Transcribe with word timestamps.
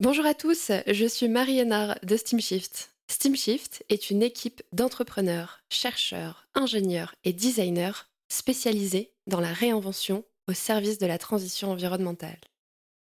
Bonjour 0.00 0.24
à 0.24 0.32
tous, 0.32 0.72
je 0.86 1.04
suis 1.04 1.28
Marie 1.28 1.58
Hénard 1.58 1.98
de 2.02 2.16
SteamShift. 2.16 2.94
SteamShift 3.08 3.84
est 3.90 4.08
une 4.08 4.22
équipe 4.22 4.62
d'entrepreneurs, 4.72 5.60
chercheurs, 5.68 6.48
ingénieurs 6.54 7.14
et 7.24 7.34
designers 7.34 8.08
spécialisés 8.30 9.12
dans 9.26 9.40
la 9.40 9.52
réinvention 9.52 10.24
au 10.48 10.54
service 10.54 10.96
de 10.96 11.04
la 11.04 11.18
transition 11.18 11.70
environnementale. 11.70 12.40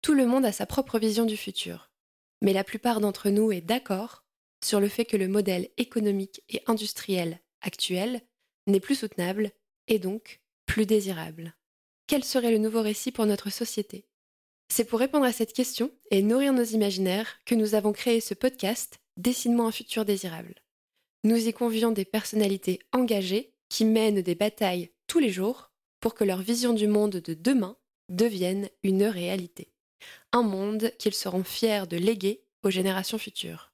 Tout 0.01 0.14
le 0.14 0.24
monde 0.24 0.46
a 0.46 0.53
sa 0.53 0.64
propre 0.64 0.98
vision 0.98 1.27
du 1.27 1.37
futur, 1.37 1.90
mais 2.40 2.54
la 2.54 2.64
plupart 2.64 3.02
d'entre 3.02 3.29
nous 3.29 3.52
est 3.52 3.61
d'accord 3.61 4.25
sur 4.64 4.80
le 4.80 4.89
fait 4.89 5.05
que 5.05 5.18
le 5.18 5.29
modèle 5.29 5.68
économique 5.77 6.43
et 6.48 6.62
industriel 6.68 7.39
actuel 7.61 8.23
n'est 8.66 8.80
plus 8.80 8.95
soutenable 8.95 9.50
et 9.89 9.98
donc 9.98 10.41
plus 10.64 10.86
désirable. 10.86 11.55
Quel 12.07 12.25
serait 12.25 12.50
le 12.50 12.57
nouveau 12.57 12.80
récit 12.80 13.12
pour 13.12 13.27
notre 13.27 13.50
société? 13.50 14.07
C'est 14.69 14.85
pour 14.85 14.98
répondre 14.98 15.25
à 15.25 15.32
cette 15.32 15.53
question 15.53 15.91
et 16.11 16.23
nourrir 16.23 16.53
nos 16.53 16.64
imaginaires 16.64 17.39
que 17.45 17.55
nous 17.55 17.75
avons 17.75 17.93
créé 17.93 18.21
ce 18.21 18.34
podcast 18.34 18.98
Dessine-moi 19.16 19.66
un 19.66 19.73
futur 19.73 20.05
désirable. 20.05 20.55
Nous 21.25 21.48
y 21.48 21.52
convions 21.52 21.91
des 21.91 22.05
personnalités 22.05 22.78
engagées 22.92 23.52
qui 23.69 23.84
mènent 23.84 24.23
des 24.23 24.37
batailles 24.37 24.92
tous 25.09 25.19
les 25.19 25.30
jours 25.30 25.73
pour 26.01 26.15
que 26.15 26.23
leur 26.23 26.41
vision 26.41 26.73
du 26.73 26.87
monde 26.87 27.16
de 27.16 27.34
demain 27.34 27.77
devienne 28.09 28.69
une 28.84 29.05
réalité. 29.05 29.73
Un 30.33 30.42
monde 30.42 30.92
qu'ils 30.98 31.14
seront 31.14 31.42
fiers 31.42 31.87
de 31.89 31.97
léguer 31.97 32.45
aux 32.62 32.70
générations 32.70 33.19
futures. 33.19 33.67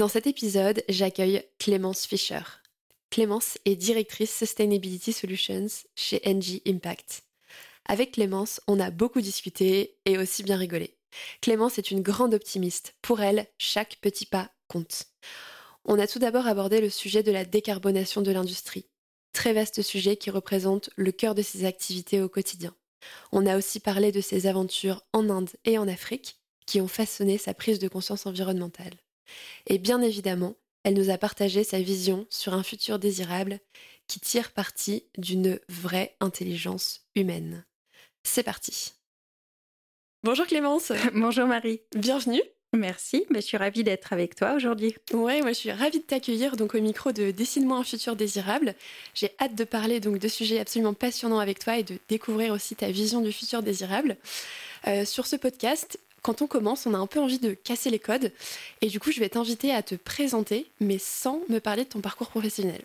Dans 0.00 0.08
cet 0.08 0.26
épisode, 0.26 0.82
j'accueille 0.88 1.44
Clémence 1.58 2.06
Fischer. 2.06 2.40
Clémence 3.10 3.58
est 3.66 3.76
directrice 3.76 4.34
Sustainability 4.34 5.12
Solutions 5.12 5.66
chez 5.94 6.22
NG 6.24 6.62
Impact. 6.66 7.24
Avec 7.84 8.12
Clémence, 8.12 8.62
on 8.66 8.80
a 8.80 8.90
beaucoup 8.90 9.20
discuté 9.20 9.98
et 10.06 10.16
aussi 10.16 10.42
bien 10.42 10.56
rigolé. 10.56 10.96
Clémence 11.42 11.76
est 11.76 11.90
une 11.90 12.00
grande 12.00 12.32
optimiste. 12.32 12.94
Pour 13.02 13.20
elle, 13.20 13.46
chaque 13.58 13.98
petit 14.00 14.24
pas 14.24 14.50
compte. 14.68 15.04
On 15.84 15.98
a 15.98 16.06
tout 16.06 16.18
d'abord 16.18 16.46
abordé 16.46 16.80
le 16.80 16.88
sujet 16.88 17.22
de 17.22 17.30
la 17.30 17.44
décarbonation 17.44 18.22
de 18.22 18.32
l'industrie. 18.32 18.86
Très 19.34 19.52
vaste 19.52 19.82
sujet 19.82 20.16
qui 20.16 20.30
représente 20.30 20.88
le 20.96 21.12
cœur 21.12 21.34
de 21.34 21.42
ses 21.42 21.66
activités 21.66 22.22
au 22.22 22.30
quotidien. 22.30 22.74
On 23.32 23.44
a 23.44 23.58
aussi 23.58 23.80
parlé 23.80 24.12
de 24.12 24.22
ses 24.22 24.46
aventures 24.46 25.04
en 25.12 25.28
Inde 25.28 25.50
et 25.66 25.76
en 25.76 25.88
Afrique 25.88 26.40
qui 26.64 26.80
ont 26.80 26.88
façonné 26.88 27.36
sa 27.36 27.52
prise 27.52 27.78
de 27.78 27.88
conscience 27.88 28.24
environnementale. 28.24 28.94
Et 29.66 29.78
bien 29.78 30.00
évidemment, 30.02 30.54
elle 30.84 30.94
nous 30.94 31.10
a 31.10 31.18
partagé 31.18 31.64
sa 31.64 31.80
vision 31.80 32.26
sur 32.30 32.54
un 32.54 32.62
futur 32.62 32.98
désirable 32.98 33.60
qui 34.06 34.20
tire 34.20 34.52
parti 34.52 35.04
d'une 35.18 35.60
vraie 35.68 36.16
intelligence 36.20 37.06
humaine. 37.14 37.64
C'est 38.24 38.42
parti. 38.42 38.92
Bonjour 40.22 40.46
Clémence. 40.46 40.92
Bonjour 41.14 41.46
Marie. 41.46 41.80
Bienvenue. 41.94 42.42
Merci, 42.72 43.26
mais 43.30 43.40
je 43.40 43.46
suis 43.46 43.56
ravie 43.56 43.82
d'être 43.82 44.12
avec 44.12 44.36
toi 44.36 44.52
aujourd'hui. 44.52 44.94
Ouais, 45.12 45.40
moi 45.40 45.50
je 45.50 45.58
suis 45.58 45.72
ravie 45.72 45.98
de 45.98 46.04
t'accueillir 46.04 46.56
donc 46.56 46.76
au 46.76 46.80
micro 46.80 47.10
de 47.10 47.32
Dessine-moi 47.32 47.78
un 47.78 47.84
futur 47.84 48.14
désirable. 48.14 48.74
J'ai 49.12 49.30
hâte 49.40 49.56
de 49.56 49.64
parler 49.64 49.98
donc 49.98 50.18
de 50.18 50.28
sujets 50.28 50.60
absolument 50.60 50.94
passionnants 50.94 51.40
avec 51.40 51.58
toi 51.58 51.78
et 51.78 51.82
de 51.82 51.98
découvrir 52.08 52.52
aussi 52.52 52.76
ta 52.76 52.90
vision 52.90 53.22
du 53.22 53.32
futur 53.32 53.62
désirable. 53.62 54.16
Euh, 54.86 55.04
sur 55.04 55.26
ce 55.26 55.36
podcast, 55.36 55.98
quand 56.22 56.42
on 56.42 56.46
commence, 56.46 56.86
on 56.86 56.94
a 56.94 56.98
un 56.98 57.06
peu 57.06 57.20
envie 57.20 57.38
de 57.38 57.54
casser 57.54 57.90
les 57.90 57.98
codes. 57.98 58.32
Et 58.80 58.88
du 58.88 59.00
coup, 59.00 59.12
je 59.12 59.20
vais 59.20 59.28
t'inviter 59.28 59.72
à 59.72 59.82
te 59.82 59.94
présenter, 59.94 60.70
mais 60.80 60.98
sans 60.98 61.40
me 61.48 61.58
parler 61.58 61.84
de 61.84 61.88
ton 61.88 62.00
parcours 62.00 62.28
professionnel. 62.28 62.82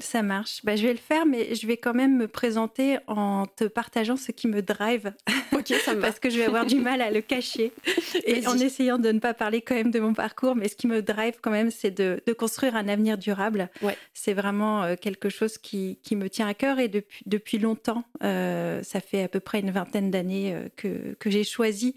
Ça 0.00 0.22
marche. 0.22 0.60
Bah, 0.64 0.76
je 0.76 0.82
vais 0.82 0.92
le 0.92 0.98
faire, 0.98 1.26
mais 1.26 1.54
je 1.54 1.66
vais 1.66 1.76
quand 1.76 1.94
même 1.94 2.16
me 2.16 2.26
présenter 2.26 2.98
en 3.06 3.46
te 3.46 3.64
partageant 3.64 4.16
ce 4.16 4.32
qui 4.32 4.48
me 4.48 4.62
drive. 4.62 5.12
Ok, 5.52 5.74
ça 5.84 5.94
me 5.94 6.00
Parce 6.00 6.18
que 6.20 6.30
je 6.30 6.38
vais 6.38 6.44
avoir 6.44 6.64
du 6.64 6.76
mal 6.76 7.02
à 7.02 7.10
le 7.10 7.20
cacher. 7.20 7.72
Et 8.24 8.46
en 8.46 8.56
essayant 8.56 8.98
de 8.98 9.10
ne 9.10 9.18
pas 9.18 9.34
parler 9.34 9.60
quand 9.60 9.74
même 9.74 9.90
de 9.90 9.98
mon 9.98 10.14
parcours, 10.14 10.56
mais 10.56 10.68
ce 10.68 10.76
qui 10.76 10.86
me 10.86 11.02
drive 11.02 11.34
quand 11.42 11.50
même, 11.50 11.70
c'est 11.70 11.90
de, 11.90 12.22
construire 12.32 12.76
un 12.76 12.88
avenir 12.88 13.18
durable. 13.18 13.68
Ouais. 13.82 13.98
C'est 14.14 14.32
vraiment 14.32 14.84
euh, 14.84 14.94
quelque 14.98 15.28
chose 15.28 15.58
qui, 15.58 15.98
qui, 16.02 16.16
me 16.16 16.30
tient 16.30 16.46
à 16.46 16.54
cœur 16.54 16.78
et 16.78 16.88
depuis, 16.88 17.22
depuis 17.26 17.58
longtemps, 17.58 18.04
euh, 18.22 18.82
ça 18.82 19.00
fait 19.00 19.24
à 19.24 19.28
peu 19.28 19.40
près 19.40 19.60
une 19.60 19.70
vingtaine 19.70 20.10
d'années 20.10 20.54
euh, 20.54 20.68
que, 20.76 21.14
que 21.18 21.28
j'ai 21.28 21.44
choisi 21.44 21.94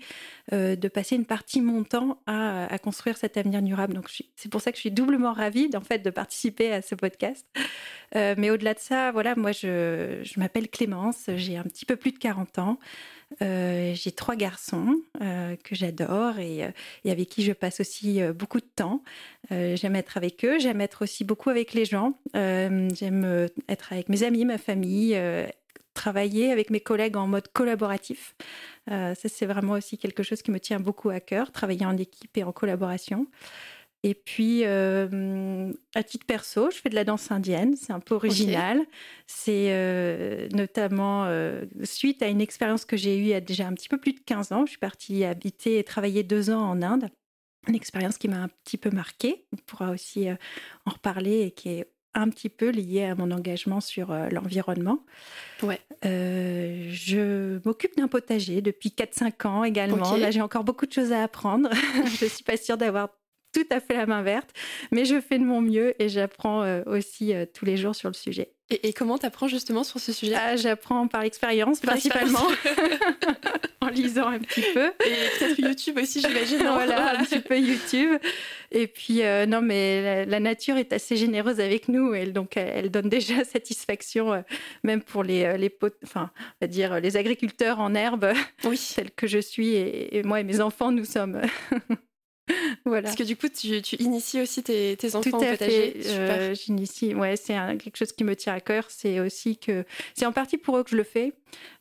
de 0.51 0.87
passer 0.87 1.15
une 1.15 1.25
partie 1.25 1.59
de 1.59 1.65
mon 1.65 1.83
temps 1.83 2.21
à, 2.25 2.77
construire 2.79 3.17
cet 3.17 3.37
avenir 3.37 3.61
durable. 3.61 3.93
Donc 3.93 4.09
c'est 4.35 4.51
pour 4.51 4.61
ça 4.61 4.71
que 4.71 4.77
je 4.77 4.81
suis 4.81 4.91
doublement 4.91 5.33
ravie 5.33 5.69
en 5.73 5.81
fait 5.81 5.99
de 5.99 6.09
participer 6.09 6.71
à 6.73 6.81
ce 6.81 6.95
podcast. 6.95 7.45
Euh, 8.15 8.35
mais 8.37 8.49
au-delà 8.49 8.73
de 8.73 8.79
ça, 8.79 9.11
voilà, 9.11 9.35
moi, 9.35 9.51
je, 9.51 10.39
m'appelle 10.39 10.69
Clémence, 10.69 11.29
j'ai 11.35 11.57
un 11.57 11.63
petit 11.63 11.85
peu 11.85 11.95
plus 11.95 12.11
de 12.11 12.17
40 12.17 12.59
ans. 12.59 12.79
Euh, 13.41 13.93
j'ai 13.95 14.11
trois 14.11 14.35
garçons 14.35 14.95
euh, 15.21 15.55
que 15.63 15.73
j'adore 15.73 16.37
et, 16.37 16.71
avec 17.09 17.29
qui 17.29 17.43
je 17.43 17.51
passe 17.51 17.79
aussi 17.79 18.21
beaucoup 18.35 18.59
de 18.59 18.69
temps. 18.75 19.03
j'aime 19.49 19.95
être 19.95 20.17
avec 20.17 20.45
eux, 20.45 20.59
j'aime 20.59 20.81
être 20.81 21.03
aussi 21.03 21.23
beaucoup 21.23 21.49
avec 21.49 21.73
les 21.73 21.85
gens. 21.85 22.19
j'aime 22.33 23.49
être 23.69 23.93
avec 23.93 24.09
mes 24.09 24.23
amis, 24.23 24.45
ma 24.45 24.57
famille, 24.57 25.19
travailler 25.93 26.51
avec 26.51 26.69
mes 26.69 26.79
collègues 26.79 27.17
en 27.17 27.27
mode 27.27 27.47
collaboratif. 27.53 28.35
ça, 28.87 29.13
c'est 29.15 29.45
vraiment 29.45 29.73
aussi 29.73 29.97
quelque 29.97 30.23
chose 30.23 30.41
qui 30.41 30.51
me 30.51 30.59
tient 30.59 30.79
beaucoup 30.79 31.09
à 31.09 31.19
cœur, 31.19 31.51
travailler 31.51 31.85
en 31.85 31.97
équipe 31.97 32.37
et 32.37 32.43
en 32.43 32.51
collaboration. 32.51 33.27
Et 34.05 34.15
puis, 34.15 34.65
euh, 34.65 35.71
à 35.95 36.03
titre 36.03 36.25
perso, 36.25 36.69
je 36.69 36.77
fais 36.77 36.89
de 36.89 36.95
la 36.95 37.05
danse 37.05 37.31
indienne. 37.31 37.75
C'est 37.77 37.93
un 37.93 38.01
peu 38.01 38.15
original. 38.15 38.81
C'est 39.27 39.67
euh, 39.69 40.49
notamment 40.51 41.23
euh, 41.25 41.63
suite 41.83 42.21
à 42.21 42.27
une 42.27 42.41
expérience 42.41 42.83
que 42.83 42.97
j'ai 42.97 43.17
eue 43.17 43.21
il 43.21 43.27
y 43.27 43.33
a 43.33 43.39
déjà 43.39 43.65
un 43.65 43.73
petit 43.73 43.87
peu 43.87 43.97
plus 43.97 44.11
de 44.11 44.19
15 44.19 44.51
ans. 44.51 44.65
Je 44.65 44.71
suis 44.71 44.79
partie 44.79 45.23
habiter 45.23 45.79
et 45.79 45.85
travailler 45.85 46.23
deux 46.23 46.49
ans 46.49 46.69
en 46.69 46.81
Inde. 46.81 47.09
Une 47.69 47.75
expérience 47.75 48.17
qui 48.17 48.27
m'a 48.27 48.43
un 48.43 48.49
petit 48.49 48.77
peu 48.77 48.89
marquée. 48.89 49.45
On 49.53 49.55
pourra 49.65 49.91
aussi 49.91 50.27
en 50.85 50.91
reparler 50.91 51.43
et 51.43 51.51
qui 51.51 51.69
est 51.69 51.87
un 52.15 52.29
petit 52.29 52.49
peu 52.49 52.69
liée 52.69 53.05
à 53.05 53.15
mon 53.15 53.31
engagement 53.31 53.81
sur 53.81 54.13
l'environnement. 54.31 54.99
Ouais. 55.61 55.79
je 56.03 57.59
m'occupe 57.65 57.95
d'un 57.97 58.07
potager 58.07 58.61
depuis 58.61 58.89
4-5 58.89 59.47
ans 59.47 59.63
également. 59.63 60.15
Là, 60.15 60.31
j'ai 60.31 60.41
encore 60.41 60.63
beaucoup 60.63 60.85
de 60.85 60.91
choses 60.93 61.11
à 61.11 61.23
apprendre. 61.23 61.69
je 62.19 62.25
ne 62.25 62.29
suis 62.29 62.43
pas 62.43 62.57
sûre 62.57 62.77
d'avoir 62.77 63.09
tout 63.53 63.65
à 63.69 63.79
fait 63.79 63.95
la 63.95 64.05
main 64.05 64.23
verte, 64.23 64.49
mais 64.91 65.05
je 65.05 65.21
fais 65.21 65.37
de 65.37 65.43
mon 65.43 65.61
mieux 65.61 65.93
et 66.01 66.09
j'apprends 66.09 66.63
euh, 66.63 66.81
aussi 66.85 67.33
euh, 67.33 67.45
tous 67.51 67.65
les 67.65 67.77
jours 67.77 67.95
sur 67.95 68.09
le 68.09 68.15
sujet. 68.15 68.51
Et, 68.69 68.91
comment 68.91 69.19
tu 69.19 69.25
apprends 69.27 69.47
justement 69.47 69.83
sur 69.83 69.99
ce 69.99 70.11
sujet? 70.11 70.33
Ah, 70.35 70.55
J'apprends 70.55 71.07
par 71.07 71.21
l'expérience 71.21 71.79
principalement, 71.79 72.47
en 73.81 73.89
lisant 73.89 74.27
un 74.29 74.39
petit 74.39 74.63
peu. 74.73 74.87
Et 75.05 75.37
peut-être 75.37 75.59
YouTube 75.59 75.99
aussi, 76.01 76.21
j'imagine. 76.21 76.57
voilà, 76.57 77.19
un 77.19 77.23
petit 77.23 77.39
peu 77.39 77.59
YouTube. 77.59 78.17
Et 78.71 78.87
puis, 78.87 79.21
euh, 79.21 79.45
non, 79.45 79.61
mais 79.61 80.25
la, 80.25 80.39
nature 80.39 80.77
est 80.77 80.91
assez 80.91 81.17
généreuse 81.17 81.59
avec 81.59 81.87
nous, 81.87 82.15
et 82.15 82.25
donc 82.27 82.57
elle, 82.57 82.89
donne 82.89 83.09
déjà 83.09 83.43
satisfaction, 83.43 84.43
même 84.83 85.03
pour 85.03 85.23
les, 85.23 85.55
les 85.57 85.71
enfin, 86.03 86.31
on 86.37 86.65
va 86.65 86.67
dire 86.67 86.99
les 86.99 87.15
agriculteurs 87.15 87.79
en 87.79 87.93
herbe, 87.93 88.33
oui. 88.63 88.81
tels 88.95 89.11
que 89.11 89.27
je 89.27 89.39
suis, 89.39 89.75
et 89.75 90.23
moi 90.23 90.39
et 90.39 90.43
mes 90.43 90.61
enfants, 90.61 90.91
nous 90.91 91.05
sommes. 91.05 91.41
voilà. 92.85 93.03
Parce 93.03 93.15
que 93.15 93.23
du 93.23 93.37
coup, 93.37 93.47
tu, 93.47 93.81
tu 93.81 93.95
inities 93.97 94.41
aussi 94.41 94.63
tes, 94.63 94.97
tes 94.97 95.15
enfants 95.15 95.29
Tout 95.29 95.35
à 95.37 95.47
au 95.47 95.51
potager. 95.51 95.93
Euh, 96.07 96.53
J'initie. 96.53 97.15
Ouais, 97.15 97.35
c'est 97.35 97.53
quelque 97.77 97.97
chose 97.97 98.11
qui 98.11 98.23
me 98.23 98.35
tient 98.35 98.53
à 98.53 98.59
cœur. 98.59 98.85
C'est 98.89 99.19
aussi 99.19 99.57
que 99.57 99.85
c'est 100.13 100.25
en 100.25 100.33
partie 100.33 100.57
pour 100.57 100.77
eux 100.77 100.83
que 100.83 100.89
je 100.89 100.97
le 100.97 101.03
fais. 101.03 101.33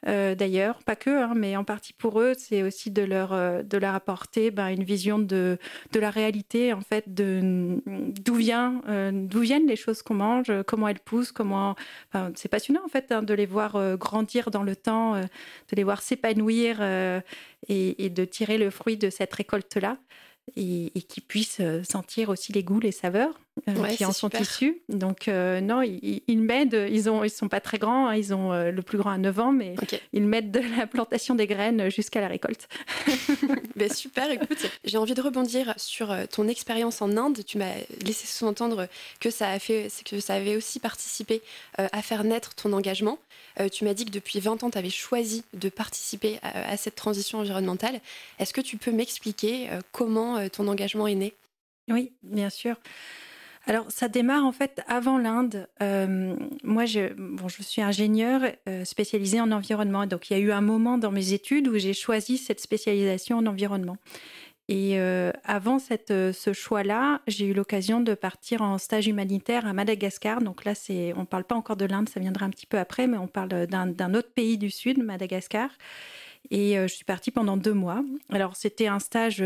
Euh, 0.06 0.34
D'ailleurs, 0.34 0.82
pas 0.82 0.96
que, 0.96 1.10
hein, 1.10 1.32
mais 1.34 1.56
en 1.56 1.64
partie 1.64 1.92
pour 1.92 2.20
eux, 2.20 2.34
c'est 2.36 2.62
aussi 2.62 2.90
de 2.90 3.02
leur 3.02 3.32
euh, 3.32 3.62
de 3.62 3.78
leur 3.78 3.94
apporter 3.94 4.50
ben, 4.50 4.68
une 4.68 4.84
vision 4.84 5.18
de 5.18 5.58
de 5.92 6.00
la 6.00 6.10
réalité, 6.10 6.72
en 6.72 6.80
fait, 6.80 7.12
de 7.12 7.80
d'où 7.86 8.34
vient 8.34 8.82
euh, 8.88 9.10
d'où 9.12 9.40
viennent 9.40 9.66
les 9.66 9.76
choses 9.76 10.02
qu'on 10.02 10.14
mange, 10.14 10.52
comment 10.66 10.88
elles 10.88 11.00
poussent, 11.00 11.32
comment. 11.32 11.76
Enfin, 12.12 12.32
c'est 12.34 12.48
passionnant 12.48 12.82
en 12.84 12.88
fait 12.88 13.12
hein, 13.12 13.22
de 13.22 13.34
les 13.34 13.46
voir 13.46 13.96
grandir 13.96 14.50
dans 14.50 14.62
le 14.62 14.76
temps, 14.76 15.20
de 15.20 15.76
les 15.76 15.84
voir 15.84 16.02
s'épanouir 16.02 16.82
et, 16.82 18.04
et 18.04 18.10
de 18.10 18.24
tirer 18.24 18.58
le 18.58 18.70
fruit 18.70 18.96
de 18.96 19.10
cette 19.10 19.32
récolte 19.32 19.76
là 19.76 19.98
et, 20.56 20.92
et 20.96 21.02
qui 21.02 21.20
puissent 21.20 21.60
euh, 21.60 21.82
sentir 21.84 22.28
aussi 22.28 22.52
les 22.52 22.64
goûts, 22.64 22.80
les 22.80 22.92
saveurs. 22.92 23.38
Qui 23.96 24.04
en 24.04 24.12
sont 24.12 24.30
issus. 24.30 24.82
Donc 24.88 25.26
non, 25.28 25.82
ils, 25.82 26.38
m'aident. 26.38 26.86
Ils 26.90 27.10
ont, 27.10 27.24
ils 27.24 27.30
sont 27.30 27.48
pas 27.48 27.60
très 27.60 27.78
grands. 27.78 28.08
Hein. 28.08 28.16
ils 28.16 28.34
ont 28.34 28.52
le 28.52 28.82
plus 28.82 28.98
grand 28.98 29.10
à 29.10 29.18
9 29.18 29.38
ans, 29.38 29.52
mais 29.52 29.74
ils 30.12 30.24
m'aident 30.24 30.50
de 30.50 30.60
la 30.76 30.86
plantation 30.86 31.34
des 31.34 31.46
graines 31.46 31.90
jusqu'à 31.90 32.20
la 32.20 32.28
récolte. 32.28 32.68
ben 33.76 33.92
super. 33.92 34.30
Écoute, 34.30 34.70
j'ai 34.84 34.98
envie 34.98 35.14
de 35.14 35.20
rebondir 35.20 35.74
sur 35.76 36.14
ton 36.28 36.48
expérience 36.48 37.02
en 37.02 37.16
Inde. 37.16 37.44
Tu 37.44 37.58
m'as 37.58 37.74
laissé 38.04 38.26
sous-entendre 38.26 38.88
que 39.20 39.30
ça 39.30 39.50
a 39.50 39.58
fait, 39.58 39.88
que 40.04 40.20
ça 40.20 40.34
avait 40.34 40.56
aussi 40.56 40.80
participé 40.80 41.42
à 41.76 42.02
faire 42.02 42.24
naître 42.24 42.54
ton 42.54 42.72
engagement. 42.72 43.18
tu 43.70 43.84
m'as 43.84 43.94
dit 43.94 44.04
que 44.04 44.10
depuis 44.10 44.40
20 44.40 44.62
ans, 44.64 44.70
tu 44.70 44.78
avais 44.78 44.90
choisi 44.90 45.44
de 45.52 45.68
participer 45.68 46.38
à 46.42 46.76
cette 46.76 46.94
transition 46.94 47.38
environnementale. 47.38 48.00
Est-ce 48.38 48.52
que 48.52 48.60
tu 48.60 48.76
peux 48.76 48.92
m'expliquer 48.92 49.68
comment 49.92 50.48
ton 50.48 50.68
engagement 50.68 51.06
est 51.06 51.14
né? 51.14 51.34
Oui, 51.88 52.12
bien 52.22 52.50
sûr. 52.50 52.76
Alors, 53.66 53.90
ça 53.90 54.08
démarre 54.08 54.44
en 54.44 54.52
fait 54.52 54.82
avant 54.88 55.18
l'Inde. 55.18 55.68
Euh, 55.82 56.34
moi, 56.64 56.84
je, 56.84 57.12
bon, 57.14 57.48
je 57.48 57.62
suis 57.62 57.80
ingénieure 57.80 58.42
euh, 58.68 58.84
spécialisée 58.84 59.40
en 59.40 59.52
environnement. 59.52 60.06
Donc, 60.06 60.30
il 60.30 60.36
y 60.36 60.36
a 60.36 60.40
eu 60.40 60.50
un 60.50 60.60
moment 60.60 60.98
dans 60.98 61.12
mes 61.12 61.32
études 61.32 61.68
où 61.68 61.78
j'ai 61.78 61.94
choisi 61.94 62.38
cette 62.38 62.60
spécialisation 62.60 63.38
en 63.38 63.46
environnement. 63.46 63.96
Et 64.68 64.98
euh, 64.98 65.30
avant 65.44 65.78
cette, 65.78 66.08
ce 66.08 66.52
choix-là, 66.52 67.20
j'ai 67.28 67.46
eu 67.46 67.52
l'occasion 67.52 68.00
de 68.00 68.14
partir 68.14 68.62
en 68.62 68.78
stage 68.78 69.06
humanitaire 69.06 69.66
à 69.66 69.72
Madagascar. 69.72 70.40
Donc 70.40 70.64
là, 70.64 70.72
on 71.16 71.20
ne 71.20 71.24
parle 71.26 71.44
pas 71.44 71.54
encore 71.54 71.76
de 71.76 71.84
l'Inde, 71.84 72.08
ça 72.08 72.20
viendra 72.20 72.46
un 72.46 72.50
petit 72.50 72.66
peu 72.66 72.78
après, 72.78 73.06
mais 73.06 73.18
on 73.18 73.28
parle 73.28 73.66
d'un, 73.66 74.14
autre 74.14 74.32
pays 74.32 74.58
du 74.58 74.70
Sud, 74.70 75.02
Madagascar. 75.02 75.68
Et 76.50 76.74
je 76.74 76.92
suis 76.92 77.04
partie 77.04 77.30
pendant 77.30 77.56
deux 77.56 77.74
mois. 77.74 78.02
Alors, 78.30 78.56
c'était 78.56 78.86
un 78.86 78.98
stage 78.98 79.44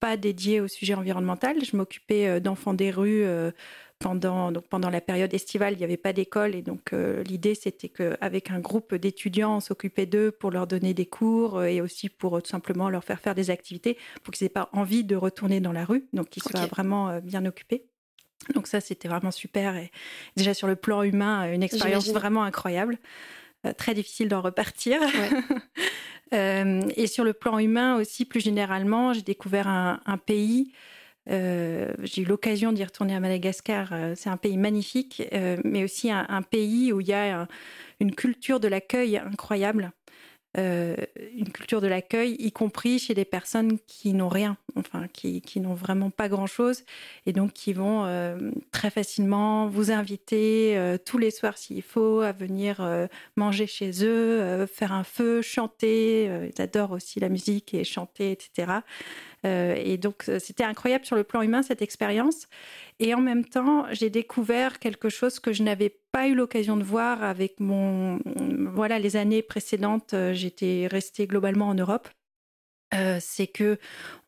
pas 0.00 0.16
dédié 0.16 0.60
au 0.60 0.68
sujet 0.68 0.94
environnemental. 0.94 1.64
Je 1.64 1.76
m'occupais 1.76 2.26
euh, 2.26 2.40
d'enfants 2.40 2.74
des 2.74 2.90
rues 2.90 3.24
euh, 3.24 3.50
pendant, 3.98 4.52
donc 4.52 4.68
pendant 4.68 4.90
la 4.90 5.00
période 5.00 5.32
estivale, 5.32 5.74
il 5.74 5.78
n'y 5.78 5.84
avait 5.84 5.96
pas 5.96 6.12
d'école 6.12 6.54
et 6.54 6.62
donc 6.62 6.92
euh, 6.92 7.22
l'idée 7.22 7.54
c'était 7.54 7.88
qu'avec 7.88 8.50
un 8.50 8.60
groupe 8.60 8.94
d'étudiants, 8.94 9.56
on 9.56 9.60
s'occupait 9.60 10.06
d'eux 10.06 10.30
pour 10.30 10.50
leur 10.50 10.66
donner 10.66 10.94
des 10.94 11.06
cours 11.06 11.62
et 11.64 11.80
aussi 11.80 12.08
pour 12.08 12.42
tout 12.42 12.50
simplement 12.50 12.90
leur 12.90 13.04
faire 13.04 13.20
faire 13.20 13.34
des 13.34 13.50
activités 13.50 13.96
pour 14.22 14.34
qu'ils 14.34 14.44
n'aient 14.44 14.50
pas 14.50 14.68
envie 14.72 15.04
de 15.04 15.16
retourner 15.16 15.60
dans 15.60 15.72
la 15.72 15.84
rue, 15.84 16.06
donc 16.12 16.28
qu'ils 16.28 16.42
soient 16.42 16.66
vraiment 16.66 17.18
bien 17.20 17.46
occupés. 17.46 17.86
Donc 18.54 18.66
ça 18.66 18.80
c'était 18.80 19.08
vraiment 19.08 19.30
super 19.30 19.76
et 19.76 19.90
déjà 20.36 20.52
sur 20.52 20.66
le 20.66 20.76
plan 20.76 21.02
humain, 21.02 21.50
une 21.50 21.62
expérience 21.62 22.08
vraiment 22.08 22.42
incroyable. 22.42 22.98
très 23.78 23.94
difficile 23.94 24.28
d'en 24.28 24.42
repartir. 24.42 25.00
et 26.34 27.06
sur 27.06 27.24
le 27.24 27.32
plan 27.32 27.58
humain 27.58 27.96
aussi, 27.96 28.24
plus 28.24 28.40
généralement, 28.40 29.12
j'ai 29.12 29.22
découvert 29.22 29.68
un, 29.68 30.18
pays. 30.26 30.72
Euh, 31.30 31.92
j'ai 32.02 32.22
eu 32.22 32.24
l'occasion 32.24 32.72
d'y 32.72 32.84
retourner 32.84 33.14
à 33.14 33.20
Madagascar. 33.20 33.90
Euh, 33.92 34.14
c'est 34.16 34.28
un 34.28 34.36
pays 34.36 34.56
magnifique, 34.56 35.22
mais 35.64 35.84
aussi 35.84 36.10
un, 36.10 36.42
pays 36.42 36.92
où 36.92 37.00
il 37.00 37.08
y 37.08 37.12
a 37.12 37.46
une 38.00 38.14
culture 38.14 38.60
de 38.60 38.68
l'accueil 38.68 39.16
incroyable. 39.18 39.92
Euh, 40.56 40.94
une 41.36 41.50
culture 41.50 41.80
de 41.80 41.88
l'accueil, 41.88 42.36
y 42.38 42.52
compris 42.52 43.00
chez 43.00 43.14
des 43.14 43.24
personnes 43.24 43.78
qui 43.88 44.12
n'ont 44.12 44.28
rien, 44.28 44.56
enfin 44.76 45.08
qui, 45.12 45.40
qui 45.40 45.58
n'ont 45.58 45.74
vraiment 45.74 46.10
pas 46.10 46.28
grand-chose, 46.28 46.84
et 47.26 47.32
donc 47.32 47.52
qui 47.52 47.72
vont 47.72 48.04
euh, 48.04 48.52
très 48.70 48.90
facilement 48.90 49.66
vous 49.66 49.90
inviter 49.90 50.76
euh, 50.76 50.96
tous 50.96 51.18
les 51.18 51.32
soirs 51.32 51.58
s'il 51.58 51.82
faut 51.82 52.20
à 52.20 52.30
venir 52.30 52.86
manger 53.36 53.66
chez 53.66 54.04
eux, 54.04 54.66
faire 54.66 54.92
un 54.92 55.04
feu, 55.04 55.42
chanter. 55.42 56.24
ils 56.24 56.62
adorent 56.62 56.92
aussi 56.92 57.18
la 57.18 57.28
musique 57.28 57.74
et 57.74 57.82
chanter, 57.82 58.30
etc. 58.30 58.80
et 59.44 59.98
donc 59.98 60.24
c'était 60.38 60.64
incroyable 60.64 61.04
sur 61.04 61.16
le 61.16 61.24
plan 61.24 61.42
humain 61.42 61.62
cette 61.62 61.82
expérience. 61.82 62.48
Et 63.00 63.12
en 63.14 63.20
même 63.20 63.44
temps, 63.44 63.86
j'ai 63.90 64.08
découvert 64.10 64.78
quelque 64.78 65.08
chose 65.08 65.40
que 65.40 65.52
je 65.52 65.62
n'avais 65.62 65.96
pas 66.12 66.28
eu 66.28 66.34
l'occasion 66.34 66.76
de 66.76 66.84
voir 66.84 67.24
avec 67.24 67.58
mon. 67.58 68.20
Voilà, 68.72 68.98
les 68.98 69.16
années 69.16 69.42
précédentes, 69.42 70.14
euh, 70.14 70.32
j'étais 70.32 70.86
restée 70.88 71.26
globalement 71.26 71.68
en 71.68 71.74
Europe. 71.74 72.08
Euh, 72.94 73.18
c'est 73.20 73.48
que 73.48 73.78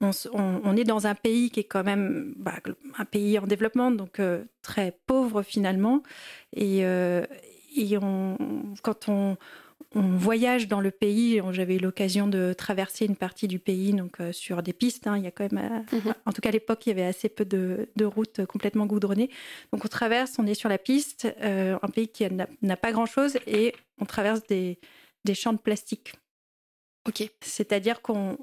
on, 0.00 0.76
est 0.76 0.84
dans 0.84 1.06
un 1.06 1.14
pays 1.14 1.50
qui 1.50 1.60
est 1.60 1.64
quand 1.64 1.84
même 1.84 2.34
bah, 2.36 2.54
un 2.98 3.04
pays 3.04 3.38
en 3.38 3.46
développement, 3.46 3.92
donc 3.92 4.18
euh, 4.18 4.44
très 4.62 4.98
pauvre 5.06 5.42
finalement. 5.42 6.02
Et, 6.52 6.78
et 6.80 7.98
on, 7.98 8.36
quand 8.82 9.08
on, 9.08 9.36
on 9.96 10.16
voyage 10.16 10.68
dans 10.68 10.80
le 10.80 10.90
pays. 10.90 11.40
J'avais 11.52 11.76
eu 11.76 11.78
l'occasion 11.78 12.28
de 12.28 12.52
traverser 12.52 13.06
une 13.06 13.16
partie 13.16 13.48
du 13.48 13.58
pays 13.58 13.92
donc 13.94 14.20
euh, 14.20 14.30
sur 14.30 14.62
des 14.62 14.72
pistes. 14.72 15.06
Hein. 15.06 15.16
Il 15.16 15.24
y 15.24 15.26
a 15.26 15.30
quand 15.30 15.50
même, 15.50 15.84
euh, 15.92 15.96
mhm. 15.96 16.14
en 16.26 16.32
tout 16.32 16.40
cas 16.42 16.50
à 16.50 16.52
l'époque, 16.52 16.86
il 16.86 16.90
y 16.90 16.92
avait 16.92 17.04
assez 17.04 17.28
peu 17.28 17.44
de, 17.44 17.88
routes 18.04 18.44
complètement 18.46 18.86
goudronnées. 18.86 19.30
Donc 19.72 19.84
on 19.84 19.88
traverse, 19.88 20.38
on 20.38 20.46
est 20.46 20.54
sur 20.54 20.68
la 20.68 20.78
piste, 20.78 21.26
euh, 21.40 21.78
un 21.82 21.88
pays 21.88 22.08
qui 22.08 22.26
n'a 22.30 22.76
pas 22.76 22.92
grand-chose 22.92 23.38
et 23.46 23.74
on 23.98 24.04
traverse 24.04 24.42
des, 24.46 24.78
champs 25.34 25.54
de 25.54 25.58
plastique. 25.58 26.14
Ok. 27.08 27.28
C'est-à-dire 27.40 28.02
qu'on 28.02 28.36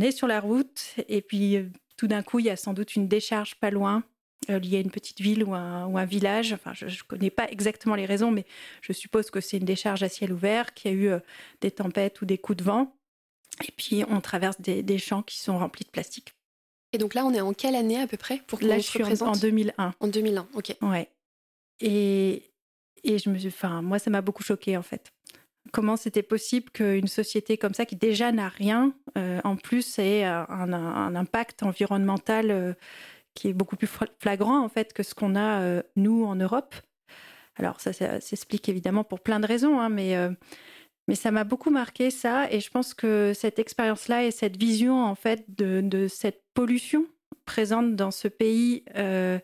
est 0.00 0.12
sur 0.12 0.26
la 0.26 0.40
route 0.40 0.94
et 1.08 1.20
puis 1.20 1.58
tout 1.96 2.06
d'un 2.06 2.22
coup, 2.22 2.38
il 2.40 2.46
y 2.46 2.50
a 2.50 2.56
sans 2.56 2.72
doute 2.72 2.96
une 2.96 3.06
décharge 3.06 3.54
pas 3.56 3.70
loin 3.70 4.02
euh, 4.50 4.58
lié 4.58 4.78
à 4.78 4.80
une 4.80 4.90
petite 4.90 5.20
ville 5.20 5.42
ou 5.44 5.54
un, 5.54 6.04
village. 6.04 6.52
Enfin, 6.52 6.72
je 6.74 6.86
ne 6.86 7.02
connais 7.06 7.30
pas 7.30 7.50
exactement 7.50 7.94
les 7.94 8.04
raisons, 8.04 8.30
mais 8.30 8.44
je 8.82 8.92
suppose 8.92 9.30
que 9.30 9.40
c'est 9.40 9.56
une 9.56 9.64
décharge 9.64 10.02
à 10.02 10.08
ciel 10.08 10.32
ouvert, 10.32 10.74
qu'il 10.74 10.90
y 10.90 10.94
a 10.94 10.96
eu 10.96 11.08
euh, 11.08 11.18
des 11.60 11.70
tempêtes 11.70 12.20
ou 12.20 12.26
des 12.26 12.38
coups 12.38 12.58
de 12.58 12.64
vent. 12.64 12.94
Et 13.66 13.72
puis, 13.76 14.04
on 14.08 14.20
traverse 14.20 14.60
des, 14.60 14.98
champs 14.98 15.22
qui 15.22 15.38
sont 15.38 15.58
remplis 15.58 15.84
de 15.84 15.90
plastique. 15.90 16.34
Et 16.92 16.98
donc 16.98 17.14
là, 17.14 17.24
on 17.24 17.32
est 17.32 17.40
en 17.40 17.54
quelle 17.54 17.74
année 17.74 18.00
à 18.00 18.06
peu 18.06 18.16
près 18.16 18.42
pour 18.46 18.60
Là, 18.62 18.78
je 18.78 18.82
suis 18.82 19.22
en, 19.22 19.32
2001. 19.32 19.94
En 19.98 20.08
2001, 20.08 20.48
ok. 20.54 20.76
Ouais. 20.82 21.08
Et, 21.80 22.50
et 23.02 23.18
je 23.18 23.30
me 23.30 23.38
suis, 23.38 23.48
enfin, 23.48 23.80
moi, 23.80 23.98
ça 23.98 24.10
m'a 24.10 24.20
beaucoup 24.20 24.42
choqué 24.42 24.76
en 24.76 24.82
fait. 24.82 25.12
Comment 25.72 25.96
c'était 25.96 26.22
possible 26.22 26.70
qu'une 26.70 27.06
société 27.06 27.56
comme 27.56 27.74
ça, 27.74 27.86
qui 27.86 27.96
déjà 27.96 28.32
n'a 28.32 28.48
rien, 28.48 28.92
euh, 29.16 29.40
en 29.44 29.56
plus 29.56 29.98
ait 29.98 30.24
un, 30.24 30.46
un, 30.48 31.14
impact 31.16 31.62
environnemental 31.62 32.76
qui 33.34 33.48
est 33.48 33.52
beaucoup 33.52 33.76
plus 33.76 33.88
flagrant 34.20 34.64
en 34.64 34.68
fait 34.68 34.92
que 34.92 35.02
ce 35.02 35.14
qu'on 35.14 35.34
a 35.34 35.60
euh, 35.60 35.82
nous 35.96 36.24
en 36.24 36.36
Europe. 36.36 36.74
Alors 37.56 37.80
ça, 37.80 37.92
s'explique 37.92 38.68
évidemment 38.68 39.04
pour 39.04 39.20
plein 39.20 39.38
de 39.38 39.46
raisons, 39.46 39.80
hein, 39.80 39.88
mais 39.88 40.16
euh, 40.16 40.30
mais 41.06 41.14
ça 41.14 41.30
m'a 41.30 41.44
beaucoup 41.44 41.70
marqué 41.70 42.10
ça, 42.10 42.50
et 42.50 42.60
je 42.60 42.70
pense 42.70 42.94
que 42.94 43.32
cette 43.34 43.58
expérience-là 43.58 44.24
et 44.24 44.30
cette 44.30 44.56
vision 44.56 45.04
en 45.04 45.14
fait 45.14 45.44
de, 45.48 46.08
cette 46.08 46.42
pollution 46.54 47.06
présente 47.44 47.94
dans 47.94 48.10
ce 48.10 48.26
pays 48.26 48.84
euh, 48.96 49.38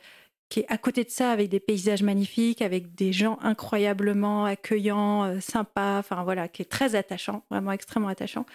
qui 0.48 0.60
est 0.60 0.66
à 0.68 0.78
côté 0.78 1.04
de 1.04 1.10
ça 1.10 1.30
avec 1.30 1.50
des 1.50 1.60
paysages 1.60 2.02
magnifiques, 2.02 2.62
avec 2.62 2.94
des 2.94 3.12
gens 3.12 3.38
incroyablement 3.42 4.46
accueillants, 4.46 5.38
sympas, 5.40 5.98
enfin 5.98 6.24
voilà, 6.24 6.48
qui 6.48 6.62
est 6.62 6.70
très 6.70 6.94
attachant, 6.94 7.44
vraiment 7.50 7.72
extrêmement 7.72 8.08
attachant. 8.08 8.46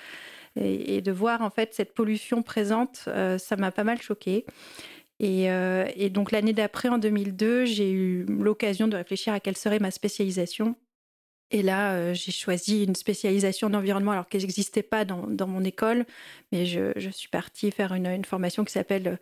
Et, 0.57 1.01
de 1.01 1.11
voir 1.11 1.41
en 1.41 1.49
fait 1.49 1.73
cette 1.73 1.93
pollution 1.93 2.41
présente, 2.41 3.07
ça 3.37 3.55
m'a 3.57 3.71
pas 3.71 3.83
mal 3.83 4.01
Euh, 5.23 5.87
et, 5.95 6.09
donc 6.09 6.31
l'année 6.31 6.53
d'après, 6.53 6.89
en 6.89 6.97
2002, 6.97 7.65
j'ai 7.65 7.91
eu 7.91 8.25
l'occasion 8.25 8.87
de 8.87 8.97
réfléchir 8.97 9.33
à 9.33 9.39
quelle 9.39 9.57
serait 9.57 9.79
ma 9.79 9.91
spécialisation. 9.91 10.75
Et 11.51 11.61
là, 11.61 11.93
euh, 11.93 12.13
j'ai 12.13 12.31
choisi 12.31 12.83
une 12.83 12.95
spécialisation 12.95 13.69
d'environnement, 13.69 14.11
alors 14.11 14.27
qu'elle 14.27 14.41
n'existait 14.41 14.83
pas 14.83 15.05
dans, 15.05 15.47
mon 15.47 15.63
école, 15.63 16.05
mais 16.51 16.65
je, 16.65 17.09
suis 17.11 17.29
partie 17.29 17.71
faire 17.71 17.93
une, 17.93 18.25
formation 18.25 18.65
qui 18.65 18.73
s'appelle 18.73 19.07
euh, 19.07 19.17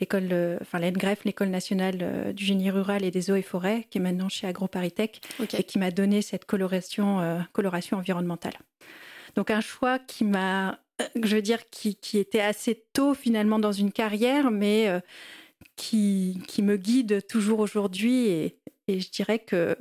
l'école, 0.00 0.58
enfin 0.60 0.78
l'ENGREF, 0.78 1.24
l'école 1.24 1.48
nationale 1.48 2.32
du 2.34 2.44
génie 2.44 2.70
rural 2.70 3.04
et 3.04 3.10
des 3.10 3.30
eaux 3.30 3.36
et 3.36 3.42
forêts, 3.42 3.86
qui 3.90 3.98
est 3.98 4.00
maintenant 4.00 4.28
chez 4.28 4.46
AgroParisTech, 4.46 5.20
et 5.58 5.62
qui 5.62 5.78
m'a 5.78 5.90
donné 5.90 6.22
cette 6.22 6.46
coloration, 6.46 7.44
coloration 7.52 7.98
environnementale. 7.98 8.54
Donc 9.36 9.50
un 9.50 9.60
choix 9.60 9.98
qui 9.98 10.24
m'a 10.24 10.80
je 11.22 11.36
veux 11.36 11.42
dire, 11.42 11.68
qui, 11.70 11.96
était 12.14 12.40
assez 12.40 12.84
tôt 12.92 13.14
finalement 13.14 13.58
dans 13.58 13.72
une 13.72 13.92
carrière, 13.92 14.50
mais 14.50 14.88
qui, 15.76 16.42
qui, 16.46 16.62
me 16.62 16.76
guide 16.76 17.26
toujours 17.26 17.60
aujourd'hui. 17.60 18.28
Et, 18.28 18.60
je 18.88 19.10
dirais 19.10 19.38
que, 19.38 19.76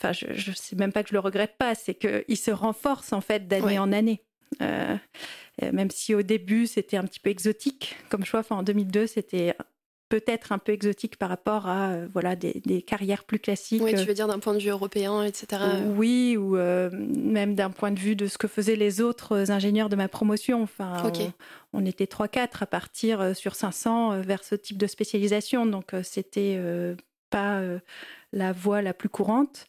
enfin, 0.00 0.12
je 0.12 0.50
ne 0.50 0.54
sais 0.56 0.76
même 0.76 0.92
pas 0.92 1.02
que 1.02 1.10
je 1.10 1.14
le 1.14 1.20
regrette 1.20 1.56
pas, 1.58 1.74
c'est 1.74 1.94
qu'il 1.94 2.36
se 2.36 2.50
renforce 2.50 3.12
en 3.12 3.20
fait 3.20 3.46
d'année 3.48 3.78
en 3.78 3.92
année. 3.92 4.24
Euh, 4.62 4.96
même 5.72 5.90
si 5.90 6.14
au 6.14 6.22
début 6.22 6.66
c'était 6.66 6.96
un 6.96 7.04
petit 7.04 7.20
peu 7.20 7.30
exotique 7.30 7.96
comme 8.08 8.24
choix, 8.24 8.40
enfin 8.40 8.56
en 8.56 8.62
2002 8.64 9.06
c'était 9.06 9.54
peut-être 10.10 10.50
un 10.52 10.58
peu 10.58 10.72
exotique 10.72 11.16
par 11.16 11.30
rapport 11.30 11.68
à 11.68 11.92
euh, 11.92 12.08
voilà 12.12 12.36
des, 12.36 12.82
carrières 12.82 13.24
plus 13.24 13.38
classiques. 13.38 13.80
Oui, 13.82 13.94
tu 13.94 14.04
veux 14.04 14.12
dire 14.12 14.26
d'un 14.26 14.40
point 14.40 14.52
de 14.52 14.58
vue 14.58 14.68
européen, 14.68 15.24
etc. 15.24 15.62
Oui, 15.96 16.36
ou 16.36 16.56
euh, 16.56 16.90
même 16.92 17.54
d'un 17.54 17.70
point 17.70 17.92
de 17.92 17.98
vue 17.98 18.16
de 18.16 18.26
ce 18.26 18.36
que 18.36 18.48
faisaient 18.48 18.76
les 18.76 19.00
autres 19.00 19.50
ingénieurs 19.50 19.88
de 19.88 19.96
ma 19.96 20.08
promotion. 20.08 20.62
Enfin, 20.62 21.10
on, 21.72 21.86
était 21.86 22.04
3-4 22.04 22.48
à 22.60 22.66
partir 22.66 23.20
euh, 23.20 23.34
sur 23.34 23.54
500 23.54 24.20
vers 24.20 24.42
ce 24.44 24.56
type 24.56 24.76
de 24.76 24.88
spécialisation, 24.88 25.64
donc 25.64 25.94
c'était 26.02 26.60
pas 27.30 27.62
la 28.32 28.52
voie 28.52 28.82
la 28.82 28.92
plus 28.92 29.08
courante. 29.08 29.66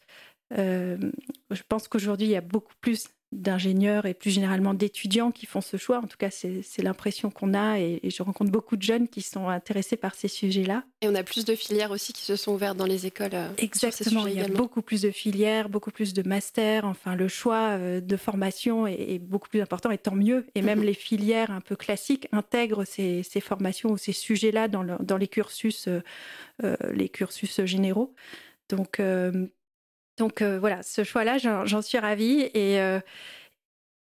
je 0.50 1.62
pense 1.68 1.86
qu'aujourd'hui, 1.86 2.26
il 2.26 2.32
y 2.32 2.36
a 2.36 2.40
beaucoup 2.40 2.74
plus 2.80 3.04
d'ingénieurs 3.32 4.06
et 4.06 4.14
plus 4.14 4.30
généralement 4.30 4.74
d'étudiants 4.74 5.30
qui 5.30 5.46
font 5.46 5.60
ce 5.60 5.76
choix. 5.76 5.98
En 5.98 6.06
tout 6.06 6.18
cas, 6.18 6.30
c'est 6.30 6.82
l'impression 6.82 7.30
qu'on 7.30 7.54
a 7.54 7.78
et, 7.80 8.00
je 8.04 8.22
rencontre 8.22 8.50
beaucoup 8.50 8.76
de 8.76 8.82
jeunes 8.82 9.08
qui 9.08 9.22
sont 9.22 9.48
intéressés 9.48 9.96
par 9.96 10.14
ces 10.14 10.28
sujets-là. 10.28 10.84
Et 11.00 11.08
on 11.08 11.14
a 11.14 11.22
plus 11.22 11.44
de 11.44 11.54
filières 11.54 11.90
aussi 11.90 12.12
qui 12.12 12.22
se 12.22 12.36
sont 12.36 12.52
ouvertes 12.52 12.76
dans 12.76 12.86
les 12.86 13.06
écoles. 13.06 13.30
Euh, 13.32 13.48
Exactement, 13.58 14.26
il 14.26 14.34
y 14.34 14.40
a 14.40 14.48
beaucoup 14.48 14.82
plus 14.82 15.02
de 15.02 15.10
filières, 15.10 15.68
beaucoup 15.68 15.90
plus 15.90 16.12
de 16.12 16.26
masters. 16.26 16.84
Enfin, 16.84 17.14
le 17.14 17.28
choix 17.28 17.70
euh, 17.70 18.00
de 18.00 18.16
formation 18.16 18.86
est, 18.86 19.18
beaucoup 19.18 19.48
plus 19.48 19.62
important 19.62 19.90
et 19.90 19.98
tant 19.98 20.14
mieux. 20.14 20.46
Et 20.54 20.62
même 20.62 20.80
mhm. 20.80 20.84
les 20.84 20.94
filières 20.94 21.50
un 21.50 21.60
peu 21.60 21.76
classiques 21.76 22.28
intègrent 22.32 22.84
ces, 22.84 23.22
formations 23.40 23.90
ou 23.90 23.96
ces 23.96 24.12
sujets-là 24.12 24.68
dans, 24.68 24.84
dans, 24.84 25.16
les 25.16 25.28
cursus, 25.28 25.88
euh, 25.88 26.76
les 26.92 27.08
cursus 27.08 27.64
généraux. 27.64 28.14
Donc, 28.68 29.00
donc 30.18 30.42
euh, 30.42 30.58
voilà, 30.58 30.82
ce 30.82 31.04
choix-là, 31.04 31.38
j'en 31.38 31.82
suis 31.82 31.98
ravie. 31.98 32.50
Et 32.54 32.80
euh, 32.80 33.00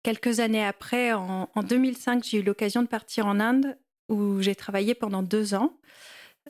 quelques 0.02 0.40
années 0.40 0.64
après, 0.64 1.12
en, 1.12 1.48
2005, 1.62 2.24
j'ai 2.24 2.38
eu 2.38 2.42
l'occasion 2.42 2.82
de 2.82 2.88
partir 2.88 3.26
en 3.26 3.40
Inde 3.40 3.76
où 4.08 4.40
j'ai 4.40 4.54
travaillé 4.54 4.94
pendant 4.94 5.22
deux 5.22 5.54
ans. 5.54 5.76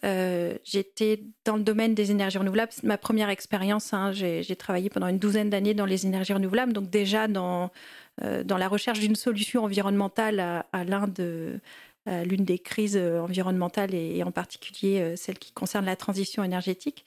Euh, 0.05 0.57
j'étais 0.64 1.25
dans 1.45 1.57
le 1.57 1.62
domaine 1.62 1.95
des 1.95 2.11
énergies 2.11 2.38
renouvelables. 2.38 2.73
C'est 2.73 2.85
ma 2.85 2.97
première 2.97 3.29
expérience. 3.29 3.93
Hein. 3.93 4.12
J'ai 4.12 4.57
travaillé 4.57 4.88
pendant 4.88 5.09
une 5.09 5.19
douzaine 5.19 5.50
d'années 5.50 5.75
dans 5.75 5.85
les 5.85 6.07
énergies 6.07 6.33
renouvelables, 6.33 6.73
donc 6.73 6.88
déjà 6.88 7.29
dans, 7.29 7.71
la 8.19 8.69
recherche 8.69 9.00
d'une 9.00 9.17
solution 9.17 9.64
environnementale 9.64 10.40
à, 10.40 10.67
à 10.73 10.85
l'Inde 10.85 11.17
euh, 11.21 11.59
l'une 12.07 12.45
des 12.45 12.59
crises 12.59 12.97
euh, 12.97 13.21
environnementales 13.21 13.95
et, 13.95 14.23
en 14.23 14.30
particulier 14.30 15.00
euh, 15.00 15.16
celle 15.16 15.38
qui 15.38 15.52
concerne 15.52 15.85
la 15.85 15.97
transition 15.97 16.42
énergétique. 16.42 17.04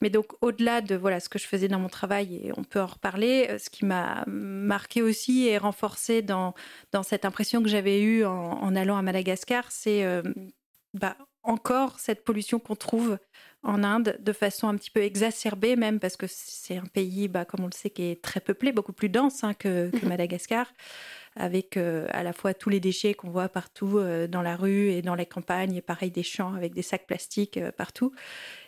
Mais 0.00 0.10
donc 0.10 0.32
au-delà 0.40 0.80
de 0.80 0.94
voilà 0.94 1.20
ce 1.20 1.28
que 1.28 1.38
je 1.38 1.46
faisais 1.46 1.68
dans 1.68 1.78
mon 1.78 1.88
travail 1.88 2.40
et 2.44 2.52
on 2.56 2.64
peut 2.64 2.80
en 2.80 2.86
reparler, 2.86 3.56
ce 3.58 3.70
qui 3.70 3.84
m'a 3.84 4.24
marqué 4.26 5.02
aussi 5.02 5.46
et 5.46 5.58
renforcé 5.58 6.22
dans, 6.22 6.54
dans 6.90 7.02
cette 7.02 7.24
impression 7.24 7.62
que 7.62 7.68
j'avais 7.68 8.00
eue 8.00 8.24
en, 8.24 8.74
allant 8.74 8.96
à 8.96 9.02
Madagascar, 9.02 9.70
c'est 9.70 10.04
bah, 10.94 11.16
encore 11.42 11.98
cette 11.98 12.24
pollution 12.24 12.58
qu'on 12.58 12.76
trouve 12.76 13.18
en 13.62 13.84
Inde 13.84 14.18
de 14.20 14.32
façon 14.32 14.68
un 14.68 14.76
petit 14.76 14.90
peu 14.90 15.00
exacerbée 15.00 15.76
même 15.76 16.00
parce 16.00 16.16
que 16.16 16.26
c'est 16.28 16.76
un 16.76 16.86
pays, 16.86 17.28
bah, 17.28 17.44
comme 17.44 17.60
on 17.64 17.66
le 17.66 17.72
sait, 17.72 17.90
qui 17.90 18.02
est 18.02 18.22
très 18.22 18.40
peuplé, 18.40 18.72
beaucoup 18.72 18.92
plus 18.92 19.08
dense 19.08 19.44
hein, 19.44 19.54
que, 19.54 19.90
que, 19.90 20.06
Madagascar 20.06 20.66
avec 21.36 21.76
euh, 21.76 22.06
à 22.10 22.22
la 22.22 22.32
fois 22.32 22.54
tous 22.54 22.68
les 22.68 22.80
déchets 22.80 23.14
qu'on 23.14 23.30
voit 23.30 23.48
partout 23.48 23.98
euh, 23.98 24.26
dans 24.26 24.42
la 24.42 24.56
rue 24.56 24.90
et 24.90 25.02
dans 25.02 25.14
les 25.14 25.26
campagnes, 25.26 25.74
et 25.76 25.82
pareil 25.82 26.10
des 26.10 26.22
champs 26.22 26.54
avec 26.54 26.74
des 26.74 26.82
sacs 26.82 27.06
plastiques 27.06 27.56
euh, 27.56 27.72
partout. 27.72 28.12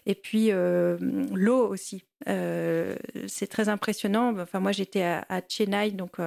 Et 0.06 0.14
puis 0.14 0.50
l'eau 0.50 1.66
aussi. 1.66 2.04
c'est 2.26 3.46
très 3.48 3.70
impressionnant. 3.70 4.38
Enfin, 4.38 4.60
moi, 4.60 4.70
j'étais 4.70 5.02
à, 5.02 5.24
à, 5.30 5.40
Chennai, 5.48 5.92
donc 5.92 6.18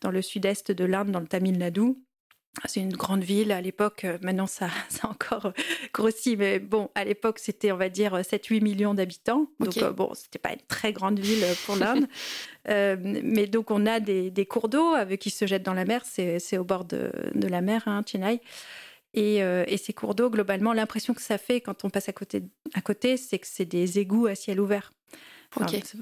dans 0.00 0.10
le 0.10 0.20
sud-est 0.20 0.72
de 0.72 0.84
l'Inde, 0.84 1.12
dans 1.12 1.20
le 1.20 1.28
Tamil 1.28 1.56
Nadu. 1.56 1.94
C'est 2.64 2.80
une 2.80 2.92
grande 2.92 3.22
ville 3.22 3.52
à 3.52 3.60
l'époque. 3.60 4.04
Euh, 4.04 4.18
maintenant, 4.22 4.46
ça, 4.46 4.68
ça 4.88 5.06
a 5.06 5.10
encore 5.10 5.46
euh, 5.46 5.52
grossi. 5.94 6.36
Mais 6.36 6.58
bon, 6.58 6.90
à 6.94 7.04
l'époque, 7.04 7.38
c'était, 7.38 7.72
on 7.72 7.76
va 7.76 7.88
dire, 7.88 8.18
7-8 8.18 8.62
millions 8.62 8.94
d'habitants. 8.94 9.46
Donc, 9.60 9.76
euh, 9.78 9.92
bon, 9.92 10.12
c'était 10.14 10.38
pas 10.38 10.52
une 10.52 10.66
très 10.68 10.92
grande 10.92 11.18
ville 11.18 11.44
pour 11.64 11.76
l'Inde. 11.76 12.06
mais 12.68 13.46
donc, 13.46 13.70
on 13.70 13.86
a 13.86 14.00
des, 14.00 14.46
cours 14.46 14.68
d'eau 14.68 14.94
qui 15.18 15.30
se 15.30 15.46
jettent 15.46 15.62
dans 15.62 15.74
la 15.74 15.84
mer. 15.84 16.02
C'est 16.04 16.58
au 16.58 16.64
bord 16.64 16.84
de, 16.84 17.10
la 17.34 17.60
mer, 17.60 17.82
hein, 17.86 18.02
Chennai. 18.06 18.40
Et, 19.14 19.38
et, 19.38 19.76
ces 19.76 19.92
cours 19.92 20.14
d'eau, 20.14 20.30
globalement, 20.30 20.72
l'impression 20.72 21.14
que 21.14 21.22
ça 21.22 21.38
fait 21.38 21.60
quand 21.60 21.84
on 21.84 21.90
passe 21.90 22.08
à 22.08 22.12
côté, 22.12 22.42
à 22.74 22.80
côté 22.80 23.16
c'est 23.16 23.40
que 23.40 23.46
c'est 23.46 23.64
des 23.64 23.98
égouts 23.98 24.26
à 24.26 24.36
ciel 24.36 24.60
ouvert 24.60 24.92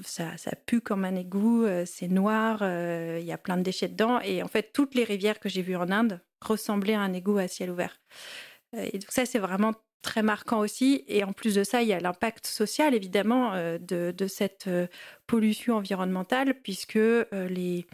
ça, 0.03 0.37
ça, 0.37 0.51
pue 0.65 0.81
comme 0.81 1.05
un 1.05 1.15
égout, 1.15 1.63
euh, 1.63 1.83
c'est 1.85 2.07
noir, 2.07 2.59
euh, 2.61 3.17
il 3.19 3.25
y 3.25 3.31
a 3.31 3.37
plein 3.37 3.57
de 3.57 3.63
déchets 3.63 3.87
dedans. 3.87 4.19
Et 4.21 4.43
en 4.43 4.47
fait, 4.47 4.71
toutes 4.73 4.95
les 4.95 5.03
rivières 5.03 5.39
que 5.39 5.49
j'ai 5.49 5.61
vues 5.61 5.75
en 5.75 5.89
Inde 5.91 6.21
ressemblaient 6.41 6.93
à 6.93 7.01
un 7.01 7.13
égout 7.13 7.37
à 7.37 7.47
ciel 7.47 7.71
ouvert. 7.71 7.99
Euh, 8.75 8.89
et 8.91 8.99
donc 8.99 9.11
ça, 9.11 9.25
c'est 9.25 9.39
vraiment 9.39 9.73
très 10.01 10.23
marquant 10.23 10.59
aussi. 10.59 11.03
Et 11.07 11.23
en 11.23 11.33
plus 11.33 11.55
de 11.55 11.63
ça, 11.63 11.81
il 11.81 11.89
y 11.89 11.93
a 11.93 11.99
l'impact 11.99 12.47
social, 12.47 12.93
évidemment, 12.93 13.53
de, 13.55 14.13
de, 14.17 14.27
cette 14.27 14.69
pollution 15.27 15.75
environnementale, 15.75 16.53
puisque 16.63 16.95
les, 16.95 17.85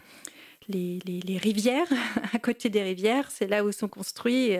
les, 0.68 1.00
les, 1.04 1.20
les, 1.20 1.36
rivières, 1.36 1.88
à 2.32 2.38
côté 2.38 2.68
des 2.68 2.84
rivières, 2.84 3.32
c'est 3.32 3.48
là 3.48 3.64
où 3.64 3.72
sont 3.72 3.88
construits 3.88 4.56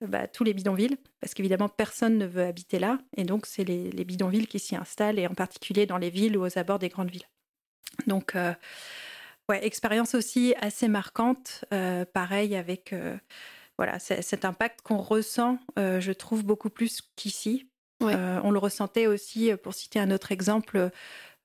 bah, 0.00 0.26
tous 0.26 0.44
les 0.44 0.54
bidonvilles, 0.54 0.96
parce 1.20 1.34
qu'évidemment, 1.34 1.68
personne 1.68 2.18
ne 2.18 2.26
veut 2.26 2.44
habiter 2.44 2.78
là. 2.78 2.98
Et 3.16 3.24
donc, 3.24 3.46
c'est 3.46 3.64
les, 3.64 4.04
bidonvilles 4.04 4.46
qui 4.46 4.58
s'y 4.58 4.76
installent, 4.76 5.18
et 5.18 5.26
en 5.26 5.34
particulier 5.34 5.86
dans 5.86 5.98
les 5.98 6.10
villes 6.10 6.36
ou 6.36 6.44
aux 6.44 6.58
abords 6.58 6.78
des 6.78 6.88
grandes 6.88 7.10
villes. 7.10 7.28
Donc, 8.06 8.34
euh, 8.34 8.52
ouais, 9.48 9.64
expérience 9.64 10.14
aussi 10.14 10.54
assez 10.60 10.88
marquante, 10.88 11.64
euh, 11.72 12.04
pareil 12.04 12.56
avec 12.56 12.92
euh, 12.92 13.16
voilà, 13.78 13.98
cet 13.98 14.44
impact 14.44 14.82
qu'on 14.82 14.98
ressent, 14.98 15.58
je 15.76 16.12
trouve, 16.12 16.44
beaucoup 16.44 16.70
plus 16.70 17.02
qu'ici. 17.16 17.68
on 18.00 18.50
le 18.50 18.58
ressentait 18.58 19.08
aussi, 19.08 19.50
pour 19.56 19.74
citer 19.74 19.98
un 19.98 20.12
autre 20.12 20.30
exemple, 20.30 20.90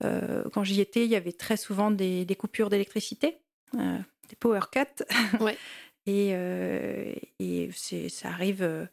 quand 0.01 0.63
j'y 0.63 0.79
étais, 0.79 1.06
il 1.06 1.10
y 1.10 1.15
avait 1.15 1.32
très 1.32 1.58
souvent 1.58 1.89
des, 1.89 2.25
des 2.25 2.36
coupures 2.36 2.70
d'électricité, 2.70 3.39
des 3.74 4.36
power 4.39 4.62
cuts. 4.72 5.03
Ouais. 5.39 5.58
Et, 6.10 6.32
euh, 6.34 7.13
et 7.39 7.70
ça 8.10 8.29
arrive 8.29 8.63
euh, 8.63 8.86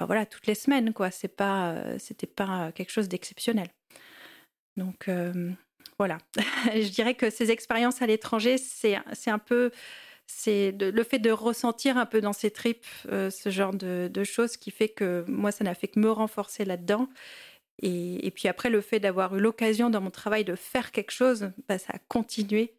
voilà, 0.00 0.24
toutes 0.24 0.46
les 0.46 0.54
semaines, 0.54 0.94
quoi. 0.94 1.10
C'est 1.10 1.28
pas, 1.28 1.72
euh, 1.72 1.98
c'était 1.98 2.26
pas 2.26 2.72
quelque 2.72 2.90
chose 2.90 3.08
d'exceptionnel. 3.08 3.68
Donc 4.76 5.08
voilà, 5.98 6.18
je 6.74 6.88
dirais 6.88 7.14
que 7.14 7.30
ces 7.30 7.50
expériences 7.50 8.02
à 8.02 8.06
l'étranger, 8.06 8.58
c'est, 8.58 8.96
un 9.26 9.38
peu 9.38 9.70
c'est 10.26 10.72
le 10.72 11.02
fait 11.04 11.18
de 11.18 11.30
ressentir 11.30 11.96
un 11.96 12.06
peu 12.06 12.20
dans 12.20 12.32
ses 12.32 12.50
tripes 12.50 12.86
ce 13.04 13.50
genre 13.50 13.74
de, 13.74 14.10
de, 14.12 14.24
choses 14.24 14.56
qui 14.56 14.70
fait 14.70 14.88
que 14.88 15.24
moi, 15.28 15.52
ça 15.52 15.64
n'a 15.64 15.74
fait 15.74 15.88
que 15.88 16.00
me 16.00 16.10
renforcer 16.10 16.64
là-dedans. 16.64 17.08
Et, 17.82 18.26
et, 18.26 18.30
puis 18.30 18.48
après, 18.48 18.70
le 18.70 18.80
fait 18.80 19.00
d'avoir 19.00 19.36
eu 19.36 19.40
l'occasion 19.40 19.90
dans 19.90 20.00
mon 20.00 20.10
travail 20.10 20.44
de 20.44 20.54
faire 20.54 20.92
quelque 20.92 21.10
chose, 21.10 21.50
bah, 21.68 21.78
ça 21.78 21.94
a 21.94 21.98
continué 22.08 22.74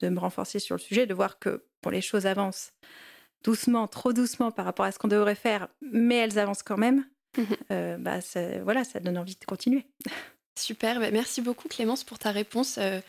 de 0.00 0.08
me 0.08 0.18
renforcer 0.18 0.58
sur 0.58 0.74
le 0.76 0.80
sujet, 0.80 1.06
de 1.06 1.14
voir 1.14 1.38
que 1.38 1.64
pour 1.80 1.92
les 1.92 2.00
choses 2.00 2.26
avancent 2.26 2.72
doucement, 3.42 3.86
trop 3.86 4.12
doucement 4.12 4.50
par 4.50 4.64
rapport 4.64 4.84
à 4.84 4.92
ce 4.92 4.98
qu'on 4.98 5.08
devrait 5.08 5.34
faire, 5.34 5.68
mais 5.80 6.16
elles 6.16 6.38
avancent 6.38 6.62
quand 6.62 6.78
même, 6.78 7.06
mhm. 7.36 7.46
euh, 7.70 7.96
bah, 7.98 8.18
voilà, 8.62 8.84
ça 8.84 9.00
donne 9.00 9.18
envie 9.18 9.36
de 9.36 9.44
continuer. 9.44 9.86
Super, 10.60 11.00
bah, 11.00 11.10
merci 11.10 11.40
beaucoup 11.40 11.68
Clémence 11.68 12.04
pour 12.04 12.18
ta 12.18 12.32
réponse 12.32 12.76
euh, 12.78 13.00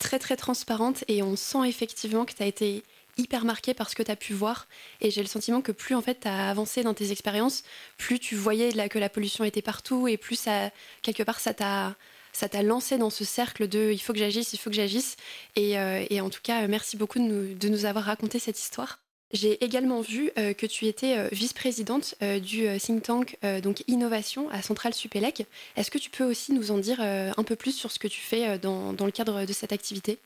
très 0.00 0.18
très 0.18 0.36
transparente 0.36 1.04
et 1.06 1.22
on 1.22 1.36
sent 1.36 1.66
effectivement 1.66 2.24
que 2.24 2.32
tu 2.32 2.42
as 2.42 2.46
été 2.46 2.82
hyper 3.16 3.44
marquée 3.44 3.72
par 3.72 3.88
ce 3.88 3.94
que 3.94 4.02
tu 4.02 4.10
as 4.10 4.16
pu 4.16 4.32
voir 4.32 4.66
et 5.00 5.10
j'ai 5.10 5.22
le 5.22 5.28
sentiment 5.28 5.60
que 5.60 5.72
plus 5.72 5.94
en 5.94 6.02
fait 6.02 6.20
tu 6.20 6.28
as 6.28 6.50
avancé 6.50 6.82
dans 6.82 6.94
tes 6.94 7.12
expériences, 7.12 7.62
plus 7.98 8.18
tu 8.18 8.34
voyais 8.34 8.72
là, 8.72 8.88
que 8.88 8.98
la 8.98 9.08
pollution 9.08 9.44
était 9.44 9.62
partout 9.62 10.08
et 10.08 10.16
plus 10.16 10.36
ça, 10.36 10.70
quelque 11.02 11.22
part 11.22 11.40
ça 11.40 11.54
t'a 11.54 11.94
ça 12.32 12.48
t'a 12.48 12.62
lancé 12.62 12.98
dans 12.98 13.10
ce 13.10 13.24
cercle 13.24 13.68
de 13.68 13.90
il 13.92 13.98
faut 13.98 14.12
que 14.12 14.18
j'agisse, 14.18 14.52
il 14.52 14.58
faut 14.58 14.70
que 14.70 14.76
j'agisse. 14.76 15.16
Et, 15.56 15.78
euh, 15.78 16.04
en 16.20 16.30
tout 16.30 16.40
cas, 16.42 16.68
merci 16.68 16.96
beaucoup 16.96 17.18
de 17.18 17.68
nous 17.68 17.84
avoir 17.84 18.04
raconté 18.04 18.38
cette 18.38 18.60
histoire. 18.60 19.00
J'ai 19.30 19.62
également 19.62 20.00
vu 20.00 20.30
euh, 20.38 20.54
que 20.54 20.64
tu 20.64 20.86
étais 20.86 21.18
euh, 21.18 21.28
vice-présidente 21.32 22.14
euh, 22.22 22.40
du 22.40 22.66
think 22.78 23.02
tank 23.02 23.36
donc 23.62 23.84
Innovation 23.86 24.48
à 24.50 24.62
Centrale 24.62 24.94
Supélec. 24.94 25.46
Est-ce 25.76 25.90
que 25.90 25.98
tu 25.98 26.10
peux 26.10 26.24
aussi 26.24 26.52
nous 26.52 26.70
en 26.70 26.78
dire 26.78 27.00
un 27.00 27.44
peu 27.44 27.56
plus 27.56 27.72
sur 27.72 27.90
ce 27.90 27.98
que 27.98 28.08
tu 28.08 28.20
fais 28.20 28.58
dans, 28.58 28.92
dans 28.92 29.04
le 29.04 29.12
cadre 29.12 29.44
de 29.44 29.52
cette 29.52 29.72
activité? 29.72 30.18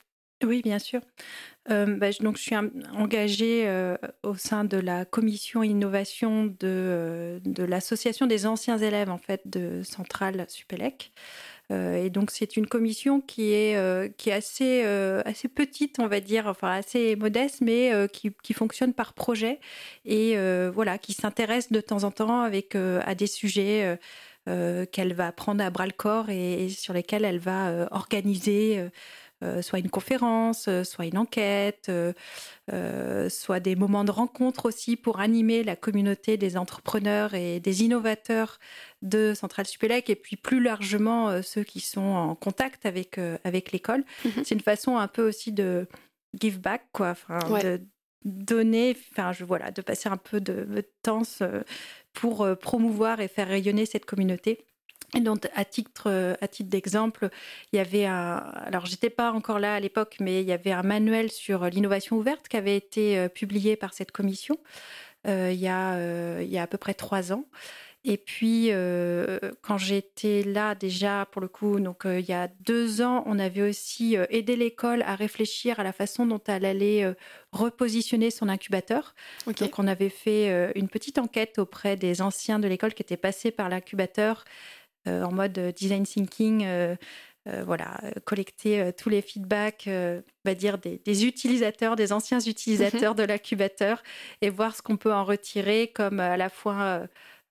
Oui, 0.45 0.63
bien 0.63 0.79
sûr. 0.79 1.01
Bah, 1.69 2.11
donc, 2.21 2.37
je 2.37 2.43
suis 2.43 2.57
engagée 2.97 3.71
au 4.23 4.35
sein 4.35 4.65
de 4.65 4.77
la 4.77 5.05
commission 5.05 5.63
innovation 5.63 6.47
de, 6.59 7.41
de 7.45 7.63
l'association 7.63 8.27
des 8.27 8.47
anciens 8.47 8.79
élèves 8.79 9.11
en 9.11 9.19
fait 9.19 9.43
de 9.47 9.83
Centrale 9.85 10.47
Supélec. 10.49 11.13
Euh, 11.73 12.05
et 12.05 12.11
donc 12.11 12.31
c'est 12.31 12.57
une 12.57 12.67
commission 12.67 13.21
qui 13.21 13.53
est 13.53 13.77
euh, 13.77 14.09
qui 14.17 14.31
est 14.31 14.33
assez 14.35 14.83
euh, 14.85 15.23
assez 15.25 15.49
petite, 15.49 15.99
on 15.99 16.07
va 16.07 16.21
dire, 16.21 16.47
enfin 16.47 16.71
assez 16.71 17.17
modeste, 17.17 17.61
mais 17.61 17.93
qui, 18.13 18.33
qui, 18.43 18.53
fonctionne 18.53 18.93
par 18.93 19.15
projet 19.15 19.61
et 20.05 20.37
voilà, 20.73 20.99
qui 20.99 21.13
s'intéresse 21.13 21.73
de 21.73 21.81
temps 21.81 22.05
en 22.05 22.11
temps 22.11 22.43
avec 22.43 22.75
à 22.77 23.15
des 23.15 23.27
sujets. 23.27 23.99
qu'elle 24.93 25.15
va 25.15 25.33
prendre 25.33 25.63
à 25.65 25.71
bras 25.71 25.87
le 25.87 25.93
corps 25.93 26.29
et, 26.31 26.69
sur 26.69 26.95
lesquels 26.95 27.25
elle 27.25 27.39
va 27.39 27.89
organiser 27.93 28.85
soit 29.61 29.79
une 29.79 29.91
conférence, 29.91 30.69
soit 30.85 31.07
une 31.07 31.19
enquête, 31.19 31.91
soit 33.29 33.61
des 33.61 33.77
moments 33.77 34.05
de 34.05 34.11
rencontre 34.11 34.67
aussi 34.67 34.97
pour 34.97 35.21
animer 35.21 35.63
la 35.63 35.77
communauté 35.77 36.37
des 36.37 36.57
entrepreneurs 36.57 37.35
et 37.35 37.61
des 37.61 37.83
innovateurs 37.83 38.59
de 39.03 39.35
Centrale 39.35 39.67
Supélec 39.67 40.09
et 40.11 40.17
puis 40.17 40.37
plus 40.37 40.63
largement 40.63 41.29
euh, 41.29 41.43
ceux 41.43 41.65
qui 41.65 41.81
sont 41.81 42.01
en 42.01 42.35
contact 42.35 42.87
avec, 42.87 43.19
euh, 43.19 43.37
avec 43.45 43.73
l'école. 43.73 44.05
Mhm. 44.25 44.45
C'est 44.45 44.55
une 44.55 44.61
façon 44.61 44.97
un 44.97 45.09
peu 45.09 45.27
aussi 45.27 45.53
de 45.53 45.87
give 46.41 46.61
back, 46.61 46.87
quoi, 46.93 47.11
enfin, 47.11 47.39
de 47.63 47.81
donner, 48.25 48.97
enfin, 49.13 49.33
je, 49.33 49.45
voilà, 49.45 49.71
de 49.71 49.83
passer 49.83 50.09
un 50.09 50.17
peu 50.17 50.41
de, 50.41 50.87
temps 51.03 51.23
euh, 51.43 51.63
pour 52.13 52.47
promouvoir 52.61 53.21
et 53.21 53.29
faire 53.29 53.49
rayonner 53.49 53.85
cette 53.85 54.07
communauté. 54.07 54.65
Et 55.15 55.21
donc, 55.21 55.49
à 55.55 55.65
titre, 55.65 56.37
à 56.41 56.49
titre 56.49 56.71
d'exemple, 56.71 57.29
il 57.73 57.77
y 57.77 57.79
avait 57.81 58.07
un. 58.07 58.37
Alors, 58.37 58.87
j'étais 58.87 59.11
pas 59.11 59.31
encore 59.33 59.59
là 59.59 59.75
à 59.75 59.81
l'époque, 59.81 60.17
mais 60.21 60.41
il 60.41 60.49
y 60.49 60.53
avait 60.53 60.73
un 60.73 60.83
manuel 60.83 61.31
sur 61.31 61.67
l'innovation 61.67 62.17
ouverte 62.17 62.49
qui 62.49 62.57
avait 62.57 62.77
été 62.77 63.29
publié 63.29 63.77
par 63.77 63.93
cette 63.93 64.11
commission 64.11 64.57
il, 65.27 65.53
y 65.53 65.69
a, 65.69 66.41
il 66.41 66.49
y 66.49 66.59
a 66.59 66.63
à 66.63 66.67
peu 66.67 66.79
près 66.79 66.95
trois 66.95 67.33
ans. 67.33 67.45
Et 68.05 68.17
puis, 68.17 68.69
euh, 68.73 69.39
quand 69.63 69.79
j'étais 69.79 70.43
là 70.43 70.75
déjà, 70.75 71.29
pour 71.31 71.41
le 71.41 71.47
coup, 71.47 71.79
donc 71.79 72.05
euh, 72.05 72.19
il 72.19 72.27
y 72.27 72.33
a 72.33 72.49
deux 72.49 73.01
ans, 73.01 73.23
on 73.27 73.39
avait 73.39 73.63
aussi 73.63 74.17
euh, 74.17 74.27
aidé 74.29 74.57
l'école 74.57 75.03
à 75.03 75.15
réfléchir 75.15 75.79
à 75.79 75.85
la 75.85 75.93
façon 75.93 76.27
dont 76.27 76.41
elle 76.49 76.65
allait 76.65 77.15
repositionner 77.53 78.31
son 78.33 78.49
incubateur. 78.49 79.15
Donc, 79.47 79.79
on 79.79 79.87
avait 79.87 80.09
fait 80.09 80.73
une 80.75 80.89
petite 80.89 81.19
enquête 81.19 81.59
auprès 81.59 81.97
des 81.97 82.23
anciens 82.23 82.59
de 82.59 82.67
l'école 82.67 82.95
qui 82.95 83.03
étaient 83.03 83.17
passés 83.17 83.53
par 83.53 83.69
l'incubateur 83.69 84.45
en 85.07 85.33
mode 85.33 85.59
design 85.77 86.05
thinking. 86.05 86.67
voilà, 87.65 88.01
collecter 88.25 88.93
tous 88.97 89.09
les 89.09 89.21
feedbacks, 89.21 89.85
on 89.89 90.23
va 90.45 90.55
dire 90.55 90.79
des, 90.79 91.25
utilisateurs, 91.25 91.97
des 91.97 92.13
anciens 92.13 92.41
utilisateurs 92.41 93.13
mhm. 93.13 93.19
de 93.19 93.23
l'incubateur, 93.25 94.03
et 94.43 94.51
voir 94.51 94.77
ce 94.77 94.83
qu'on 94.83 94.97
peut 94.97 95.13
en 95.13 95.25
retirer 95.25 95.89
comme 95.89 96.21
à 96.21 96.37
la 96.37 96.49
fois 96.49 97.09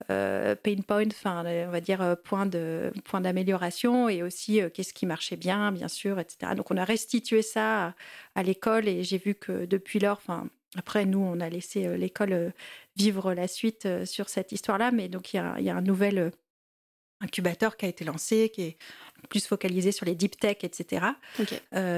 euh, 0.10 0.56
pain 0.56 0.78
point, 0.88 1.06
enfin, 1.08 1.44
on 1.46 1.72
va 1.72 1.82
dire 1.82 2.02
euh, 2.02 2.16
point 2.16 2.46
de 2.46 2.92
point 3.06 3.22
d'amélioration 3.22 4.10
et 4.10 4.24
aussi 4.24 4.62
euh, 4.62 4.70
qu'est-ce 4.70 4.94
qui 4.94 5.06
marchait 5.06 5.36
bien, 5.36 5.72
bien 5.72 5.88
sûr, 5.88 6.20
etc. 6.20 6.54
Donc 6.56 6.72
on 6.72 6.78
a 6.78 6.86
restitué 6.86 7.42
ça 7.42 7.94
à, 8.36 8.44
l'école 8.44 8.88
et 8.88 9.04
j'ai 9.04 9.18
vu 9.18 9.36
que 9.36 9.66
depuis 9.66 10.00
lors, 10.00 10.18
enfin 10.18 10.48
après 10.78 11.06
nous 11.06 11.20
on 11.20 11.40
a 11.40 11.50
laissé 11.50 11.98
l'école 11.98 12.54
vivre 12.96 13.34
la 13.34 13.48
suite 13.48 13.88
sur 14.06 14.30
cette 14.30 14.52
histoire-là, 14.52 14.92
mais 14.92 15.10
donc 15.10 15.34
il 15.34 15.38
y 15.38 15.40
a, 15.40 15.60
y 15.60 15.70
a, 15.70 15.76
un 15.76 15.82
nouvel 15.82 16.32
incubateur 17.22 17.78
qui 17.78 17.86
a 17.86 17.90
été 17.90 18.04
lancé, 18.04 18.50
qui 18.50 18.62
est 18.64 18.78
plus 19.30 19.46
focalisé 19.46 19.92
sur 19.92 20.06
les 20.06 20.16
deep 20.16 20.40
tech, 20.40 20.58
etc. 20.64 21.06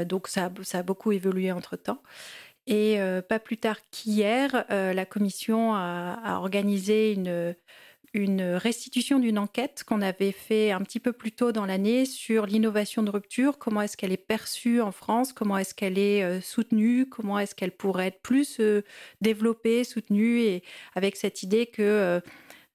donc 0.06 0.28
ça, 0.28 0.52
ça 0.62 0.80
a 0.80 0.84
beaucoup 0.84 1.12
évolué 1.12 1.52
entre 1.52 1.76
temps. 1.78 2.02
Et 2.68 2.98
pas 3.30 3.40
plus 3.40 3.58
tard 3.58 3.78
qu'hier, 3.92 4.66
la 4.70 5.06
commission 5.06 5.74
a, 5.74 6.20
a 6.24 6.38
organisé 6.38 7.14
une 7.14 7.56
une 8.14 8.44
restitution 8.44 9.18
d'une 9.18 9.40
enquête 9.40 9.84
qu'on 9.86 10.02
avait 10.02 10.32
fait 10.32 10.72
un 10.72 10.82
petit 10.82 11.00
peu 11.00 11.14
plus 11.14 11.32
tôt 11.32 11.52
dans 11.52 11.66
l'année 11.66 12.06
sur 12.06 12.46
l'innovation 12.46 13.02
de 13.02 13.10
rupture, 13.10 13.58
comment 13.58 13.82
est-ce 13.82 13.98
qu'elle 13.98 14.12
est 14.12 14.18
perçue 14.18 14.82
en 14.82 14.92
France, 14.92 15.34
comment 15.34 15.58
est-ce 15.58 15.74
qu'elle 15.74 15.98
est 15.98 16.24
euh, 16.24 16.40
soutenue, 16.40 17.08
comment 17.10 17.40
est-ce 17.40 17.56
qu'elle 17.56 17.72
pourrait 17.72 18.08
être 18.08 18.22
plus 18.22 18.60
euh, 18.60 18.84
développée, 19.22 19.84
soutenue, 19.84 20.42
et 20.42 20.64
avec 20.94 21.16
cette 21.16 21.42
idée 21.42 21.66
que 21.66 21.82
euh, 21.82 22.20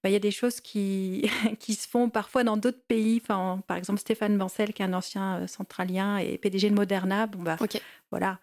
bah, 0.03 0.11
il 0.11 0.13
y 0.13 0.17
a 0.17 0.21
des 0.21 0.31
choses 0.31 0.61
qui, 0.61 1.31
qui 1.61 1.75
se 1.75 1.89
font 1.89 2.11
parfois 2.11 2.45
dans 2.45 2.57
d'autres 2.57 2.83
pays. 2.87 3.21
Enfin, 3.23 3.63
par 3.67 3.77
exemple, 3.77 4.01
Stéphane 4.01 4.37
Bancel, 4.39 4.73
qui 4.73 4.83
est 4.83 4.87
un 4.87 4.93
ancien 4.93 5.47
centralien 5.47 6.19
et 6.19 6.39
PDG 6.39 6.71
de 6.71 6.75
Moderna, 6.75 7.27
bon, 7.27 7.43
bah, 7.43 7.57
voilà, 8.11 8.39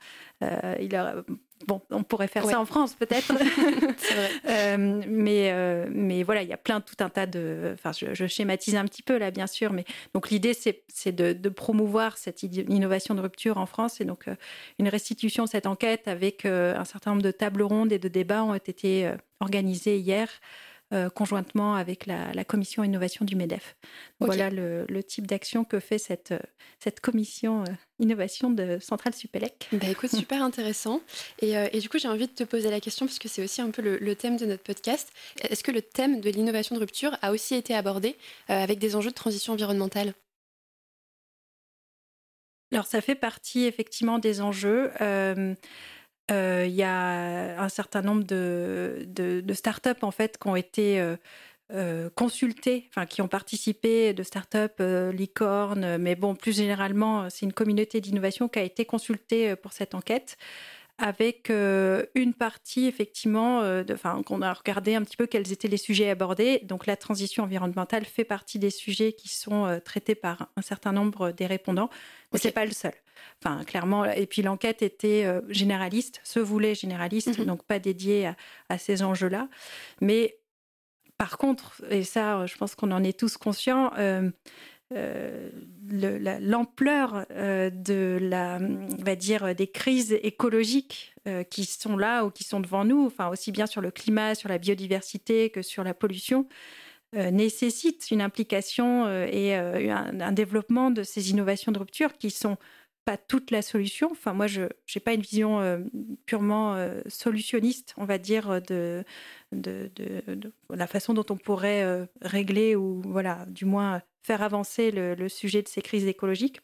il 0.80 0.96
a, 0.96 1.24
Bon, 1.68 1.82
on 1.90 2.04
pourrait 2.04 2.28
faire 2.28 2.46
ça 2.46 2.60
en 2.60 2.66
France 2.66 2.96
peut-être. 2.96 3.32
euh, 4.50 5.02
mais, 5.08 5.52
euh, 5.52 5.88
mais 5.90 6.22
voilà, 6.24 6.44
il 6.44 6.50
y 6.50 6.54
a 6.54 6.58
plein, 6.58 6.82
tout 6.82 6.96
un 7.00 7.10
tas 7.10 7.26
de. 7.26 7.72
Enfin, 7.74 7.92
je, 7.94 8.28
schématise 8.28 8.76
un 8.76 8.84
petit 8.84 9.02
peu 9.02 9.18
là, 9.18 9.32
bien 9.32 9.48
sûr. 9.48 9.72
Mais 9.72 9.86
donc 10.14 10.30
l'idée, 10.30 10.54
c'est 10.54 11.12
de, 11.12 11.34
de, 11.34 11.50
promouvoir 11.50 12.18
cette 12.18 12.44
innovation 12.44 13.16
de 13.16 13.22
rupture 13.22 13.58
en 13.58 13.66
France. 13.66 14.02
Et 14.02 14.06
donc, 14.06 14.28
euh, 14.28 14.36
une 14.80 14.90
restitution 14.90 15.46
de 15.46 15.50
cette 15.50 15.66
enquête 15.66 16.08
avec 16.08 16.46
euh, 16.46 16.78
un 16.78 16.86
certain 16.86 17.12
nombre 17.12 17.24
de 17.24 17.32
tables 17.32 17.64
rondes 17.64 17.94
et 17.94 18.00
de 18.00 18.10
débats 18.10 18.44
ont 18.44 18.54
été 18.54 19.12
organisés 19.40 19.98
hier 19.98 20.30
euh, 20.94 21.10
conjointement 21.10 21.74
avec 21.74 22.06
la, 22.06 22.44
commission 22.46 22.84
innovation 22.84 23.26
du 23.26 23.36
MEDEF. 23.36 23.76
Voilà 24.20 24.52
le, 24.52 24.86
type 25.04 25.26
d'action 25.26 25.64
que 25.66 25.80
fait 25.80 25.98
cette, 25.98 26.32
euh, 26.32 26.40
cette 26.80 27.00
commission 27.00 27.64
euh, 27.64 27.74
innovation 27.98 28.52
de 28.52 28.78
Centrale 28.80 29.16
Supélec. 29.16 29.68
Bah 29.72 29.88
écoute, 29.90 30.10
super 30.16 30.44
intéressant. 30.44 31.02
Et, 31.42 31.80
du 31.80 31.90
coup, 31.90 31.98
j'ai 31.98 32.08
envie 32.08 32.28
de 32.28 32.34
te 32.34 32.44
poser 32.44 32.70
la 32.70 32.80
question, 32.80 33.08
puisque 33.08 33.28
c'est 33.28 33.44
aussi 33.44 33.62
un 33.62 33.72
peu 33.72 33.82
le, 33.82 34.16
thème 34.16 34.38
de 34.38 34.46
notre 34.46 34.64
podcast. 34.64 35.12
Est-ce 35.42 35.64
que 35.64 35.72
le 35.72 35.82
thème 35.82 36.22
de 36.22 36.30
l'innovation 36.30 36.76
de 36.76 36.80
rupture 36.80 37.18
a 37.24 37.32
aussi 37.32 37.56
été 37.56 37.74
abordé 37.74 38.16
avec 38.48 38.78
des 38.78 38.96
enjeux 38.96 39.10
de 39.10 39.16
transition 39.16 39.54
environnementale? 39.54 40.14
Alors 42.72 42.88
ça 42.88 43.00
fait 43.02 43.16
partie 43.16 43.66
effectivement 43.66 44.20
des 44.20 44.42
enjeux. 44.42 44.92
Euh, 45.00 45.56
il 46.30 46.76
y 46.76 46.84
a 46.84 47.62
un 47.62 47.70
certain 47.70 48.02
nombre 48.02 48.24
de, 48.24 49.06
de, 49.08 49.54
startups 49.54 50.02
en 50.02 50.12
fait 50.12 50.38
qui 50.38 50.48
ont 50.48 50.56
été 50.56 51.00
euh, 51.00 51.16
euh, 51.72 52.10
consultées, 52.16 52.86
enfin 52.90 53.06
qui 53.06 53.22
ont 53.22 53.28
participé 53.28 54.14
de 54.14 54.24
startups 54.24 54.84
licornes, 55.14 55.98
mais 55.98 56.16
bon, 56.16 56.36
plus 56.36 56.56
généralement, 56.56 57.30
c'est 57.30 57.46
une 57.46 57.54
communauté 57.54 58.02
d'innovation 58.02 58.48
qui 58.48 58.60
a 58.60 58.64
été 58.64 58.86
consultée 58.86 59.56
pour 59.56 59.74
cette 59.74 59.96
enquête 59.96 60.38
avec 60.98 61.50
une 61.50 62.34
partie 62.34 62.88
effectivement, 62.88 63.60
enfin 63.92 64.24
qu'on 64.24 64.42
a 64.42 64.54
regardé 64.54 64.96
un 64.96 65.04
petit 65.04 65.18
peu 65.18 65.28
quels 65.28 65.52
étaient 65.52 65.68
les 65.68 65.76
sujets 65.76 66.10
abordés. 66.10 66.62
Donc 66.64 66.86
la 66.86 66.96
transition 66.96 67.44
environnementale 67.44 68.06
fait 68.06 68.24
partie 68.24 68.60
des 68.60 68.70
sujets 68.70 69.12
qui 69.12 69.28
sont 69.28 69.82
traités 69.84 70.16
par 70.16 70.48
un 70.56 70.62
certain 70.62 70.94
nombre 70.94 71.32
des 71.32 71.48
répondants, 71.48 71.90
mais 72.32 72.40
c'est 72.40 72.52
pas 72.54 72.66
le 72.66 72.72
seul. 72.72 72.94
Enfin, 73.44 73.64
clairement. 73.64 74.06
Et 74.06 74.26
puis 74.26 74.42
l'enquête 74.42 74.82
était 74.82 75.26
euh, 75.26 75.42
généraliste, 75.50 76.22
se 76.24 76.40
voulait 76.40 76.76
généraliste, 76.76 77.38
mhm. 77.38 77.46
donc 77.46 77.64
pas 77.64 77.80
dédiée 77.80 78.32
à, 78.70 78.78
ces 78.78 79.04
enjeux-là. 79.04 79.50
Mais 80.02 80.38
par 81.18 81.38
contre, 81.38 81.82
et 81.90 82.04
ça, 82.04 82.46
je 82.46 82.56
pense 82.58 82.76
qu'on 82.76 82.92
en 82.92 83.04
est 83.04 83.18
tous 83.18 83.38
conscients, 83.38 83.92
euh, 83.98 84.30
euh, 84.94 85.50
l'ampleur 86.42 87.26
de 87.30 88.18
la, 88.22 88.60
on 88.60 89.04
va 89.04 89.16
dire, 89.16 89.56
des 89.56 89.68
crises 89.68 90.18
écologiques 90.22 91.16
qui 91.50 91.66
sont 91.66 91.98
là 91.98 92.24
ou 92.24 92.30
qui 92.30 92.44
sont 92.44 92.60
devant 92.60 92.86
nous, 92.86 93.06
enfin 93.08 93.30
aussi 93.30 93.52
bien 93.52 93.66
sur 93.66 93.82
le 93.82 93.90
climat, 93.90 94.36
sur 94.36 94.48
la 94.48 94.60
biodiversité 94.60 95.50
que 95.50 95.64
sur 95.64 95.84
la 95.84 95.96
pollution, 95.96 96.48
nécessite 97.14 98.12
une 98.12 98.22
implication 98.22 99.08
et 99.26 99.56
un, 99.56 100.20
un, 100.20 100.32
développement 100.32 100.92
de 100.92 101.02
ces 101.02 101.32
innovations 101.32 101.72
de 101.72 101.80
rupture 101.80 102.14
qui 102.14 102.30
sont 102.30 102.58
pas 103.06 103.18
toute 103.18 103.52
la 103.52 103.62
solution. 103.62 104.10
Enfin, 104.12 104.34
moi, 104.34 104.48
je 104.48 104.64
n'ai 104.64 105.02
pas 105.04 105.14
une 105.14 105.22
vision 105.22 105.62
euh, 105.62 105.78
purement 106.26 106.76
euh, 106.76 107.02
solutionniste, 107.08 107.94
on 107.98 108.06
va 108.06 108.18
dire, 108.18 108.62
de, 108.68 109.04
de, 109.52 109.92
la 110.70 110.88
façon 110.88 111.14
dont 111.14 111.26
on 111.30 111.38
pourrait 111.38 111.84
euh, 111.84 112.06
régler 112.22 112.76
ou, 112.76 113.02
voilà, 113.06 113.46
du 113.48 113.66
moins 113.66 114.02
faire 114.24 114.42
avancer 114.42 114.92
le, 114.92 115.30
sujet 115.30 115.62
de 115.62 115.68
ces 115.68 115.84
crises 115.84 116.08
écologiques. 116.08 116.60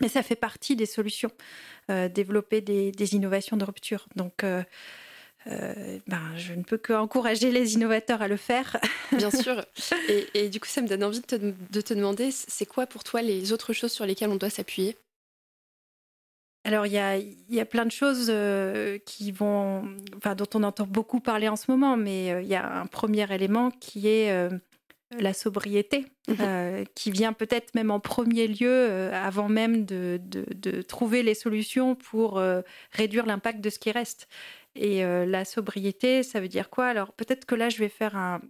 Mais 0.00 0.08
ça 0.08 0.22
fait 0.22 0.36
partie 0.36 0.76
des 0.76 0.86
solutions, 0.86 1.32
développer 1.88 2.60
des, 2.60 3.14
innovations 3.14 3.56
de 3.56 3.64
rupture. 3.64 4.06
Donc, 4.14 4.44
ben, 4.44 4.66
je 6.36 6.54
ne 6.54 6.62
peux 6.62 6.78
qu'encourager 6.78 7.50
les 7.50 7.74
innovateurs 7.74 8.22
à 8.22 8.28
le 8.28 8.36
faire. 8.36 8.80
Bien 9.12 9.32
sûr. 9.32 9.64
Et, 10.34 10.48
du 10.48 10.60
coup, 10.60 10.68
ça 10.68 10.80
me 10.80 10.86
donne 10.86 11.02
envie 11.02 11.20
de 11.20 11.80
te 11.80 11.94
demander, 11.94 12.30
c'est 12.30 12.66
quoi 12.66 12.86
pour 12.86 13.02
toi 13.02 13.20
les 13.20 13.52
autres 13.52 13.72
choses 13.72 13.92
sur 13.92 14.06
lesquelles 14.06 14.30
on 14.30 14.36
doit 14.36 14.48
s'appuyer? 14.48 14.96
Alors, 16.70 16.86
il 16.86 16.92
y 16.92 16.98
a, 16.98 17.18
y 17.18 17.58
a, 17.58 17.66
plein 17.66 17.84
de 17.84 17.90
choses 17.90 18.28
euh, 18.30 18.96
qui 19.04 19.32
vont, 19.32 19.92
enfin, 20.16 20.36
dont 20.36 20.46
on 20.54 20.62
entend 20.62 20.86
beaucoup 20.86 21.18
parler 21.18 21.48
en 21.48 21.56
ce 21.56 21.68
moment, 21.68 21.96
mais 21.96 22.30
euh, 22.30 22.42
il 22.42 22.46
y 22.46 22.54
a 22.54 22.64
un 22.64 22.86
premier 22.86 23.26
élément 23.34 23.72
qui 23.72 24.06
est 24.06 24.30
euh, 24.30 24.50
la 25.18 25.32
sobriété, 25.32 26.06
mhm. 26.28 26.84
qui 26.94 27.10
vient 27.10 27.32
peut-être 27.32 27.74
même 27.74 27.90
en 27.90 27.98
premier 27.98 28.46
lieu, 28.46 29.10
avant 29.12 29.48
même 29.48 29.84
de, 29.84 30.20
de, 30.22 30.82
trouver 30.82 31.24
les 31.24 31.34
solutions 31.34 31.96
pour 31.96 32.40
réduire 32.92 33.26
l'impact 33.26 33.60
de 33.60 33.70
ce 33.70 33.80
qui 33.80 33.90
reste. 33.90 34.28
Et 34.76 35.02
la 35.02 35.44
sobriété, 35.44 36.22
ça 36.22 36.38
veut 36.38 36.46
dire 36.46 36.70
quoi? 36.70 36.86
Alors, 36.86 37.12
peut-être 37.14 37.44
que 37.44 37.56
là, 37.56 37.68
je 37.70 37.78
vais 37.78 37.88
faire 37.88 38.16
un, 38.16 38.40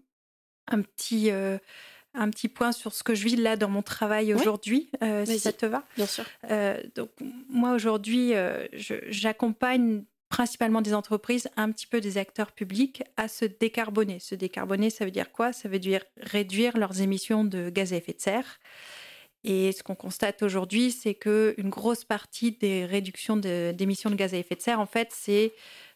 un 0.67 0.83
petit 0.83 1.31
un 2.15 2.31
petit 2.31 2.49
point 2.49 2.73
sur 2.73 2.95
ce 2.95 3.03
que 3.03 3.15
je 3.15 3.25
vis 3.25 3.37
là 3.37 3.57
dans 3.57 3.69
mon 3.69 3.83
travail 3.83 4.35
aujourd'hui, 4.35 4.91
euh, 5.03 5.25
si 5.25 5.39
ça 5.39 5.53
te 5.53 5.67
va. 5.67 5.85
Bien 5.97 6.07
sûr. 6.07 6.25
Euh, 6.51 6.81
donc 6.95 7.11
moi 7.49 7.73
aujourd'hui, 7.73 8.35
euh, 8.35 8.67
j'accompagne 9.09 10.05
principalement 10.29 10.81
des 10.81 10.95
entreprises, 10.95 11.49
un 11.57 11.71
petit 11.73 11.87
peu 11.87 12.01
des 12.01 12.19
acteurs 12.19 12.53
publics, 12.53 13.03
à 13.17 13.29
se 13.29 13.45
décarboner. 13.45 14.21
Se 14.21 14.35
décarboner, 14.35 14.91
ça 14.91 15.05
veut 15.05 15.11
dire 15.11 15.33
quoi? 15.33 15.53
Ça 15.53 15.69
veut 15.69 15.81
dire 15.81 16.05
réduire 16.17 16.77
leurs 16.77 17.01
émissions 17.01 17.45
de 17.45 17.69
gaz 17.69 17.93
à 17.93 17.97
effet 17.97 18.13
de 18.13 18.21
serre. 18.21 18.61
Et 19.43 19.73
ce 19.73 19.83
qu'on 19.83 19.95
constate 19.95 20.43
aujourd'hui, 20.43 20.93
c'est 20.93 21.15
qu'une 21.15 21.71
grosse 21.71 22.05
partie 22.05 22.53
des 22.53 22.85
réductions 22.85 23.37
d'émissions 23.37 24.11
de, 24.11 24.15
gaz 24.15 24.35
à 24.35 24.37
effet 24.37 24.55
de 24.55 24.61
serre, 24.61 24.81
en 24.81 24.87
fait, 24.87 25.09
c'est 25.13 25.53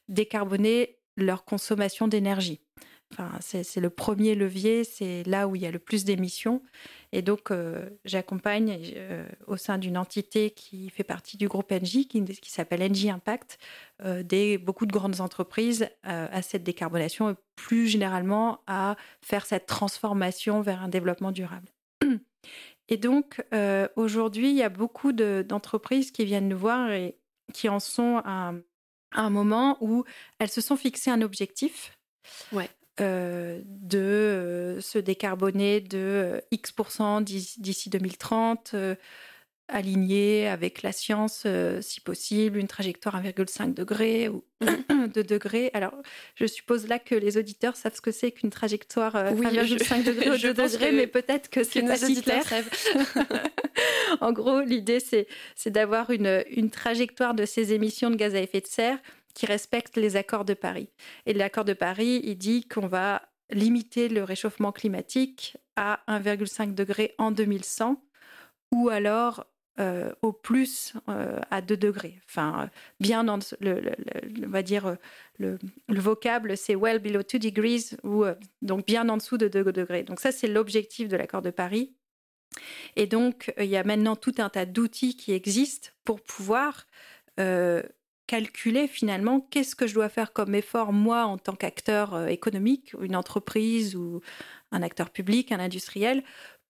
décarboner 0.08 0.96
leur 1.16 1.44
consommation 1.44 2.08
d'énergie 2.08 2.60
c'est 3.40 3.80
le 3.80 3.90
premier 3.90 4.34
levier, 4.34 4.84
c'est 4.84 5.22
là 5.24 5.48
où 5.48 5.56
il 5.56 5.62
y 5.62 5.66
a 5.66 5.70
le 5.70 5.78
plus 5.78 6.04
d'émissions. 6.04 6.62
Et 7.14 7.22
donc, 7.22 7.52
euh, 7.52 7.90
j'accompagne 8.04 8.92
euh, 8.96 9.24
au 9.46 9.56
sein 9.56 9.78
d'une 9.78 9.96
entité 9.96 10.50
qui 10.50 10.90
fait 10.90 11.04
partie 11.04 11.36
du 11.36 11.46
groupe 11.46 11.70
Engie, 11.70 12.08
qui, 12.08 12.50
s'appelle 12.50 12.82
Engie 12.82 13.08
Impact, 13.08 13.58
euh, 14.02 14.24
des, 14.24 14.58
beaucoup 14.58 14.84
de 14.84 14.92
grandes 14.92 15.20
entreprises 15.20 15.88
à 16.02 16.42
cette 16.42 16.64
décarbonation 16.64 17.30
et 17.30 17.34
plus 17.54 17.86
généralement 17.86 18.60
à 18.66 18.96
faire 19.22 19.46
cette 19.46 19.66
transformation 19.66 20.60
vers 20.60 20.82
un 20.82 20.88
développement 20.88 21.30
durable. 21.30 21.68
Et 22.88 22.98
donc, 22.98 23.42
aujourd'hui, 23.96 24.50
il 24.50 24.56
y 24.56 24.62
a 24.62 24.68
beaucoup 24.68 25.12
d'entreprises 25.12 26.10
qui 26.10 26.26
viennent 26.26 26.48
nous 26.48 26.58
voir 26.58 26.90
et 26.90 27.16
qui 27.54 27.70
en 27.70 27.80
sont 27.80 28.20
à, 28.24 28.52
un 29.12 29.30
moment 29.30 29.78
où 29.80 30.04
elles 30.38 30.50
se 30.50 30.60
sont 30.60 30.76
fixées 30.76 31.10
un 31.10 31.22
objectif. 31.22 31.96
Ouais. 32.52 32.68
De 32.98 34.78
se 34.80 34.98
décarboner 34.98 35.80
de 35.80 36.42
X% 36.52 37.22
d'ici 37.22 37.90
2030, 37.90 38.74
aligné 39.68 40.46
avec 40.46 40.82
la 40.82 40.92
science, 40.92 41.44
euh, 41.46 41.80
si 41.80 42.00
possible, 42.00 42.58
une 42.58 42.68
trajectoire 42.68 43.22
1,5 43.22 43.72
degré 43.72 44.28
ou 44.28 44.44
2 45.14 45.24
degrés. 45.24 45.70
Alors, 45.72 45.94
je 46.34 46.46
suppose 46.46 46.86
là 46.86 46.98
que 46.98 47.14
les 47.14 47.38
auditeurs 47.38 47.76
savent 47.76 47.94
ce 47.94 48.00
que 48.00 48.10
c'est 48.10 48.30
qu'une 48.30 48.50
trajectoire 48.50 49.14
1,5 49.14 50.00
euh, 50.00 50.02
degré 50.04 50.30
ou 50.30 50.36
2 50.36 50.54
degrés, 50.54 50.92
mais 50.92 51.06
peut-être 51.06 51.48
que 51.48 51.64
c'est 51.64 51.82
pas 51.82 51.96
si 51.96 52.20
clair. 52.20 52.44
en 54.20 54.32
gros, 54.32 54.60
l'idée, 54.60 55.00
c'est, 55.00 55.26
d'avoir 55.70 56.10
une, 56.10 56.44
une 56.50 56.70
trajectoire 56.70 57.34
de 57.34 57.46
ces 57.46 57.72
émissions 57.72 58.10
de 58.10 58.16
gaz 58.16 58.34
à 58.34 58.40
effet 58.40 58.60
de 58.60 58.66
serre 58.66 58.98
qui 59.34 59.46
respecte 59.46 59.96
les 59.96 60.16
accords 60.16 60.44
de 60.44 60.54
Paris. 60.54 60.88
Et 61.26 61.34
l'accord 61.34 61.64
de 61.64 61.72
Paris, 61.74 62.20
il 62.24 62.38
dit 62.38 62.66
qu'on 62.66 62.86
va 62.86 63.22
limiter 63.50 64.08
le 64.08 64.24
réchauffement 64.24 64.72
climatique 64.72 65.56
à 65.76 66.00
1,5 66.08 66.74
degré 66.74 67.14
en 67.18 67.30
2100 67.30 68.02
ou 68.72 68.88
alors 68.88 69.46
euh, 69.80 70.12
au 70.22 70.32
plus 70.32 70.92
euh, 71.08 71.40
à 71.50 71.60
2 71.60 71.76
degrés. 71.76 72.20
Enfin, 72.28 72.70
bien 73.00 73.24
dans 73.24 73.40
le, 73.60 73.92
on 74.44 74.48
va 74.48 74.62
dire, 74.62 74.86
euh, 74.86 75.56
le, 75.88 76.00
vocable, 76.00 76.56
c'est 76.56 76.76
well 76.76 77.00
below 77.00 77.22
2 77.22 77.40
degrees, 77.40 77.96
ou 78.04 78.24
donc 78.62 78.86
bien 78.86 79.08
en 79.08 79.16
dessous 79.16 79.36
de 79.36 79.48
2 79.48 79.72
degrés. 79.72 80.04
Donc 80.04 80.20
ça, 80.20 80.30
c'est 80.30 80.46
l'objectif 80.46 81.08
de 81.08 81.16
l'accord 81.16 81.42
de 81.42 81.50
Paris. 81.50 81.92
Et 82.94 83.08
donc, 83.08 83.52
il 83.58 83.66
y 83.66 83.76
a 83.76 83.82
maintenant 83.82 84.14
tout 84.14 84.34
un 84.38 84.48
tas 84.48 84.64
d'outils 84.64 85.16
qui 85.16 85.32
existent 85.32 85.90
pour 86.04 86.20
pouvoir 86.20 86.86
calculer 88.26 88.88
finalement 88.88 89.40
qu'est-ce 89.40 89.76
que 89.76 89.86
je 89.86 89.94
dois 89.94 90.08
faire 90.08 90.32
comme 90.32 90.54
effort, 90.54 90.92
moi, 90.92 91.24
en 91.24 91.38
tant 91.38 91.54
qu'acteur 91.54 92.28
économique, 92.28 92.94
une 93.00 93.16
entreprise 93.16 93.96
ou 93.96 94.20
un 94.72 94.82
acteur 94.82 95.10
public, 95.10 95.52
un 95.52 95.60
industriel, 95.60 96.24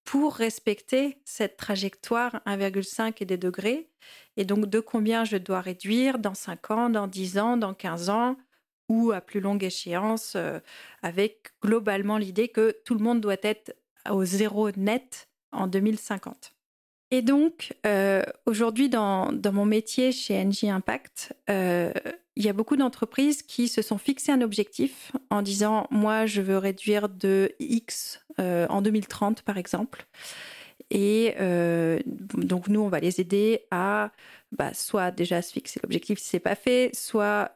pour 0.04 0.34
respecter 0.36 1.18
cette 1.24 1.56
trajectoire 1.56 2.40
1,5 2.46 3.16
et 3.20 3.24
des 3.24 3.38
degrés? 3.38 3.88
Et 4.36 4.44
donc, 4.44 4.66
de 4.66 4.80
combien 4.80 5.24
je 5.24 5.36
dois 5.36 5.60
réduire 5.60 6.18
dans 6.18 6.34
5 6.34 6.70
ans, 6.70 6.90
dans 6.90 7.06
10 7.06 7.38
ans, 7.38 7.56
dans 7.56 7.74
15 7.74 8.10
ans, 8.10 8.36
ou 8.88 9.12
à 9.12 9.20
plus 9.20 9.40
longue 9.40 9.64
échéance, 9.64 10.34
euh, 10.36 10.60
avec 11.02 11.52
globalement 11.62 12.18
l'idée 12.18 12.48
que 12.48 12.76
tout 12.84 12.94
le 12.94 13.02
monde 13.02 13.20
doit 13.20 13.36
être 13.42 13.74
au 14.10 14.24
zéro 14.24 14.70
net 14.72 15.28
en 15.52 15.66
2050. 15.66 16.53
Et 17.14 17.22
donc, 17.22 17.74
euh, 17.86 18.24
aujourd'hui, 18.44 18.88
dans, 18.88 19.30
mon 19.52 19.64
métier 19.64 20.10
chez 20.10 20.44
NG 20.44 20.64
Impact, 20.64 21.32
euh, 21.48 21.92
il 22.34 22.44
y 22.44 22.48
a 22.48 22.52
beaucoup 22.52 22.76
d'entreprises 22.76 23.44
qui 23.44 23.68
se 23.68 23.82
sont 23.82 23.98
fixées 23.98 24.32
un 24.32 24.40
objectif 24.40 25.12
en 25.30 25.40
disant 25.40 25.86
moi 25.92 26.26
je 26.26 26.42
veux 26.42 26.58
réduire 26.58 27.08
de 27.08 27.52
X 27.60 28.20
euh, 28.40 28.66
en 28.68 28.82
2030 28.82 29.42
par 29.42 29.58
exemple. 29.58 30.06
Et 30.90 31.36
donc 32.34 32.66
nous 32.66 32.80
on 32.80 32.88
va 32.88 32.98
les 32.98 33.20
aider 33.20 33.60
à 33.70 34.10
bah, 34.50 34.74
soit 34.74 35.12
déjà 35.12 35.40
se 35.40 35.52
fixer 35.52 35.78
l'objectif 35.84 36.18
si 36.18 36.30
c'est 36.30 36.40
pas 36.40 36.56
fait, 36.56 36.90
soit 36.94 37.52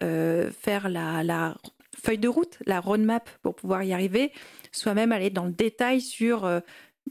faire 0.61 0.89
la, 0.89 1.25
la, 1.25 1.57
feuille 2.01 2.19
de 2.19 2.29
route, 2.29 2.59
la 2.65 2.79
roadmap 2.79 3.29
pour 3.43 3.57
pouvoir 3.57 3.83
y 3.83 3.93
arriver, 3.93 4.31
soit 4.71 4.95
même 4.95 5.11
aller 5.11 5.31
dans 5.31 5.47
le 5.47 5.53
détail 5.53 6.01
sur 6.01 6.49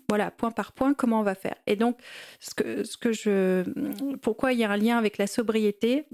voilà, 0.09 0.31
point 0.31 0.51
par 0.51 0.73
point, 0.73 0.93
comment 0.93 1.19
on 1.19 1.23
va 1.23 1.35
faire. 1.35 1.55
Et 1.65 1.75
donc, 1.75 1.99
ce 2.39 2.53
que, 2.53 2.83
ce 2.83 2.97
que 2.97 3.11
je, 3.11 3.63
pourquoi 4.17 4.53
il 4.53 4.59
y 4.59 4.63
a 4.63 4.71
un 4.71 4.77
lien 4.77 4.97
avec 4.97 5.17
la 5.17 5.27
sobriété, 5.27 6.07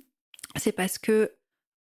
c'est 0.55 0.71
parce 0.71 0.97
que 0.97 1.31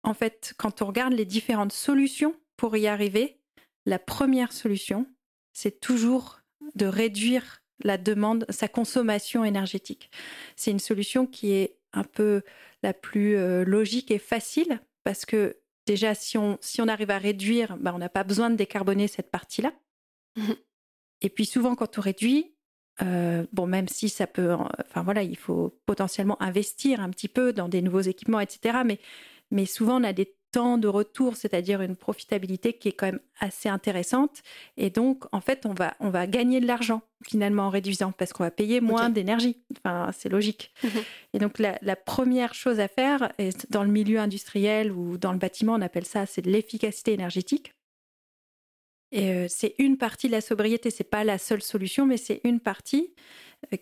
en 0.03 0.13
fait, 0.13 0.53
quand 0.57 0.81
on 0.81 0.87
regarde 0.87 1.13
les 1.13 1.25
différentes 1.25 1.73
solutions 1.73 2.35
pour 2.57 2.75
y 2.75 2.87
arriver, 2.87 3.39
la 3.85 3.99
première 3.99 4.51
solution, 4.51 5.05
c'est 5.53 5.79
toujours 5.79 6.41
de 6.75 6.85
réduire 6.85 7.61
la 7.83 7.97
demande, 7.97 8.45
sa 8.49 8.67
consommation 8.67 9.43
énergétique. 9.43 10.11
C'est 10.55 10.71
une 10.71 10.79
solution 10.79 11.25
qui 11.25 11.51
est 11.51 11.77
un 11.93 12.03
peu 12.03 12.41
la 12.83 12.93
plus 12.93 13.35
euh, 13.35 13.63
logique 13.65 14.11
et 14.11 14.19
facile 14.19 14.79
parce 15.03 15.25
que 15.25 15.57
déjà, 15.85 16.13
si 16.13 16.37
on, 16.37 16.57
si 16.61 16.81
on 16.81 16.87
arrive 16.87 17.11
à 17.11 17.17
réduire, 17.17 17.77
bah, 17.77 17.91
on 17.93 17.97
n'a 17.97 18.09
pas 18.09 18.23
besoin 18.23 18.49
de 18.49 18.55
décarboner 18.55 19.07
cette 19.07 19.31
partie-là. 19.31 19.73
Et 21.21 21.29
puis 21.29 21.45
souvent, 21.45 21.75
quand 21.75 21.97
on 21.97 22.01
réduit, 22.01 22.53
euh, 23.01 23.45
bon, 23.53 23.67
même 23.67 23.87
si 23.87 24.09
ça 24.09 24.27
peut, 24.27 24.53
enfin 24.53 25.03
voilà, 25.03 25.23
il 25.23 25.37
faut 25.37 25.77
potentiellement 25.85 26.41
investir 26.41 27.01
un 27.01 27.09
petit 27.09 27.27
peu 27.27 27.53
dans 27.53 27.69
des 27.69 27.81
nouveaux 27.81 28.01
équipements, 28.01 28.39
etc. 28.39 28.79
Mais 28.85 28.99
mais 29.49 29.65
souvent 29.65 29.99
on 29.99 30.03
a 30.03 30.13
des 30.13 30.35
temps 30.51 30.77
de 30.77 30.87
retour, 30.87 31.35
c'est-à-dire 31.35 31.81
une 31.81 31.95
profitabilité 31.95 32.73
qui 32.73 32.89
est 32.89 32.91
quand 32.91 33.07
même 33.07 33.19
assez 33.39 33.69
intéressante. 33.69 34.41
Et 34.77 34.89
donc, 34.89 35.23
en 35.31 35.41
fait, 35.41 35.65
on 35.65 35.73
va, 35.73 35.93
on 35.99 36.09
va 36.09 36.27
gagner 36.27 36.59
de 36.59 36.67
l'argent 36.67 37.01
finalement 37.23 37.63
en 37.63 37.69
réduisant 37.69 38.11
parce 38.11 38.33
qu'on 38.33 38.43
va 38.43 38.51
payer 38.51 38.81
moins 38.81 39.09
d'énergie. 39.09 39.57
Enfin, 39.77 40.11
c'est 40.11 40.29
logique. 40.29 40.73
Mhm. 40.83 40.89
Et 41.33 41.39
donc, 41.39 41.59
la, 41.59 41.95
première 41.95 42.53
chose 42.53 42.79
à 42.79 42.87
faire, 42.87 43.31
dans 43.69 43.83
le 43.83 43.91
milieu 43.91 44.19
industriel 44.19 44.91
ou 44.91 45.17
dans 45.17 45.31
le 45.31 45.37
bâtiment, 45.37 45.73
on 45.73 45.81
appelle 45.81 46.05
ça, 46.05 46.25
c'est 46.25 46.41
de 46.41 46.51
l'efficacité 46.51 47.13
énergétique. 47.13 47.73
Et 49.11 49.29
euh, 49.29 49.45
c'est 49.49 49.75
une 49.77 49.97
partie 49.97 50.27
de 50.27 50.31
la 50.31 50.41
sobriété, 50.41 50.89
c'est 50.89 51.03
pas 51.03 51.23
la 51.23 51.37
seule 51.37 51.61
solution, 51.61 52.05
mais 52.05 52.17
c'est 52.17 52.41
une 52.43 52.59
partie 52.59 53.13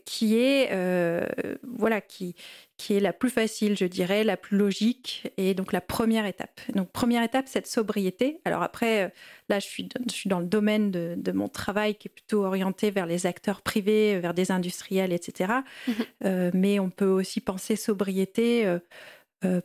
qui 0.06 0.38
est 0.38 0.70
euh, 0.72 1.26
voilà 1.64 2.02
qui 2.02 2.36
qui 2.78 2.94
est 2.94 3.00
la 3.00 3.12
plus 3.12 3.30
facile, 3.30 3.76
je 3.78 3.86
dirais, 3.86 4.24
la 4.24 4.38
plus 4.38 4.58
logique 4.58 5.30
et 5.36 5.54
donc 5.54 5.74
la 5.74 5.82
première 5.82 6.26
étape. 6.26 6.62
Donc 6.76 6.92
première 6.92 7.24
étape, 7.24 7.50
cette 7.50 7.68
sobriété. 7.68 8.40
Alors 8.46 8.64
après, 8.64 9.04
euh, 9.04 9.10
là, 9.50 9.60
je 9.60 9.66
suis, 9.66 9.90
je 10.08 10.14
suis 10.14 10.30
dans 10.30 10.40
le 10.40 10.46
domaine 10.46 10.90
de, 10.90 11.16
de, 11.18 11.32
mon 11.34 11.50
travail 11.50 11.96
qui 11.96 12.08
est 12.08 12.12
plutôt 12.12 12.46
orienté 12.46 12.90
vers 12.90 13.06
les 13.06 13.26
acteurs 13.26 13.62
privés, 13.62 14.18
vers 14.20 14.34
des 14.34 14.52
industriels, 14.52 15.12
etc. 15.12 15.54
Mhm. 15.88 15.94
Euh, 16.24 16.52
mais 16.54 16.80
on 16.80 16.90
peut 16.90 17.10
aussi 17.10 17.42
penser 17.42 17.76
sobriété, 17.76 18.78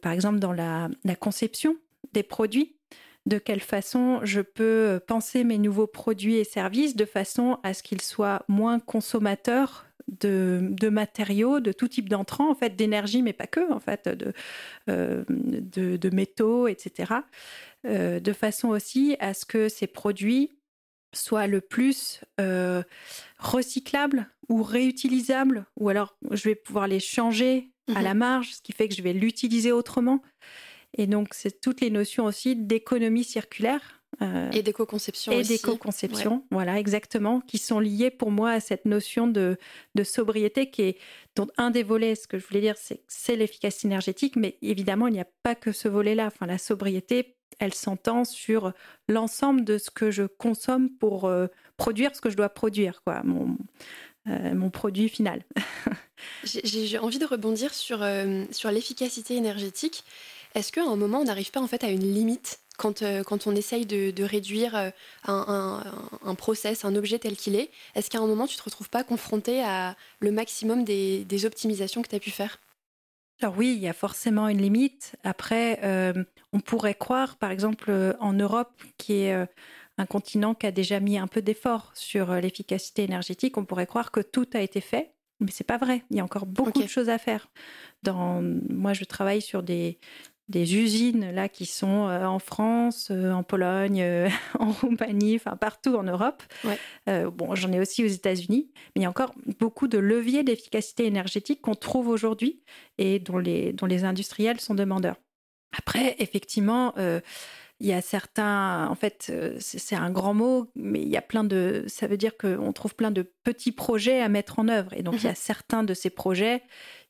par 0.03 0.13
exemple, 0.13 0.41
dans 0.41 0.53
la, 0.53 0.89
la 1.05 1.15
conception 1.15 1.77
des 2.13 2.25
produits 2.25 2.75
de 3.27 3.39
quelle 3.39 3.61
façon 3.61 4.21
je 4.23 4.41
peux 4.41 5.01
penser 5.07 5.45
mes 5.45 5.59
nouveaux 5.59 5.87
produits 5.87 6.37
et 6.37 6.45
services 6.45 6.95
de 6.95 7.05
façon 7.05 7.59
à 7.63 7.73
ce 7.75 7.83
qu'ils 7.83 8.03
soient 8.03 8.45
moins 8.49 8.81
consommateurs 8.81 9.87
de, 10.09 10.89
matériaux, 10.89 11.61
de 11.61 11.73
tout 11.73 11.89
type 11.89 12.09
d'entrants, 12.09 12.51
en 12.51 12.55
fait, 12.55 12.77
d'énergie, 12.77 13.23
mais 13.23 13.33
pas 13.33 13.47
que, 13.47 13.73
en 13.73 13.81
fait, 13.81 14.09
de, 14.09 14.33
euh, 14.91 15.25
de, 15.29 16.11
métaux, 16.11 16.69
etc. 16.69 17.13
Euh, 17.87 18.21
de 18.21 18.33
façon 18.33 18.69
aussi 18.69 19.17
à 19.21 19.35
ce 19.35 19.45
que 19.45 19.69
ces 19.69 19.87
produits 19.87 20.59
soient 21.13 21.47
le 21.47 21.61
plus 21.61 22.21
euh, 22.41 22.83
recyclables 23.39 24.29
ou 24.49 24.63
réutilisables, 24.63 25.65
ou 25.79 25.89
alors 25.89 26.17
je 26.31 26.45
vais 26.45 26.55
pouvoir 26.55 26.87
les 26.87 27.01
changer 27.01 27.71
à 27.95 28.03
la 28.03 28.15
mhm. 28.15 28.21
marge, 28.21 28.55
ce 28.55 28.63
qui 28.63 28.73
fait 28.73 28.89
que 28.89 28.95
je 28.95 29.03
vais 29.03 29.13
l'utiliser 29.13 29.73
autrement. 29.73 30.23
Et 30.97 31.07
donc, 31.07 31.29
c'est 31.33 31.61
toutes 31.61 31.81
les 31.81 31.91
notions 31.91 32.25
aussi 32.25 32.57
d'économie 32.57 33.25
circulaire 33.25 34.01
euh, 34.23 34.51
et 34.53 34.63
d'éco-conception 34.63 35.33
Et 35.33 35.43
d'éco-conception, 35.43 36.45
voilà, 36.51 36.79
exactement, 36.79 37.41
qui 37.41 37.59
sont 37.59 37.81
liées 37.81 38.11
pour 38.11 38.31
moi 38.31 38.53
à 38.53 38.61
cette 38.61 38.85
notion 38.85 39.27
de, 39.27 39.57
de, 39.95 40.05
sobriété 40.05 40.71
qui 40.71 40.83
est, 40.83 40.99
dont 41.35 41.49
un 41.57 41.71
des 41.71 41.83
volets, 41.83 42.15
ce 42.15 42.29
que 42.29 42.39
je 42.39 42.47
voulais 42.47 42.61
dire, 42.61 42.77
c'est 42.79 43.03
c'est 43.09 43.37
l'efficacité 43.37 43.89
énergétique, 43.89 44.37
mais 44.37 44.57
évidemment, 44.63 45.09
il 45.09 45.15
n'y 45.15 45.21
a 45.21 45.27
pas 45.43 45.55
que 45.55 45.73
ce 45.73 45.89
volet-là. 45.89 46.27
Enfin, 46.27 46.47
la 46.47 46.59
sobriété, 46.59 47.37
elle 47.59 47.75
s'entend 47.75 48.25
sur 48.25 48.73
l'ensemble 49.09 49.65
de 49.65 49.79
ce 49.79 49.91
que 49.91 50.11
je 50.11 50.25
consomme 50.25 50.91
pour 50.91 51.25
euh, 51.25 51.49
produire 51.77 52.15
ce 52.15 52.21
que 52.21 52.31
je 52.31 52.37
dois 52.37 52.49
produire, 52.49 53.03
quoi, 53.05 53.23
mon, 53.25 53.57
euh, 54.29 54.55
mon 54.55 54.71
produit 54.71 55.09
final. 55.09 55.43
J'ai 56.45 56.99
envie 56.99 57.19
de 57.19 57.27
rebondir 57.27 57.75
sur, 57.75 58.07
sur 58.51 58.71
l'efficacité 58.71 59.35
énergétique. 59.35 60.05
Est-ce 60.55 60.71
qu'à 60.71 60.85
un 60.85 60.97
moment, 60.97 61.21
on 61.21 61.25
n'arrive 61.25 61.51
pas 61.51 61.61
en 61.61 61.67
fait 61.67 61.83
à 61.83 61.91
une 61.91 62.13
limite 62.13 62.61
quand, 62.77 63.03
euh, 63.03 63.23
quand 63.23 63.47
on 63.47 63.55
essaye 63.55 63.87
de, 63.87 64.23
réduire 64.23 64.77
euh, 64.77 64.91
un, 65.27 65.83
un, 66.23 66.35
process, 66.35 66.85
un 66.85 66.95
objet 66.97 67.19
tel 67.19 67.37
qu'il 67.37 67.57
est, 67.57 67.71
est-ce 67.95 68.11
qu'à 68.11 68.19
un 68.19 68.27
moment, 68.27 68.47
tu 68.47 68.55
ne 68.55 68.59
te 68.59 68.65
retrouves 68.65 68.91
pas 68.91 69.05
confronté 69.05 69.63
à 69.63 69.97
le 70.21 70.33
maximum 70.33 70.85
des, 70.85 71.45
optimisations 71.45 72.03
que 72.03 72.09
tu 72.09 72.17
as 72.17 72.21
pu 72.21 72.31
faire? 72.31 72.59
Alors 73.41 73.57
oui, 73.59 73.75
il 73.77 73.83
y 73.83 73.89
a 73.89 73.93
forcément 73.93 74.49
une 74.49 74.63
limite. 74.63 75.17
Après, 75.25 75.81
euh, 75.83 76.25
on 76.53 76.61
pourrait 76.61 76.95
croire, 76.95 77.37
par 77.37 77.51
exemple, 77.51 78.17
en 78.21 78.33
Europe, 78.33 78.83
qui 78.97 79.15
est 79.15 79.35
un 79.99 80.07
continent 80.07 80.55
qui 80.55 80.67
a 80.67 80.73
déjà 80.73 81.01
mis 81.01 81.19
un 81.19 81.27
peu 81.27 81.43
d'efforts 81.43 81.91
sur 81.95 82.33
l'efficacité 82.35 83.03
énergétique, 83.03 83.57
on 83.59 83.65
pourrait 83.65 83.87
croire 83.87 84.13
que 84.13 84.21
tout 84.21 84.47
a 84.55 84.61
été 84.61 84.81
fait, 84.81 85.15
mais 85.41 85.51
c'est 85.51 85.65
pas 85.65 85.79
vrai. 85.79 86.05
Il 86.11 86.17
y 86.17 86.21
a 86.21 86.25
encore 86.25 86.47
beaucoup 86.47 86.83
de 86.83 86.89
choses 86.89 87.09
à 87.09 87.19
faire. 87.19 87.49
Dans, 88.03 88.41
moi, 88.71 88.93
je 88.93 89.05
travaille 89.05 89.43
sur 89.43 89.63
des, 89.63 89.99
des 90.49 90.77
usines 90.77 91.31
là 91.31 91.49
qui 91.49 91.67
sont 91.67 92.09
euh, 92.09 92.27
en 92.27 92.39
France, 92.39 93.09
euh, 93.11 93.33
en 93.33 93.43
Pologne, 93.43 94.03
euh, 94.03 94.29
en 94.59 94.73
Roumanie, 94.73 95.37
enfin 95.37 95.57
partout 95.57 95.97
en 95.97 96.03
Europe. 96.03 96.43
bon, 97.07 97.55
j'en 97.55 97.73
ai 97.73 97.81
aussi 97.81 98.05
aux 98.05 98.09
États-Unis, 98.09 98.71
mais 98.75 99.01
il 99.01 99.03
y 99.03 99.07
a 99.07 99.11
encore 99.11 99.35
beaucoup 99.59 99.89
de 99.89 99.99
leviers 99.99 100.45
d'efficacité 100.45 101.07
énergétique 101.07 101.63
qu'on 101.63 101.75
trouve 101.75 102.09
aujourd'hui 102.09 102.63
et 102.99 103.19
dont 103.19 103.39
les, 103.39 103.73
dont 103.73 103.87
les 103.87 104.05
industriels 104.05 104.61
sont 104.61 104.75
demandeurs. 104.75 105.17
Après, 105.77 106.15
effectivement, 106.19 106.95
il 107.81 107.87
y 107.87 107.93
a 107.93 108.01
certains, 108.01 108.87
en 108.89 108.95
fait, 108.95 109.33
c'est 109.59 109.97
un 109.97 110.11
grand 110.11 110.35
mot, 110.35 110.71
mais 110.77 111.03
il 111.03 111.09
y 111.09 111.17
a 111.17 111.23
plein 111.23 111.43
de, 111.43 111.85
ça 111.89 112.07
veut 112.07 112.17
dire 112.17 112.37
qu'on 112.37 112.73
trouve 112.73 112.95
plein 112.95 113.11
de 113.11 113.23
petits 113.43 113.73
projets 113.73 114.21
à 114.21 114.29
mettre 114.29 114.61
en 114.61 114.69
œuvre. 114.69 114.93
Et 114.93 115.03
donc, 115.03 115.17
il 115.17 115.25
y 115.25 115.29
a 115.29 115.33
mmh 115.33 115.37
certains 115.37 115.83
de 115.83 115.95
ces 115.95 116.11
projets 116.11 116.63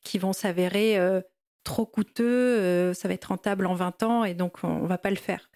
qui 0.02 0.18
vont 0.18 0.32
s'avérer 0.32 0.98
trop 1.64 1.86
coûteux, 1.86 2.24
euh, 2.24 2.94
ça 2.94 3.08
va 3.08 3.14
être 3.14 3.26
rentable 3.26 3.66
en 3.66 3.74
20 3.74 4.02
ans 4.02 4.24
et 4.24 4.34
donc 4.34 4.62
on 4.62 4.82
ne 4.82 4.86
va 4.86 4.98
pas 4.98 5.10
le 5.10 5.16
faire. 5.16 5.50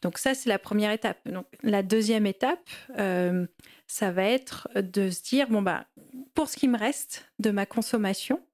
Donc 0.00 0.18
ça, 0.18 0.34
c'est 0.34 0.48
la 0.48 0.58
première 0.58 0.90
étape. 0.90 1.18
Donc, 1.26 1.46
la 1.62 1.84
deuxième 1.84 2.26
étape, 2.26 2.68
euh, 2.98 3.46
ça 3.86 4.10
va 4.10 4.24
être 4.24 4.68
de 4.74 5.10
se 5.10 5.22
dire, 5.22 5.48
bon, 5.48 5.62
bah, 5.62 5.86
pour 6.34 6.48
ce 6.48 6.56
qui 6.56 6.66
me 6.66 6.76
reste 6.76 7.30
de 7.38 7.50
ma 7.50 7.66
consommation, 7.66 8.44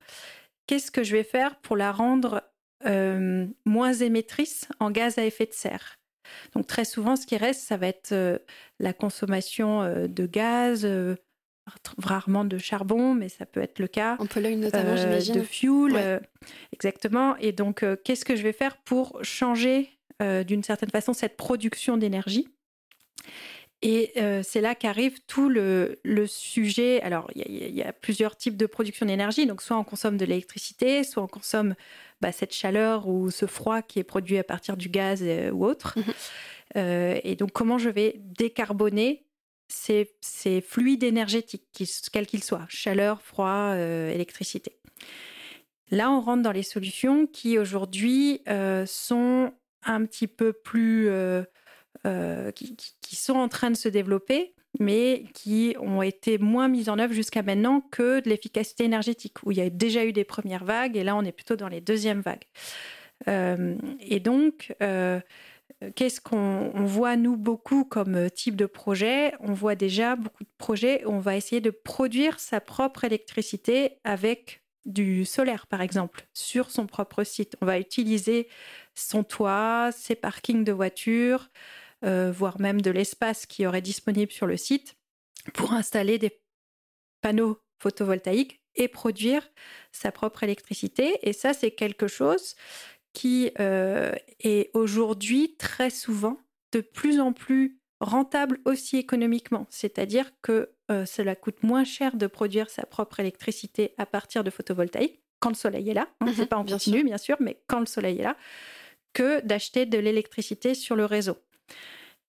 qu'est-ce 0.67 0.91
que 0.91 1.03
je 1.03 1.17
vais 1.17 1.25
faire 1.25 1.57
pour 1.61 1.77
la 1.77 1.91
rendre 1.91 2.43
euh, 2.85 3.47
moins 3.65 3.95
émettrice 3.95 4.69
en 4.79 4.91
gaz 4.91 5.17
à 5.17 5.25
effet 5.25 5.47
de 5.47 5.55
serre? 5.55 5.99
Donc 6.53 6.67
très 6.67 6.85
souvent, 6.85 7.17
ce 7.17 7.25
qui 7.25 7.39
reste, 7.39 7.63
ça 7.63 7.79
va 7.79 7.87
être 7.87 8.15
la 8.79 8.93
consommation 8.93 10.07
de 10.07 10.27
gaz, 10.27 10.87
rarement 11.99 12.45
de 12.45 12.59
charbon, 12.59 13.15
mais 13.15 13.29
ça 13.29 13.47
peut 13.47 13.61
être 13.61 13.79
le 13.79 13.89
cas. 13.89 14.17
En 14.19 14.27
Pologne 14.27 14.59
notamment, 14.59 14.93
euh, 14.93 14.97
j'imagine. 14.97 15.35
De 15.35 15.43
fuel, 15.43 15.93
euh, 15.97 16.21
exactement. 16.73 17.37
Et 17.37 17.53
donc, 17.53 17.83
euh, 17.83 17.97
qu'est-ce 18.03 18.25
que 18.25 18.37
je 18.37 18.43
vais 18.43 18.53
faire 18.53 18.77
pour 18.79 19.19
changer 19.23 19.91
d'une 20.21 20.65
certaine 20.65 20.91
façon 20.91 21.13
cette 21.13 21.37
production 21.37 21.97
d'énergie? 21.97 22.49
Et 23.83 24.15
c'est 24.43 24.61
là 24.61 24.75
qu'arrive 24.75 25.21
tout 25.29 25.49
le, 25.49 25.97
sujet. 26.27 27.01
Alors, 27.03 27.31
il 27.37 27.77
y, 27.77 27.83
a 27.85 27.93
plusieurs 27.93 28.37
types 28.37 28.57
de 28.57 28.67
production 28.67 29.07
d'énergie. 29.07 29.47
Donc, 29.47 29.63
soit 29.63 29.79
on 29.79 29.85
consomme 29.85 30.17
de 30.17 30.25
l'électricité, 30.25 31.05
soit 31.05 31.23
on 31.23 31.29
consomme 31.29 31.77
bah, 32.21 32.33
cette 32.33 32.53
chaleur 32.53 33.07
ou 33.07 33.31
ce 33.31 33.47
froid 33.47 33.81
qui 33.81 34.01
est 34.01 34.05
produit 34.05 34.39
à 34.39 34.43
partir 34.43 34.77
du 34.77 34.89
gaz 34.89 35.23
ou 35.53 35.65
autre. 35.65 35.97
Mhm. 35.97 37.21
et 37.23 37.37
donc, 37.37 37.53
comment 37.53 37.79
je 37.79 37.91
vais 37.91 38.17
décarboner 38.19 39.28
ces, 39.69 40.61
fluides 40.61 41.05
énergétiques, 41.05 41.65
quels 42.13 42.27
qu'ils 42.27 42.45
soient, 42.45 42.67
chaleur, 42.69 43.23
froid, 43.23 43.73
euh, 43.75 44.11
électricité. 44.11 44.77
Là, 45.91 46.11
on 46.11 46.21
rentre 46.21 46.43
dans 46.43 46.53
les 46.53 46.63
solutions 46.63 47.27
qui 47.27 47.59
aujourd'hui 47.59 48.43
euh, 48.49 48.85
sont 48.87 49.53
un 49.85 50.05
petit 50.05 50.27
peu 50.27 50.53
plus... 50.53 51.09
Euh, 51.09 51.45
qui, 52.53 52.77
qui, 53.03 53.17
sont 53.17 53.35
en 53.35 53.49
train 53.49 53.71
de 53.71 53.77
se 53.77 53.89
développer, 53.89 54.55
mais 54.79 55.25
qui 55.35 55.75
ont 55.81 56.01
été 56.01 56.39
moins 56.39 56.69
mises 56.69 56.89
en 56.89 56.99
œuvre 56.99 57.13
jusqu'à 57.13 57.43
maintenant 57.43 57.81
que 57.81 58.21
de 58.21 58.29
l'efficacité 58.31 58.85
énergétique, 58.85 59.43
où 59.45 59.51
il 59.51 59.59
y 59.59 59.61
a 59.61 59.69
déjà 59.69 60.05
eu 60.05 60.13
des 60.13 60.25
premières 60.25 60.65
vagues, 60.65 60.97
et 60.97 61.03
là, 61.03 61.17
on 61.17 61.25
est 61.25 61.33
plutôt 61.33 61.57
dans 61.57 61.69
les 61.69 61.81
deuxièmes 61.81 62.23
vagues. 62.23 62.47
et 63.27 64.21
donc, 64.21 64.73
qu'est-ce 65.95 66.21
qu'on 66.21 66.71
voit, 66.85 67.17
nous, 67.17 67.37
beaucoup 67.37 67.85
comme 67.85 68.17
euh, 68.17 68.29
type 68.29 68.57
de 68.57 68.67
projet? 68.67 69.35
On 69.41 69.53
voit 69.53 69.75
déjà 69.75 70.17
beaucoup 70.17 70.45
de 70.45 70.51
projets 70.59 71.05
où 71.05 71.11
on 71.11 71.21
va 71.21 71.37
essayer 71.37 71.61
de 71.61 71.71
produire 71.71 72.41
sa 72.41 72.61
propre 72.61 73.05
électricité 73.05 73.99
avec 74.05 74.63
du 74.85 75.25
solaire, 75.25 75.67
par 75.67 75.81
exemple, 75.81 76.27
sur 76.35 76.71
son 76.71 76.87
propre 76.87 77.23
site. 77.23 77.57
On 77.61 77.67
va 77.67 77.79
utiliser 77.79 78.49
son 78.95 79.23
toit, 79.23 79.91
ses 79.93 80.17
parkings 80.17 80.65
de 80.65 80.73
voitures, 80.73 81.49
euh, 82.05 82.33
voire 82.33 82.61
même 82.61 82.81
de 82.81 82.91
l'espace 82.91 83.47
qui 83.47 83.67
aurait 83.67 83.83
disponible 83.83 84.33
sur 84.33 84.47
le 84.47 84.57
site 84.57 84.97
pour 85.55 85.73
installer 85.73 86.19
des 86.19 86.41
panneaux 87.21 87.61
photovoltaïques 87.81 88.61
et 88.75 88.89
produire 88.89 89.49
sa 89.93 90.11
propre 90.13 90.43
électricité. 90.43 91.19
Et 91.23 91.33
ça, 91.33 91.53
c'est 91.53 91.73
quelque 91.73 92.07
chose 92.07 92.55
qui 93.13 93.51
euh, 93.59 94.13
est 94.41 94.71
aujourd'hui 94.75 95.57
très 95.57 95.91
souvent 95.91 96.39
de 96.73 96.81
plus 96.81 97.21
en 97.21 97.33
plus 97.33 97.79
rentable 98.01 98.61
aussi 98.65 98.97
économiquement. 98.97 99.67
C'est-à-dire 99.71 100.31
que 100.43 100.71
euh, 100.91 101.05
cela 101.05 101.35
coûte 101.35 101.63
moins 101.63 101.85
cher 101.85 102.17
de 102.17 102.27
produire 102.27 102.71
sa 102.71 102.87
propre 102.87 103.21
électricité 103.21 103.95
à 103.99 104.07
partir 104.07 104.45
de 104.45 104.51
photovoltaïque 104.51 105.21
quand 105.41 105.51
le 105.51 105.55
soleil 105.55 105.91
est 105.91 105.95
là. 105.95 106.09
Hein, 106.21 106.27
c'est 106.35 106.43
mhm, 106.43 106.49
pas 106.49 106.57
en 106.59 106.65
continu, 106.65 107.05
bien 107.05 107.19
sûr, 107.19 107.37
mais 107.41 107.61
quand 107.67 107.81
le 107.81 107.87
soleil 107.87 108.19
est 108.19 108.25
là, 108.25 108.37
que 109.15 109.45
d'acheter 109.45 109.87
de 109.87 109.99
l'électricité 109.99 110.75
sur 110.75 110.95
le 110.95 111.05
réseau. 111.05 111.37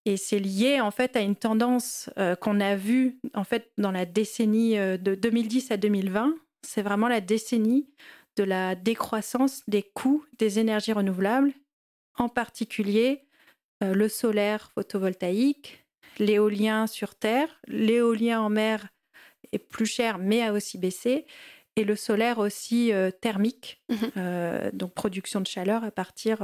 Et 0.05 0.17
c'est 0.17 0.39
lié 0.39 0.79
en 0.79 0.91
fait 0.91 1.15
à 1.15 1.21
une 1.21 1.35
tendance 1.35 2.09
euh, 2.17 2.35
qu'on 2.35 2.59
a 2.61 2.75
vue 2.75 3.19
en 3.35 3.43
fait 3.43 3.71
dans 3.77 3.91
la 3.91 4.05
décennie 4.05 4.75
de 4.75 5.13
2010 5.15 5.71
à 5.71 5.77
2020. 5.77 6.33
C'est 6.65 6.81
vraiment 6.81 7.07
la 7.07 7.21
décennie 7.21 7.89
de 8.39 8.45
la 8.45 8.73
décroissance 8.73 9.63
des 9.67 9.83
coûts 9.83 10.23
des 10.37 10.59
énergies 10.59 10.93
renouvelables, 10.93 11.51
en 12.17 12.29
particulier 12.29 13.25
euh, 13.83 13.93
le 13.93 14.07
solaire 14.07 14.71
photovoltaïque, 14.73 15.85
l'éolien 16.19 16.87
sur 16.87 17.15
Terre, 17.15 17.49
l'éolien 17.67 18.39
en 18.39 18.49
mer 18.49 18.87
est 19.51 19.59
plus 19.59 19.85
cher 19.85 20.19
mais 20.19 20.41
a 20.41 20.53
aussi 20.53 20.77
baissé, 20.77 21.25
et 21.75 21.83
le 21.83 21.97
solaire 21.97 22.39
aussi 22.39 22.93
euh, 22.93 23.11
thermique, 23.11 23.81
mhm. 23.89 24.11
euh, 24.15 24.69
donc 24.71 24.93
production 24.93 25.41
de 25.41 25.47
chaleur 25.47 25.83
à 25.83 25.91
partir, 25.91 26.41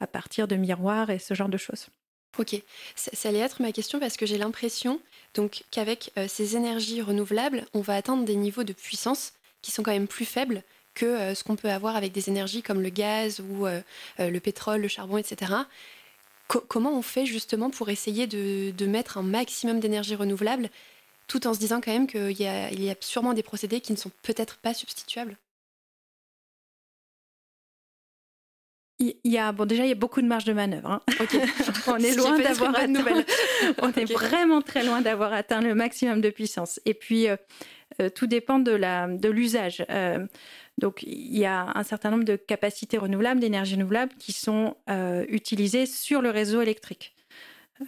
à 0.00 0.06
partir 0.06 0.46
de 0.46 0.56
miroirs 0.56 1.08
et 1.08 1.18
ce 1.18 1.32
genre 1.32 1.48
de 1.48 1.56
choses. 1.56 1.86
Ok, 2.38 2.56
ça, 2.94 3.10
ça 3.14 3.30
allait 3.30 3.38
être 3.38 3.62
ma 3.62 3.72
question 3.72 4.00
parce 4.00 4.18
que 4.18 4.26
j'ai 4.26 4.38
l'impression 4.38 5.00
donc 5.32 5.64
qu'avec 5.70 6.12
ces 6.28 6.56
énergies 6.56 7.00
renouvelables, 7.00 7.64
on 7.72 7.80
va 7.80 7.96
atteindre 7.96 8.26
des 8.26 8.36
niveaux 8.36 8.64
de 8.64 8.74
puissance 8.74 9.32
qui 9.62 9.70
sont 9.70 9.82
quand 9.82 9.92
même 9.92 10.08
plus 10.08 10.26
faibles 10.26 10.62
que 10.94 11.06
euh, 11.06 11.34
ce 11.34 11.44
qu'on 11.44 11.56
peut 11.56 11.70
avoir 11.70 11.96
avec 11.96 12.12
des 12.12 12.28
énergies 12.28 12.62
comme 12.62 12.82
le 12.82 12.90
gaz 12.90 13.40
ou 13.40 13.66
euh, 13.66 13.80
euh, 14.20 14.30
le 14.30 14.40
pétrole, 14.40 14.80
le 14.80 14.88
charbon, 14.88 15.18
etc. 15.18 15.52
comment 16.68 16.96
on 16.96 17.02
fait 17.02 17.26
justement 17.26 17.70
pour 17.70 17.88
essayer 17.88 18.26
de, 18.26 18.86
mettre 18.86 19.18
un 19.18 19.22
maximum 19.22 19.80
d'énergie 19.80 20.14
renouvelable 20.14 20.68
tout 21.28 21.46
en 21.46 21.54
se 21.54 21.58
disant 21.58 21.80
quand 21.80 21.92
même 21.92 22.06
qu'il 22.06 22.32
y, 22.32 22.44
y, 22.44 22.90
a 22.90 22.94
sûrement 23.00 23.32
des 23.32 23.42
procédés 23.42 23.80
qui 23.80 23.92
ne 23.92 23.96
sont 23.96 24.10
peut-être 24.22 24.58
pas 24.58 24.74
substituables? 24.74 25.38
Il 28.98 29.16
y 29.24 29.38
a, 29.38 29.50
bon, 29.50 29.64
déjà, 29.64 29.84
il 29.84 29.88
y 29.88 29.92
a 29.92 29.96
beaucoup 29.96 30.20
de 30.20 30.26
marge 30.26 30.44
de 30.44 30.52
manœuvre. 30.52 30.90
Hein. 30.90 31.00
on 31.88 31.96
est 31.96 32.14
loin 32.14 32.38
d'avoir 32.38 32.76
atteint. 32.76 33.24
on 33.82 33.92
est 33.92 34.12
vraiment 34.12 34.62
très 34.62 34.84
loin 34.84 35.00
d'avoir 35.00 35.32
atteint 35.32 35.60
le 35.60 35.74
maximum 35.74 36.20
de 36.20 36.30
puissance. 36.30 36.78
Et 36.84 36.94
puis, 36.94 37.26
tout 38.14 38.26
dépend 38.26 38.58
de 38.60 39.28
l'usage. 39.28 39.84
Donc 40.82 41.04
il 41.04 41.38
y 41.38 41.46
a 41.46 41.72
un 41.74 41.84
certain 41.84 42.10
nombre 42.10 42.24
de 42.24 42.36
capacités 42.36 42.98
renouvelables, 42.98 43.40
d'énergie 43.40 43.76
renouvelable 43.76 44.12
qui 44.18 44.32
sont 44.32 44.76
euh, 44.90 45.24
utilisées 45.28 45.86
sur 45.86 46.20
le 46.20 46.30
réseau 46.30 46.60
électrique. 46.60 47.14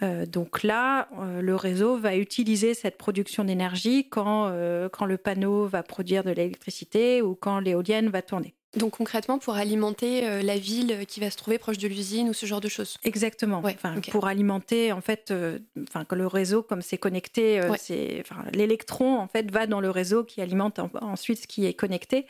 Euh, 0.01 0.25
donc 0.25 0.63
là, 0.63 1.09
euh, 1.19 1.41
le 1.41 1.55
réseau 1.55 1.97
va 1.97 2.15
utiliser 2.15 2.73
cette 2.73 2.97
production 2.97 3.43
d'énergie 3.43 4.09
quand, 4.09 4.51
quand 4.93 5.05
le 5.05 5.17
panneau 5.17 5.65
va 5.65 5.83
produire 5.83 6.23
de 6.23 6.31
l'électricité 6.31 7.21
ou 7.21 7.35
quand 7.35 7.59
l'éolienne 7.59 8.09
va 8.09 8.21
tourner. 8.21 8.55
Donc 8.75 8.97
concrètement, 8.97 9.39
pour 9.39 9.55
alimenter 9.55 10.27
euh, 10.27 10.41
la 10.41 10.57
ville 10.57 11.05
qui 11.07 11.19
va 11.19 11.29
se 11.29 11.37
trouver 11.37 11.57
proche 11.57 11.77
de 11.77 11.87
l'usine 11.87 12.29
ou 12.29 12.33
ce 12.33 12.45
genre 12.45 12.61
de 12.61 12.67
choses. 12.67 12.97
Exactement. 13.03 13.61
enfin, 13.63 13.95
Pour 14.11 14.27
alimenter, 14.27 14.91
en 14.91 15.01
fait, 15.01 15.31
euh, 15.31 15.59
enfin, 15.87 16.05
le 16.11 16.27
réseau, 16.27 16.61
comme 16.61 16.81
c'est 16.81 16.97
connecté, 16.97 17.61
euh, 17.61 17.73
c'est, 17.77 18.23
l'électron 18.51 19.17
en 19.19 19.27
fait 19.27 19.49
va 19.49 19.67
dans 19.67 19.79
le 19.79 19.89
réseau 19.89 20.23
qui 20.23 20.41
alimente 20.41 20.79
ensuite 21.01 21.41
ce 21.41 21.47
qui 21.47 21.65
est 21.65 21.73
connecté. 21.73 22.25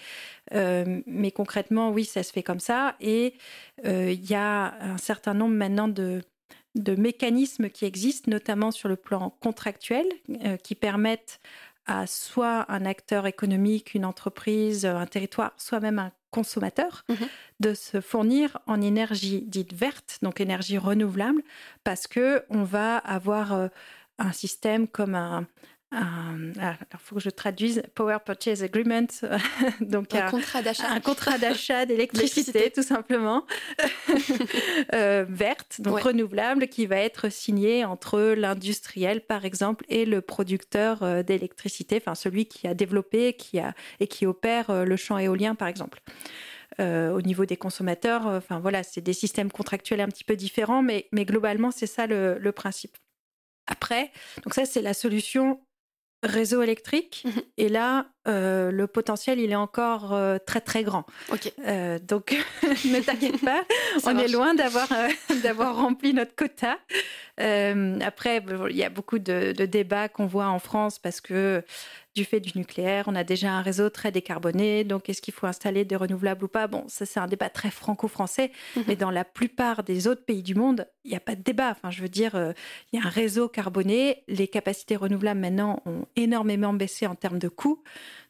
mais 0.52 1.32
concrètement, 1.32 1.92
oui, 1.92 2.06
ça 2.06 2.24
se 2.24 2.32
fait 2.32 2.44
comme 2.44 2.60
ça. 2.60 2.96
Et 3.02 3.34
il 3.84 4.30
y 4.30 4.36
a 4.36 4.76
un 4.82 4.98
certain 4.98 5.34
nombre 5.34 5.56
maintenant 5.56 5.88
de 5.88 6.22
de 6.76 6.94
mécanismes 6.94 7.70
qui 7.70 7.86
existent, 7.86 8.30
notamment 8.30 8.70
sur 8.70 8.90
le 8.90 8.98
plan 8.98 9.34
contractuel, 9.40 10.06
qui 10.62 10.76
permettent 10.76 11.40
à 11.86 12.08
soit 12.08 12.66
un 12.72 12.86
acteur 12.86 13.28
économique, 13.28 13.94
une 13.94 14.06
entreprise, 14.06 14.86
un 14.86 15.06
territoire, 15.06 15.54
soit 15.58 15.80
même 15.80 16.00
un 16.00 16.12
consommateur 16.32 17.06
mhm. 17.08 17.28
de 17.62 17.74
se 17.74 18.02
fournir 18.02 18.58
en 18.68 18.82
énergie 18.82 19.42
dite 19.42 19.74
verte, 19.74 20.20
donc 20.22 20.42
énergie 20.42 20.78
renouvelable, 20.78 21.42
parce 21.84 22.08
que 22.08 22.44
on 22.50 22.64
va 22.64 22.98
avoir 22.98 23.54
euh, 23.54 23.68
un 24.18 24.32
système 24.32 24.88
comme 24.88 25.16
un, 25.16 25.48
il 25.92 26.98
faut 27.00 27.16
que 27.16 27.22
je 27.22 27.30
traduise 27.30 27.84
Power 27.94 28.18
Purchase 28.26 28.64
Agreement, 28.64 29.08
donc 29.82 30.14
un, 30.14 30.30
contrat 30.30 30.62
d'achat, 30.62 30.90
un 30.90 31.00
contrat 31.00 31.38
d'achat 31.38 31.86
d'électricité 31.86 32.72
tout 32.72 32.84
simplement 32.84 33.46
euh, 34.94 35.26
verte, 35.28 35.80
donc 35.80 36.00
renouvelable, 36.00 36.68
qui 36.68 36.86
va 36.86 36.98
être 36.98 37.32
signé 37.32 37.86
entre 37.86 38.20
l'industriel 38.34 39.22
par 39.22 39.46
exemple 39.46 39.86
et 39.90 40.06
le 40.06 40.22
producteur 40.22 41.04
euh, 41.04 41.24
d'électricité, 41.24 41.98
enfin 42.02 42.16
celui 42.16 42.48
qui 42.48 42.68
a 42.68 42.74
développé, 42.74 43.34
qui 43.34 43.60
a 43.60 43.74
et 44.00 44.08
qui 44.08 44.26
opère 44.26 44.70
euh, 44.70 44.86
le 44.86 44.98
champ 44.98 45.18
éolien 45.18 45.56
par 45.56 45.68
exemple. 45.68 46.02
au 46.80 47.22
niveau 47.22 47.46
des 47.46 47.56
consommateurs. 47.56 48.26
Enfin 48.26 48.60
voilà, 48.60 48.84
c'est 48.84 49.02
des 49.02 49.14
systèmes 49.14 49.50
contractuels 49.52 50.02
un 50.02 50.08
petit 50.08 50.26
peu 50.26 50.36
différents, 50.36 50.82
mais, 50.82 51.08
mais 51.14 51.24
globalement, 51.24 51.72
c'est 51.72 51.88
ça 51.88 52.06
le, 52.06 52.38
le 52.38 52.52
principe. 52.52 52.98
Après, 53.68 54.12
donc 54.44 54.54
ça, 54.54 54.66
c'est 54.66 54.82
la 54.82 54.94
solution 54.94 55.60
réseau 56.24 56.62
électrique. 56.62 57.24
Mhm. 57.26 57.42
Et 57.58 57.70
là, 57.70 58.08
euh, 58.28 58.72
le 58.72 58.88
potentiel, 58.88 59.40
il 59.40 59.52
est 59.52 59.56
encore 59.56 60.14
euh, 60.14 60.38
très 60.44 60.62
très 60.62 60.84
grand. 60.84 61.06
Euh, 61.68 62.00
donc, 62.00 62.36
ne 62.86 63.00
t'inquiète 63.00 63.44
pas, 63.44 63.64
on 64.04 64.18
est 64.18 64.28
loin 64.28 64.56
d'avoir 64.56 64.88
d'avoir 65.44 65.76
rempli 65.76 66.14
notre 66.14 66.36
quota. 66.36 66.78
après, 67.38 68.44
il 68.70 68.76
y 68.76 68.84
a 68.84 68.90
beaucoup 68.90 69.20
de, 69.20 69.52
de 69.52 69.66
débats 69.66 70.10
qu'on 70.10 70.26
voit 70.26 70.48
en 70.48 70.60
France 70.60 70.98
parce 70.98 71.22
que 71.22 71.64
du 72.16 72.24
fait 72.24 72.40
du 72.40 72.58
nucléaire. 72.58 73.04
On 73.08 73.16
a 73.16 73.26
déjà 73.26 73.52
un 73.52 73.62
réseau 73.62 73.90
très 73.90 74.10
décarboné, 74.10 74.86
donc 74.86 75.10
est-ce 75.10 75.22
qu'il 75.22 75.34
faut 75.34 75.48
installer 75.48 75.84
des 75.84 75.98
renouvelables 75.98 76.46
ou 76.46 76.48
pas? 76.48 76.68
Bon, 76.68 76.86
ça 76.88 77.06
c'est 77.06 77.20
un 77.20 77.28
débat 77.28 77.50
très 77.50 77.70
franco-français, 77.70 78.52
mhm. 78.76 78.84
mais 78.88 78.96
dans 78.96 79.12
la 79.12 79.26
plupart 79.26 79.84
des 79.84 80.08
autres 80.08 80.24
pays 80.24 80.42
du 80.42 80.56
monde, 80.56 80.88
il 81.04 81.12
n'y 81.12 81.18
a 81.18 81.20
pas 81.20 81.36
de 81.36 81.44
débat. 81.44 81.72
Enfin, 81.72 81.92
je 81.92 82.02
veux 82.02 82.10
dire, 82.10 82.54
il 82.92 83.00
y 83.00 83.04
a 83.04 83.06
un 83.06 83.10
réseau 83.10 83.50
carboné, 83.50 84.24
les 84.28 84.48
capacités 84.48 84.96
renouvelables 84.96 85.42
maintenant 85.42 85.84
ont 85.86 86.06
énormément 86.16 86.74
baissé 86.74 87.06
en 87.06 87.16
termes 87.16 87.40
de 87.40 87.50
coûts. 87.50 87.84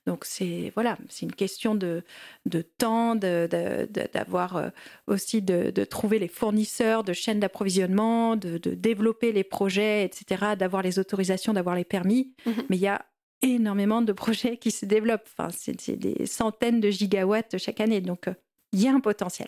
Donc 0.05 0.25
c'est 0.25 0.71
voilà, 0.75 0.97
c'est 1.09 1.25
une 1.25 1.33
question 1.33 1.75
de, 1.75 2.03
de 2.45 2.61
temps, 2.61 3.15
d'avoir 3.15 4.55
de, 4.55 4.59
euh, 4.59 4.69
aussi 5.07 5.41
de, 5.41 5.83
trouver 5.83 6.19
les 6.19 6.27
fournisseurs 6.27 7.03
de 7.03 7.13
chaînes 7.13 7.39
d'approvisionnement, 7.39 8.35
de, 8.35 8.57
développer 8.57 9.31
les 9.31 9.43
projets, 9.43 10.05
etc., 10.05 10.55
d'avoir 10.57 10.81
les 10.81 10.99
autorisations, 10.99 11.53
d'avoir 11.53 11.75
les 11.75 11.85
permis. 11.85 12.33
Mhm. 12.45 12.63
Mais 12.69 12.77
il 12.77 12.81
y 12.81 12.87
a 12.87 13.05
énormément 13.41 14.01
de 14.01 14.13
projets 14.13 14.57
qui 14.57 14.71
se 14.71 14.85
développent. 14.85 15.27
Enfin, 15.37 15.49
c'est 15.51 15.95
des 15.95 16.25
centaines 16.25 16.79
de 16.79 16.89
gigawatts 16.89 17.57
chaque 17.57 17.79
année. 17.79 18.01
Donc, 18.01 18.27
euh, 18.27 18.33
il 18.75 18.81
y 18.81 18.89
a 18.89 18.93
un 18.93 18.99
potentiel. 18.99 19.47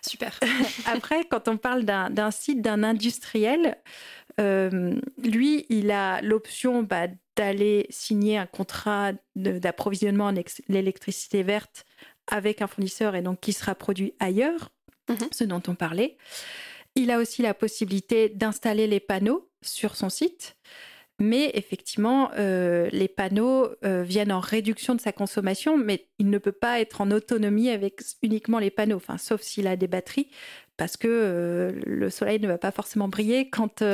Super. 0.00 0.38
Après, 0.86 1.24
quand 1.24 1.48
on 1.48 1.56
parle 1.56 1.84
d'un 1.84 2.30
site, 2.30 2.62
d'un 2.62 2.84
industriel, 2.84 3.76
euh, 4.38 4.94
lui, 5.18 5.66
il 5.68 5.90
a 5.90 6.22
l'option 6.22 6.84
bah, 6.84 7.08
d'aller 7.34 7.86
signer 7.90 8.38
un 8.38 8.46
contrat 8.46 9.12
d'approvisionnement 9.34 10.26
en 10.26 10.34
l'électricité 10.68 11.42
verte 11.42 11.84
avec 12.28 12.62
un 12.62 12.68
fournisseur 12.68 13.16
et 13.16 13.22
donc 13.22 13.40
qui 13.40 13.52
sera 13.52 13.74
produit 13.74 14.14
ailleurs, 14.20 14.70
mhm. 15.08 15.28
ce 15.32 15.42
dont 15.42 15.62
on 15.66 15.74
parlait. 15.74 16.16
Il 16.94 17.10
a 17.10 17.18
aussi 17.18 17.42
la 17.42 17.54
possibilité 17.54 18.28
d'installer 18.28 18.86
les 18.86 19.00
panneaux 19.00 19.50
sur 19.62 19.96
son 19.96 20.10
site. 20.10 20.56
Mais 21.20 21.50
effectivement, 21.52 22.30
euh, 22.38 22.88
les 22.92 23.06
panneaux 23.06 23.68
euh, 23.84 24.02
viennent 24.02 24.32
en 24.32 24.40
réduction 24.40 24.94
de 24.94 25.00
sa 25.02 25.12
consommation, 25.12 25.76
mais 25.76 26.06
il 26.18 26.30
ne 26.30 26.38
peut 26.38 26.50
pas 26.50 26.80
être 26.80 27.02
en 27.02 27.10
autonomie 27.10 27.68
avec 27.68 28.00
uniquement 28.22 28.58
les 28.58 28.70
panneaux, 28.70 28.96
enfin, 28.96 29.18
sauf 29.18 29.42
s'il 29.42 29.66
a 29.66 29.76
des 29.76 29.86
batteries, 29.86 30.30
parce 30.78 30.96
que 30.96 31.08
euh, 31.10 31.72
le 31.84 32.08
soleil 32.08 32.40
ne 32.40 32.48
va 32.48 32.56
pas 32.56 32.70
forcément 32.70 33.08
briller 33.08 33.50
quand, 33.50 33.84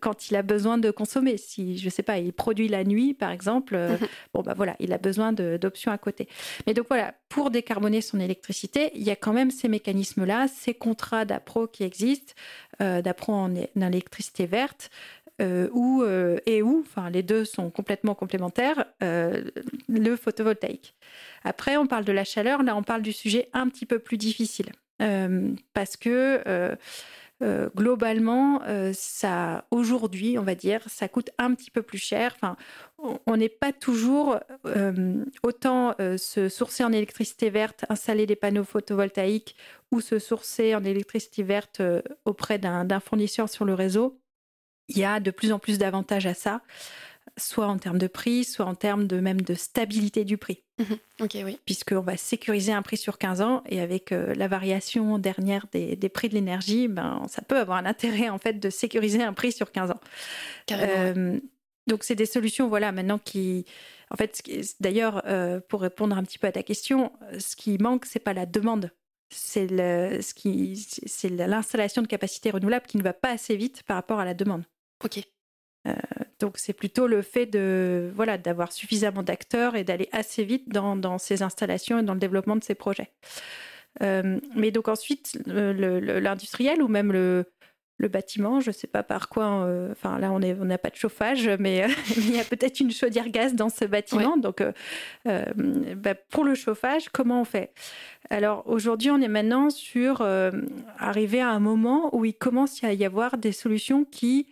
quand 0.00 0.30
il 0.30 0.36
a 0.36 0.42
besoin 0.42 0.76
de 0.76 0.90
consommer. 0.90 1.38
Si, 1.38 1.78
je 1.78 1.86
ne 1.86 1.90
sais 1.90 2.02
pas, 2.02 2.18
il 2.18 2.34
produit 2.34 2.68
la 2.68 2.84
nuit, 2.84 3.14
par 3.14 3.30
exemple, 3.30 3.78
bon, 4.34 4.42
bah 4.42 4.52
voilà, 4.54 4.76
il 4.78 4.92
a 4.92 4.98
besoin 4.98 5.32
d'options 5.32 5.90
à 5.90 5.96
côté. 5.96 6.28
Mais 6.66 6.74
donc 6.74 6.88
voilà, 6.88 7.14
pour 7.30 7.50
décarboner 7.50 8.02
son 8.02 8.20
électricité, 8.20 8.90
il 8.94 9.04
y 9.04 9.10
a 9.10 9.16
quand 9.16 9.32
même 9.32 9.50
ces 9.50 9.68
mécanismes-là, 9.68 10.48
ces 10.48 10.74
contrats 10.74 11.24
d'appro 11.24 11.66
qui 11.66 11.82
existent, 11.82 12.34
d'appro 12.78 13.32
en 13.32 13.54
électricité 13.74 14.44
verte. 14.44 14.90
Euh, 15.40 15.68
ou 15.72 16.02
euh, 16.02 16.38
et 16.46 16.62
où, 16.62 16.84
enfin 16.86 17.10
les 17.10 17.24
deux 17.24 17.44
sont 17.44 17.68
complètement 17.68 18.14
complémentaires, 18.14 18.84
euh, 19.02 19.42
le 19.88 20.14
photovoltaïque. 20.14 20.94
Après, 21.42 21.76
on 21.76 21.88
parle 21.88 22.04
de 22.04 22.12
la 22.12 22.22
chaleur, 22.22 22.62
là 22.62 22.76
on 22.76 22.84
parle 22.84 23.02
du 23.02 23.12
sujet 23.12 23.48
un 23.52 23.68
petit 23.68 23.86
peu 23.86 23.98
plus 23.98 24.16
difficile 24.16 24.70
parce 25.72 25.96
que 25.98 26.76
globalement, 27.76 28.62
ça 28.94 29.66
aujourd'hui, 29.70 30.38
on 30.38 30.42
va 30.42 30.54
dire, 30.54 30.80
ça 30.86 31.08
coûte 31.08 31.30
un 31.36 31.52
petit 31.54 31.70
peu 31.70 31.82
plus 31.82 31.98
cher. 31.98 32.36
Enfin, 32.36 32.56
on 33.26 33.36
n'est 33.36 33.50
pas 33.50 33.72
toujours 33.72 34.38
autant 35.42 35.94
se 35.98 36.48
sourcer 36.48 36.84
en 36.84 36.92
électricité 36.92 37.50
verte, 37.50 37.84
installer 37.90 38.24
des 38.24 38.36
panneaux 38.36 38.64
photovoltaïques 38.64 39.56
ou 39.90 40.00
se 40.00 40.18
sourcer 40.18 40.74
en 40.74 40.84
électricité 40.84 41.42
verte 41.42 41.82
auprès 42.24 42.58
d'un 42.58 43.00
fournisseur 43.00 43.50
sur 43.50 43.66
le 43.66 43.74
réseau 43.74 44.18
il 44.88 44.98
y 44.98 45.04
a 45.04 45.20
de 45.20 45.30
plus 45.30 45.52
en 45.52 45.58
plus 45.58 45.78
d'avantages 45.78 46.26
à 46.26 46.34
ça, 46.34 46.60
soit 47.36 47.66
en 47.66 47.78
termes 47.78 47.98
de 47.98 48.06
prix, 48.06 48.44
soit 48.44 48.66
en 48.66 48.74
termes 48.74 49.06
de 49.06 49.18
même 49.18 49.40
de 49.40 49.54
stabilité 49.54 50.24
du 50.24 50.38
prix. 50.38 50.62
Mhm. 50.78 50.98
ok, 51.20 51.36
oui. 51.44 51.58
Puisqu'on 51.64 52.00
va 52.00 52.16
sécuriser 52.16 52.72
un 52.72 52.82
prix 52.82 52.96
sur 52.96 53.18
15 53.18 53.40
ans 53.40 53.62
et 53.68 53.80
avec 53.80 54.12
euh, 54.12 54.34
la 54.34 54.48
variation 54.48 55.18
dernière 55.18 55.66
des, 55.72 55.96
prix 56.08 56.28
de 56.28 56.34
l'énergie, 56.34 56.88
ben, 56.88 57.22
ça 57.28 57.42
peut 57.42 57.58
avoir 57.58 57.78
un 57.78 57.86
intérêt 57.86 58.28
en 58.28 58.38
fait 58.38 58.54
de 58.54 58.70
sécuriser 58.70 59.22
un 59.22 59.32
prix 59.32 59.52
sur 59.52 59.72
15 59.72 59.90
ans. 59.90 60.00
Euh, 60.72 61.38
donc 61.86 62.04
c'est 62.04 62.14
des 62.14 62.26
solutions 62.26 62.68
voilà 62.68 62.92
maintenant 62.92 63.18
qui 63.18 63.66
en 64.10 64.16
fait 64.16 64.42
d'ailleurs 64.80 65.22
euh, 65.26 65.60
pour 65.68 65.82
répondre 65.82 66.16
un 66.16 66.22
petit 66.22 66.38
peu 66.38 66.46
à 66.46 66.52
ta 66.52 66.62
question, 66.62 67.12
ce 67.38 67.56
qui 67.56 67.78
manque 67.78 68.06
c'est 68.06 68.20
pas 68.20 68.32
la 68.32 68.46
demande 68.46 68.90
c'est 69.30 69.66
l'installation 71.30 72.02
de 72.02 72.06
capacités 72.06 72.50
renouvelables 72.50 72.86
qui 72.86 72.98
ne 72.98 73.02
va 73.02 73.12
pas 73.12 73.30
assez 73.30 73.56
vite 73.56 73.82
par 73.82 73.96
rapport 73.96 74.20
à 74.20 74.24
la 74.24 74.34
demande. 74.34 74.64
Ok. 75.04 75.22
Euh, 75.86 75.92
donc 76.40 76.58
c'est 76.58 76.72
plutôt 76.72 77.06
le 77.06 77.22
fait 77.22 77.46
de 77.46 78.10
voilà 78.14 78.38
d'avoir 78.38 78.72
suffisamment 78.72 79.22
d'acteurs 79.22 79.76
et 79.76 79.84
d'aller 79.84 80.08
assez 80.12 80.44
vite 80.44 80.68
dans, 80.70 81.18
ces 81.18 81.42
installations 81.42 81.98
et 81.98 82.02
dans 82.02 82.14
le 82.14 82.20
développement 82.20 82.56
de 82.56 82.64
ces 82.64 82.74
projets. 82.74 83.10
Euh, 84.02 84.40
mais 84.56 84.70
donc 84.70 84.88
ensuite 84.88 85.38
l'industriel 85.46 86.82
ou 86.82 86.88
même 86.88 87.12
le, 87.12 87.44
le 87.98 88.08
bâtiment, 88.08 88.60
je 88.60 88.70
ne 88.70 88.72
sais 88.72 88.86
pas 88.86 89.02
par 89.02 89.28
quoi. 89.28 89.64
Euh, 89.64 89.92
enfin 89.92 90.18
là 90.18 90.32
on 90.32 90.38
n'a 90.38 90.78
pas 90.78 90.88
de 90.88 90.96
chauffage, 90.96 91.48
mais 91.60 91.86
il 92.16 92.34
y 92.34 92.40
a 92.40 92.44
peut-être 92.44 92.80
une 92.80 92.90
chaudière 92.90 93.28
gaz 93.28 93.54
dans 93.54 93.68
ce 93.68 93.84
bâtiment. 93.84 94.38
Donc 94.38 94.62
bah, 95.26 96.14
pour 96.30 96.44
le 96.44 96.54
chauffage, 96.54 97.10
comment 97.10 97.42
on 97.42 97.44
fait? 97.44 97.72
Alors 98.30 98.62
aujourd'hui, 98.66 99.10
on 99.10 99.20
est 99.20 99.28
maintenant 99.28 99.68
sur 99.68 100.22
arriver 100.98 101.42
à 101.42 101.50
un 101.50 101.60
moment 101.60 102.08
où 102.16 102.24
il 102.24 102.34
commence 102.34 102.82
à 102.82 102.94
y 102.94 103.04
avoir 103.04 103.36
des 103.36 103.52
solutions 103.52 104.06
qui 104.06 104.46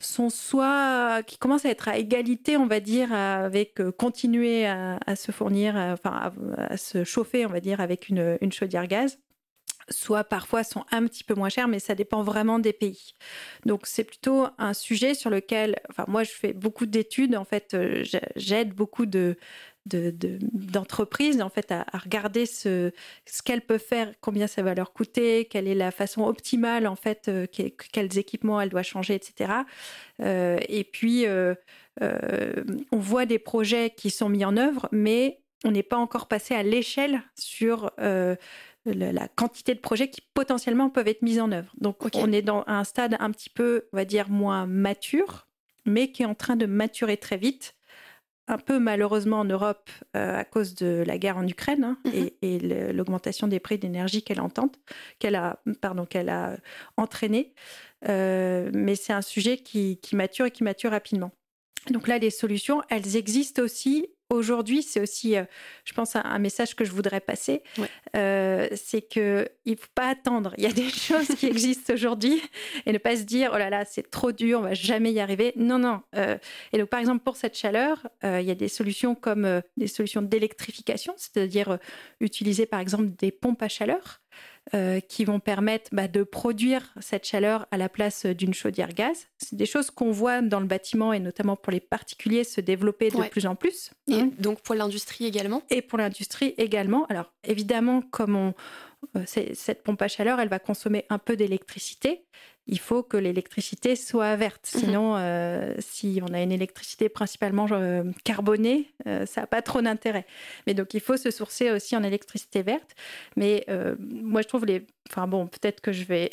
sont 0.00 0.30
soit 0.30 1.22
qui 1.26 1.38
commencent 1.38 1.64
à 1.64 1.70
être 1.70 1.88
à 1.88 1.98
égalité, 1.98 2.56
on 2.56 2.66
va 2.66 2.80
dire, 2.80 3.12
avec 3.12 3.80
euh, 3.80 3.90
continuer 3.90 4.66
à, 4.66 5.16
se 5.16 5.32
fournir, 5.32 5.76
enfin 5.76 6.32
à, 6.56 6.76
se 6.76 7.04
chauffer, 7.04 7.46
on 7.46 7.50
va 7.50 7.60
dire, 7.60 7.80
avec 7.80 8.08
une, 8.08 8.38
une 8.40 8.52
chaudière 8.52 8.86
gaz 8.86 9.18
soit 9.90 10.24
parfois 10.24 10.64
sont 10.64 10.84
un 10.90 11.06
petit 11.06 11.24
peu 11.24 11.34
moins 11.34 11.48
chers, 11.48 11.68
mais 11.68 11.78
ça 11.78 11.94
dépend 11.94 12.22
vraiment 12.22 12.58
des 12.58 12.72
pays. 12.72 13.14
Donc 13.64 13.86
c'est 13.86 14.04
plutôt 14.04 14.46
un 14.58 14.74
sujet 14.74 15.14
sur 15.14 15.30
lequel, 15.30 15.76
enfin 15.90 16.04
moi 16.08 16.24
je 16.24 16.30
fais 16.30 16.52
beaucoup 16.52 16.86
d'études, 16.86 17.36
en 17.36 17.44
fait 17.44 17.74
euh, 17.74 18.04
j'aide 18.36 18.74
beaucoup 18.74 19.06
de, 19.06 19.36
d'entreprises 19.88 21.40
en 21.42 21.48
fait 21.48 21.72
à, 21.72 21.84
regarder 21.92 22.46
ce, 22.46 22.92
ce 23.26 23.42
qu'elles 23.42 23.62
peuvent 23.62 23.84
faire, 23.84 24.12
combien 24.20 24.46
ça 24.46 24.62
va 24.62 24.74
leur 24.74 24.92
coûter, 24.92 25.46
quelle 25.46 25.66
est 25.66 25.74
la 25.74 25.90
façon 25.90 26.22
optimale 26.22 26.86
en 26.86 26.96
fait, 26.96 27.28
euh, 27.28 27.46
quels 27.46 28.18
équipements 28.18 28.60
elle 28.60 28.68
doit 28.68 28.82
changer, 28.82 29.14
etc. 29.14 29.52
Euh, 30.20 30.58
et 30.68 30.84
puis 30.84 31.26
euh, 31.26 31.54
on 32.00 32.98
voit 32.98 33.26
des 33.26 33.38
projets 33.38 33.90
qui 33.90 34.10
sont 34.10 34.28
mis 34.28 34.44
en 34.44 34.56
œuvre, 34.56 34.88
mais 34.92 35.40
on 35.64 35.70
n'est 35.70 35.82
pas 35.82 35.96
encore 35.96 36.28
passé 36.28 36.54
à 36.54 36.62
l'échelle 36.62 37.22
sur 37.36 37.90
la, 38.84 39.28
quantité 39.34 39.74
de 39.74 39.80
projets 39.80 40.08
qui 40.08 40.20
potentiellement 40.34 40.90
peuvent 40.90 41.08
être 41.08 41.22
mis 41.22 41.40
en 41.40 41.50
œuvre. 41.50 41.72
Donc 41.80 41.96
on 42.14 42.32
est 42.32 42.42
dans 42.42 42.62
un 42.66 42.84
stade 42.84 43.16
un 43.18 43.30
petit 43.32 43.50
peu, 43.50 43.88
on 43.92 43.96
va 43.96 44.04
dire, 44.04 44.28
moins 44.28 44.66
mature, 44.66 45.48
mais 45.84 46.12
qui 46.12 46.22
est 46.22 46.26
en 46.26 46.34
train 46.34 46.56
de 46.56 46.66
maturer 46.66 47.16
très 47.16 47.36
vite 47.36 47.74
un 48.48 48.58
peu 48.58 48.78
malheureusement 48.78 49.40
en 49.40 49.44
Europe 49.44 49.90
euh, 50.16 50.40
à 50.40 50.44
cause 50.44 50.74
de 50.74 51.04
la 51.06 51.18
guerre 51.18 51.36
en 51.36 51.46
Ukraine 51.46 51.84
hein, 51.84 51.98
mhm. 52.04 52.30
et, 52.42 52.58
l'augmentation 52.92 53.46
des 53.46 53.60
prix 53.60 53.78
d'énergie 53.78 54.22
qu'elle 54.22 54.40
qu'elle 55.18 55.34
a, 55.36 55.60
pardon, 55.80 56.06
qu'elle 56.06 56.30
a 56.30 56.56
entraîné. 56.96 57.54
Euh, 58.08 58.70
mais 58.72 58.94
c'est 58.94 59.12
un 59.12 59.22
sujet 59.22 59.58
qui, 59.58 59.98
qui, 59.98 60.16
mature 60.16 60.46
et 60.46 60.50
qui 60.50 60.64
mature 60.64 60.90
rapidement. 60.90 61.30
Donc 61.90 62.08
là, 62.08 62.18
les 62.18 62.30
solutions, 62.30 62.82
elles 62.90 63.16
existent 63.16 63.62
aussi 63.62 64.08
aujourd'hui, 64.30 64.82
c'est 64.82 65.00
aussi, 65.00 65.36
euh, 65.36 65.44
je 65.84 65.92
pense, 65.92 66.16
un, 66.16 66.38
message 66.38 66.74
que 66.76 66.84
je 66.84 66.92
voudrais 66.92 67.20
passer. 67.20 67.62
Euh, 68.16 68.68
c'est 68.76 69.02
qu'il 69.02 69.48
ne 69.66 69.76
faut 69.76 69.88
pas 69.94 70.08
attendre. 70.08 70.54
Il 70.58 70.64
y 70.64 70.66
a 70.66 70.72
des 70.72 70.88
choses 70.88 71.28
qui 71.28 71.46
existent 71.46 71.92
aujourd'hui 71.92 72.40
et 72.86 72.92
ne 72.92 72.98
pas 72.98 73.16
se 73.16 73.22
dire, 73.22 73.50
oh 73.54 73.58
là 73.58 73.70
là, 73.70 73.84
c'est 73.84 74.10
trop 74.10 74.32
dur, 74.32 74.60
on 74.60 74.62
va 74.62 74.74
jamais 74.74 75.12
y 75.12 75.20
arriver. 75.20 75.52
Non, 75.56 75.78
non. 75.78 76.02
Euh, 76.14 76.36
et 76.72 76.78
donc, 76.78 76.88
par 76.88 77.00
exemple, 77.00 77.22
pour 77.24 77.36
cette 77.36 77.56
chaleur, 77.56 78.06
il 78.22 78.42
y 78.42 78.50
a 78.50 78.54
des 78.54 78.68
solutions 78.68 79.14
comme 79.14 79.62
des 79.76 79.86
solutions 79.86 80.22
d'électrification, 80.22 81.14
c'est-à-dire 81.16 81.78
utiliser, 82.20 82.66
par 82.66 82.80
exemple, 82.80 83.08
des 83.18 83.32
pompes 83.32 83.62
à 83.62 83.68
chaleur. 83.68 84.20
Euh, 84.74 85.00
qui 85.00 85.24
vont 85.24 85.40
permettre 85.40 85.90
bah, 85.92 86.08
de 86.08 86.22
produire 86.22 86.92
cette 87.00 87.24
chaleur 87.26 87.66
à 87.70 87.76
la 87.76 87.88
place 87.88 88.26
d'une 88.26 88.52
chaudière 88.52 88.92
gaz. 88.92 89.26
C'est 89.38 89.56
des 89.56 89.66
choses 89.66 89.90
qu'on 89.90 90.10
voit 90.10 90.42
dans 90.42 90.60
le 90.60 90.66
bâtiment 90.66 91.12
et 91.12 91.20
notamment 91.20 91.56
pour 91.56 91.72
les 91.72 91.80
particuliers 91.80 92.44
se 92.44 92.60
développer 92.60 93.10
de 93.10 93.28
plus 93.28 93.46
en 93.46 93.54
plus. 93.54 93.90
Et 94.08 94.14
hein. 94.14 94.30
donc 94.38 94.60
pour 94.60 94.74
l'industrie 94.74 95.26
également 95.26 95.62
Et 95.70 95.80
pour 95.80 95.98
l'industrie 95.98 96.54
également. 96.58 97.06
Alors 97.06 97.32
évidemment, 97.44 98.02
comme 98.02 98.36
on, 98.36 98.54
euh, 99.16 99.22
cette 99.26 99.82
pompe 99.82 100.02
à 100.02 100.08
chaleur, 100.08 100.40
elle 100.40 100.48
va 100.48 100.58
consommer 100.58 101.06
un 101.08 101.18
peu 101.18 101.36
d'électricité 101.36 102.24
il 102.68 102.78
faut 102.78 103.02
que 103.02 103.16
l'électricité 103.16 103.96
soit 103.96 104.36
verte. 104.36 104.70
Mhm. 104.74 104.80
Sinon, 104.80 105.16
euh, 105.16 105.74
si 105.78 106.20
on 106.22 106.32
a 106.34 106.42
une 106.42 106.52
électricité 106.52 107.08
principalement 107.08 107.66
euh, 107.72 108.04
carbonée, 108.24 108.92
euh, 109.06 109.24
ça 109.24 109.40
n'a 109.40 109.46
pas 109.46 109.62
trop 109.62 109.80
d'intérêt. 109.80 110.26
Mais 110.66 110.74
donc, 110.74 110.92
il 110.92 111.00
faut 111.00 111.16
se 111.16 111.30
sourcer 111.30 111.70
aussi 111.70 111.96
en 111.96 112.02
électricité 112.02 112.62
verte. 112.62 112.94
Mais 113.36 113.66
moi, 113.98 114.42
je 114.42 114.48
trouve 114.48 114.66
les. 114.66 114.86
Enfin 115.10 115.26
bon, 115.26 115.46
peut-être 115.46 115.80
que 115.80 115.90
je 115.90 116.04
vais. 116.04 116.28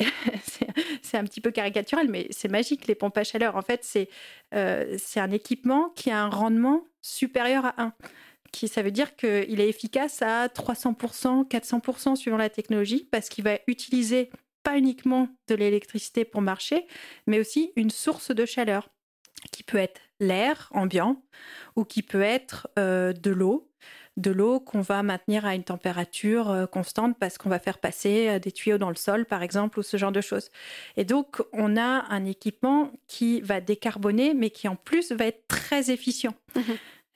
c'est 1.02 1.16
un 1.16 1.24
petit 1.24 1.40
peu 1.40 1.50
caricatural, 1.50 2.08
mais 2.08 2.26
c'est 2.30 2.48
magique, 2.48 2.86
les 2.86 2.94
pompes 2.94 3.16
à 3.16 3.24
chaleur. 3.24 3.56
En 3.56 3.62
fait, 3.62 3.82
c'est 3.82 4.08
c'est 4.98 5.20
un 5.20 5.30
équipement 5.30 5.90
qui 5.96 6.10
a 6.10 6.22
un 6.22 6.28
rendement 6.28 6.84
supérieur 7.00 7.64
à 7.64 7.74
1 7.78 7.92
qui, 8.52 8.68
ça 8.68 8.82
veut 8.82 8.90
dire 8.90 9.16
qu'il 9.16 9.60
est 9.60 9.68
efficace 9.68 10.22
à 10.22 10.46
300%, 10.46 11.46
400% 11.46 12.16
suivant 12.16 12.36
la 12.36 12.48
technologie, 12.48 13.06
parce 13.10 13.28
qu'il 13.28 13.44
va 13.44 13.58
utiliser 13.66 14.30
pas 14.66 14.76
uniquement 14.76 15.28
de 15.46 15.54
l'électricité 15.54 16.24
pour 16.24 16.42
marcher, 16.42 16.88
mais 17.28 17.38
aussi 17.38 17.72
une 17.76 17.90
source 17.90 18.32
de 18.32 18.44
chaleur 18.44 18.88
qui 19.52 19.62
peut 19.62 19.78
être 19.78 20.00
l'air 20.18 20.68
ambiant 20.72 21.22
ou 21.76 21.84
qui 21.84 22.02
peut 22.02 22.22
être 22.22 22.66
euh, 22.76 23.12
de 23.12 23.30
l'eau, 23.30 23.70
de 24.16 24.32
l'eau 24.32 24.58
qu'on 24.58 24.80
va 24.80 25.04
maintenir 25.04 25.46
à 25.46 25.54
une 25.54 25.62
température 25.62 26.50
euh, 26.50 26.66
constante 26.66 27.16
parce 27.16 27.38
qu'on 27.38 27.48
va 27.48 27.60
faire 27.60 27.78
passer 27.78 28.28
euh, 28.28 28.38
des 28.40 28.50
tuyaux 28.50 28.76
dans 28.76 28.88
le 28.88 28.96
sol, 28.96 29.24
par 29.24 29.44
exemple, 29.44 29.78
ou 29.78 29.84
ce 29.84 29.98
genre 29.98 30.10
de 30.10 30.20
choses. 30.20 30.50
Et 30.96 31.04
donc, 31.04 31.40
on 31.52 31.76
a 31.76 32.04
un 32.08 32.24
équipement 32.24 32.90
qui 33.06 33.42
va 33.42 33.60
décarboner, 33.60 34.34
mais 34.34 34.50
qui 34.50 34.66
en 34.66 34.74
plus 34.74 35.12
va 35.12 35.26
être 35.26 35.46
très 35.46 35.92
efficient. 35.92 36.34
Mmh 36.56 36.60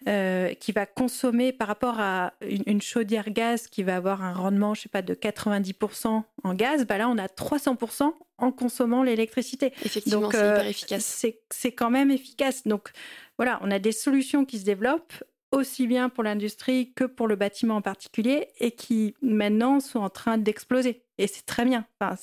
euh, 0.08 0.54
qui 0.54 0.72
va 0.72 0.86
consommer 0.86 1.52
par 1.52 1.68
rapport 1.68 2.00
à 2.00 2.32
une, 2.40 2.80
chaudière 2.80 3.30
gaz 3.30 3.66
qui 3.66 3.82
va 3.82 3.96
avoir 3.96 4.22
un 4.22 4.32
rendement, 4.32 4.72
je 4.72 4.82
sais 4.82 4.88
pas, 4.88 5.02
de 5.02 5.14
90% 5.14 6.22
en 6.42 6.54
gaz, 6.54 6.86
bah 6.86 6.96
là 6.96 7.08
on 7.08 7.18
a 7.18 7.26
300% 7.26 8.12
en 8.38 8.52
consommant 8.52 9.02
l'électricité. 9.02 9.74
Effectivement, 9.84 10.30
c'est 10.30 10.38
euh, 10.38 10.54
hyper 10.54 10.66
efficace. 10.66 11.26
C'est 11.50 11.72
quand 11.72 11.90
même 11.90 12.10
efficace. 12.10 12.66
Donc 12.66 12.92
voilà, 13.36 13.58
on 13.62 13.70
a 13.70 13.78
des 13.78 13.92
solutions 13.92 14.46
qui 14.46 14.58
se 14.58 14.64
développent 14.64 15.22
aussi 15.52 15.86
bien 15.86 16.08
pour 16.08 16.24
l'industrie 16.24 16.92
que 16.94 17.04
pour 17.04 17.28
le 17.28 17.36
bâtiment 17.36 17.76
en 17.76 17.82
particulier 17.82 18.48
et 18.58 18.70
qui 18.70 19.14
maintenant 19.20 19.80
sont 19.80 19.98
en 19.98 20.10
train 20.10 20.38
d'exploser. 20.38 21.02
Et 21.20 21.26
c'est 21.26 21.44
très 21.44 21.64
bien. 21.64 21.84
Enfin, 22.00 22.16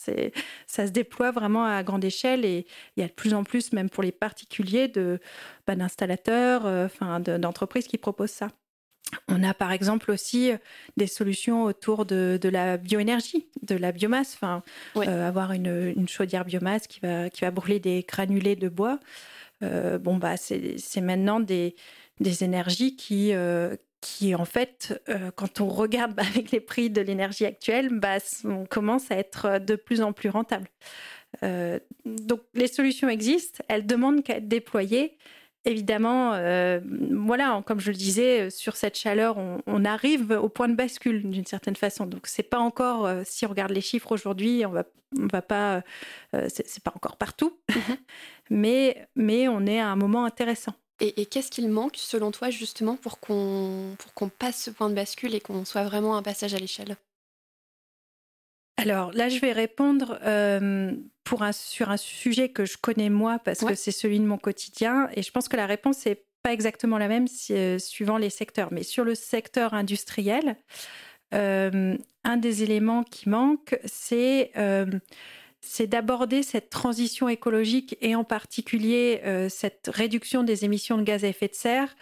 ça 0.66 0.88
se 0.88 0.92
déploie 0.92 1.32
vraiment 1.32 1.66
à 1.66 1.84
grande 1.84 2.04
échelle 2.04 2.46
et 2.46 2.66
il 2.96 3.02
y 3.02 3.04
a 3.04 3.08
de 3.08 3.14
plus 3.14 3.34
en 3.34 3.44
plus, 3.44 3.74
même 3.74 3.90
pour 3.90 4.04
les 4.04 4.12
particuliers, 4.12 4.88
de, 4.88 5.20
bah, 5.66 5.76
d'installateurs, 5.76 6.66
euh, 6.66 6.86
enfin, 6.86 7.20
d'entreprises 7.20 7.88
qui 7.88 7.98
proposent 7.98 8.32
ça. 8.32 8.50
On 9.30 9.44
a 9.44 9.54
par 9.54 9.72
exemple 9.72 10.12
aussi 10.12 10.52
des 10.98 11.08
solutions 11.08 11.64
autour 11.64 12.06
de, 12.06 12.40
la 12.44 12.78
bioénergie, 12.78 13.48
de 13.62 13.76
la 13.76 13.92
biomasse, 13.92 14.34
enfin, 14.34 14.64
euh, 14.98 15.28
avoir 15.28 15.54
une, 15.54 15.94
une, 15.96 16.10
chaudière 16.10 16.44
biomasse 16.44 16.88
qui 16.88 17.00
va, 17.00 17.30
qui 17.30 17.42
va 17.42 17.52
brûler 17.52 17.80
des 17.80 18.06
granulés 18.08 18.58
de 18.58 18.68
bois. 18.68 19.00
Euh, 19.64 19.98
bon, 19.98 20.18
bah, 20.18 20.38
c'est, 20.38 20.78
c'est 20.78 21.02
maintenant 21.02 21.40
des, 21.40 21.76
des 22.20 22.44
énergies 22.44 22.96
qui, 22.96 23.34
euh, 23.34 23.76
qui 24.02 24.36
en 24.36 24.46
fait, 24.46 25.02
euh, 25.10 25.32
quand 25.36 25.62
on 25.62 25.68
regarde 25.68 26.20
avec 26.20 26.52
les 26.52 26.60
prix 26.60 26.90
de 26.90 27.02
l'énergie 27.02 27.46
actuelle, 27.46 27.90
bah, 27.92 28.18
on 28.44 28.66
commence 28.66 29.12
à 29.12 29.16
être 29.16 29.60
de 29.60 29.76
plus 29.76 30.02
en 30.02 30.14
plus 30.14 30.30
rentable. 30.30 30.68
Euh, 31.44 31.80
donc 32.06 32.42
les 32.54 32.68
solutions 32.68 33.10
existent, 33.10 33.64
elles 33.68 33.86
demandent 33.86 34.24
qu'à 34.24 34.38
être 34.38 34.48
déployées. 34.48 35.18
Évidemment, 35.66 36.32
voilà, 37.12 37.62
comme 37.66 37.82
je 37.82 37.92
le 37.92 37.98
disais, 37.98 38.50
sur 38.50 38.78
cette 38.78 38.98
chaleur, 38.98 39.36
on, 39.38 39.84
arrive 39.84 40.32
au 40.32 40.48
point 40.48 40.70
de 40.70 40.76
bascule 40.76 41.30
d'une 41.30 41.46
certaine 41.46 41.76
façon. 41.76 42.06
Donc 42.06 42.28
c'est 42.28 42.42
pas 42.42 42.60
encore, 42.60 43.10
si 43.26 43.46
on 43.46 43.50
regarde 43.50 43.72
les 43.72 43.82
chiffres 43.82 44.14
aujourd'hui, 44.14 44.64
on 44.66 44.70
va, 44.70 44.86
on 45.20 45.28
va 45.28 45.42
pas, 45.42 45.84
c'est 46.32 46.82
pas 46.82 46.94
encore 46.96 47.18
partout, 47.18 47.60
mm-hmm. 47.70 47.98
mais 48.50 49.08
mais 49.18 49.50
on 49.50 49.66
est 49.66 49.82
à 49.82 49.90
un 49.90 49.98
moment 49.98 50.24
intéressant. 50.24 50.74
Et, 51.00 51.26
qu'est-ce 51.28 51.52
qu'il 51.52 51.70
manque, 51.70 51.96
selon 51.96 52.32
toi, 52.32 52.50
justement, 52.50 52.96
pour 52.96 53.20
qu'on 53.20 53.96
qu'on 54.16 54.30
passe 54.30 54.64
ce 54.64 54.70
point 54.72 54.90
de 54.90 54.96
bascule 54.96 55.36
et 55.36 55.40
qu'on 55.40 55.64
soit 55.64 55.84
vraiment 55.84 56.18
un 56.18 56.24
passage 56.24 56.54
à 56.56 56.58
l'échelle? 56.58 56.96
Alors 58.78 59.12
là, 59.12 59.30
je 59.30 59.40
vais 59.40 59.52
répondre 59.52 60.20
euh, 60.24 60.92
pour 61.24 61.44
un, 61.44 61.52
sur 61.52 61.90
un 61.90 61.98
sujet 61.98 62.50
que 62.50 62.66
je 62.66 62.78
connais 62.78 63.10
moi 63.10 63.40
parce 63.40 63.60
que 63.60 63.76
c'est 63.76 63.92
celui 63.92 64.20
de 64.20 64.26
mon 64.26 64.38
quotidien. 64.38 65.10
Et 65.16 65.24
je 65.24 65.32
pense 65.32 65.48
que 65.48 65.58
la 65.58 65.66
réponse 65.66 66.06
n'est 66.06 66.24
pas 66.44 66.54
exactement 66.54 66.98
la 66.98 67.08
même 67.08 67.26
euh, 67.52 67.80
suivant 67.80 68.18
les 68.18 68.30
secteurs. 68.30 68.70
Mais 68.72 68.84
sur 68.84 69.04
le 69.04 69.16
secteur 69.16 69.74
industriel, 69.74 70.58
euh, 71.34 71.98
un 72.24 72.38
des 72.38 72.64
éléments 72.64 73.04
qui 73.04 73.30
manque, 73.30 73.80
c'est 73.86 74.52
c'est 75.62 75.88
d'aborder 75.88 76.44
cette 76.44 76.70
transition 76.70 77.30
écologique 77.30 77.98
et 78.02 78.16
en 78.16 78.24
particulier 78.24 79.22
euh, 79.26 79.50
cette 79.50 79.90
réduction 79.92 80.44
des 80.44 80.66
émissions 80.66 80.98
de 80.98 81.04
gaz 81.04 81.24
à 81.24 81.28
effet 81.28 81.48
de 81.48 81.56
serre 81.56 81.96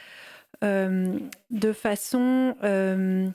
euh, 0.63 1.17
de 1.51 1.73
façon 1.73 2.55
euh, 2.63 3.29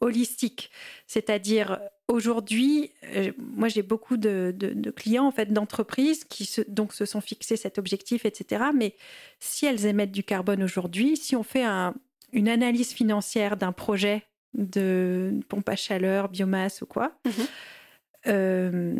holistique. 0.00 0.70
C'est-à-dire 1.06 1.80
aujourd'hui, 2.08 2.92
moi 3.38 3.68
j'ai 3.68 3.82
beaucoup 3.82 4.16
de, 4.16 4.54
clients 4.94 5.26
en 5.26 5.30
fait 5.30 5.52
d'entreprises 5.52 6.24
qui 6.24 6.44
se, 6.44 6.60
donc 6.68 6.92
se 6.92 7.06
sont 7.06 7.20
fixés 7.20 7.56
cet 7.56 7.78
objectif, 7.78 8.24
etc. 8.24 8.64
Mais 8.74 8.94
si 9.38 9.66
elles 9.66 9.86
émettent 9.86 10.12
du 10.12 10.24
carbone 10.24 10.62
aujourd'hui, 10.62 11.16
si 11.16 11.34
on 11.34 11.42
fait 11.42 11.64
une 12.32 12.48
analyse 12.48 12.92
financière 12.92 13.56
d'un 13.56 13.72
projet 13.72 14.24
de 14.52 15.40
pompe 15.48 15.68
à 15.68 15.76
chaleur, 15.76 16.28
biomasse 16.28 16.82
ou 16.82 16.86
quoi. 16.86 17.12
Mm-hmm 17.26 17.46
il 18.26 18.32
euh, 18.32 18.94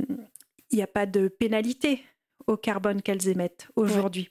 n'y 0.72 0.82
a 0.82 0.86
pas 0.86 1.06
de 1.06 1.28
pénalité 1.28 2.02
au 2.46 2.56
carbone 2.56 3.02
qu'elles 3.02 3.28
émettent 3.28 3.68
aujourd'hui. 3.76 4.28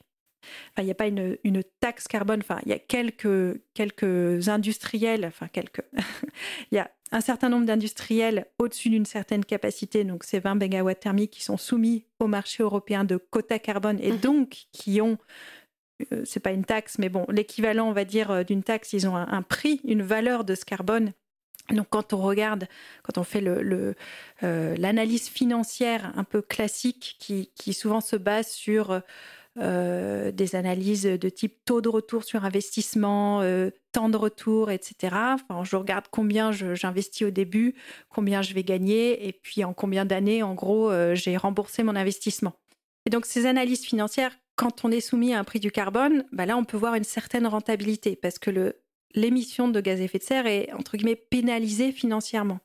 Enfin, 0.72 0.82
il 0.82 0.84
n'y 0.86 0.90
a 0.90 0.94
pas 0.94 1.06
une, 1.06 1.36
une, 1.44 1.62
taxe 1.80 2.08
carbone. 2.08 2.40
Enfin, 2.40 2.60
il 2.64 2.70
y 2.70 2.74
a 2.74 2.78
quelques, 2.78 3.60
quelques 3.74 4.48
industriels, 4.48 5.26
enfin, 5.26 5.48
quelques. 5.48 5.84
Il 6.72 6.76
y 6.76 6.78
a 6.78 6.90
un 7.12 7.20
certain 7.20 7.48
nombre 7.48 7.66
d'industriels 7.66 8.46
au-dessus 8.58 8.88
d'une 8.88 9.04
certaine 9.04 9.44
capacité, 9.44 10.04
donc 10.04 10.24
ces 10.24 10.38
20 10.38 10.54
MW 10.54 10.94
thermiques 10.94 11.32
qui 11.32 11.42
sont 11.42 11.56
soumis 11.56 12.04
au 12.20 12.26
marché 12.26 12.62
européen 12.62 13.04
de 13.04 13.16
quota 13.16 13.58
carbone 13.58 13.98
et 14.00 14.12
mmh. 14.12 14.18
donc 14.18 14.66
qui 14.72 15.00
ont, 15.00 15.18
euh, 16.12 16.22
c'est 16.24 16.40
pas 16.40 16.52
une 16.52 16.64
taxe, 16.64 16.98
mais 16.98 17.08
bon, 17.08 17.26
l'équivalent, 17.28 17.88
on 17.88 17.92
va 17.92 18.04
dire, 18.04 18.30
euh, 18.30 18.44
d'une 18.44 18.62
taxe, 18.62 18.92
ils 18.92 19.08
ont 19.08 19.16
un, 19.16 19.42
prix, 19.42 19.80
une 19.84 20.02
valeur 20.02 20.44
de 20.44 20.54
ce 20.54 20.64
carbone 20.64 21.12
donc 21.68 21.86
quand 21.90 22.12
on 22.12 22.18
regarde, 22.18 22.66
quand 23.02 23.18
on 23.18 23.24
fait 23.24 23.42
euh, 23.46 23.94
l'analyse 24.76 25.28
financière 25.28 26.12
un 26.16 26.24
peu 26.24 26.42
classique 26.42 27.16
qui, 27.18 27.72
souvent 27.72 28.00
se 28.00 28.16
base 28.16 28.48
sur 28.48 29.00
euh, 29.58 30.32
des 30.32 30.56
analyses 30.56 31.04
de 31.04 31.28
type 31.28 31.64
taux 31.64 31.80
de 31.80 31.88
retour 31.88 32.24
sur 32.24 32.44
investissement, 32.44 33.42
euh, 33.42 33.70
temps 33.92 34.08
de 34.08 34.16
retour, 34.16 34.70
etc. 34.70 35.14
Enfin, 35.34 35.64
je 35.64 35.76
regarde 35.76 36.06
combien 36.10 36.50
j'investis 36.52 37.26
au 37.26 37.30
début, 37.30 37.74
combien 38.08 38.42
je 38.42 38.54
vais 38.54 38.64
gagner, 38.64 39.28
et 39.28 39.32
puis 39.32 39.64
en 39.64 39.72
combien 39.72 40.04
d'années, 40.04 40.42
en 40.42 40.54
gros, 40.54 40.90
j'ai 41.14 41.36
remboursé 41.36 41.82
mon 41.82 41.96
investissement. 41.96 42.54
Et 43.06 43.10
donc 43.10 43.26
ces 43.26 43.46
analyses 43.46 43.84
financières, 43.84 44.32
quand 44.56 44.84
on 44.84 44.90
est 44.90 45.00
soumis 45.00 45.32
à 45.32 45.38
un 45.38 45.44
prix 45.44 45.58
du 45.58 45.70
carbone, 45.70 46.24
bah 46.32 46.44
là, 46.44 46.56
on 46.56 46.64
peut 46.64 46.76
voir 46.76 46.94
une 46.94 47.04
certaine 47.04 47.46
rentabilité 47.46 48.14
parce 48.14 48.38
que 48.38 48.50
le, 48.50 48.76
l'émission 49.14 49.68
de 49.68 49.80
gaz 49.80 50.00
à 50.00 50.04
effet 50.04 50.18
de 50.18 50.24
serre 50.24 50.46
est, 50.46 50.72
entre 50.72 50.96
guillemets, 50.96 51.16
pénalisée 51.16 51.92
financièrement. 51.92 52.60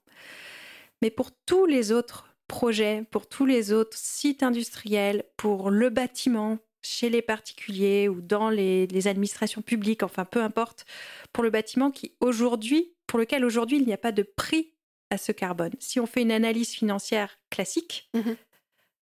Mais 1.01 1.11
pour 1.11 1.31
tous 1.45 1.65
les 1.65 1.91
autres 1.91 2.35
projets, 2.47 3.03
pour 3.11 3.27
tous 3.27 3.45
les 3.45 3.71
autres 3.71 3.97
sites 3.97 4.43
industriels, 4.43 5.23
pour 5.37 5.71
le 5.71 5.89
bâtiment, 5.89 6.59
chez 6.85 7.09
les 7.09 7.21
particuliers 7.21 8.07
ou 8.07 8.21
dans 8.21 8.49
les, 8.49 9.07
administrations 9.07 9.61
publiques, 9.61 10.03
enfin 10.03 10.25
peu 10.25 10.41
importe, 10.41 10.85
pour 11.33 11.43
le 11.43 11.49
bâtiment 11.49 11.91
qui 11.91 12.13
aujourd'hui, 12.19 12.93
pour 13.07 13.19
lequel 13.19 13.43
aujourd'hui 13.43 13.77
il 13.77 13.85
n'y 13.85 13.93
a 13.93 13.97
pas 13.97 14.11
de 14.11 14.23
prix 14.23 14.73
à 15.09 15.17
ce 15.17 15.31
carbone. 15.31 15.73
Si 15.79 15.99
on 15.99 16.05
fait 16.05 16.21
une 16.21 16.31
analyse 16.31 16.69
financière 16.69 17.37
classique, 17.49 18.09
mmh 18.13 18.33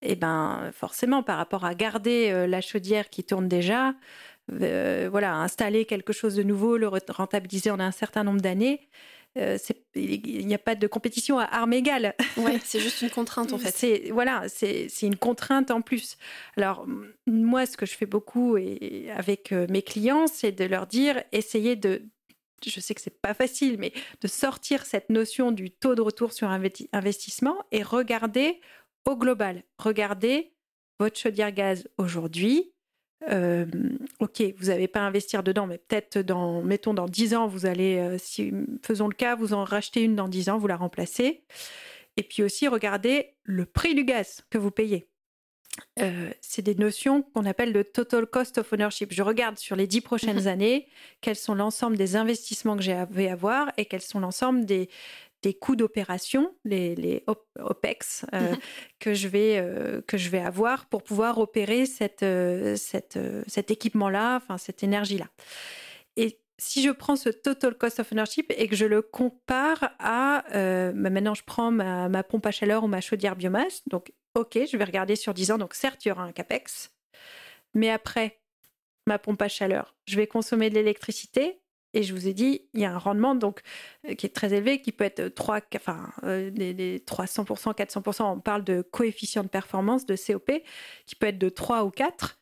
eh 0.06 0.16
ben 0.16 0.70
forcément 0.74 1.24
par 1.24 1.38
rapport 1.38 1.64
à 1.64 1.76
garder 1.76 2.30
euh, 2.30 2.46
la 2.46 2.60
chaudière 2.60 3.10
qui 3.10 3.24
tourne 3.24 3.48
déjà, 3.48 3.96
euh, 4.52 5.08
voilà, 5.10 5.36
installer 5.36 5.86
quelque 5.86 6.14
chose 6.14 6.36
de 6.36 6.44
nouveau, 6.44 6.78
le 6.78 6.88
rentabiliser 6.88 7.72
en 7.72 7.80
un 7.80 7.92
certain 7.92 8.24
nombre 8.24 8.42
d'années. 8.42 8.90
Euh, 9.38 9.58
il 9.96 10.46
n'y 10.46 10.54
a 10.54 10.60
pas 10.60 10.76
de 10.76 10.86
compétition 10.86 11.40
à 11.40 11.46
armes 11.46 11.74
égales. 11.74 12.14
Ouais, 12.38 12.60
c'est 12.64 12.80
juste 12.80 13.02
une 13.02 13.10
contrainte 13.10 13.52
en 13.52 13.58
fait. 13.58 13.72
C'est 13.76 14.12
voilà, 14.12 14.44
c'est 14.48 14.88
une 15.02 15.16
contrainte 15.16 15.72
en 15.72 15.82
plus. 15.82 16.18
Alors 16.56 16.86
moi, 17.26 17.66
ce 17.66 17.76
que 17.76 17.86
je 17.86 17.96
fais 17.96 18.06
beaucoup 18.06 18.58
et 18.58 19.10
avec 19.16 19.52
euh, 19.52 19.66
mes 19.70 19.82
clients, 19.82 20.28
c'est 20.28 20.52
de 20.52 20.66
leur 20.66 20.86
dire 20.86 21.24
essayez 21.32 21.76
de 21.76 22.04
je 22.66 22.80
sais 22.80 22.94
que 22.94 23.02
c'est 23.02 23.22
pas 23.22 23.34
facile, 23.34 23.78
mais 23.78 23.92
de 24.22 24.28
sortir 24.28 24.86
cette 24.86 25.10
notion 25.10 25.52
du 25.52 25.70
taux 25.70 25.96
de 25.96 26.02
retour 26.02 26.32
sur 26.32 26.48
investissement 26.48 27.58
et 27.72 27.84
regarder 27.84 28.62
au 29.06 29.18
global. 29.18 29.64
Regardez 29.78 30.54
votre 31.00 31.20
chaudière 31.20 31.52
gaz 31.52 31.90
aujourd'hui. 31.98 32.73
Euh, 33.30 33.66
ok, 34.20 34.44
vous 34.58 34.68
n'avez 34.68 34.88
pas 34.88 35.00
à 35.00 35.04
investir 35.04 35.44
dedans, 35.44 35.68
mais 35.68 35.78
peut-être 35.78 36.20
dans, 36.20 36.62
mettons, 36.62 36.94
dans 36.94 37.08
10 37.08 37.36
ans, 37.36 37.48
vous 37.48 37.66
allez, 37.66 37.98
euh, 37.98 38.18
si, 38.18 38.52
faisons 38.82 39.08
le 39.08 39.14
cas, 39.14 39.36
vous 39.36 39.54
en 39.54 39.64
rachetez 39.64 40.02
une 40.02 40.16
dans 40.16 40.28
10 40.28 40.50
ans, 40.50 40.58
vous 40.58 40.68
la 40.68 40.76
remplacez. 40.76 41.44
Et 42.18 42.24
puis 42.24 42.44
aussi, 42.44 42.68
regardez 42.68 43.36
le 43.44 43.66
prix 43.66 43.96
du 43.96 44.04
gaz 44.04 44.44
que 44.50 44.58
vous 44.58 44.72
payez. 44.72 45.08
Euh, 46.00 46.30
c'est 46.42 46.62
des 46.62 46.76
notions 46.76 47.24
qu'on 47.24 47.46
appelle 47.46 47.72
le 47.72 47.84
total 47.84 48.28
cost 48.28 48.60
of 48.60 48.72
ownership. 48.74 49.12
Je 49.12 49.24
regarde 49.24 49.58
sur 49.58 49.76
les 49.76 49.88
dix 49.88 50.02
prochaines 50.02 50.42
mhm. 50.42 50.48
années 50.48 50.88
quels 51.22 51.36
sont 51.36 51.56
l'ensemble 51.56 51.98
des 51.98 52.16
investissements 52.16 52.78
que 52.78 52.84
j'ai 52.84 52.94
à 52.94 53.08
avoir 53.32 53.72
et 53.78 53.86
quels 53.86 54.02
sont 54.02 54.20
l'ensemble 54.20 54.66
des, 54.66 54.90
des 55.44 55.54
coûts 55.54 55.76
d'opération, 55.76 56.56
les, 56.66 57.24
OPEX, 57.60 58.26
euh, 58.34 58.52
mhm. 58.52 58.58
que, 59.00 59.14
je 59.14 59.28
vais, 59.28 59.58
euh, 59.60 60.02
que 60.02 60.18
je 60.18 60.30
vais 60.30 60.40
avoir 60.40 60.88
pour 60.88 61.04
pouvoir 61.04 61.38
opérer 61.38 61.86
cette, 61.86 62.26
cette, 62.78 63.20
cet 63.48 63.70
équipement-là, 63.70 64.38
enfin 64.38 64.58
cette 64.58 64.82
énergie-là. 64.82 65.28
Et 66.16 66.40
si 66.58 66.82
je 66.82 66.90
prends 66.90 67.16
ce 67.16 67.30
total 67.30 67.76
cost 67.76 68.00
of 68.00 68.12
ownership 68.12 68.52
et 68.58 68.68
que 68.68 68.76
je 68.76 68.86
le 68.86 69.02
compare 69.02 69.92
à, 70.00 70.44
bah, 70.52 71.10
maintenant 71.10 71.34
je 71.34 71.44
prends 71.44 71.72
ma, 71.72 72.10
ma, 72.10 72.24
pompe 72.24 72.46
à 72.46 72.52
chaleur 72.52 72.84
ou 72.84 72.88
ma 72.88 73.02
chaudière 73.02 73.36
biomasse, 73.36 73.82
donc 73.88 74.14
ok, 74.36 74.60
je 74.72 74.78
vais 74.78 74.84
regarder 74.84 75.16
sur 75.16 75.34
10 75.34 75.52
ans, 75.52 75.58
donc 75.58 75.74
certes, 75.74 76.06
il 76.06 76.10
y 76.10 76.12
aura 76.12 76.24
un 76.24 76.32
CAPEX, 76.32 76.92
mais 77.74 77.90
après, 77.90 78.40
ma 79.08 79.20
pompe 79.20 79.42
à 79.42 79.48
chaleur, 79.48 79.96
je 80.06 80.16
vais 80.16 80.28
consommer 80.28 80.70
de 80.70 80.76
l'électricité, 80.76 81.63
et 81.94 82.02
je 82.04 82.14
vous 82.14 82.28
ai 82.28 82.34
dit, 82.34 82.62
il 82.74 82.82
y 82.82 82.86
a 82.86 82.94
un 82.94 82.98
rendement 82.98 83.36
donc 83.36 83.62
euh, 84.10 84.16
qui 84.16 84.26
est 84.26 84.34
très 84.36 84.54
élevé, 84.54 84.82
qui 84.82 84.92
peut 84.92 85.04
être 85.04 85.28
3, 85.28 85.60
enfin, 85.76 86.12
euh, 86.24 86.50
des, 86.50 87.00
300%, 87.00 87.76
400%. 87.76 88.24
On 88.24 88.40
parle 88.40 88.64
de 88.64 88.82
coefficient 88.82 89.44
de 89.44 89.50
performance, 89.50 90.06
de 90.06 90.16
COP, 90.16 90.52
qui 91.06 91.16
peut 91.16 91.28
être 91.28 91.38
de 91.38 91.50
3 91.50 91.84
ou 91.84 91.92
4. 91.92 92.40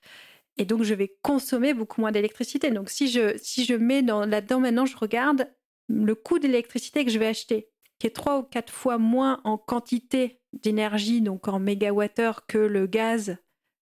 Et 0.57 0.65
donc, 0.65 0.83
je 0.83 0.93
vais 0.93 1.17
consommer 1.21 1.73
beaucoup 1.73 2.01
moins 2.01 2.11
d'électricité. 2.11 2.71
Donc, 2.71 2.89
si 2.89 3.09
je, 3.09 3.37
si 3.41 3.65
je 3.65 3.73
mets 3.73 4.01
là-dedans 4.01 4.59
maintenant, 4.59 4.85
je 4.85 4.97
regarde 4.97 5.49
le 5.87 6.15
coût 6.15 6.39
d'électricité 6.39 7.03
que 7.03 7.11
je 7.11 7.19
vais 7.19 7.27
acheter, 7.27 7.69
qui 7.99 8.07
est 8.07 8.11
3 8.11 8.39
ou 8.39 8.43
4 8.43 8.71
fois 8.71 8.97
moins 8.97 9.41
en 9.43 9.57
quantité 9.57 10.41
d'énergie, 10.53 11.21
donc 11.21 11.47
en 11.47 11.59
mégawattheure, 11.59 12.45
que 12.45 12.57
le 12.57 12.87
gaz 12.87 13.37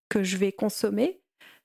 que 0.09 0.23
je 0.23 0.37
vais 0.37 0.51
consommer, 0.51 1.21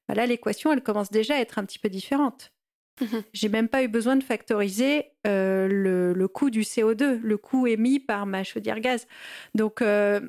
bah 0.08 0.14
là, 0.14 0.26
l'équation, 0.26 0.72
elle 0.72 0.82
commence 0.82 1.10
déjà 1.10 1.36
à 1.36 1.40
être 1.40 1.58
un 1.58 1.64
petit 1.64 1.78
peu 1.78 1.88
différente. 1.88 2.53
Mhm. 3.00 3.22
J'ai 3.32 3.48
même 3.48 3.68
pas 3.68 3.82
eu 3.82 3.88
besoin 3.88 4.16
de 4.16 4.22
factoriser 4.22 5.06
euh, 5.26 6.14
le, 6.14 6.28
coût 6.28 6.50
du 6.50 6.62
CO2, 6.62 7.18
le 7.20 7.36
coût 7.36 7.66
émis 7.66 7.98
par 7.98 8.26
ma 8.26 8.44
chaudière 8.44 8.80
gaz. 8.80 9.06
Donc, 9.54 9.82
euh, 9.82 10.20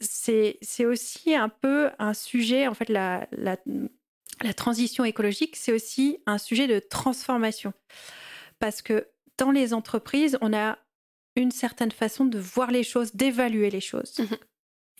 c'est 0.00 0.84
aussi 0.84 1.34
un 1.34 1.48
peu 1.48 1.90
un 1.98 2.14
sujet, 2.14 2.66
en 2.66 2.74
fait, 2.74 2.88
la, 2.88 3.28
la, 3.32 3.56
la 4.42 4.54
transition 4.54 5.04
écologique, 5.04 5.56
c'est 5.56 5.72
aussi 5.72 6.18
un 6.26 6.38
sujet 6.38 6.66
de 6.66 6.78
transformation. 6.78 7.72
Parce 8.58 8.82
que 8.82 9.08
dans 9.38 9.50
les 9.50 9.74
entreprises, 9.74 10.38
on 10.40 10.52
a 10.54 10.78
une 11.36 11.50
certaine 11.50 11.90
façon 11.90 12.24
de 12.24 12.38
voir 12.38 12.70
les 12.70 12.84
choses, 12.84 13.14
d'évaluer 13.14 13.70
les 13.70 13.80
choses. 13.80 14.18
Mhm. 14.18 14.38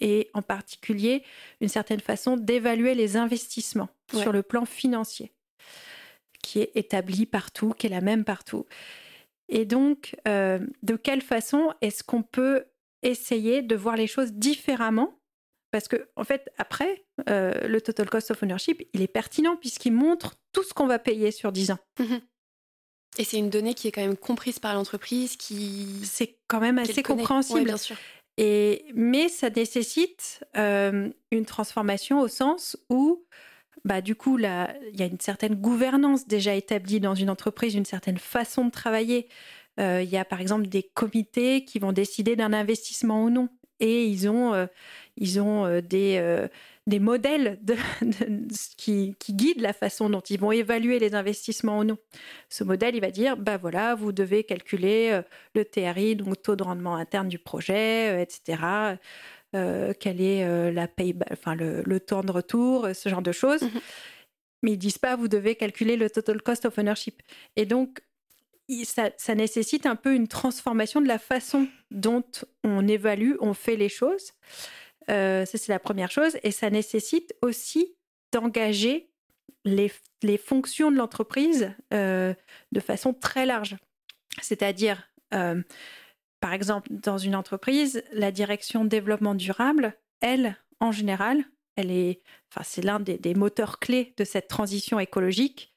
Et 0.01 0.31
en 0.35 0.43
particulier, 0.43 1.23
une 1.61 1.69
certaine 1.69 2.01
façon 2.01 2.37
d'évaluer 2.37 2.95
les 2.95 3.17
investissements 3.17 3.89
sur 4.13 4.33
le 4.33 4.43
plan 4.43 4.65
financier, 4.65 5.33
qui 6.45 6.61
est 6.61 6.71
établi 6.75 7.25
partout, 7.25 7.71
qui 7.71 7.87
est 7.87 7.91
la 7.91 8.03
même 8.03 8.25
partout. 8.25 8.67
Et 9.49 9.65
donc, 9.65 10.15
euh, 10.29 10.59
de 10.83 10.95
quelle 10.95 11.23
façon 11.23 11.73
est-ce 11.81 12.05
qu'on 12.05 12.23
peut 12.23 12.67
essayer 13.03 13.63
de 13.63 13.75
voir 13.75 13.97
les 13.97 14.07
choses 14.07 14.33
différemment? 14.33 15.19
Parce 15.71 15.89
que, 15.89 16.09
en 16.17 16.25
fait, 16.25 16.51
après, 16.59 17.05
euh, 17.29 17.67
le 17.67 17.81
total 17.81 18.09
cost 18.11 18.31
of 18.31 18.43
ownership, 18.43 18.87
il 18.93 19.03
est 19.03 19.09
pertinent 19.09 19.57
puisqu'il 19.57 19.93
montre 19.93 20.35
tout 20.53 20.63
ce 20.63 20.75
qu'on 20.75 20.87
va 20.87 20.99
payer 20.99 21.31
sur 21.31 21.51
10 21.51 21.73
ans. 21.73 21.79
Mhm. 21.99 22.21
Et 23.17 23.25
c'est 23.25 23.39
une 23.39 23.51
donnée 23.51 23.75
qui 23.75 23.89
est 23.89 23.93
quand 23.93 24.03
même 24.03 24.17
comprise 24.17 24.59
par 24.59 24.75
l'entreprise, 24.75 25.37
qui 25.37 26.01
c'est 26.05 26.39
quand 26.47 26.61
même 26.61 26.79
assez 26.79 27.03
compréhensible. 27.03 27.65
bien 27.65 27.77
sûr. 27.77 27.97
Et 28.37 28.85
mais 28.95 29.29
ça 29.29 29.51
nécessite 29.51 30.45
euh, 30.57 31.11
une 31.31 31.47
transformation 31.47 32.21
au 32.21 32.29
sens 32.29 32.77
où, 32.91 33.25
bah 33.85 34.01
du 34.01 34.15
coup 34.15 34.39
il 34.39 34.45
y 34.45 35.03
a 35.03 35.07
une 35.07 35.21
certaine 35.21 35.55
gouvernance 35.55 36.27
déjà 36.27 36.55
établie 36.55 37.01
dans 37.01 37.15
une 37.15 37.31
entreprise, 37.31 37.75
une 37.75 37.85
certaine 37.85 38.19
façon 38.19 38.67
de 38.67 38.71
travailler. 38.71 39.29
Euh, 39.81 40.03
il 40.03 40.09
y 40.09 40.17
a 40.17 40.25
par 40.25 40.41
exemple 40.41 40.67
des 40.67 40.83
comités 40.83 41.65
qui 41.65 41.79
vont 41.79 41.93
décider 41.93 42.37
d'un 42.37 42.53
investissement 42.53 43.25
ou 43.25 43.31
non, 43.31 43.49
et 43.81 44.07
ils 44.07 44.29
ont 44.29 44.55
euh, 44.55 44.67
ils 45.17 45.41
ont 45.41 45.81
des 45.81 46.49
des 46.87 46.99
modèles 46.99 47.59
de, 47.63 47.77
qui, 48.77 49.17
guident 49.31 49.63
la 49.63 49.73
façon 49.73 50.11
dont 50.11 50.21
ils 50.21 50.39
vont 50.39 50.53
évaluer 50.53 50.99
les 50.99 51.15
investissements 51.15 51.79
ou 51.79 51.85
non. 51.85 51.97
Ce 52.49 52.63
modèle, 52.63 52.95
il 52.95 53.01
va 53.01 53.11
dire, 53.11 53.37
bah 53.37 53.57
voilà, 53.57 53.95
vous 53.95 54.13
devez 54.13 54.45
calculer 54.45 55.11
euh, 55.13 55.23
le 55.55 55.65
TRI, 55.65 56.17
donc 56.17 56.43
taux 56.43 56.57
de 56.57 56.63
rendement 56.63 56.97
interne 56.97 57.29
du 57.29 57.39
projet, 57.39 58.11
euh, 58.13 58.21
etc. 58.21 58.99
Euh, 59.55 59.93
quel 59.99 60.21
est 60.21 60.73
la 60.73 60.89
paye, 60.89 61.15
enfin 61.31 61.55
le, 61.55 62.01
temps 62.01 62.23
de 62.23 62.33
retour, 62.33 62.89
ce 62.93 63.09
genre 63.09 63.23
de 63.23 63.33
choses. 63.33 63.63
Mhm. 63.63 63.81
Mais 64.63 64.73
ils 64.73 64.79
disent 64.79 64.99
pas, 64.99 65.15
vous 65.15 65.29
devez 65.29 65.55
calculer 65.57 65.97
le 65.97 66.09
total 66.09 66.41
cost 66.41 66.65
of 66.65 66.79
ownership. 66.79 67.23
Et 67.55 67.67
donc, 67.67 68.01
ça, 68.85 69.11
ça, 69.19 69.35
nécessite 69.35 69.85
un 69.85 69.97
peu 69.97 70.15
une 70.15 70.27
transformation 70.27 71.01
de 71.03 71.07
la 71.07 71.19
façon 71.19 71.69
dont 71.91 72.25
on 72.63 72.89
évalue, 72.89 73.35
on 73.41 73.53
fait 73.53 73.77
les 73.77 73.91
choses. 73.91 74.33
Euh, 75.11 75.45
ça, 75.45 75.59
c'est 75.59 75.73
la 75.73 75.79
première 75.79 76.11
chose. 76.11 76.37
Et 76.43 76.51
ça 76.51 76.71
nécessite 76.71 77.35
aussi 77.43 77.95
d'engager 78.33 79.11
les, 79.65 79.91
fonctions 80.39 80.91
de 80.91 80.97
l'entreprise 80.97 81.73
euh, 81.93 82.35
de 82.73 82.81
façon 82.81 83.13
très 83.13 83.47
large. 83.47 83.77
C'est-à-dire, 84.41 85.09
euh, 85.33 85.63
par 86.45 86.53
exemple, 86.53 86.91
dans 86.91 87.17
une 87.17 87.35
entreprise, 87.35 88.03
la 88.13 88.31
direction 88.31 88.85
développement 88.85 89.35
durable, 89.35 89.97
elle, 90.21 90.59
en 90.79 90.93
général, 90.93 91.43
elle 91.75 91.91
est, 91.91 92.21
enfin, 92.51 92.61
c'est 92.63 92.83
l'un 92.83 93.01
des, 93.01 93.35
moteurs 93.35 93.79
clés 93.79 94.13
de 94.19 94.25
cette 94.25 94.47
transition 94.47 95.01
écologique. 95.01 95.73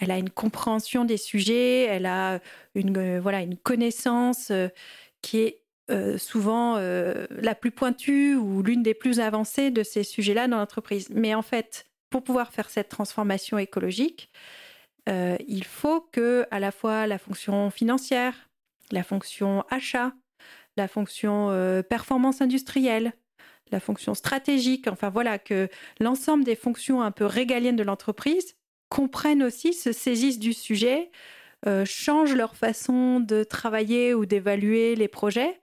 Elle 0.00 0.10
a 0.10 0.18
une 0.18 0.30
compréhension 0.30 1.04
des 1.04 1.18
sujets, 1.18 1.84
elle 1.84 2.04
a 2.04 2.40
une, 2.74 3.20
voilà, 3.20 3.42
une 3.42 3.56
connaissance 3.56 4.50
qui 5.22 5.38
est 5.38 5.62
euh, 5.88 6.18
souvent 6.18 6.74
euh, 6.78 7.28
la 7.30 7.54
plus 7.54 7.70
pointue 7.70 8.34
ou 8.34 8.64
l'une 8.64 8.82
des 8.82 8.94
plus 8.94 9.20
avancées 9.20 9.70
de 9.70 9.84
ces 9.84 10.02
sujets-là 10.02 10.48
dans 10.48 10.56
l'entreprise. 10.56 11.10
Mais 11.10 11.32
en 11.36 11.42
fait, 11.42 11.86
pour 12.10 12.24
pouvoir 12.24 12.50
faire 12.52 12.70
cette 12.70 12.88
transformation 12.88 13.56
écologique, 13.56 14.32
euh, 15.08 15.36
il 15.46 15.62
faut 15.62 16.00
que 16.00 16.44
à 16.50 16.58
la 16.58 16.72
fois 16.72 17.06
la 17.06 17.18
fonction 17.18 17.70
financière, 17.70 18.47
la 18.92 19.02
fonction 19.02 19.64
achat, 19.70 20.12
la 20.76 20.88
fonction 20.88 21.48
performance 21.88 22.40
industrielle, 22.40 23.12
la 23.70 23.80
fonction 23.80 24.14
stratégique, 24.14 24.88
enfin 24.88 25.10
voilà, 25.10 25.38
que 25.38 25.68
l'ensemble 26.00 26.44
des 26.44 26.56
fonctions 26.56 27.02
un 27.02 27.10
peu 27.10 27.24
régaliennes 27.24 27.76
de 27.76 27.82
l'entreprise 27.82 28.56
comprennent 28.88 29.42
aussi, 29.42 29.74
se 29.74 29.92
saisissent 29.92 30.38
du 30.38 30.52
sujet, 30.52 31.10
changent 31.84 32.36
leur 32.36 32.56
façon 32.56 33.20
de 33.20 33.44
travailler 33.44 34.14
ou 34.14 34.24
d'évaluer 34.24 34.94
les 34.94 35.08
projets 35.08 35.60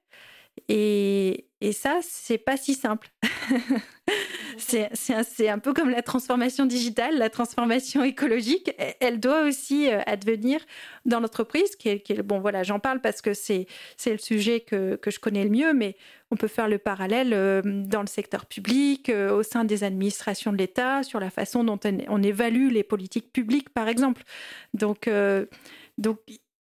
et, 0.67 1.47
et 1.61 1.71
ça, 1.71 1.99
c'est 2.01 2.37
pas 2.37 2.57
si 2.57 2.73
simple. 2.73 3.09
c'est 4.57 5.49
un, 5.49 5.59
peu 5.59 5.73
comme 5.73 5.89
la 5.89 6.01
transformation 6.01 6.65
digitale, 6.65 7.17
la 7.17 7.29
transformation 7.29 8.03
écologique. 8.03 8.71
Elle 8.99 9.19
doit 9.19 9.43
aussi 9.43 9.89
euh, 9.89 10.01
advenir 10.05 10.59
dans 11.05 11.19
l'entreprise. 11.19 11.75
Qui 11.75 11.89
est, 11.89 12.21
bon, 12.21 12.39
voilà, 12.39 12.63
j'en 12.63 12.79
parle 12.79 13.01
parce 13.01 13.21
que 13.21 13.33
c'est 13.33 13.67
le 14.05 14.17
sujet 14.17 14.61
que, 14.61 14.95
que, 14.95 15.11
je 15.11 15.19
connais 15.19 15.43
le 15.43 15.49
mieux, 15.49 15.73
mais 15.73 15.95
on 16.31 16.35
peut 16.35 16.47
faire 16.47 16.67
le 16.67 16.77
parallèle 16.77 17.33
euh, 17.33 17.61
dans 17.63 18.01
le 18.01 18.07
secteur 18.07 18.45
public, 18.45 19.09
euh, 19.09 19.31
au 19.31 19.43
sein 19.43 19.65
des 19.65 19.83
administrations 19.83 20.51
de 20.51 20.57
l'État, 20.57 21.03
sur 21.03 21.19
la 21.19 21.29
façon 21.29 21.63
dont 21.63 21.79
on, 22.07 22.23
évalue 22.23 22.71
les 22.71 22.83
politiques 22.83 23.31
publiques, 23.31 23.69
par 23.69 23.87
exemple. 23.87 24.23
Donc, 24.73 25.09
donc 25.97 26.19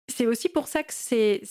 c'est 0.08 0.26
aussi 0.26 0.48
pour 0.48 0.68
ça 0.68 0.84
que 0.84 0.94
c'est 0.94 1.42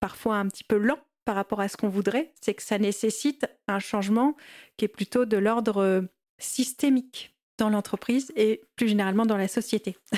parfois 0.00 0.36
un 0.36 0.48
petit 0.48 0.64
peu 0.64 0.76
lent 0.76 0.98
par 1.26 1.34
rapport 1.34 1.60
à 1.60 1.68
ce 1.68 1.76
qu'on 1.76 1.88
voudrait, 1.88 2.32
c'est 2.40 2.54
que 2.54 2.62
ça 2.62 2.78
nécessite 2.78 3.46
un 3.66 3.80
changement 3.80 4.36
qui 4.78 4.86
est 4.86 4.88
plutôt 4.88 5.26
de 5.26 5.36
l'ordre 5.36 5.82
euh, 5.82 6.00
systémique 6.38 7.34
dans 7.58 7.68
l'entreprise 7.68 8.32
et 8.36 8.62
plus 8.76 8.88
généralement 8.88 9.26
dans 9.26 9.36
la 9.36 9.48
société. 9.48 9.98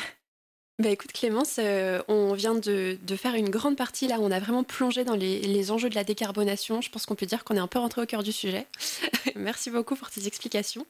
Bah 0.81 0.91
écoute 0.91 1.11
Clémence, 1.11 1.57
euh, 1.59 2.01
on 2.07 2.35
vient 2.35 2.55
de, 2.55 2.97
faire 3.17 3.35
une 3.35 3.51
grande 3.51 3.77
partie 3.77 4.07
là, 4.07 4.19
on 4.21 4.31
a 4.31 4.39
vraiment 4.39 4.63
plongé 4.63 5.03
dans 5.03 5.17
les, 5.17 5.73
enjeux 5.73 5.91
de 5.91 5.97
la 5.97 6.05
décarbonation. 6.05 6.81
Je 6.81 6.89
pense 6.89 7.05
qu'on 7.05 7.17
peut 7.17 7.27
dire 7.27 7.43
qu'on 7.43 7.57
est 7.57 7.59
un 7.59 7.67
peu 7.67 7.81
rentré 7.81 8.01
au 8.01 8.07
cœur 8.07 8.23
du 8.23 8.31
sujet. 8.31 8.65
Merci 9.35 9.71
beaucoup 9.71 9.97
pour 9.97 10.09
tes 10.09 10.29
explications. 10.29 10.87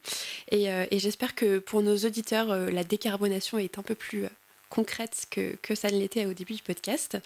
Et, 0.50 0.70
euh, 0.70 0.84
j'espère 0.92 1.34
que 1.34 1.58
pour 1.58 1.80
nos 1.80 1.96
auditeurs, 1.96 2.48
la 2.54 2.84
décarbonation 2.84 3.56
est 3.56 3.78
un 3.78 3.82
peu 3.82 3.94
plus 3.94 4.26
concrète 4.68 5.26
que, 5.30 5.56
que 5.62 5.74
ça 5.74 5.90
ne 5.90 5.96
l'était 5.96 6.26
au 6.26 6.34
début 6.34 6.52
du 6.52 6.62
podcast. 6.62 7.16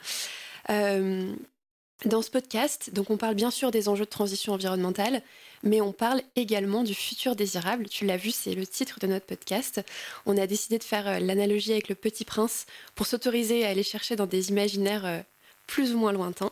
Dans 2.05 2.21
ce 2.21 2.31
podcast, 2.31 2.91
donc 2.93 3.11
on 3.11 3.17
parle 3.17 3.37
bien 3.37 3.53
sûr 3.53 3.71
des 3.71 3.89
enjeux 3.89 4.05
de 4.05 4.11
transition 4.11 4.53
environnementale, 4.53 5.23
mais 5.63 5.81
on 5.81 5.93
parle 5.93 6.21
également 6.35 6.83
du 6.83 6.95
futur 6.95 7.37
désirable. 7.37 7.89
Tu 7.89 8.07
l'as 8.07 8.17
vu, 8.17 8.33
c'est 8.33 8.55
le 8.55 8.67
titre 8.67 8.99
de 8.99 9.07
notre 9.07 9.27
podcast. 9.27 9.81
On 10.27 10.37
a 10.37 10.49
décidé 10.49 10.79
de 10.79 10.85
faire 10.85 11.07
euh, 11.07 11.19
l'analogie 11.21 11.71
avec 11.71 11.89
le 11.89 11.95
Petit 11.95 12.25
Prince 12.25 12.67
pour 12.97 13.07
s'autoriser 13.07 13.65
à 13.65 13.69
aller 13.69 13.85
chercher 13.85 14.17
dans 14.17 14.27
des 14.27 14.51
imaginaires 14.51 15.07
euh, 15.07 15.21
plus 15.69 15.95
ou 15.95 15.99
moins 15.99 16.11
lointains. 16.11 16.51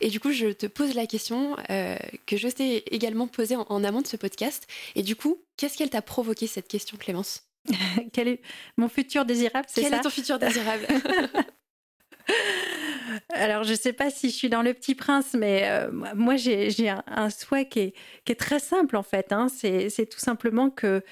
Et 0.00 0.08
du 0.08 0.18
coup, 0.18 0.32
je 0.32 0.46
te 0.46 0.66
pose 0.66 0.94
la 0.94 1.06
question 1.06 1.56
euh, 1.68 1.98
que 2.24 2.38
je 2.38 2.48
t'ai 2.48 2.94
également 2.94 3.26
posée 3.26 3.56
en, 3.56 3.84
amont 3.84 4.00
de 4.00 4.06
ce 4.06 4.16
podcast. 4.16 4.66
Et 4.94 5.02
du 5.02 5.14
coup, 5.14 5.38
qu'est-ce 5.58 5.76
qu'elle 5.76 5.90
t'a 5.90 6.02
provoqué 6.02 6.46
cette 6.46 6.68
question, 6.68 6.96
Clémence? 6.96 7.42
Quel 8.14 8.28
est 8.28 8.40
mon 8.78 8.88
futur 8.88 9.26
désirable 9.26 9.66
Quel 9.74 9.92
est 9.92 10.00
ton 10.00 10.10
futur 10.10 10.38
désirable? 10.38 10.86
Alors, 13.30 13.64
je 13.64 13.72
ne 13.72 13.76
sais 13.76 13.92
pas 13.92 14.10
si 14.10 14.30
je 14.30 14.34
suis 14.34 14.48
dans 14.48 14.62
le 14.62 14.74
petit 14.74 14.94
prince, 14.94 15.34
mais 15.34 15.62
euh, 15.66 15.90
moi, 16.14 16.36
j'ai 16.36 16.88
un, 16.88 17.30
souhait 17.30 17.68
qui 17.68 17.92
est, 18.26 18.34
très 18.38 18.58
simple, 18.58 18.96
en 18.96 19.02
fait. 19.02 19.32
Hein. 19.32 19.48
C'est 19.48 20.08
tout 20.08 20.18
simplement 20.18 20.70
que 20.70 21.02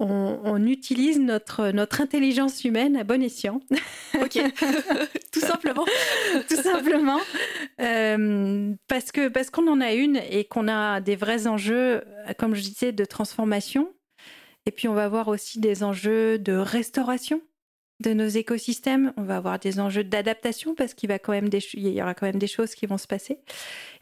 on, 0.00 0.66
utilise 0.66 1.18
notre, 1.18 1.70
notre 1.70 2.00
intelligence 2.00 2.64
humaine 2.64 2.96
à 2.96 3.04
bon 3.04 3.22
escient. 3.22 3.60
Ok, 4.20 4.38
tout 5.32 5.40
simplement. 5.40 5.84
tout 6.48 6.62
simplement. 6.62 7.20
Euh, 7.80 8.74
parce 8.88 9.12
qu'on 9.12 9.30
parce 9.30 9.50
qu'on 9.50 9.68
en 9.68 9.80
a 9.80 9.92
une 9.92 10.20
et 10.30 10.44
qu'on 10.44 10.68
a 10.68 11.00
des 11.00 11.16
vrais 11.16 11.46
enjeux, 11.46 12.02
comme 12.38 12.54
je 12.54 12.62
disais, 12.62 12.92
de 12.92 13.04
transformation. 13.04 13.92
Et 14.66 14.70
puis, 14.70 14.88
on 14.88 14.94
va 14.94 15.04
avoir 15.04 15.28
aussi 15.28 15.60
des 15.60 15.82
enjeux 15.84 16.38
de 16.38 16.54
restauration 16.54 17.40
de 18.00 18.12
nos 18.12 18.26
écosystèmes. 18.26 19.12
On 19.16 19.22
va 19.22 19.36
avoir 19.36 19.58
des 19.58 19.78
enjeux 19.78 20.04
d'adaptation 20.04 20.74
parce 20.74 20.94
qu'il 20.94 21.08
va 21.08 21.16
y 21.16 22.02
aura 22.02 22.14
quand 22.14 22.26
même 22.26 22.38
des 22.38 22.46
choses 22.46 22.74
qui 22.74 22.86
vont 22.86 22.98
se 22.98 23.06
passer. 23.06 23.38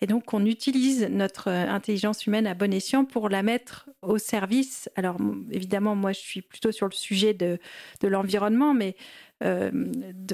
Et 0.00 0.06
donc, 0.06 0.32
on 0.32 0.44
utilise 0.46 1.06
notre 1.10 1.48
euh, 1.48 1.68
intelligence 1.68 2.26
humaine 2.26 2.46
à 2.46 2.54
bon 2.54 2.72
escient 2.72 3.04
pour 3.04 3.28
la 3.28 3.42
mettre 3.42 3.90
au 4.00 4.18
service. 4.18 4.88
Alors, 4.96 5.16
évidemment, 5.50 5.94
moi, 5.94 6.12
je 6.12 6.20
suis 6.20 6.42
plutôt 6.42 6.72
sur 6.72 6.86
le 6.86 6.94
sujet 6.94 7.34
de, 7.34 7.58
l'environnement, 8.02 8.72
mais 8.72 8.96
euh, 9.44 9.70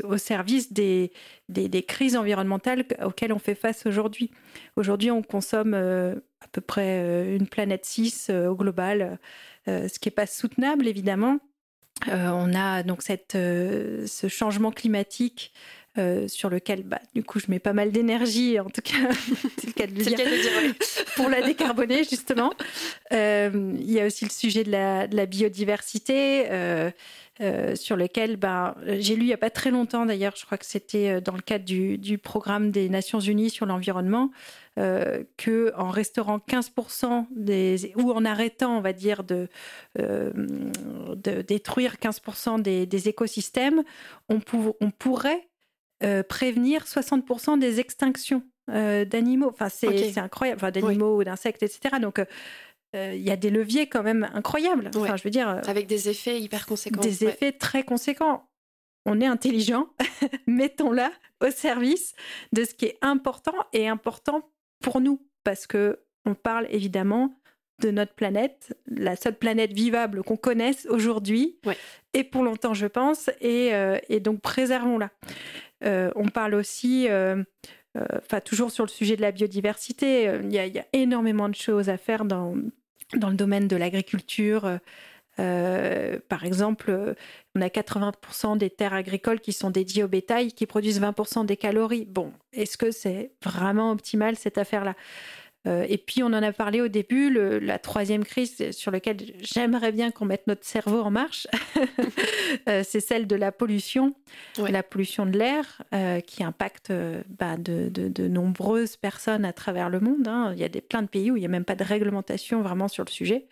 au 0.05 0.19
service 0.19 0.73
des, 0.73 1.13
des, 1.49 1.83
crises 1.83 2.17
environnementales 2.17 2.85
auxquelles 3.03 3.33
on 3.33 3.39
fait 3.39 3.55
face 3.55 3.87
aujourd'hui. 3.87 4.31
Aujourd'hui, 4.77 5.11
on 5.11 5.23
consomme 5.23 5.75
euh, 5.75 6.15
à 6.41 6.49
peu 6.53 6.61
près 6.61 7.35
une 7.35 7.49
planète 7.49 7.85
6 7.85 8.31
au 8.31 8.55
global, 8.55 9.19
ce 9.67 9.99
qui 9.99 10.09
n'est 10.09 10.15
pas 10.15 10.27
soutenable, 10.27 10.87
évidemment. 10.87 11.41
Euh, 12.07 12.30
on 12.32 12.55
a 12.55 12.82
donc 12.82 13.03
cette, 13.03 13.34
euh, 13.34 14.07
ce 14.07 14.28
changement 14.28 14.70
climatique 14.70 15.53
euh, 15.96 16.28
sur 16.28 16.49
lequel, 16.49 16.84
bah, 16.84 17.01
du 17.14 17.24
coup, 17.24 17.40
je 17.40 17.46
mets 17.49 17.59
pas 17.59 17.72
mal 17.72 17.90
d'énergie, 17.90 18.61
en 18.61 18.70
tout 18.70 18.82
cas, 18.82 19.11
c'est 19.59 19.66
le 19.66 19.72
cas 19.72 19.86
de 19.86 19.94
le 19.94 20.05
dire, 20.05 20.18
pour 21.16 21.28
la 21.28 21.42
décarboner, 21.42 22.05
justement. 22.05 22.53
Il 23.11 23.90
y 23.90 24.01
a 24.01 24.07
aussi 24.07 24.24
le 24.24 24.30
sujet 24.30 24.62
de 24.62 24.70
la, 24.70 25.09
de 25.09 25.16
la 25.16 25.26
biodiversité, 25.26 26.44
sur 27.74 27.96
lequel 27.96 28.36
bah, 28.36 28.76
j'ai 28.99 29.16
lu 29.16 29.22
il 29.22 29.26
n'y 29.26 29.32
a 29.32 29.38
pas 29.38 29.51
très 29.51 29.70
longtemps, 29.70 30.07
d'ailleurs, 30.07 30.34
je 30.36 30.46
crois 30.46 30.59
que 30.59 30.66
c'était 30.66 31.20
dans 31.20 31.34
le 31.34 31.42
cadre 31.42 31.64
du, 31.64 31.99
du 31.99 32.16
programme 32.16 32.70
des 32.70 32.88
Nations 32.88 33.20
Unies 33.20 33.51
sur 33.51 33.66
l'environnement, 33.66 34.30
euh, 34.79 35.24
que 35.37 35.72
en 35.76 35.91
restaurant 35.91 36.39
15% 36.39 37.26
des 37.35 37.93
ou 37.97 38.12
en 38.12 38.24
arrêtant, 38.24 38.79
on 38.79 38.81
va 38.81 38.93
dire, 38.93 39.24
de, 39.24 39.49
euh, 39.99 40.31
de 41.16 41.43
détruire 41.43 41.97
15% 41.97 42.62
des, 42.62 43.09
écosystèmes, 43.09 43.83
on, 44.29 44.39
on 44.81 44.91
pourrait 44.91 45.49
euh, 46.05 46.22
prévenir 46.22 46.85
60% 46.85 47.59
des 47.59 47.81
extinctions 47.81 48.45
d'animaux. 48.68 49.49
Enfin, 49.49 49.70
c'est 49.70 50.18
incroyable, 50.18 50.61
enfin, 50.61 50.70
d'animaux 50.70 51.16
ou 51.16 51.24
d'insectes, 51.24 51.62
etc. 51.62 51.97
Donc 52.01 52.22
il 52.93 53.22
y 53.22 53.31
a 53.31 53.37
des 53.37 53.51
leviers 53.51 53.89
quand 53.89 54.03
même 54.03 54.29
incroyables. 54.35 54.91
Enfin, 54.95 55.16
je 55.16 55.24
veux 55.24 55.31
dire, 55.31 55.61
avec 55.66 55.87
des 55.87 56.09
effets 56.11 56.39
hyper 56.39 56.66
conséquents. 56.66 57.01
Des 57.01 57.24
effets 57.24 57.53
très 57.53 57.83
conséquents. 57.83 58.45
On 59.07 59.22
est 59.22 59.26
intelligent, 59.26 59.89
mettons-la 60.47 61.11
au 61.41 61.51
service 61.51 62.14
de 62.53 62.64
ce 62.64 62.74
qui 62.74 62.85
est 62.85 62.99
important 63.01 63.55
et 63.72 63.89
important 63.89 64.43
pour 64.81 65.01
nous, 65.01 65.20
parce 65.45 65.66
que 65.66 66.01
on 66.24 66.35
parle 66.35 66.66
évidemment 66.70 67.35
de 67.81 67.91
notre 67.91 68.14
planète, 68.14 68.76
la 68.87 69.16
seule 69.16 69.37
planète 69.37 69.72
vivable 69.72 70.22
qu'on 70.22 70.37
connaisse 70.37 70.87
aujourd'hui, 70.91 71.59
et 72.12 72.24
pour 72.24 72.43
longtemps, 72.43 72.74
je 72.74 72.87
pense, 72.87 73.31
et, 73.41 73.72
euh, 73.72 73.99
donc 74.20 74.41
préservons-la. 74.41 75.11
Euh, 75.85 76.11
on 76.16 76.26
parle 76.29 76.55
aussi, 76.55 77.09
euh, 77.09 77.43
enfin 77.97 78.41
toujours 78.41 78.72
sur 78.72 78.85
le 78.85 78.91
sujet 78.91 79.16
de 79.16 79.22
la 79.22 79.31
biodiversité, 79.31 80.24
il 80.43 80.53
y, 80.53 80.59
a 80.59 80.87
énormément 80.93 81.49
de 81.49 81.55
choses 81.55 81.89
à 81.89 81.97
faire 81.97 82.24
dans, 82.24 82.57
dans 83.14 83.31
le 83.31 83.37
domaine 83.37 83.68
de 83.68 83.76
l'agriculture. 83.76 84.79
Par 85.39 86.45
exemple, 86.45 87.14
on 87.55 87.61
a 87.61 87.68
80% 87.68 88.59
des 88.59 88.70
terres 88.70 88.95
agricoles 88.95 89.41
qui 89.41 89.53
sont 89.53 89.70
dédiées 89.70 90.05
au 90.05 90.09
bétail, 90.09 90.53
qui 90.53 90.66
produisent 90.66 91.01
20% 91.01 91.47
des 91.47 91.57
calories. 91.57 92.05
Bon, 92.05 92.32
est-ce 92.53 92.76
que 92.76 92.91
c'est 92.91 93.32
vraiment 93.43 93.91
optimal 93.93 94.36
cette 94.36 94.59
affaire-là? 94.59 94.95
euh, 94.95 95.47
et 95.67 95.99
puis, 95.99 96.23
on 96.23 96.29
en 96.29 96.43
a 96.43 96.53
parlé 96.53 96.81
au 96.81 96.89
début, 96.89 97.31
la 97.61 97.79
troisième 97.79 98.25
crise 98.25 98.71
sur 98.71 98.91
laquelle 98.91 99.19
j'aimerais 99.41 99.93
bien 99.93 100.11
qu'on 100.11 100.25
mette 100.25 100.47
notre 100.47 100.65
cerveau 100.65 101.03
en 101.03 101.11
marche, 101.11 101.47
euh, 102.69 102.83
c'est 102.87 103.01
celle 103.01 103.27
de 103.27 103.37
la 103.37 103.53
pollution, 103.53 104.15
la 104.57 104.83
pollution 104.83 105.27
de 105.27 105.37
l'air, 105.37 105.83
euh, 105.95 106.21
qui 106.21 106.43
impacte 106.43 106.91
bah, 107.29 107.57
de, 107.59 108.29
nombreuses 108.29 108.97
personnes 108.97 109.45
à 109.45 109.53
travers 109.53 109.91
le 109.91 110.01
monde. 110.01 110.27
Hein. 110.27 110.53
Il 110.55 110.61
y 110.61 110.65
a 110.65 110.71
des, 110.71 110.81
plein 110.81 111.03
de 111.03 111.09
pays 111.09 111.31
où 111.31 111.37
il 111.37 111.41
n'y 111.41 111.47
a 111.47 111.51
même 111.51 111.67
pas 111.67 111.77
de 111.77 111.85
réglementation 111.85 112.63
vraiment 112.63 112.89
sur 112.89 113.05
le 113.05 113.11
sujet. 113.11 113.47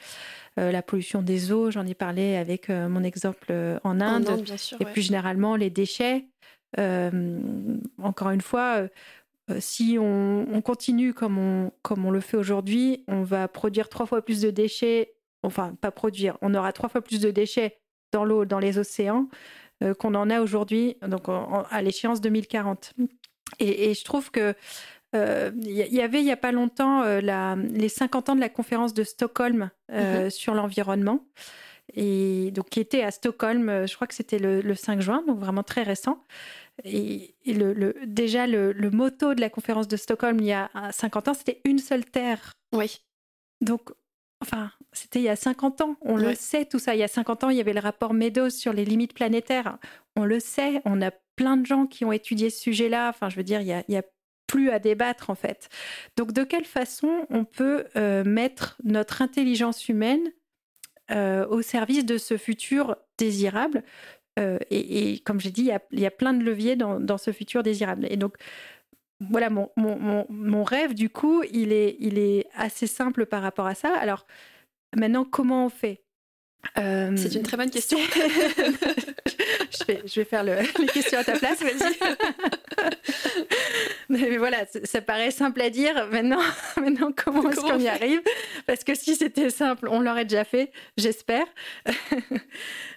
Euh, 0.58 0.72
la 0.72 0.82
pollution 0.82 1.20
des 1.20 1.52
eaux, 1.52 1.70
j'en 1.70 1.86
ai 1.86 1.94
parlé 1.94 2.36
avec 2.36 2.70
euh, 2.70 2.88
mon 2.88 3.04
exemple 3.04 3.48
euh, 3.50 3.78
en 3.84 4.00
Inde, 4.00 4.42
et 4.80 4.84
plus 4.86 5.02
généralement 5.02 5.54
les 5.54 5.70
déchets. 5.70 6.24
encore 6.78 8.30
une 8.30 8.40
fois, 8.40 8.86
si 9.60 9.96
on, 10.00 10.60
continue 10.62 11.14
comme 11.14 11.38
on, 11.38 11.72
comme 11.82 12.04
on 12.04 12.10
le 12.10 12.20
fait 12.20 12.36
aujourd'hui, 12.36 13.04
on 13.06 13.22
va 13.22 13.48
produire 13.48 13.88
trois 13.88 14.06
fois 14.06 14.22
plus 14.22 14.40
de 14.40 14.50
déchets, 14.50 15.14
enfin 15.42 15.76
pas 15.80 15.90
produire, 15.90 16.36
on 16.42 16.54
aura 16.54 16.72
trois 16.72 16.88
fois 16.88 17.00
plus 17.00 17.20
de 17.20 17.30
déchets 17.30 17.78
dans 18.12 18.24
l'eau, 18.24 18.44
dans 18.44 18.58
les 18.58 18.78
océans, 18.78 19.28
qu'on 19.98 20.14
en 20.14 20.30
a 20.30 20.40
aujourd'hui, 20.40 20.96
donc 21.06 21.28
à 21.28 21.82
l'échéance 21.82 22.20
2040. 22.20 22.94
Et, 23.60 23.90
et, 23.90 23.94
je 23.94 24.04
trouve 24.04 24.30
que 24.32 24.54
il 25.16 25.18
euh, 25.18 25.50
y, 25.62 26.00
avait 26.00 26.20
il 26.20 26.24
n'y 26.24 26.32
a 26.32 26.36
pas 26.36 26.52
longtemps 26.52 27.02
euh, 27.02 27.20
les 27.70 27.88
50 27.88 28.30
ans 28.30 28.34
de 28.34 28.40
la 28.40 28.48
conférence 28.48 28.92
de 28.94 29.04
Stockholm 29.04 29.70
euh, 29.92 30.24
mhm. 30.24 30.30
sur 30.30 30.54
l'environnement, 30.54 31.24
et 31.94 32.50
donc 32.52 32.70
qui 32.70 32.80
était 32.80 33.02
à 33.02 33.10
Stockholm, 33.10 33.86
je 33.86 33.94
crois 33.94 34.06
que 34.06 34.14
c'était 34.14 34.38
le, 34.38 34.74
5 34.74 35.00
juin, 35.00 35.22
donc 35.26 35.38
vraiment 35.38 35.62
très 35.62 35.82
récent. 35.82 36.24
Et, 36.84 37.34
le, 37.46 37.94
déjà, 38.06 38.46
le, 38.46 38.72
le, 38.72 38.90
motto 38.90 39.34
de 39.34 39.40
la 39.40 39.50
conférence 39.50 39.88
de 39.88 39.96
Stockholm 39.96 40.38
il 40.40 40.46
y 40.46 40.52
a 40.52 40.70
50 40.92 41.28
ans, 41.28 41.34
c'était 41.34 41.60
une 41.64 41.78
seule 41.78 42.04
terre. 42.04 42.52
Oui. 42.72 43.00
Donc, 43.60 43.90
enfin, 44.42 44.70
c'était 44.92 45.20
il 45.20 45.24
y 45.24 45.28
a 45.28 45.36
50 45.36 45.80
ans. 45.80 45.96
On 46.02 46.16
le 46.16 46.34
sait, 46.34 46.66
tout 46.66 46.78
ça. 46.78 46.94
Il 46.94 46.98
y 46.98 47.02
a 47.02 47.08
50 47.08 47.44
ans, 47.44 47.50
il 47.50 47.56
y 47.56 47.60
avait 47.60 47.72
le 47.72 47.80
rapport 47.80 48.14
Meadows 48.14 48.50
sur 48.50 48.72
les 48.72 48.84
limites 48.84 49.14
planétaires. 49.14 49.78
On 50.16 50.24
le 50.24 50.40
sait. 50.40 50.82
On 50.84 51.00
a 51.02 51.10
plein 51.36 51.56
de 51.56 51.66
gens 51.66 51.86
qui 51.86 52.04
ont 52.04 52.12
étudié 52.12 52.50
ce 52.50 52.60
sujet-là. 52.60 53.08
Enfin, 53.08 53.28
je 53.30 53.36
veux 53.36 53.44
dire, 53.44 53.60
il 53.60 53.68
y 53.68 53.72
a, 53.72 53.82
il 53.88 53.94
y 53.94 53.98
a 53.98 54.02
plus 54.46 54.70
à 54.70 54.78
débattre 54.78 55.30
en 55.30 55.34
fait. 55.34 55.68
Donc 56.16 56.32
de 56.32 56.44
quelle 56.44 56.64
façon 56.64 57.26
on 57.30 57.44
peut 57.44 57.84
euh, 57.96 58.24
mettre 58.24 58.76
notre 58.84 59.22
intelligence 59.22 59.88
humaine 59.88 60.32
euh, 61.10 61.46
au 61.48 61.62
service 61.62 62.04
de 62.04 62.18
ce 62.18 62.36
futur 62.36 62.96
désirable? 63.18 63.82
Euh, 64.38 64.58
et, 64.70 65.20
comme 65.20 65.40
j'ai 65.40 65.50
dit, 65.50 65.70
il 65.92 66.00
y, 66.00 66.06
a, 66.06 66.10
plein 66.10 66.34
de 66.34 66.44
leviers 66.44 66.76
dans, 66.76 67.18
ce 67.18 67.32
futur 67.32 67.62
désirable. 67.62 68.06
Et 68.10 68.16
donc 68.16 68.36
voilà, 69.20 69.48
mon, 69.48 69.70
mon, 69.76 70.26
mon, 70.28 70.64
rêve 70.64 70.94
du 70.94 71.08
coup, 71.08 71.42
il 71.50 71.72
est, 71.72 71.96
il 72.00 72.18
est 72.18 72.46
assez 72.54 72.86
simple 72.86 73.26
par 73.26 73.42
rapport 73.42 73.66
à 73.66 73.74
ça. 73.74 73.94
Alors 73.96 74.26
maintenant, 74.94 75.24
comment 75.24 75.66
on 75.66 75.70
fait? 75.70 76.02
C'est 76.74 77.34
une 77.34 77.42
très 77.42 77.56
bonne 77.56 77.70
question. 77.70 77.98
je, 78.06 79.84
vais, 79.86 80.02
je 80.04 80.20
vais 80.20 80.24
faire 80.24 80.44
le, 80.44 80.56
les 80.80 80.86
questions 80.86 81.18
à 81.18 81.24
ta 81.24 81.38
place, 81.38 81.62
vas-y. 81.62 81.94
Voilà, 84.48 84.64
ça 84.84 85.00
paraît 85.00 85.32
simple 85.32 85.60
à 85.60 85.70
dire. 85.70 86.06
Maintenant, 86.12 86.38
maintenant 86.80 87.10
comment 87.10 87.50
est-ce 87.50 87.62
qu'on 87.62 87.80
y 87.80 87.88
arrive? 87.88 88.20
Parce 88.64 88.84
que 88.84 88.94
si 88.94 89.16
c'était 89.16 89.50
simple, 89.50 89.88
on 89.90 89.98
l'aurait 89.98 90.24
déjà 90.24 90.44
fait, 90.44 90.70
j'espère. 90.96 91.46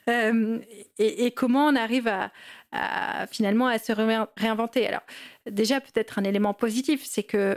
Euh, 0.08 0.58
et, 0.98 1.30
comment 1.30 1.68
on 1.68 1.76
arrive 1.76 2.08
à, 2.08 3.28
finalement 3.30 3.68
à 3.68 3.78
se 3.78 3.92
réinventer? 3.92 4.88
Alors, 4.88 5.04
déjà, 5.46 5.80
peut-être 5.80 6.18
un 6.18 6.24
élément 6.24 6.56
positif, 6.56 7.02
c'est 7.04 7.22
que 7.22 7.56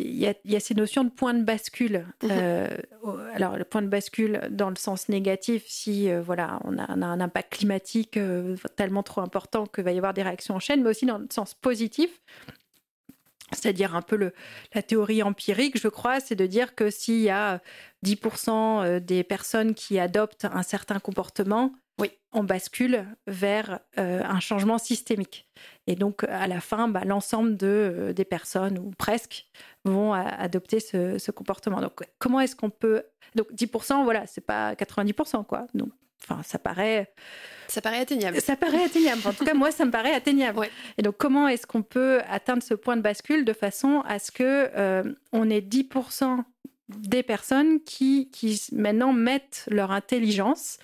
il 0.00 0.16
y, 0.44 0.56
a, 0.56 0.60
ces 0.60 0.74
notions 0.74 1.02
de 1.02 1.10
point 1.10 1.34
de 1.34 1.42
bascule. 1.42 2.06
Mhm. 2.22 2.30
Euh, 2.30 2.68
alors, 3.34 3.56
le 3.56 3.64
point 3.64 3.82
de 3.82 3.88
bascule 3.88 4.40
dans 4.50 4.70
le 4.70 4.76
sens 4.76 5.08
négatif, 5.08 5.64
si 5.66 6.08
euh, 6.08 6.22
voilà, 6.22 6.60
on 6.64 6.78
a, 6.78 6.90
un 6.92 7.20
impact 7.20 7.54
climatique 7.54 8.16
euh, 8.16 8.56
tellement 8.76 9.02
trop 9.02 9.22
important 9.22 9.66
qu'il 9.66 9.82
va 9.82 9.90
y 9.90 9.96
avoir 9.96 10.14
des 10.14 10.22
réactions 10.22 10.54
en 10.54 10.60
chaîne, 10.60 10.84
mais 10.84 10.90
aussi 10.90 11.04
dans 11.04 11.18
le 11.18 11.26
sens 11.32 11.54
positif. 11.54 12.10
C'est-à-dire 13.52 13.96
un 13.96 14.02
peu 14.02 14.16
le, 14.16 14.34
la 14.74 14.82
théorie 14.82 15.22
empirique, 15.22 15.80
je 15.80 15.88
crois, 15.88 16.20
c'est 16.20 16.36
de 16.36 16.46
dire 16.46 16.74
que 16.74 16.90
s'il 16.90 17.20
y 17.20 17.30
a 17.30 17.60
10% 18.04 19.00
des 19.00 19.24
personnes 19.24 19.74
qui 19.74 19.98
adoptent 19.98 20.44
un 20.44 20.62
certain 20.62 21.00
comportement, 21.00 21.72
oui, 21.98 22.10
on 22.32 22.44
bascule 22.44 23.04
vers 23.26 23.80
un 23.96 24.40
changement 24.40 24.78
systémique. 24.78 25.48
Et 25.88 25.94
donc, 25.94 26.24
à 26.24 26.46
la 26.46 26.60
fin, 26.60 26.86
bah, 26.86 27.02
l'ensemble 27.04 27.56
de, 27.56 28.12
des 28.14 28.24
personnes, 28.24 28.78
ou 28.78 28.90
presque, 28.96 29.46
vont 29.84 30.12
adopter 30.12 30.80
ce, 30.80 31.30
comportement. 31.30 31.80
Donc, 31.80 32.00
comment 32.18 32.40
est-ce 32.40 32.54
qu'on 32.54 32.70
peut. 32.70 33.02
Donc, 33.34 33.50
10%, 33.52 34.04
voilà, 34.04 34.26
c'est 34.26 34.42
pas 34.42 34.74
90%, 34.74 35.44
quoi. 35.46 35.66
Donc, 35.74 35.88
enfin, 36.22 36.42
ça 36.42 36.58
paraît. 36.58 37.12
Ça 37.68 37.80
paraît 37.80 38.00
atteignable. 38.00 38.40
Ça 38.40 38.56
paraît 38.56 38.84
atteignable. 38.84 39.22
En 39.24 39.32
tout 39.32 39.44
cas, 39.44 39.54
moi, 39.54 39.70
ça 39.70 39.84
me 39.84 39.90
paraît 39.90 40.14
atteignable. 40.14 40.68
Et 40.98 41.02
donc, 41.02 41.16
comment 41.16 41.48
est-ce 41.48 41.66
qu'on 41.66 41.82
peut 41.82 42.20
atteindre 42.28 42.62
ce 42.62 42.74
point 42.74 42.96
de 42.96 43.02
bascule 43.02 43.44
de 43.44 43.52
façon 43.52 44.02
à 44.06 44.18
ce 44.18 44.30
que 44.30 44.70
euh, 44.76 45.02
on 45.32 45.48
ait 45.50 45.60
10% 45.60 46.44
des 46.88 47.22
personnes 47.22 47.80
qui, 47.80 48.30
qui 48.30 48.60
maintenant 48.72 49.12
mettent 49.12 49.66
leur 49.70 49.90
intelligence 49.90 50.78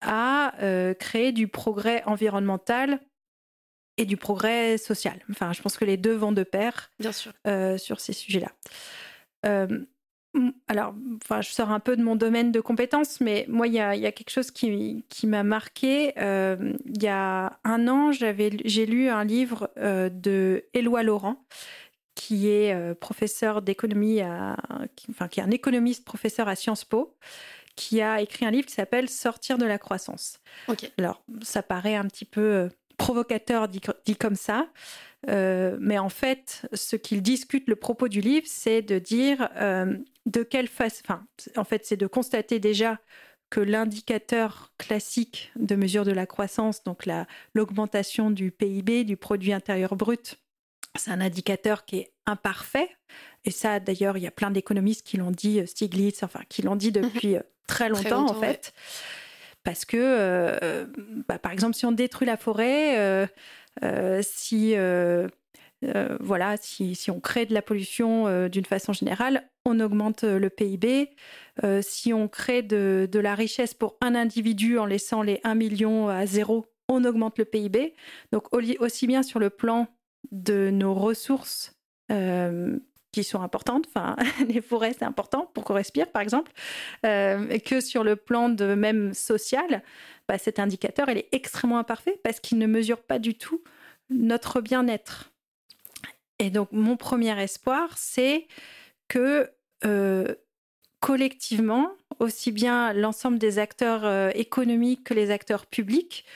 à 0.00 0.54
euh, 0.62 0.94
créer 0.94 1.32
du 1.32 1.48
progrès 1.48 2.02
environnemental 2.06 3.00
et 3.96 4.04
du 4.04 4.16
progrès 4.16 4.78
social. 4.78 5.18
Enfin, 5.30 5.52
je 5.52 5.62
pense 5.62 5.76
que 5.76 5.84
les 5.84 5.96
deux 5.96 6.14
vont 6.14 6.32
de 6.32 6.42
pair 6.42 6.90
Bien 6.98 7.12
sûr. 7.12 7.32
Euh, 7.46 7.78
sur 7.78 8.00
ces 8.00 8.12
sujets-là. 8.12 8.52
Euh, 9.46 9.84
alors, 10.68 10.94
enfin, 11.24 11.40
je 11.40 11.48
sors 11.48 11.70
un 11.70 11.80
peu 11.80 11.96
de 11.96 12.02
mon 12.02 12.14
domaine 12.14 12.52
de 12.52 12.60
compétences, 12.60 13.22
mais 13.22 13.46
moi, 13.48 13.68
il 13.68 13.72
y 13.72 13.80
a, 13.80 14.12
quelque 14.12 14.30
chose 14.30 14.50
qui, 14.50 15.02
qui 15.08 15.26
m'a 15.26 15.42
marqué. 15.42 16.12
Il 16.16 17.02
y 17.02 17.08
a 17.08 17.58
un 17.64 17.88
an, 17.88 18.12
j'ai 18.12 18.86
lu 18.86 19.08
un 19.08 19.24
livre 19.24 19.70
de 19.76 20.66
Éloi 20.74 21.02
Laurent, 21.02 21.42
qui 22.14 22.48
est 22.48 22.94
professeur 22.96 23.62
d'économie, 23.62 24.20
enfin, 24.22 25.28
qui 25.30 25.40
est 25.40 25.42
un 25.42 25.50
économiste 25.50 26.04
professeur 26.04 26.48
à 26.48 26.54
Sciences 26.54 26.84
Po, 26.84 27.16
qui 27.76 28.00
a 28.00 28.20
écrit 28.20 28.46
un 28.46 28.50
livre 28.50 28.66
qui 28.66 28.74
s'appelle 28.74 29.08
Sortir 29.08 29.58
de 29.58 29.66
la 29.66 29.78
croissance. 29.78 30.38
Alors, 30.98 31.22
ça 31.42 31.62
paraît 31.62 31.94
un 31.94 32.04
petit 32.06 32.24
peu 32.24 32.68
provocateur 32.96 33.68
dit, 33.68 34.16
comme 34.18 34.36
ça. 34.36 34.68
Euh, 35.28 35.76
mais 35.80 35.98
en 35.98 36.08
fait, 36.08 36.66
ce 36.72 36.96
qu'il 36.96 37.22
discute, 37.22 37.68
le 37.68 37.76
propos 37.76 38.08
du 38.08 38.20
livre, 38.20 38.46
c'est 38.48 38.82
de 38.82 38.98
dire 38.98 39.48
euh, 39.56 39.96
de 40.26 40.42
quelle 40.42 40.68
façon. 40.68 41.02
Enfin, 41.04 41.26
en 41.56 41.64
fait, 41.64 41.84
c'est 41.84 41.96
de 41.96 42.06
constater 42.06 42.58
déjà 42.58 42.98
que 43.50 43.60
l'indicateur 43.60 44.72
classique 44.78 45.52
de 45.56 45.76
mesure 45.76 46.04
de 46.04 46.10
la 46.10 46.26
croissance, 46.26 46.82
donc 46.82 47.08
l'augmentation 47.54 48.30
du 48.30 48.50
PIB, 48.50 49.04
du 49.04 49.16
produit 49.16 49.52
intérieur 49.52 49.94
brut, 49.94 50.40
c'est 50.96 51.10
un 51.10 51.20
indicateur 51.20 51.84
qui 51.84 51.98
est 51.98 52.12
imparfait. 52.26 52.90
Et 53.44 53.50
ça, 53.52 53.78
d'ailleurs, 53.78 54.16
il 54.16 54.24
y 54.24 54.26
a 54.26 54.32
plein 54.32 54.50
d'économistes 54.50 55.06
qui 55.06 55.16
l'ont 55.16 55.30
dit, 55.30 55.64
Stiglitz, 55.66 56.22
enfin, 56.22 56.40
qui 56.48 56.62
l'ont 56.62 56.74
dit 56.74 56.90
depuis 56.90 57.36
très 57.66 57.88
longtemps, 57.88 58.30
en 58.30 58.40
fait 58.40 58.72
parce 59.66 59.84
que, 59.84 59.96
euh, 59.98 60.86
bah, 61.26 61.40
par 61.40 61.50
exemple, 61.50 61.74
si 61.74 61.84
on 61.86 61.92
détruit 61.92 62.24
la 62.24 62.36
forêt, 62.36 63.00
euh, 63.00 63.26
euh, 63.82 64.22
si, 64.22 64.76
voilà, 66.20 66.56
si, 66.56 66.94
si, 66.94 67.10
on 67.10 67.18
crée 67.18 67.46
de 67.46 67.52
la 67.52 67.62
pollution 67.62 68.48
d'une 68.48 68.64
façon 68.64 68.92
générale, 68.92 69.50
on 69.64 69.80
augmente 69.80 70.22
le 70.22 70.48
PIB. 70.50 71.10
si 71.82 72.12
on 72.12 72.28
crée 72.28 72.62
de, 72.62 73.08
de, 73.10 73.18
la 73.18 73.34
richesse 73.34 73.74
pour 73.74 73.96
un 74.00 74.14
individu 74.14 74.78
en 74.78 74.86
laissant 74.86 75.22
les 75.22 75.40
1 75.42 75.56
million 75.56 76.08
à 76.08 76.26
zéro, 76.26 76.66
on 76.88 77.04
augmente 77.04 77.36
le 77.36 77.44
PIB. 77.44 77.94
Donc 78.30 78.44
aussi 78.78 79.06
bien 79.08 79.24
sur 79.24 79.40
le 79.40 79.50
plan 79.50 79.88
de 80.30 80.70
nos 80.70 80.94
ressources 80.94 81.72
qui 83.16 83.24
sont 83.24 83.40
importantes. 83.40 83.86
Enfin, 83.88 84.14
les 84.48 84.60
forêts, 84.60 84.92
c'est 84.92 85.04
important 85.04 85.50
pour 85.54 85.64
qu'on 85.64 85.72
respire, 85.72 86.10
par 86.10 86.20
exemple. 86.20 86.52
Euh, 87.06 87.58
que 87.58 87.80
sur 87.80 88.04
le 88.04 88.14
plan 88.14 88.50
de 88.50 88.74
même 88.74 89.14
social, 89.14 89.82
bah, 90.28 90.36
cet 90.36 90.58
indicateur, 90.58 91.08
est 91.08 91.26
extrêmement 91.32 91.78
imparfait 91.78 92.20
parce 92.22 92.40
qu'il 92.40 92.58
ne 92.58 92.66
mesure 92.66 93.00
pas 93.00 93.18
du 93.18 93.34
tout 93.34 93.62
notre 94.10 94.60
bien-être. 94.60 95.32
Et 96.38 96.50
donc, 96.50 96.68
mon 96.72 96.98
premier 96.98 97.40
espoir, 97.42 97.96
c'est 97.96 98.46
que 99.08 99.50
euh, 99.86 100.34
collectivement, 101.00 101.90
aussi 102.18 102.52
bien 102.52 102.92
l'ensemble 102.92 103.38
des 103.38 103.58
acteurs 103.58 104.04
euh, 104.04 104.30
économiques 104.34 105.04
que 105.04 105.14
les 105.14 105.30
acteurs 105.30 105.64
publics, 105.64 106.26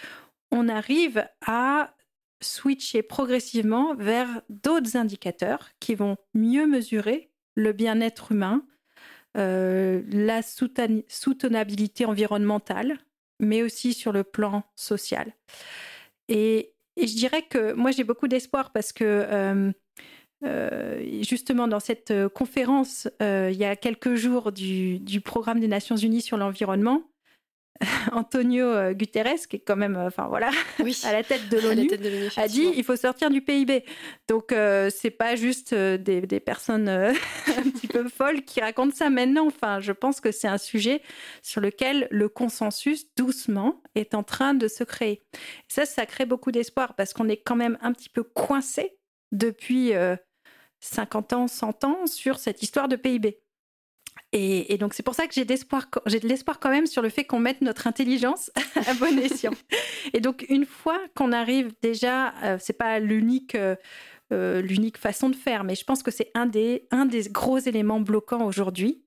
on 0.50 0.68
arrive 0.68 1.28
à 1.46 1.92
switcher 2.41 3.03
progressivement 3.03 3.95
vers 3.95 4.43
d'autres 4.49 4.97
indicateurs 4.97 5.70
qui 5.80 5.95
vont 5.95 6.16
mieux 6.34 6.66
mesurer 6.66 7.30
le 7.55 7.72
bien-être 7.72 8.32
humain, 8.32 8.64
euh, 9.36 10.03
la 10.09 10.41
soutenabilité 10.43 12.05
environnementale, 12.05 12.99
mais 13.38 13.62
aussi 13.62 13.95
sur 13.95 14.12
le 14.12 14.24
plan 14.24 14.64
social. 14.74 15.34
Et, 16.28 16.72
je 16.97 17.14
dirais 17.14 17.43
que 17.49 17.72
moi 17.72 17.93
j'ai 17.93 18.05
beaucoup 18.05 18.28
d'espoir 18.28 18.72
parce 18.72 18.93
que 18.93 19.05
euh, 19.05 19.72
euh, 20.45 21.22
justement 21.22 21.66
dans 21.66 21.80
cette 21.80 22.12
conférence 22.34 23.09
il 23.20 23.57
y 23.57 23.64
a 23.64 23.74
quelques 23.74 24.16
jours 24.16 24.53
du 24.53 25.20
programme 25.24 25.61
des 25.61 25.68
Nations 25.68 25.97
Unies 25.97 26.20
sur 26.20 26.36
l'environnement, 26.36 27.09
Antonio 28.12 28.66
euh, 28.66 28.92
Guterres, 28.92 29.48
qui 29.48 29.56
est 29.56 29.60
quand 29.60 29.76
même, 29.76 29.96
euh, 29.96 30.06
enfin 30.06 30.28
voilà, 30.28 30.50
à 31.04 31.12
la 31.12 31.22
tête 31.22 31.48
de 31.48 31.58
l'ONU, 31.58 31.90
a 32.36 32.48
dit 32.48 32.70
il 32.76 32.84
faut 32.84 32.96
sortir 32.96 33.30
du 33.30 33.40
PIB. 33.40 33.84
Donc 34.28 34.52
euh, 34.52 34.90
c'est 34.94 35.10
pas 35.10 35.36
juste 35.36 35.74
des, 35.74 36.40
personnes 36.40 36.88
un 36.88 37.70
petit 37.70 37.86
peu 37.86 38.08
folles 38.08 38.42
qui 38.42 38.60
racontent 38.60 38.94
ça 38.94 39.08
maintenant. 39.10 39.46
Enfin, 39.46 39.80
je 39.80 39.92
pense 39.92 40.20
que 40.20 40.30
c'est 40.32 40.48
un 40.48 40.58
sujet 40.58 41.02
sur 41.42 41.60
lequel 41.60 42.08
le 42.10 42.28
consensus, 42.28 43.06
doucement, 43.16 43.82
est 43.94 44.14
en 44.14 44.22
train 44.22 44.54
de 44.54 44.68
se 44.68 44.84
créer. 44.84 45.22
ça, 45.68 45.86
ça 45.86 46.06
crée 46.06 46.26
beaucoup 46.26 46.52
d'espoir 46.52 46.94
parce 46.94 47.12
qu'on 47.12 47.28
est 47.28 47.38
quand 47.38 47.56
même 47.56 47.78
un 47.80 47.92
petit 47.92 48.08
peu 48.08 48.22
coincé 48.22 48.98
depuis 49.32 49.92
50 50.80 51.32
ans, 51.32 51.48
100 51.48 51.84
ans 51.84 52.06
sur 52.06 52.38
cette 52.38 52.62
histoire 52.62 52.88
de 52.88 52.96
PIB. 52.96 53.38
Et, 54.32 54.78
donc 54.78 54.94
c'est 54.94 55.02
pour 55.02 55.14
ça 55.14 55.26
que 55.26 55.34
j'ai 55.34 55.44
de 55.44 56.28
l'espoir 56.28 56.60
quand 56.60 56.70
même 56.70 56.86
sur 56.86 57.02
le 57.02 57.08
fait 57.08 57.24
qu'on 57.24 57.40
mette 57.40 57.62
notre 57.62 57.88
intelligence 57.88 58.52
à 58.86 58.94
bon 58.94 59.18
escient. 59.18 59.52
et 60.12 60.20
donc 60.20 60.46
une 60.48 60.66
fois 60.66 61.00
qu'on 61.16 61.32
arrive 61.32 61.72
déjà, 61.82 62.32
euh, 62.44 62.56
c'est 62.60 62.74
pas 62.74 63.00
l'unique 63.00 63.56
euh, 63.56 63.74
euh, 64.32 64.62
l'unique 64.62 64.98
façon 64.98 65.30
de 65.30 65.34
faire, 65.34 65.64
mais 65.64 65.74
je 65.74 65.84
pense 65.84 66.04
que 66.04 66.12
c'est 66.12 66.30
un 66.34 66.46
des 66.46 66.86
un 66.92 67.06
des 67.06 67.22
gros 67.28 67.58
éléments 67.58 68.00
bloquants 68.00 68.44
aujourd'hui 68.44 69.02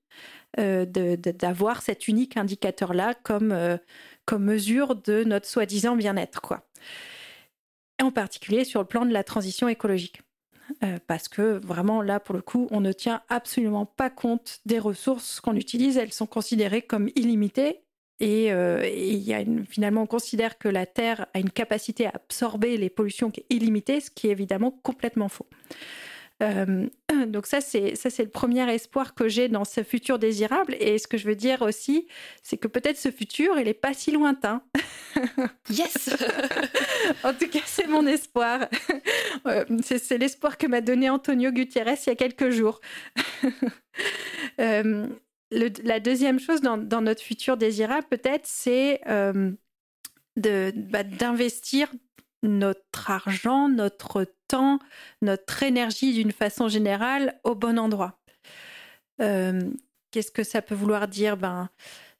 d'avoir 0.56 1.82
cet 1.82 2.06
unique 2.06 2.36
indicateur 2.36 2.94
là 2.94 3.14
comme 3.14 3.78
comme 4.26 4.44
mesure 4.44 4.94
de 4.94 5.24
notre 5.24 5.46
soi-disant 5.46 5.96
bien-être 5.96 6.42
quoi. 6.42 6.68
En 8.00 8.12
particulier 8.12 8.64
sur 8.64 8.80
le 8.80 8.86
plan 8.86 9.06
de 9.06 9.12
la 9.12 9.24
transition 9.24 9.68
écologique. 9.68 10.20
Euh, 10.82 10.98
parce 11.06 11.28
que 11.28 11.64
vraiment 11.64 12.02
là, 12.02 12.20
pour 12.20 12.34
le 12.34 12.42
coup, 12.42 12.68
on 12.70 12.80
ne 12.80 12.92
tient 12.92 13.22
absolument 13.28 13.86
pas 13.86 14.10
compte 14.10 14.60
des 14.66 14.78
ressources 14.78 15.40
qu'on 15.40 15.56
utilise. 15.56 15.96
Elles 15.96 16.12
sont 16.12 16.26
considérées 16.26 16.82
comme 16.82 17.08
illimitées. 17.14 17.80
Et, 18.20 18.52
euh, 18.52 19.64
finalement, 19.68 20.02
on 20.02 20.06
considère 20.06 20.58
que 20.58 20.68
la 20.68 20.86
Terre 20.86 21.26
a 21.34 21.40
une 21.40 21.50
capacité 21.50 22.06
à 22.06 22.12
absorber 22.14 22.76
les 22.76 22.88
pollutions 22.88 23.30
qui 23.30 23.40
est 23.40 23.54
illimitée, 23.54 24.00
ce 24.00 24.10
qui 24.10 24.28
est 24.28 24.32
évidemment 24.32 24.70
complètement 24.70 25.28
faux. 25.28 25.46
Euh, 26.42 26.88
donc 27.26 27.46
ça, 27.46 27.60
c'est 27.60 27.94
ça, 27.94 28.10
c'est 28.10 28.24
le 28.24 28.30
premier 28.30 28.68
espoir 28.72 29.14
que 29.14 29.28
j'ai 29.28 29.48
dans 29.48 29.64
ce 29.64 29.82
futur 29.82 30.18
désirable. 30.18 30.76
Et 30.80 30.98
ce 30.98 31.06
que 31.06 31.16
je 31.16 31.26
veux 31.26 31.36
dire 31.36 31.62
aussi, 31.62 32.08
c'est 32.42 32.56
que 32.56 32.68
peut-être 32.68 32.98
ce 32.98 33.10
futur, 33.10 33.58
il 33.58 33.64
n'est 33.64 33.74
pas 33.74 33.94
si 33.94 34.10
lointain. 34.10 34.62
Yes. 35.70 36.10
en 37.22 37.32
tout 37.32 37.48
cas, 37.48 37.60
c'est 37.64 37.86
mon 37.86 38.06
espoir. 38.06 38.68
Euh, 39.46 39.64
c'est 39.82 40.16
l'espoir 40.16 40.56
que 40.56 40.66
m'a 40.66 40.80
donné 40.80 41.10
Antonio 41.10 41.50
Gutiérrez 41.50 41.96
il 42.06 42.08
y 42.08 42.12
a 42.12 42.16
quelques 42.16 42.50
jours. 42.50 42.80
Euh, 44.60 45.08
la 45.50 46.00
deuxième 46.00 46.38
chose 46.38 46.60
dans, 46.60 46.76
notre 46.76 47.22
futur 47.22 47.56
désirable, 47.56 48.06
peut-être, 48.08 48.46
c'est 48.46 49.00
bah, 49.04 51.02
d'investir 51.02 51.92
notre 52.44 53.10
argent, 53.10 53.68
notre 53.68 54.24
notre 55.22 55.62
énergie 55.62 56.12
d'une 56.14 56.32
façon 56.32 56.68
générale 56.68 57.38
au 57.44 57.54
bon 57.54 57.78
endroit. 57.78 58.18
Euh, 59.20 59.70
qu'est-ce 60.10 60.30
que 60.30 60.44
ça 60.44 60.62
peut 60.62 60.74
vouloir 60.74 61.08
dire? 61.08 61.36
Ben, 61.36 61.70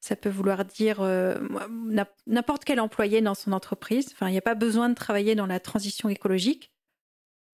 Ça 0.01 0.17
peut 0.17 0.29
vouloir 0.29 0.65
dire 0.65 1.01
euh, 1.01 1.39
n'importe 2.27 2.65
quel 2.65 2.81
employé 2.81 3.21
dans 3.21 3.35
son 3.35 3.53
entreprise. 3.53 4.15
Il 4.21 4.29
n'y 4.29 4.39
a 4.39 4.43
pas 4.43 4.55
besoin 4.55 4.89
de 4.89 4.95
travailler 4.95 5.35
dans 5.35 5.47
la 5.47 5.61
transition 5.61 6.09
écologique, 6.09 6.73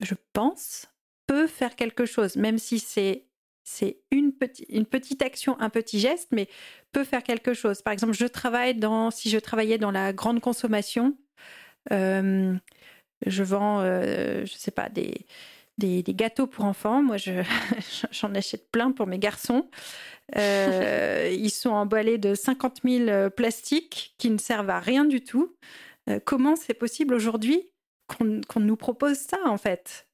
je 0.02 0.16
pense. 0.34 0.88
peut 1.28 1.48
faire 1.48 1.76
quelque 1.76 2.06
chose, 2.06 2.36
même 2.36 2.58
si 2.58 2.80
c'est 2.80 3.26
c'est 3.64 4.02
une, 4.10 4.34
une 4.70 4.88
petite 4.88 5.22
action, 5.22 5.60
un 5.60 5.70
petit 5.70 6.00
geste, 6.00 6.30
mais 6.32 6.48
peut 6.92 7.04
faire 7.04 7.22
quelque 7.22 7.54
chose. 7.54 7.84
Par 7.84 7.94
exemple, 7.94 8.14
je 8.14 8.26
travaille 8.26 8.74
dans, 8.74 9.12
si 9.12 9.30
je 9.30 9.38
travaillais 9.38 9.78
dans 9.78 9.92
la 9.92 10.12
grande 10.12 10.40
consommation, 10.42 11.16
euh, 11.92 12.56
je 13.26 13.44
vends, 13.44 13.82
euh, 13.82 14.46
je 14.46 14.54
sais 14.54 14.72
pas, 14.72 14.90
des, 14.90 15.26
des, 15.78 16.04
gâteaux 16.14 16.48
pour 16.48 16.66
enfants. 16.66 17.02
Moi, 17.02 17.18
j'en 18.12 18.34
achète 18.36 18.70
plein 18.72 18.92
pour 18.92 19.08
mes 19.08 19.20
garçons. 19.20 19.70
Euh, 20.38 21.30
ils 21.32 21.50
sont 21.50 21.72
emballés 21.72 22.18
de 22.18 22.36
50 22.36 22.82
000 22.84 23.30
plastiques 23.32 24.14
qui 24.18 24.30
ne 24.30 24.38
servent 24.38 24.70
à 24.70 24.80
rien 24.80 25.06
du 25.06 25.22
tout. 25.22 25.56
comment 26.26 26.56
c'est 26.56 26.74
possible 26.74 27.14
aujourd'hui 27.14 27.70
qu'on 28.08 28.60
nous 28.60 28.76
propose 28.76 29.18
ça, 29.18 29.38
en 29.46 29.58
fait? 29.58 30.08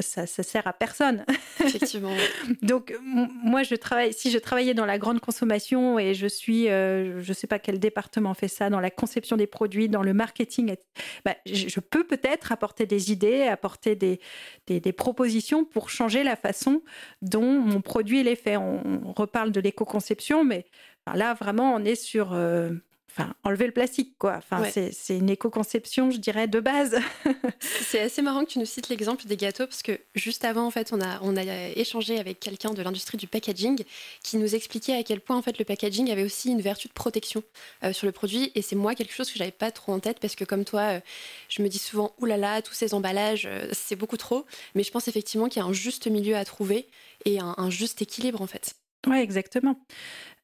Ça 0.00 0.26
sert 0.26 0.66
à 0.66 0.72
personne. 0.72 1.24
Effectivement. 1.64 2.14
Donc 2.62 2.94
moi, 3.02 3.62
je 3.62 3.74
travaille. 3.74 4.12
Si 4.12 4.30
je 4.30 4.38
travaillais 4.38 4.74
dans 4.74 4.86
la 4.86 4.98
grande 4.98 5.20
consommation 5.20 5.98
et 5.98 6.14
je 6.14 6.26
suis, 6.26 6.68
euh, 6.68 7.20
je 7.22 7.28
ne 7.28 7.34
sais 7.34 7.46
pas 7.46 7.58
quel 7.58 7.78
département 7.78 8.34
fait 8.34 8.48
ça, 8.48 8.70
dans 8.70 8.80
la 8.80 8.90
conception 8.90 9.36
des 9.36 9.46
produits, 9.46 9.88
dans 9.88 10.02
le 10.02 10.14
marketing, 10.14 10.76
bah, 11.24 11.36
je, 11.46 11.80
peux 11.80 12.04
peut-être 12.04 12.52
apporter 12.52 12.86
des 12.86 13.12
idées, 13.12 13.42
apporter 13.42 13.94
des, 13.96 14.20
des, 14.66 14.92
propositions 14.92 15.64
pour 15.64 15.90
changer 15.90 16.24
la 16.24 16.36
façon 16.36 16.82
dont 17.22 17.60
mon 17.60 17.80
produit 17.80 18.20
est 18.20 18.36
fait. 18.36 18.56
On, 18.56 19.12
reparle 19.16 19.52
de 19.52 19.60
l'éco-conception, 19.60 20.44
mais 20.44 20.66
là 21.14 21.34
vraiment, 21.34 21.74
on 21.74 21.84
est 21.84 21.94
sur 21.94 22.32
euh, 22.32 22.70
enfin, 23.18 23.34
enlever 23.44 23.66
le 23.66 23.72
plastique, 23.72 24.16
quoi. 24.18 24.36
Enfin, 24.36 24.62
c'est 24.72 25.16
une 25.16 25.30
éco-conception, 25.30 26.10
je 26.10 26.18
dirais, 26.18 26.46
de 26.46 26.60
base. 26.60 26.96
c'est 27.60 28.00
assez 28.00 28.22
marrant 28.22 28.44
que 28.44 28.50
tu 28.50 28.58
nous 28.58 28.66
cites 28.66 28.88
l'exemple 28.88 29.26
des 29.26 29.36
gâteaux, 29.36 29.66
parce 29.66 29.82
que 29.82 29.98
juste 30.14 30.44
avant, 30.44 30.66
en 30.66 30.70
fait, 30.70 30.92
on 30.92 31.00
a, 31.00 31.20
on 31.22 31.36
a 31.36 31.42
échangé 31.70 32.18
avec 32.18 32.40
quelqu'un 32.40 32.72
de 32.72 32.82
l'industrie 32.82 33.18
du 33.18 33.26
packaging 33.26 33.82
qui 34.22 34.36
nous 34.36 34.54
expliquait 34.54 34.94
à 34.94 35.02
quel 35.02 35.20
point, 35.20 35.36
en 35.36 35.42
fait, 35.42 35.58
le 35.58 35.64
packaging 35.64 36.10
avait 36.10 36.22
aussi 36.22 36.50
une 36.50 36.60
vertu 36.60 36.88
de 36.88 36.92
protection 36.92 37.42
euh, 37.82 37.92
sur 37.92 38.06
le 38.06 38.12
produit. 38.12 38.52
Et 38.54 38.62
c'est 38.62 38.76
moi 38.76 38.94
quelque 38.94 39.12
chose 39.12 39.30
que 39.30 39.38
j'avais 39.38 39.50
pas 39.50 39.70
trop 39.70 39.92
en 39.92 40.00
tête, 40.00 40.20
parce 40.20 40.36
que 40.36 40.44
comme 40.44 40.64
toi, 40.64 40.80
euh, 40.80 41.00
je 41.48 41.62
me 41.62 41.68
dis 41.68 41.78
souvent, 41.78 42.14
oulala, 42.18 42.62
tous 42.62 42.74
ces 42.74 42.94
emballages, 42.94 43.46
euh, 43.46 43.68
c'est 43.72 43.96
beaucoup 43.96 44.16
trop. 44.16 44.46
Mais 44.74 44.82
je 44.82 44.90
pense 44.90 45.08
effectivement 45.08 45.48
qu'il 45.48 45.60
y 45.60 45.64
a 45.64 45.68
un 45.68 45.72
juste 45.72 46.06
milieu 46.06 46.36
à 46.36 46.44
trouver 46.44 46.88
et 47.24 47.40
un, 47.40 47.54
un 47.56 47.70
juste 47.70 48.00
équilibre, 48.00 48.40
en 48.40 48.46
fait. 48.46 48.74
Oui, 49.06 49.18
exactement. 49.18 49.76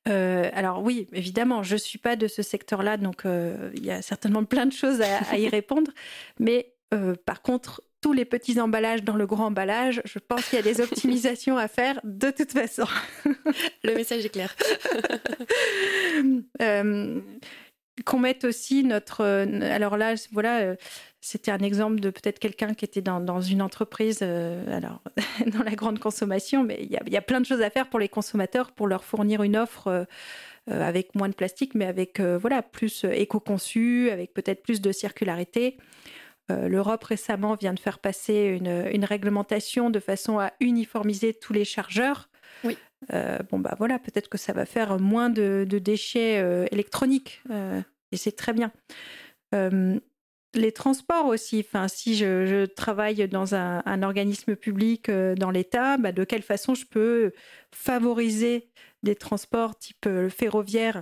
Euh, 0.09 0.51
alors 0.53 0.83
oui, 0.83 1.07
évidemment, 1.13 1.63
je 1.63 1.75
ne 1.75 1.79
suis 1.79 1.99
pas 1.99 2.17
de 2.17 2.29
ce 2.29 2.43
secteur-là, 2.43 2.97
donc 2.97 3.25
euh, 3.25 3.71
il 3.75 3.85
y 3.85 3.91
a 3.91 4.03
certainement 4.03 4.45
plein 4.45 4.67
de 4.67 4.73
choses 4.73 5.01
à, 5.01 5.39
y 5.39 5.49
répondre. 5.49 5.91
Mais 6.39 6.75
euh, 6.93 7.15
par 7.25 7.43
contre, 7.43 7.83
tous 8.01 8.13
les 8.13 8.27
petits 8.27 8.61
emballages 8.61 9.03
dans 9.03 9.17
le 9.17 9.27
grand 9.27 9.47
emballage, 9.47 10.03
je 10.05 10.19
pense 10.19 10.49
qu'il 10.49 10.57
y 10.57 10.61
a 10.61 10.63
des 10.63 10.81
optimisations 10.83 11.57
à 11.57 11.69
faire 11.69 12.01
de 12.05 12.31
toute 12.31 12.53
façon. 12.53 12.87
le 13.83 13.95
message 13.95 14.25
est 14.25 14.31
clair. 14.31 14.55
qu'on 18.05 18.19
mette 18.19 18.45
aussi 18.45 18.83
notre. 18.83 19.25
alors 19.25 19.97
là, 19.97 20.15
voilà, 20.33 20.75
c'était 21.25 21.51
un 21.51 21.61
exemple 21.61 22.01
de 22.01 22.11
peut-être 22.11 22.39
quelqu'un 22.39 22.75
qui 22.75 22.85
était 22.85 23.01
dans, 23.01 23.41
une 23.41 23.63
entreprise, 23.63 24.19
euh, 24.21 24.77
alors 24.77 25.01
dans 25.47 25.63
la 25.63 25.75
grande 25.75 25.99
consommation, 25.99 26.63
mais 26.65 26.77
il 26.83 26.93
y, 26.93 27.17
a, 27.17 27.23
plein 27.23 27.41
de 27.41 27.47
choses 27.47 27.63
à 27.63 27.71
faire 27.71 27.89
pour 27.89 27.99
les 27.99 28.11
consommateurs, 28.11 28.73
pour 28.73 28.87
leur 28.87 29.05
fournir 29.05 29.43
une 29.43 29.57
offre 29.57 29.87
euh, 29.87 30.05
euh, 30.71 30.87
avec 30.87 31.15
moins 31.15 31.31
de 31.31 31.35
plastique, 31.35 31.75
mais 31.75 31.87
avec 31.87 32.21
voilà 32.21 32.61
plus 32.61 33.05
éco-conçu, 33.05 34.11
avec 34.11 34.35
peut-être 34.35 34.63
plus 34.63 34.83
de 34.83 34.93
circularité. 34.93 35.79
L'Europe 36.51 37.03
récemment 37.05 37.55
vient 37.55 37.73
de 37.73 37.81
faire 37.81 37.99
passer 37.99 38.59
une, 38.61 39.05
réglementation 39.07 39.89
de 39.89 40.01
façon 40.01 40.39
à 40.39 40.53
uniformiser 40.61 41.33
tous 41.33 41.55
les 41.55 41.65
chargeurs. 41.65 42.29
Oui. 42.65 42.77
bon 43.11 43.59
bah 43.59 43.75
voilà, 43.79 43.99
peut-être 43.99 44.29
que 44.29 44.37
ça 44.37 44.53
va 44.53 44.67
faire 44.67 44.99
moins 44.99 45.31
de, 45.31 45.67
de 45.67 45.79
déchets 45.79 46.67
électroniques 46.71 47.43
et 48.13 48.17
c'est 48.19 48.37
très 48.37 48.53
bien 48.53 48.73
les 50.55 50.73
transports 50.73 51.27
aussi. 51.27 51.65
Enfin, 51.67 51.89
si 51.89 52.17
je, 52.17 52.67
travaille 52.67 53.29
dans 53.29 53.55
un, 53.55 54.03
organisme 54.03 54.57
public 54.57 55.09
euh, 55.09 55.35
dans 55.35 55.51
l'État, 55.51 55.97
bah, 55.97 56.13
de 56.13 56.25
quelle 56.25 56.43
façon 56.43 56.75
je 56.75 56.87
peux 56.87 57.33
favoriser 57.73 58.71
des 59.03 59.15
transports 59.15 59.79
type 59.79 60.07
euh, 60.07 60.29
ferroviaire 60.29 61.01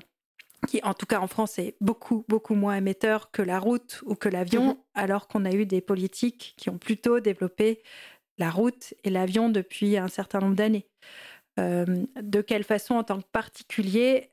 qui, 0.68 0.80
en 0.84 0.94
tout 0.94 1.07
cas 1.07 1.20
en 1.20 1.26
France, 1.26 1.59
est 1.59 1.76
beaucoup, 1.80 2.24
beaucoup 2.28 2.55
moins 2.55 2.76
émetteur 2.76 3.30
que 3.30 3.42
la 3.42 3.59
route 3.59 4.00
ou 4.07 4.14
que 4.14 4.28
l'avion, 4.28 4.66
mhm. 4.66 4.76
alors 4.94 5.26
qu'on 5.26 5.44
a 5.44 5.53
eu 5.53 5.66
des 5.66 5.80
politiques 5.80 6.55
qui 6.57 6.70
ont 6.70 6.78
plutôt 6.78 7.20
développé 7.20 7.82
la 8.38 8.50
route 8.50 8.94
et 9.05 9.11
l'avion 9.11 9.48
depuis 9.48 9.96
un 9.96 10.09
certain 10.09 10.40
nombre 10.40 10.57
d'années. 10.57 10.86
Euh, 11.59 12.05
de 12.20 12.40
quelle 12.40 12.64
façon, 12.64 12.94
en 12.94 13.05
tant 13.05 13.20
que 13.20 13.28
particulier, 13.30 14.30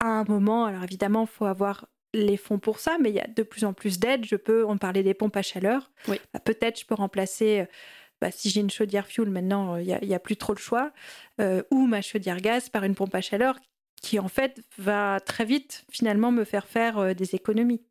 à 0.00 0.06
un 0.06 0.24
moment, 0.24 0.64
alors 0.64 0.84
évidemment, 0.84 1.22
il 1.22 1.28
faut 1.28 1.46
avoir 1.46 1.86
les 2.14 2.36
fonds 2.36 2.58
pour 2.58 2.78
ça, 2.78 2.96
mais 3.00 3.10
il 3.10 3.14
y 3.14 3.20
a 3.20 3.26
de 3.26 3.42
plus 3.42 3.64
en 3.64 3.72
plus 3.72 3.98
d'aides. 3.98 4.24
Je 4.24 4.36
peux, 4.36 4.64
on 4.64 4.78
parlait 4.78 5.02
des 5.02 5.14
pompes 5.14 5.36
à 5.36 5.42
chaleur. 5.42 5.90
Oui. 6.08 6.20
Bah, 6.32 6.40
peut-être 6.40 6.80
je 6.80 6.86
peux 6.86 6.94
remplacer, 6.94 7.60
euh, 7.60 7.66
bah, 8.20 8.30
si 8.30 8.50
j'ai 8.50 8.60
une 8.60 8.70
chaudière 8.70 9.06
fuel 9.06 9.30
maintenant, 9.30 9.76
il 9.76 9.98
n'y 10.02 10.14
a, 10.14 10.18
plus 10.18 10.36
trop 10.36 10.54
le 10.54 10.58
choix, 10.58 10.92
euh, 11.40 11.62
ou 11.70 11.86
ma 11.86 12.02
chaudière 12.02 12.40
gaz 12.40 12.68
par 12.68 12.84
une 12.84 12.94
pompe 12.94 13.14
à 13.14 13.20
chaleur 13.20 13.58
qui 14.00 14.20
en 14.20 14.28
fait 14.28 14.60
va 14.78 15.18
très 15.18 15.44
vite 15.44 15.84
finalement 15.90 16.30
me 16.30 16.44
faire 16.44 16.66
faire 16.66 16.98
euh, 16.98 17.14
des 17.14 17.34
économies. 17.34 17.82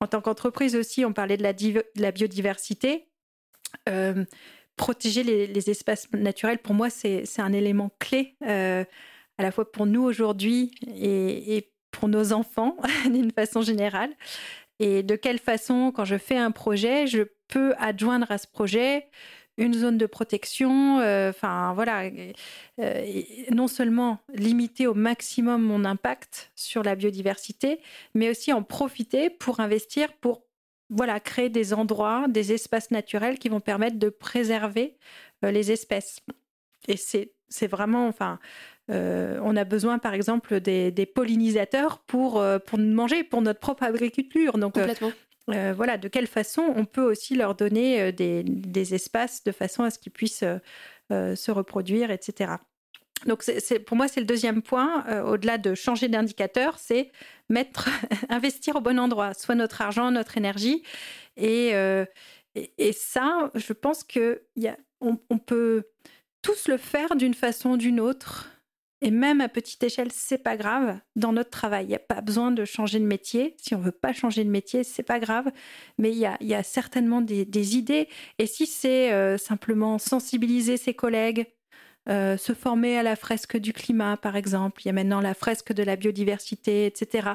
En 0.00 0.06
tant 0.06 0.20
qu'entreprise 0.20 0.76
aussi, 0.76 1.04
on 1.04 1.12
parlait 1.12 1.36
de 1.36 1.42
la, 1.42 1.52
la 1.96 2.12
biodiversité. 2.12 3.08
protéger 4.76 5.22
les, 5.22 5.70
espaces 5.70 6.10
naturels, 6.12 6.58
pour 6.58 6.74
moi, 6.74 6.88
c'est 6.88 7.26
un 7.38 7.52
élément 7.52 7.90
clé, 7.98 8.34
à 8.40 9.42
la 9.42 9.52
fois 9.52 9.70
pour 9.70 9.84
nous 9.84 10.02
aujourd'hui 10.02 10.70
et, 10.86 11.56
et 11.56 11.70
pour 11.90 12.08
nos 12.08 12.32
enfants 12.32 12.76
d'une 13.04 13.30
façon 13.30 13.62
générale 13.62 14.10
et 14.80 15.02
de 15.02 15.14
quelle 15.14 15.38
façon, 15.38 15.92
quand 15.94 16.06
je 16.06 16.16
fais 16.16 16.38
un 16.38 16.50
projet, 16.50 17.06
je 17.06 17.22
peux 17.48 17.74
adjoindre 17.78 18.30
à 18.30 18.38
ce 18.38 18.46
projet 18.46 19.08
une 19.58 19.74
zone 19.74 19.98
de 19.98 20.06
protection, 20.06 21.00
euh, 21.00 21.28
enfin 21.28 21.74
voilà, 21.74 22.10
euh, 22.80 23.22
non 23.50 23.68
seulement 23.68 24.20
limiter 24.32 24.86
au 24.86 24.94
maximum 24.94 25.62
mon 25.62 25.84
impact 25.84 26.50
sur 26.54 26.82
la 26.82 26.94
biodiversité, 26.94 27.80
mais 28.14 28.30
aussi 28.30 28.54
en 28.54 28.62
profiter 28.62 29.28
pour 29.28 29.60
investir, 29.60 30.14
pour 30.14 30.44
voilà, 30.88 31.20
créer 31.20 31.50
des 31.50 31.74
endroits, 31.74 32.26
des 32.26 32.52
espaces 32.52 32.90
naturels 32.90 33.38
qui 33.38 33.50
vont 33.50 33.60
permettre 33.60 33.98
de 33.98 34.08
préserver 34.08 34.96
euh, 35.44 35.50
les 35.50 35.70
espèces. 35.70 36.20
Et 36.88 36.96
c'est 36.96 37.66
vraiment, 37.66 38.08
enfin, 38.08 38.38
euh, 38.90 39.38
on 39.42 39.56
a 39.56 39.64
besoin, 39.64 39.98
par 39.98 40.14
exemple, 40.14 40.60
des, 40.60 41.06
pollinisateurs 41.14 41.98
pour, 41.98 42.40
euh, 42.40 42.58
pour 42.58 42.78
manger, 42.78 43.22
pour 43.24 43.42
notre 43.42 43.60
propre 43.60 43.84
agriculture. 43.84 44.58
Donc, 44.58 44.76
euh, 44.78 45.72
voilà, 45.74 45.98
de 45.98 46.08
quelle 46.08 46.26
façon 46.26 46.72
on 46.76 46.84
peut 46.84 47.02
aussi 47.02 47.34
leur 47.34 47.54
donner 47.54 48.12
des, 48.12 48.94
espaces 48.94 49.44
de 49.44 49.52
façon 49.52 49.84
à 49.84 49.90
ce 49.90 49.98
qu'ils 49.98 50.12
puissent 50.12 50.44
se 51.10 51.50
reproduire, 51.50 52.10
etc. 52.10 52.52
Donc, 53.26 53.44
pour 53.86 53.96
moi, 53.96 54.08
c'est 54.08 54.20
le 54.20 54.26
deuxième 54.26 54.62
point. 54.62 55.04
Au-delà 55.24 55.58
de 55.58 55.74
changer 55.74 56.08
d'indicateur, 56.08 56.78
c'est 56.78 57.10
mettre, 57.48 57.88
investir 58.28 58.76
au 58.76 58.80
bon 58.80 58.98
endroit, 58.98 59.34
soit 59.34 59.54
notre 59.54 59.82
argent, 59.82 60.10
notre 60.10 60.36
énergie. 60.36 60.82
Et, 61.36 61.72
et, 62.54 62.92
ça, 62.92 63.50
je 63.54 63.72
pense 63.72 64.04
que 64.04 64.42
on 65.00 65.38
peut 65.38 65.84
tous 66.42 66.68
le 66.68 66.76
faire 66.76 67.16
d'une 67.16 67.34
façon 67.34 67.70
ou 67.70 67.76
d'une 67.76 68.00
autre. 68.00 68.48
Et 69.02 69.10
même 69.10 69.40
à 69.40 69.48
petite 69.48 69.82
échelle, 69.82 70.10
c'est 70.12 70.42
pas 70.42 70.56
grave. 70.56 70.98
Dans 71.16 71.32
notre 71.32 71.50
travail, 71.50 71.86
il 71.86 71.88
n'y 71.88 71.94
a 71.94 72.00
pas 72.00 72.20
besoin 72.20 72.50
de 72.50 72.64
changer 72.64 72.98
de 72.98 73.04
métier. 73.04 73.54
Si 73.58 73.74
on 73.74 73.78
veut 73.78 73.92
pas 73.92 74.12
changer 74.12 74.44
de 74.44 74.50
métier, 74.50 74.84
c'est 74.84 75.02
pas 75.02 75.18
grave. 75.18 75.50
Mais 75.98 76.10
il 76.10 76.18
y 76.18 76.54
a, 76.54 76.62
certainement 76.62 77.22
des, 77.22 77.76
idées. 77.76 78.08
Et 78.38 78.46
si 78.46 78.66
c'est 78.66 79.12
euh, 79.12 79.38
simplement 79.38 79.98
sensibiliser 79.98 80.76
ses 80.76 80.92
collègues, 80.92 81.46
euh, 82.08 82.36
se 82.36 82.52
former 82.52 82.98
à 82.98 83.02
la 83.02 83.16
fresque 83.16 83.56
du 83.56 83.72
climat, 83.72 84.18
par 84.18 84.36
exemple. 84.36 84.82
Il 84.82 84.86
y 84.86 84.90
a 84.90 84.92
maintenant 84.92 85.20
la 85.20 85.34
fresque 85.34 85.72
de 85.72 85.82
la 85.82 85.96
biodiversité, 85.96 86.84
etc. 86.84 87.28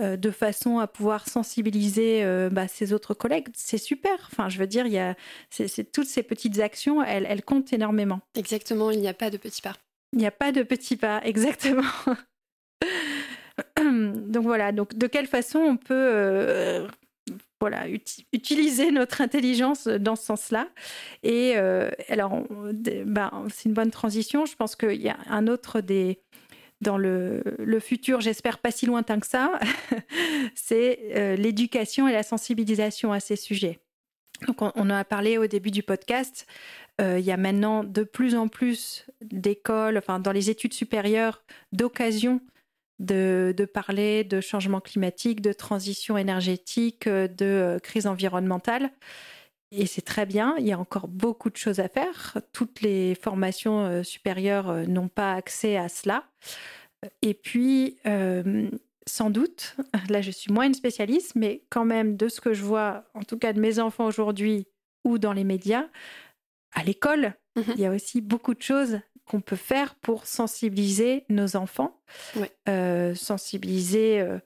Euh, 0.00 0.16
de 0.16 0.30
façon 0.30 0.80
à 0.80 0.88
pouvoir 0.88 1.28
sensibiliser 1.28 2.24
bah, 2.50 2.66
ses 2.66 2.92
autres 2.92 3.14
collègues. 3.14 3.48
C'est 3.54 3.78
super. 3.78 4.28
Enfin, 4.32 4.48
je 4.48 4.58
veux 4.58 4.66
dire, 4.66 4.86
il 4.86 4.92
y 4.92 4.98
a, 4.98 5.14
toutes 5.92 6.08
ces 6.08 6.24
petites 6.24 6.58
actions, 6.58 7.00
elles, 7.00 7.26
elles 7.28 7.44
comptent 7.44 7.72
énormément. 7.72 8.20
Exactement, 8.34 8.90
il 8.90 9.00
n'y 9.00 9.08
a 9.08 9.14
pas 9.14 9.30
de 9.30 9.36
petits 9.36 9.62
pas. 9.62 9.74
Il 10.12 10.18
n'y 10.18 10.26
a 10.26 10.30
pas 10.30 10.52
de 10.52 10.62
petits 10.62 10.96
pas, 10.96 11.20
exactement. 11.24 11.82
donc 13.76 14.42
voilà, 14.44 14.72
donc 14.72 14.94
de 14.94 15.06
quelle 15.06 15.26
façon 15.26 15.58
on 15.58 15.76
peut 15.76 15.94
euh, 15.94 16.86
voilà, 17.60 17.86
utiliser 18.32 18.90
notre 18.90 19.20
intelligence 19.20 19.86
dans 19.86 20.16
ce 20.16 20.24
sens-là. 20.24 20.68
Et 21.22 21.54
euh, 21.56 21.90
alors, 22.08 22.44
ben, 22.50 23.46
c'est 23.52 23.68
une 23.68 23.74
bonne 23.74 23.90
transition. 23.90 24.46
Je 24.46 24.54
pense 24.56 24.76
qu'il 24.76 25.00
y 25.00 25.08
a 25.08 25.18
un 25.28 25.46
autre 25.46 25.80
des... 25.80 26.20
Dans 26.82 26.98
le, 26.98 27.42
le 27.58 27.80
futur, 27.80 28.20
j'espère 28.20 28.58
pas 28.58 28.70
si 28.70 28.84
lointain 28.84 29.18
que 29.18 29.26
ça, 29.26 29.58
c'est 30.54 30.98
euh, 31.16 31.34
l'éducation 31.34 32.06
et 32.06 32.12
la 32.12 32.22
sensibilisation 32.22 33.12
à 33.12 33.20
ces 33.20 33.36
sujets. 33.36 33.80
Donc 34.46 34.60
on, 34.60 34.68
en 34.76 34.90
a 34.90 35.04
parlé 35.04 35.38
au 35.38 35.46
début 35.46 35.70
du 35.70 35.82
podcast. 35.82 36.46
Il 36.98 37.20
y 37.20 37.30
a 37.30 37.36
maintenant 37.36 37.84
de 37.84 38.02
plus 38.04 38.34
en 38.34 38.48
plus 38.48 39.06
d'écoles, 39.20 39.98
enfin 39.98 40.18
dans 40.18 40.32
les 40.32 40.50
études 40.50 40.72
supérieures, 40.72 41.44
d'occasions 41.72 42.40
de, 42.98 43.68
parler 43.72 44.24
de 44.24 44.40
changement 44.40 44.80
climatique, 44.80 45.40
de 45.40 45.52
transition 45.52 46.16
énergétique, 46.16 47.08
de 47.08 47.78
crise 47.82 48.06
environnementale. 48.06 48.90
Et 49.72 49.86
c'est 49.86 50.02
très 50.02 50.26
bien, 50.26 50.54
il 50.58 50.66
y 50.66 50.72
a 50.72 50.78
encore 50.78 51.08
beaucoup 51.08 51.50
de 51.50 51.56
choses 51.56 51.80
à 51.80 51.88
faire. 51.88 52.38
Toutes 52.52 52.80
les 52.80 53.14
formations 53.14 54.02
supérieures 54.04 54.88
n'ont 54.88 55.08
pas 55.08 55.34
accès 55.34 55.76
à 55.76 55.88
cela. 55.88 56.24
Et 57.20 57.34
puis, 57.34 57.98
sans 59.06 59.30
doute, 59.30 59.76
là 60.08 60.22
je 60.22 60.30
suis 60.30 60.52
moins 60.52 60.66
une 60.66 60.74
spécialiste, 60.74 61.34
mais 61.34 61.62
quand 61.68 61.84
même 61.84 62.16
de 62.16 62.28
ce 62.28 62.40
que 62.40 62.52
je 62.52 62.62
vois, 62.62 63.04
en 63.14 63.22
tout 63.22 63.38
cas 63.38 63.52
de 63.52 63.60
mes 63.60 63.78
enfants 63.78 64.06
aujourd'hui 64.06 64.66
ou 65.04 65.18
dans 65.18 65.32
les 65.32 65.44
médias, 65.44 65.86
à 66.76 66.84
l'école, 66.84 67.34
mmh 67.56 67.62
il 67.74 67.80
y 67.80 67.86
a 67.86 67.90
aussi 67.90 68.20
beaucoup 68.20 68.54
de 68.54 68.62
choses 68.62 69.00
qu'on 69.26 69.40
peut 69.40 69.56
faire 69.56 69.94
pour 69.96 70.26
sensibiliser 70.26 71.24
nos 71.28 71.56
enfants, 71.56 71.98
euh, 72.68 73.14
sensibiliser 73.14 74.20
euh, 74.20 74.38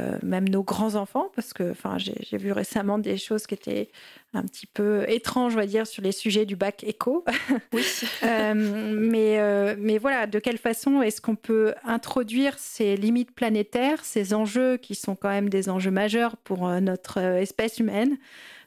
euh, 0.00 0.18
même 0.22 0.46
nos 0.48 0.62
grands-enfants, 0.62 1.30
parce 1.34 1.54
que 1.54 1.72
j'ai 1.96 2.36
vu 2.36 2.52
récemment 2.52 2.98
des 2.98 3.16
choses 3.16 3.46
qui 3.46 3.54
étaient 3.54 3.88
un 4.34 4.42
petit 4.42 4.66
peu 4.66 5.08
étranges, 5.08 5.54
on 5.54 5.60
va 5.60 5.66
dire, 5.66 5.86
sur 5.86 6.02
les 6.02 6.12
sujets 6.12 6.44
du 6.44 6.56
bac 6.56 6.84
éco. 6.84 7.24
Oui. 7.72 7.84
mais, 8.22 9.76
mais 9.76 9.98
voilà, 9.98 10.26
de 10.26 10.38
quelle 10.38 10.58
façon 10.58 11.00
est-ce 11.00 11.22
qu'on 11.22 11.36
peut 11.36 11.74
introduire 11.84 12.58
ces 12.58 12.96
limites 12.96 13.30
planétaires, 13.30 14.04
ces 14.04 14.34
enjeux 14.34 14.76
qui 14.76 14.94
sont 14.94 15.16
quand 15.16 15.30
même 15.30 15.48
des 15.48 15.70
enjeux 15.70 15.90
majeurs 15.90 16.36
pour 16.36 16.68
notre 16.80 17.18
espèce 17.18 17.78
humaine 17.78 18.18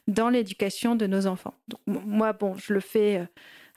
dans 0.08 0.28
l'éducation 0.28 0.94
de 0.94 1.06
nos 1.06 1.26
enfants. 1.26 1.54
Donc, 1.68 1.80
moi, 1.86 2.32
bon, 2.32 2.54
je 2.56 2.72
le 2.72 2.80
fais 2.80 3.26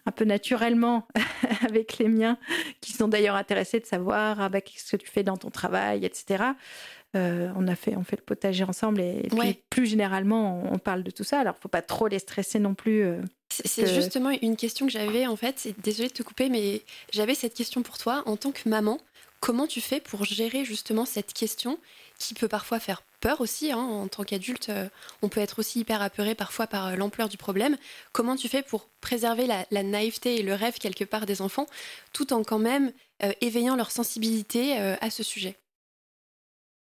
un 0.06 0.12
peu 0.12 0.26
naturellement 0.26 1.08
avec 1.62 1.98
les 1.98 2.08
miens, 2.08 2.38
qui 2.82 2.94
sont 2.94 3.08
d'ailleurs 3.08 3.36
intéressés 3.36 3.80
de 3.80 3.86
savoir 3.86 4.40
ah 4.40 4.50
bah, 4.50 4.62
qu'est-ce 4.62 4.96
que 4.96 4.98
tu 4.98 5.08
fais 5.08 5.24
dans 5.24 5.38
ton 5.38 5.50
travail, 5.50 6.06
etc. 6.06 6.44
Euh, 7.16 7.50
on 7.56 7.68
a 7.68 7.76
fait, 7.76 7.96
on 7.96 8.04
fait 8.04 8.18
le 8.18 8.24
potager 8.24 8.64
ensemble 8.64 9.00
et, 9.00 9.30
plus 9.70 9.86
généralement, 9.86 10.64
on, 10.72 10.78
parle 10.78 11.04
de 11.04 11.12
tout 11.12 11.24
ça. 11.24 11.40
Alors, 11.40 11.56
faut 11.58 11.70
pas 11.70 11.82
trop 11.82 12.08
les 12.08 12.20
stresser 12.20 12.60
non 12.60 12.76
plus. 12.76 13.04
Euh, 13.04 13.22
c'est 13.50 13.88
justement 13.88 14.32
une 14.42 14.58
question 14.58 14.86
que 14.86 14.92
j'avais 14.92 15.26
en 15.26 15.36
fait. 15.38 15.74
Désolée 15.82 16.10
de 16.10 16.14
te 16.14 16.24
couper, 16.24 16.50
mais 16.50 16.82
j'avais 17.14 17.36
cette 17.36 17.54
question 17.54 17.84
pour 17.84 17.98
toi 17.98 18.24
en 18.26 18.36
tant 18.36 18.52
que 18.52 18.68
maman. 18.68 19.00
Comment 19.40 19.68
tu 19.68 19.80
fais 19.80 20.02
pour 20.02 20.26
gérer 20.26 20.66
justement 20.66 21.06
cette 21.06 21.32
question 21.32 21.78
qui 22.18 22.34
peut 22.34 22.48
parfois 22.48 22.80
faire 22.80 23.04
peur 23.20 23.42
aussi 23.42 23.72
hein, 23.72 23.80
En 23.80 24.08
tant 24.08 24.24
qu'adulte, 24.24 24.70
euh, 24.70 24.88
on 25.22 25.30
peut 25.30 25.40
être 25.40 25.60
aussi 25.60 25.80
hyper 25.80 26.02
apeuré 26.02 26.36
parfois 26.36 26.68
par 26.68 26.88
euh, 26.88 26.96
l'ampleur 26.96 27.30
du 27.30 27.38
problème. 27.38 27.78
Comment 28.12 28.36
tu 28.36 28.48
fais 28.48 28.62
pour 28.62 28.90
préserver 29.02 29.48
la, 29.48 29.84
naïveté 29.84 30.40
et 30.40 30.44
le 30.44 30.54
rêve 30.54 30.78
quelque 30.78 31.04
part 31.04 31.26
des 31.26 31.42
enfants, 31.42 31.68
tout 32.14 32.34
en 32.34 32.44
quand 32.44 32.60
même 32.60 32.92
euh, 33.24 33.32
éveillant 33.42 33.76
leur 33.76 33.92
sensibilité 33.92 34.78
à 34.78 35.10
ce 35.10 35.24
sujet? 35.24 35.56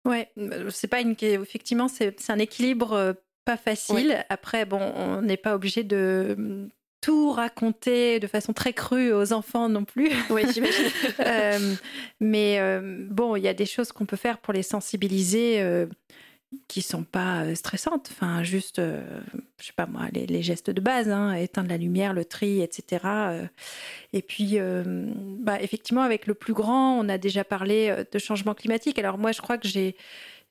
Ouais, 0.06 0.32
c'est 0.72 0.88
pas 0.88 1.02
une. 1.02 1.16
Effectivement, 1.20 1.88
c'est 1.88 2.30
un 2.30 2.40
équilibre 2.40 3.16
pas 3.46 3.58
facile. 3.58 4.26
Après, 4.30 4.66
bon, 4.66 4.80
on 4.80 5.22
n'est 5.22 5.38
pas 5.38 5.56
obligé 5.56 5.84
de 5.84 6.70
tout 7.02 7.32
raconter 7.32 8.20
de 8.20 8.28
façon 8.28 8.54
très 8.54 8.74
crue 8.74 9.14
aux 9.14 9.34
enfants 9.34 9.70
non 9.70 9.86
plus. 9.86 10.12
Oui, 10.30 10.43
j'imagine. 10.54 10.86
Euh, 11.20 11.76
mais 12.20 12.60
euh, 12.60 13.06
bon, 13.10 13.36
il 13.36 13.43
y 13.43 13.47
a 13.47 13.54
des 13.54 13.66
choses 13.66 13.91
qu'on 13.91 14.06
peut 14.06 14.18
faire 14.18 14.38
pour 14.38 14.54
les 14.54 14.64
sensibiliser 14.64 15.62
euh, 15.62 15.86
qui 16.68 16.82
sont 16.82 17.04
pas 17.04 17.54
stressantes. 17.56 18.10
Enfin, 18.12 18.43
juste, 18.43 18.80
je 18.80 19.66
sais 19.66 19.74
pas 19.76 19.86
moi, 19.86 20.08
les, 20.14 20.41
gestes 20.41 20.70
de 20.70 20.82
base, 20.82 21.10
hein, 21.10 21.34
éteindre 21.34 21.70
la 21.70 21.78
lumière, 21.78 22.14
le 22.14 22.26
tri, 22.26 22.62
etc. 22.62 23.06
Et 24.14 24.22
puis, 24.22 24.58
bah, 25.39 25.62
effectivement, 25.62 26.02
avec 26.02 26.26
le 26.26 26.34
plus 26.34 26.54
grand, 26.54 26.97
on 26.97 27.10
a 27.10 27.18
déjà 27.18 27.43
parlé 27.43 27.93
de 28.12 28.20
changement 28.20 28.54
climatique. 28.54 28.97
Alors 28.97 29.18
moi, 29.18 29.32
je 29.32 29.41
crois 29.41 29.58
que 29.58 29.68
j'ai 29.68 29.95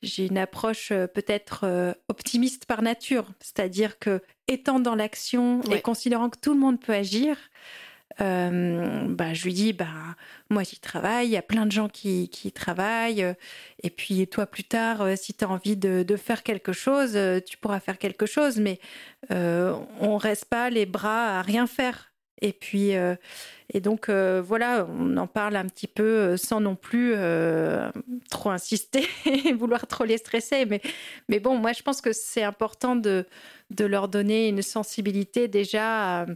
j'ai 0.03 0.27
une 0.27 0.39
approche 0.39 0.93
euh, 0.93 1.07
peut-être 1.07 1.61
euh, 1.65 1.93
optimiste 2.09 2.67
par 2.67 2.83
nature, 2.83 3.27
c'est-à-dire 3.41 3.99
que 3.99 4.23
étant 4.47 4.81
dans 4.81 4.95
l'action 4.95 5.61
et 5.63 5.81
considérant 5.81 6.31
que 6.31 6.39
tout 6.39 6.55
le 6.55 6.61
monde 6.61 6.81
peut 6.81 6.95
agir, 6.95 7.37
euh, 8.21 9.05
bah, 9.09 9.35
je 9.35 9.45
lui 9.45 9.53
dis 9.53 9.73
bah 9.73 9.87
moi 10.51 10.63
j'y 10.63 10.79
travaille, 10.79 11.29
il 11.29 11.33
y 11.33 11.37
a 11.37 11.43
plein 11.43 11.67
de 11.67 11.73
gens 11.73 11.89
qui, 11.89 12.29
qui 12.31 12.51
travaillent, 12.51 13.35
et 13.83 13.91
puis 13.91 14.27
toi 14.27 14.47
plus 14.47 14.65
tard, 14.65 15.07
si 15.17 15.35
tu 15.35 15.45
as 15.45 15.49
envie 15.49 15.77
de, 15.77 16.03
de, 16.03 16.17
faire 16.17 16.43
quelque 16.43 16.73
chose, 16.73 17.19
tu 17.47 17.59
pourras 17.59 17.81
faire 17.81 17.99
quelque 17.99 18.25
chose, 18.27 18.59
mais 18.59 18.81
on 19.31 20.17
reste 20.17 20.47
pas 20.47 20.71
les 20.71 20.87
bras 20.87 21.39
à 21.39 21.43
rien 21.43 21.67
faire. 21.67 22.08
Et 22.41 22.53
puis, 22.53 22.97
euh, 22.97 23.17
et 23.73 23.81
donc 23.81 24.09
euh, 24.09 24.41
voilà, 24.45 24.87
on 24.91 25.17
en 25.17 25.27
parle 25.27 25.57
un 25.57 25.67
petit 25.67 25.89
peu 25.89 26.03
euh, 26.03 26.37
sans 26.37 26.61
non 26.61 26.77
plus 26.77 27.15
trop 28.31 28.51
insister 28.51 29.07
et 29.27 29.53
vouloir 29.53 29.87
trop 29.87 30.05
les 30.05 30.19
stresser. 30.19 30.65
Mais, 30.67 30.81
mais 31.29 31.41
bon, 31.41 31.57
moi 31.57 31.73
je 31.73 31.83
pense 31.83 32.01
que 32.01 32.13
c'est 32.13 32.45
important 32.45 32.97
de, 32.97 33.27
de 33.71 33.85
leur 33.85 34.09
donner 34.09 34.49
une 34.49 34.63
sensibilité 34.63 35.49
déjà 35.49 36.21
à 36.21 36.27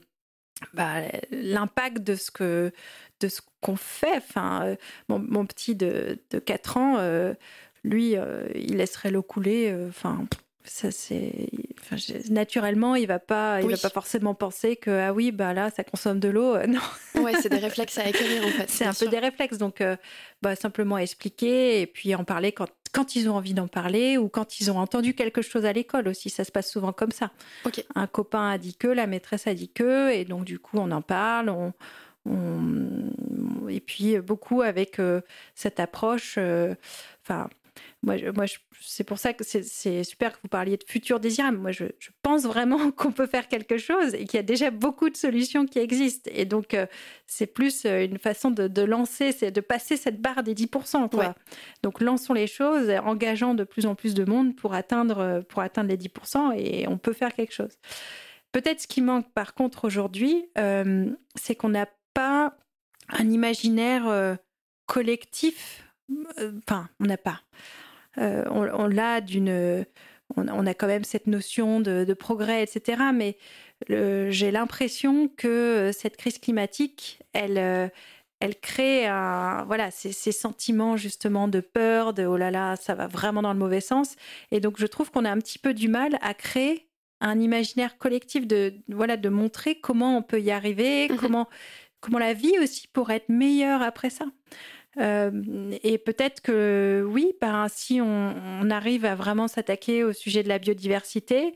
bah, 0.75 1.03
l'impact 1.31 1.99
de 1.99 2.15
ce 2.15 2.31
que 2.31 2.73
de 3.21 3.29
ce 3.29 3.41
qu'on 3.61 3.77
fait. 3.77 4.17
Enfin, 4.17 4.77
mon, 5.09 5.47
petit 5.47 5.77
de, 5.77 6.19
de 6.31 6.39
4 6.41 6.77
ans, 6.77 7.35
lui, 7.85 8.17
il 8.57 8.77
laisserait 8.77 9.13
l'eau 9.13 9.23
couler. 9.23 9.73
Enfin, 9.89 10.27
ça 10.65 10.91
c'est 10.91 11.49
naturellement 12.31 12.95
il 12.95 13.07
va 13.07 13.19
pas 13.19 13.61
il 13.61 13.69
va 13.69 13.77
pas 13.77 13.91
forcément 13.91 14.35
penser 14.35 14.77
que 14.77 14.91
ah 14.91 15.13
oui 15.13 15.33
bah 15.33 15.53
là 15.53 15.71
ça 15.71 15.85
consomme 15.85 16.21
de 16.21 16.29
l'eau 16.29 16.57
non. 16.67 16.81
Ouais 17.23 17.33
c'est 17.41 17.49
des 17.49 17.59
réflexes 17.59 17.99
à 17.99 18.05
acquérir 18.05 18.45
en 18.45 18.51
fait 18.51 18.71
c'est 18.71 18.85
un 18.85 18.95
peu 18.95 19.09
des 19.09 19.19
réflexes 19.19 19.59
donc 19.59 19.81
euh, 19.81 19.97
bah, 20.41 20.55
simplement 20.57 20.99
expliquer 20.99 21.81
et 21.81 21.87
puis 21.87 22.15
en 22.15 22.25
parler 22.25 22.53
quand 22.53 22.69
quand 22.93 23.17
ils 23.17 23.29
ont 23.29 23.37
envie 23.37 23.55
d'en 23.55 23.69
parler 23.69 24.19
ou 24.19 24.29
quand 24.29 24.61
ils 24.61 24.71
ont 24.71 24.79
entendu 24.79 25.15
quelque 25.15 25.43
chose 25.43 25.65
à 25.65 25.73
l'école 25.73 26.09
aussi. 26.09 26.31
Ça 26.31 26.45
se 26.45 26.53
passe 26.53 26.71
souvent 26.71 26.93
comme 26.93 27.11
ça. 27.11 27.31
Un 27.95 28.07
copain 28.07 28.51
a 28.51 28.59
dit 28.59 28.75
que 28.75 28.87
la 28.87 29.07
maîtresse 29.07 29.47
a 29.47 29.55
dit 29.55 29.71
que 29.71 30.13
et 30.13 30.25
donc 30.25 30.45
du 30.45 30.59
coup 30.59 30.77
on 30.79 30.91
en 30.91 31.03
parle 31.03 31.49
on, 31.49 31.73
et 33.69 33.81
puis 33.81 34.19
beaucoup 34.21 34.63
avec 34.63 35.01
euh, 35.01 35.23
cette 35.55 35.81
approche 35.81 36.37
euh, 36.39 36.75
enfin 37.23 37.49
moi, 38.03 38.17
moi 38.35 38.47
c'est 38.81 39.05
pour 39.05 39.19
ça 39.19 39.33
que 39.33 39.45
c'est 39.45 40.05
super 40.05 40.33
que 40.33 40.39
vous 40.43 40.49
parliez 40.49 40.77
de 40.77 40.85
futur 40.87 41.21
désirable. 41.21 41.59
Moi, 41.59 41.71
je, 41.71 41.85
pense 42.23 42.43
vraiment 42.43 42.91
qu'on 42.97 43.13
peut 43.13 43.27
faire 43.27 43.49
quelque 43.49 43.79
chose 43.79 44.15
et 44.15 44.25
qu'il 44.25 44.35
y 44.35 44.41
a 44.41 44.45
déjà 44.45 44.71
beaucoup 44.71 45.09
de 45.09 45.17
solutions 45.17 45.67
qui 45.67 45.79
existent. 45.79 46.31
Et 46.35 46.45
donc, 46.45 46.75
euh, 46.75 46.87
c'est 47.27 47.47
plus 47.47 47.85
euh, 47.85 48.05
une 48.05 48.19
façon 48.19 48.51
de, 48.51 48.83
lancer, 48.83 49.33
c'est 49.33 49.53
de 49.53 49.61
passer 49.61 49.97
cette 49.97 50.21
barre 50.21 50.43
des 50.43 50.55
10%. 50.55 51.11
Quoi. 51.11 51.35
Donc, 51.83 52.01
lançons 52.01 52.35
les 52.35 52.49
choses, 52.49 52.91
engageant 53.05 53.55
de 53.55 53.65
plus 53.65 53.87
en 53.87 53.95
plus 53.95 54.15
de 54.15 54.25
monde 54.25 54.57
pour 54.57 54.75
atteindre, 54.75 55.45
pour 55.49 55.63
atteindre 55.63 55.91
les 55.91 55.97
10% 55.97 56.55
et 56.57 56.89
on 56.89 56.99
peut 56.99 57.13
faire 57.13 57.33
quelque 57.33 57.55
chose. 57.55 57.79
Peut-être 58.51 58.81
ce 58.81 58.87
qui 58.87 59.01
manque 59.01 59.33
par 59.33 59.55
contre 59.55 59.85
aujourd'hui, 59.85 60.45
euh, 60.59 61.07
c'est 61.37 61.55
qu'on 61.55 61.71
n'a 61.71 61.87
pas 62.13 62.57
un 63.09 63.31
imaginaire 63.31 64.37
collectif. 64.87 65.85
Enfin, 66.39 66.89
on 67.01 67.07
n'a 67.07 67.17
pas. 67.17 67.41
Euh, 68.19 68.45
on, 68.51 68.87
l'a 68.87 69.21
d'une, 69.21 69.87
on, 70.37 70.67
a 70.67 70.75
quand 70.75 70.87
même 70.87 71.05
cette 71.05 71.27
notion 71.27 71.81
de, 71.81 72.15
progrès, 72.15 72.63
etc. 72.63 73.03
Mais 73.15 73.37
j'ai 73.89 74.51
l'impression 74.51 75.29
que 75.29 75.91
cette 75.93 76.17
crise 76.17 76.39
climatique, 76.39 77.21
elle, 77.33 77.59
euh, 77.59 77.89
elle 78.41 78.59
crée 78.59 79.07
un, 79.07 79.65
voilà, 79.65 79.91
ces, 79.91 80.13
sentiments 80.33 80.97
justement 80.97 81.49
de 81.49 81.61
peur, 81.61 82.13
de 82.13 82.25
oh 82.25 82.37
là 82.37 82.51
là, 82.51 82.77
ça 82.77 82.95
va 82.95 83.07
vraiment 83.07 83.43
dans 83.43 83.53
le 83.53 83.59
mauvais 83.59 83.81
sens. 83.81 84.17
Et 84.51 84.61
donc 84.61 84.79
je 84.79 84.87
trouve 84.87 85.11
qu'on 85.11 85.25
a 85.25 85.31
un 85.31 85.39
petit 85.39 85.59
peu 85.59 85.75
du 85.75 85.89
mal 85.89 86.19
à 86.23 86.35
créer 86.35 86.89
un 87.21 87.39
imaginaire 87.39 87.99
collectif 87.99 88.49
de 88.49 88.75
voilà 88.89 89.17
de 89.17 89.29
montrer 89.29 89.77
comment 89.77 90.17
on 90.17 90.23
peut 90.23 90.41
y 90.41 90.51
arriver, 90.51 91.09
mmh 91.09 91.17
comment 91.17 91.49
comment 92.01 92.19
la 92.19 92.35
vie 92.35 92.59
aussi 92.61 92.89
pourrait 92.89 93.17
être 93.17 93.29
meilleure 93.29 93.81
après 93.81 94.11
ça. 94.11 94.27
Euh, 94.99 95.73
et 95.83 95.99
peut-être 95.99 96.41
que 96.41 97.05
oui, 97.09 97.33
ben, 97.41 97.67
si 97.69 98.01
on, 98.01 98.71
arrive 98.71 99.05
à 99.05 99.15
vraiment 99.15 99.49
s'attaquer 99.49 100.05
au 100.05 100.13
sujet 100.13 100.43
de 100.43 100.49
la 100.49 100.59
biodiversité, 100.59 101.55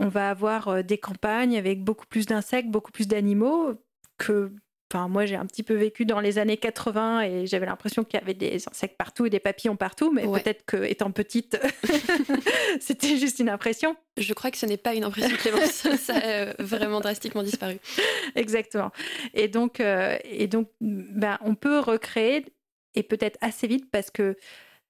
on 0.00 0.08
va 0.08 0.30
avoir 0.30 0.68
euh, 0.68 0.82
des 0.82 0.98
campagnes 0.98 1.56
avec 1.56 1.82
beaucoup 1.82 2.06
plus 2.06 2.26
d'insectes, 2.26 2.68
beaucoup 2.68 2.92
plus 2.92 3.08
d'animaux 3.08 3.74
que 4.18 4.52
Enfin, 4.92 5.08
moi, 5.08 5.26
j'ai 5.26 5.34
un 5.34 5.46
petit 5.46 5.64
peu 5.64 5.74
vécu 5.74 6.04
dans 6.04 6.20
les 6.20 6.38
années 6.38 6.58
80 6.58 7.22
et 7.22 7.46
j'avais 7.46 7.66
l'impression 7.66 8.04
qu'il 8.04 8.20
y 8.20 8.22
avait 8.22 8.34
des 8.34 8.62
insectes 8.68 8.96
partout 8.96 9.26
et 9.26 9.30
des 9.30 9.40
papillons 9.40 9.74
partout, 9.74 10.12
mais 10.12 10.22
peut-être 10.22 10.64
que 10.66 10.84
étant 10.84 11.10
petite, 11.10 11.58
c'était 12.80 13.16
juste 13.16 13.40
une 13.40 13.48
impression. 13.48 13.96
Je 14.18 14.32
crois 14.34 14.52
que 14.52 14.56
ce 14.56 14.66
n'est 14.66 14.76
pas 14.76 14.94
une 14.94 15.02
impression, 15.02 15.36
Clémence. 15.36 15.88
Ça 15.98 16.14
a 16.14 16.26
euh, 16.26 16.52
vraiment 16.60 17.00
drastiquement 17.00 17.42
disparu. 17.42 17.78
Exactement. 18.36 18.92
Et 19.32 19.48
donc, 19.48 19.80
et 19.80 20.46
donc 20.46 20.68
ben, 20.80 21.38
on 21.40 21.56
peut 21.56 21.80
recréer 21.80 22.44
et 22.94 23.02
peut-être 23.02 23.38
assez 23.40 23.66
vite 23.66 23.90
parce 23.90 24.10
que 24.10 24.36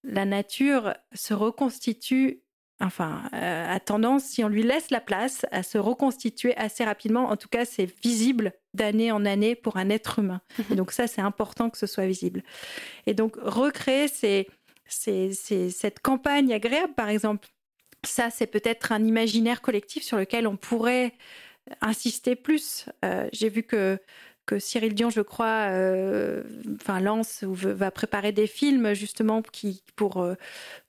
la 0.02 0.24
nature 0.24 0.94
se 1.14 1.34
reconstitue 1.34 2.44
enfin, 2.80 3.22
a 3.32 3.78
tendance, 3.80 4.24
si 4.24 4.44
on 4.44 4.48
lui 4.48 4.62
laisse 4.62 4.90
la 4.90 5.00
place, 5.00 5.46
à 5.52 5.62
se 5.62 5.78
reconstituer 5.78 6.56
assez 6.56 6.84
rapidement. 6.84 7.30
En 7.30 7.36
tout 7.36 7.48
cas, 7.48 7.64
c'est 7.64 7.86
visible 8.02 8.52
d'année 8.74 9.12
en 9.12 9.24
année 9.24 9.54
pour 9.54 9.76
un 9.76 9.88
être 9.90 10.18
humain. 10.18 10.40
Et 10.70 10.74
donc 10.74 10.90
ça, 10.92 11.06
c'est 11.06 11.20
important 11.20 11.70
que 11.70 11.78
ce 11.78 11.86
soit 11.86 12.06
visible. 12.06 12.42
Et 13.06 13.14
donc 13.14 13.36
recréer 13.40 14.08
c'est 14.08 14.48
cette 14.88 16.00
campagne 16.00 16.52
agréable, 16.52 16.94
par 16.94 17.08
exemple, 17.08 17.48
ça, 18.04 18.28
c'est 18.30 18.46
peut-être 18.46 18.92
un 18.92 19.02
imaginaire 19.02 19.62
collectif 19.62 20.02
sur 20.02 20.18
lequel 20.18 20.46
on 20.46 20.56
pourrait 20.56 21.14
insister 21.80 22.36
plus. 22.36 22.86
Euh, 23.04 23.28
j'ai 23.32 23.48
vu 23.48 23.62
que 23.62 23.98
que 24.46 24.58
Cyril 24.58 24.94
Dion, 24.94 25.10
je 25.10 25.20
crois, 25.20 25.68
euh, 25.70 26.42
enfin 26.74 27.00
lance 27.00 27.44
ou 27.46 27.54
va 27.54 27.90
préparer 27.90 28.32
des 28.32 28.46
films 28.46 28.94
justement 28.94 29.42
qui 29.42 29.82
pour 29.96 30.22
euh, 30.22 30.34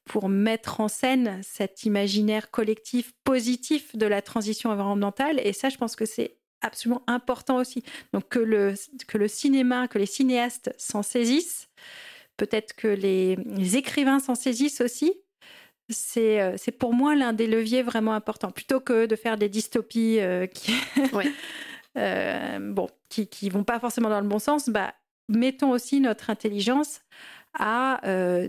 pour 0.05 0.29
mettre 0.29 0.81
en 0.81 0.87
scène 0.87 1.39
cet 1.41 1.83
imaginaire 1.83 2.51
collectif 2.51 3.13
positif 3.23 3.95
de 3.95 4.05
la 4.05 4.21
transition 4.21 4.69
environnementale. 4.69 5.39
Et 5.43 5.53
ça, 5.53 5.69
je 5.69 5.77
pense 5.77 5.95
que 5.95 6.05
c'est 6.05 6.35
absolument 6.61 7.03
important 7.07 7.57
aussi. 7.57 7.83
Donc 8.13 8.29
que 8.29 8.39
le 8.39 8.73
que 9.07 9.17
le 9.17 9.27
cinéma, 9.27 9.87
que 9.87 9.97
les 9.97 10.05
cinéastes 10.05 10.73
s'en 10.77 11.03
saisissent, 11.03 11.69
peut-être 12.37 12.75
que 12.75 12.87
les, 12.87 13.35
les 13.35 13.77
écrivains 13.77 14.19
s'en 14.19 14.35
saisissent 14.35 14.81
aussi, 14.81 15.13
euh, 16.17 16.55
c'est 16.57 16.71
pour 16.71 16.93
moi 16.93 17.15
l'un 17.15 17.33
des 17.33 17.47
leviers 17.47 17.83
vraiment 17.83 18.13
importants. 18.13 18.51
Plutôt 18.51 18.79
que 18.79 19.05
de 19.05 19.15
faire 19.15 19.37
des 19.37 19.49
dystopies 19.49 20.19
euh, 20.19 20.47
qui, 20.47 20.73
bon, 21.95 22.89
qui, 23.09 23.27
qui 23.27 23.49
vont 23.49 23.63
pas 23.63 23.79
forcément 23.79 24.09
dans 24.09 24.21
le 24.21 24.27
bon 24.27 24.39
sens, 24.39 24.69
bah, 24.69 24.93
mettons 25.29 25.71
aussi 25.71 25.99
notre 25.99 26.29
intelligence 26.29 27.01
à 27.57 28.01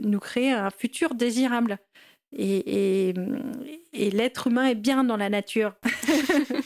nous 0.03 0.19
créer 0.19 0.53
un 0.53 0.71
futur 0.71 1.15
désirable. 1.15 1.79
Et, 2.33 3.15
et, 3.93 4.11
l'être 4.11 4.49
humain 4.49 4.67
est 4.67 4.75
bien 4.75 5.05
dans 5.05 5.17
la 5.17 5.31
nature. 5.31 5.75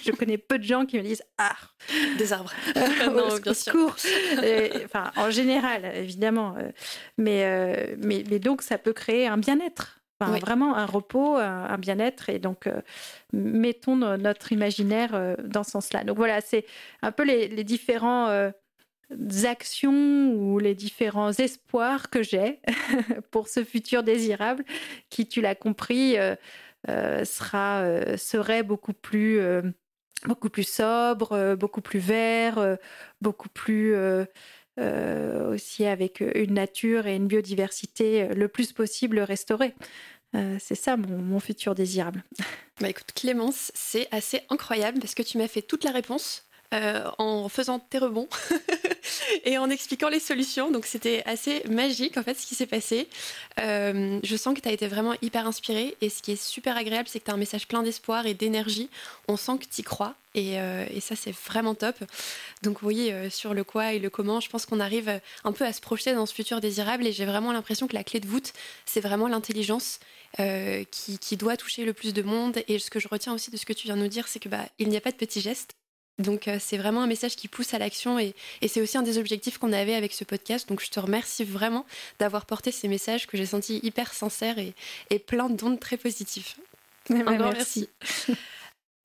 je 0.02 0.10
connais 0.10 0.38
peu 0.38 0.58
de 0.58 0.64
gens 0.64 0.86
qui 0.86 0.96
me 0.96 1.02
disent 1.02 1.22
Ah 1.38 1.54
Des 2.18 2.32
arbres. 2.32 2.52
non, 3.06 3.36
bien 3.36 3.54
sûr. 3.54 3.94
enfin, 4.84 5.12
en 5.16 5.30
général, 5.30 5.84
évidemment. 5.94 6.56
Mais, 7.18 7.94
mais, 7.98 8.24
mais 8.28 8.38
donc, 8.38 8.62
ça 8.62 8.78
peut 8.78 8.94
créer 8.94 9.26
un 9.26 9.36
bien-être. 9.36 9.99
Vraiment 10.26 10.76
un 10.76 10.86
repos, 10.86 11.36
un, 11.36 11.78
bien-être. 11.78 12.28
Et 12.28 12.38
donc, 12.38 12.66
euh, 12.66 12.80
mettons 13.32 13.96
notre 13.96 14.52
imaginaire 14.52 15.14
euh, 15.14 15.34
dans 15.44 15.64
ce 15.64 15.72
sens-là. 15.72 16.04
Donc 16.04 16.16
voilà, 16.16 16.40
c'est 16.40 16.66
un 17.02 17.12
peu 17.12 17.24
les, 17.24 17.48
les 17.48 17.64
différents 17.64 18.28
euh, 18.28 18.50
actions 19.44 20.32
ou 20.34 20.58
les 20.58 20.74
différents 20.74 21.32
espoirs 21.32 22.10
que 22.10 22.22
j'ai 22.22 22.60
pour 23.30 23.48
ce 23.48 23.64
futur 23.64 24.02
désirable 24.02 24.64
qui, 25.08 25.26
tu 25.26 25.40
l'as 25.40 25.54
compris, 25.54 26.16
sera, 26.86 27.84
serait 28.16 28.62
beaucoup 28.62 28.92
plus, 28.92 29.40
beaucoup 30.26 30.48
plus 30.48 30.68
sobre, 30.68 31.56
beaucoup 31.56 31.80
plus 31.80 31.98
vert, 31.98 32.76
beaucoup 33.20 33.48
plus 33.48 33.96
euh, 34.80 35.54
aussi 35.54 35.84
avec 35.84 36.20
une 36.34 36.54
nature 36.54 37.06
et 37.06 37.16
une 37.16 37.26
biodiversité 37.26 38.28
le 38.28 38.48
plus 38.48 38.72
possible 38.72 39.20
restaurée. 39.20 39.74
Euh, 40.34 40.56
c'est 40.60 40.74
ça 40.74 40.96
mon, 40.96 41.40
futur 41.40 41.74
désirable. 41.74 42.24
Bah 42.80 42.88
écoute 42.88 43.12
Clémence, 43.14 43.70
c'est 43.74 44.08
assez 44.10 44.40
incroyable 44.48 45.00
parce 45.00 45.14
que 45.14 45.22
tu 45.22 45.36
m'as 45.36 45.48
fait 45.48 45.60
toute 45.60 45.84
la 45.84 45.90
réponse 45.90 46.46
euh, 46.72 47.04
en 47.18 47.50
faisant 47.50 47.78
tes 47.78 47.98
rebonds 47.98 48.28
et 49.44 49.58
en 49.58 49.70
expliquant 49.70 50.08
les 50.08 50.20
solutions. 50.20 50.70
Donc 50.70 50.86
c'était 50.86 51.22
assez 51.26 51.62
magique 51.68 52.16
en 52.16 52.22
fait 52.22 52.38
ce 52.38 52.46
qui 52.46 52.54
s'est 52.54 52.66
passé. 52.66 53.08
Euh, 53.60 54.18
je 54.22 54.36
sens 54.36 54.54
que 54.54 54.60
tu 54.60 54.68
as 54.68 54.72
été 54.72 54.86
vraiment 54.86 55.14
hyper 55.22 55.46
inspirée 55.46 55.96
et 56.00 56.08
ce 56.08 56.22
qui 56.22 56.32
est 56.32 56.42
super 56.42 56.76
agréable, 56.76 57.08
c'est 57.08 57.20
que 57.20 57.24
tu 57.24 57.30
as 57.30 57.34
un 57.34 57.38
message 57.38 57.66
plein 57.68 57.82
d'espoir 57.82 58.26
et 58.26 58.34
d'énergie. 58.34 58.88
On 59.28 59.36
sent 59.36 59.58
que 59.58 59.64
tu 59.64 59.80
y 59.80 59.84
crois 59.84 60.14
et, 60.34 60.60
euh, 60.60 60.84
et, 60.90 61.00
ça 61.00 61.16
c'est 61.16 61.34
vraiment 61.34 61.74
top. 61.74 61.96
Donc 62.62 62.74
vous 62.74 62.86
voyez 62.86 63.30
sur 63.30 63.54
le 63.54 63.64
quoi 63.64 63.92
et 63.92 63.98
le 63.98 64.10
comment, 64.10 64.40
je 64.40 64.48
pense 64.48 64.66
qu'on 64.66 64.80
arrive 64.80 65.20
un 65.44 65.52
peu 65.52 65.64
à 65.64 65.72
se 65.72 65.80
projeter 65.80 66.12
dans 66.14 66.26
ce 66.26 66.34
futur 66.34 66.60
désirable 66.60 67.06
et 67.06 67.12
j'ai 67.12 67.24
vraiment 67.24 67.52
l'impression 67.52 67.88
que 67.88 67.94
la 67.94 68.04
clé 68.04 68.20
de 68.20 68.28
voûte, 68.28 68.52
c'est 68.86 69.00
vraiment 69.00 69.28
l'intelligence. 69.28 69.98
qui, 70.38 71.36
doit 71.36 71.56
toucher 71.56 71.84
le 71.84 71.92
plus 71.92 72.12
de 72.14 72.22
monde 72.22 72.62
et 72.68 72.78
ce 72.78 72.90
que 72.90 73.00
je 73.00 73.08
retiens 73.08 73.32
aussi 73.32 73.50
de 73.50 73.56
ce 73.56 73.66
que 73.66 73.72
tu 73.72 73.86
viens 73.86 73.96
de 73.96 74.02
nous 74.02 74.08
dire 74.08 74.28
c'est 74.28 74.38
que 74.38 74.48
bah 74.48 74.64
n'y 74.78 74.96
a 74.96 75.00
pas 75.00 75.10
de 75.10 75.16
petits 75.16 75.40
gestes 75.40 75.74
donc 76.20 76.48
euh, 76.48 76.58
c'est 76.60 76.76
vraiment 76.76 77.02
un 77.02 77.06
message 77.06 77.36
qui 77.36 77.48
pousse 77.48 77.74
à 77.74 77.78
l'action 77.78 78.18
et, 78.18 78.34
c'est 78.68 78.80
aussi 78.80 78.98
un 78.98 79.02
des 79.02 79.18
objectifs 79.18 79.58
qu'on 79.58 79.72
avait 79.72 79.94
avec 79.94 80.12
ce 80.12 80.24
podcast. 80.24 80.68
Donc 80.68 80.82
je 80.82 80.90
te 80.90 81.00
remercie 81.00 81.44
vraiment 81.44 81.84
d'avoir 82.18 82.46
porté 82.46 82.70
ces 82.70 82.88
messages 82.88 83.26
que 83.26 83.36
j'ai 83.36 83.46
sentis 83.46 83.80
hyper 83.82 84.12
sincères 84.12 84.58
et, 84.58 84.74
et 85.10 85.18
plein 85.18 85.48
d'ondes 85.48 85.80
très 85.80 85.96
positives. 85.96 86.54
Un 87.10 87.36
grand 87.36 87.52
merci. 87.52 87.88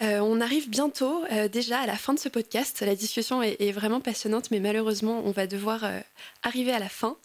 Euh, 0.01 0.19
on 0.19 0.41
arrive 0.41 0.69
bientôt 0.69 1.23
euh, 1.31 1.47
déjà 1.47 1.79
à 1.79 1.85
la 1.85 1.95
fin 1.95 2.13
de 2.13 2.19
ce 2.19 2.27
podcast. 2.27 2.81
La 2.81 2.95
discussion 2.95 3.41
est, 3.41 3.71
vraiment 3.71 4.01
passionnante, 4.01 4.51
mais 4.51 4.59
malheureusement, 4.59 5.21
on 5.23 5.31
va 5.31 5.47
devoir 5.47 5.89
arriver 6.43 6.73
à 6.73 6.79
la 6.79 6.89
fin. 6.89 7.15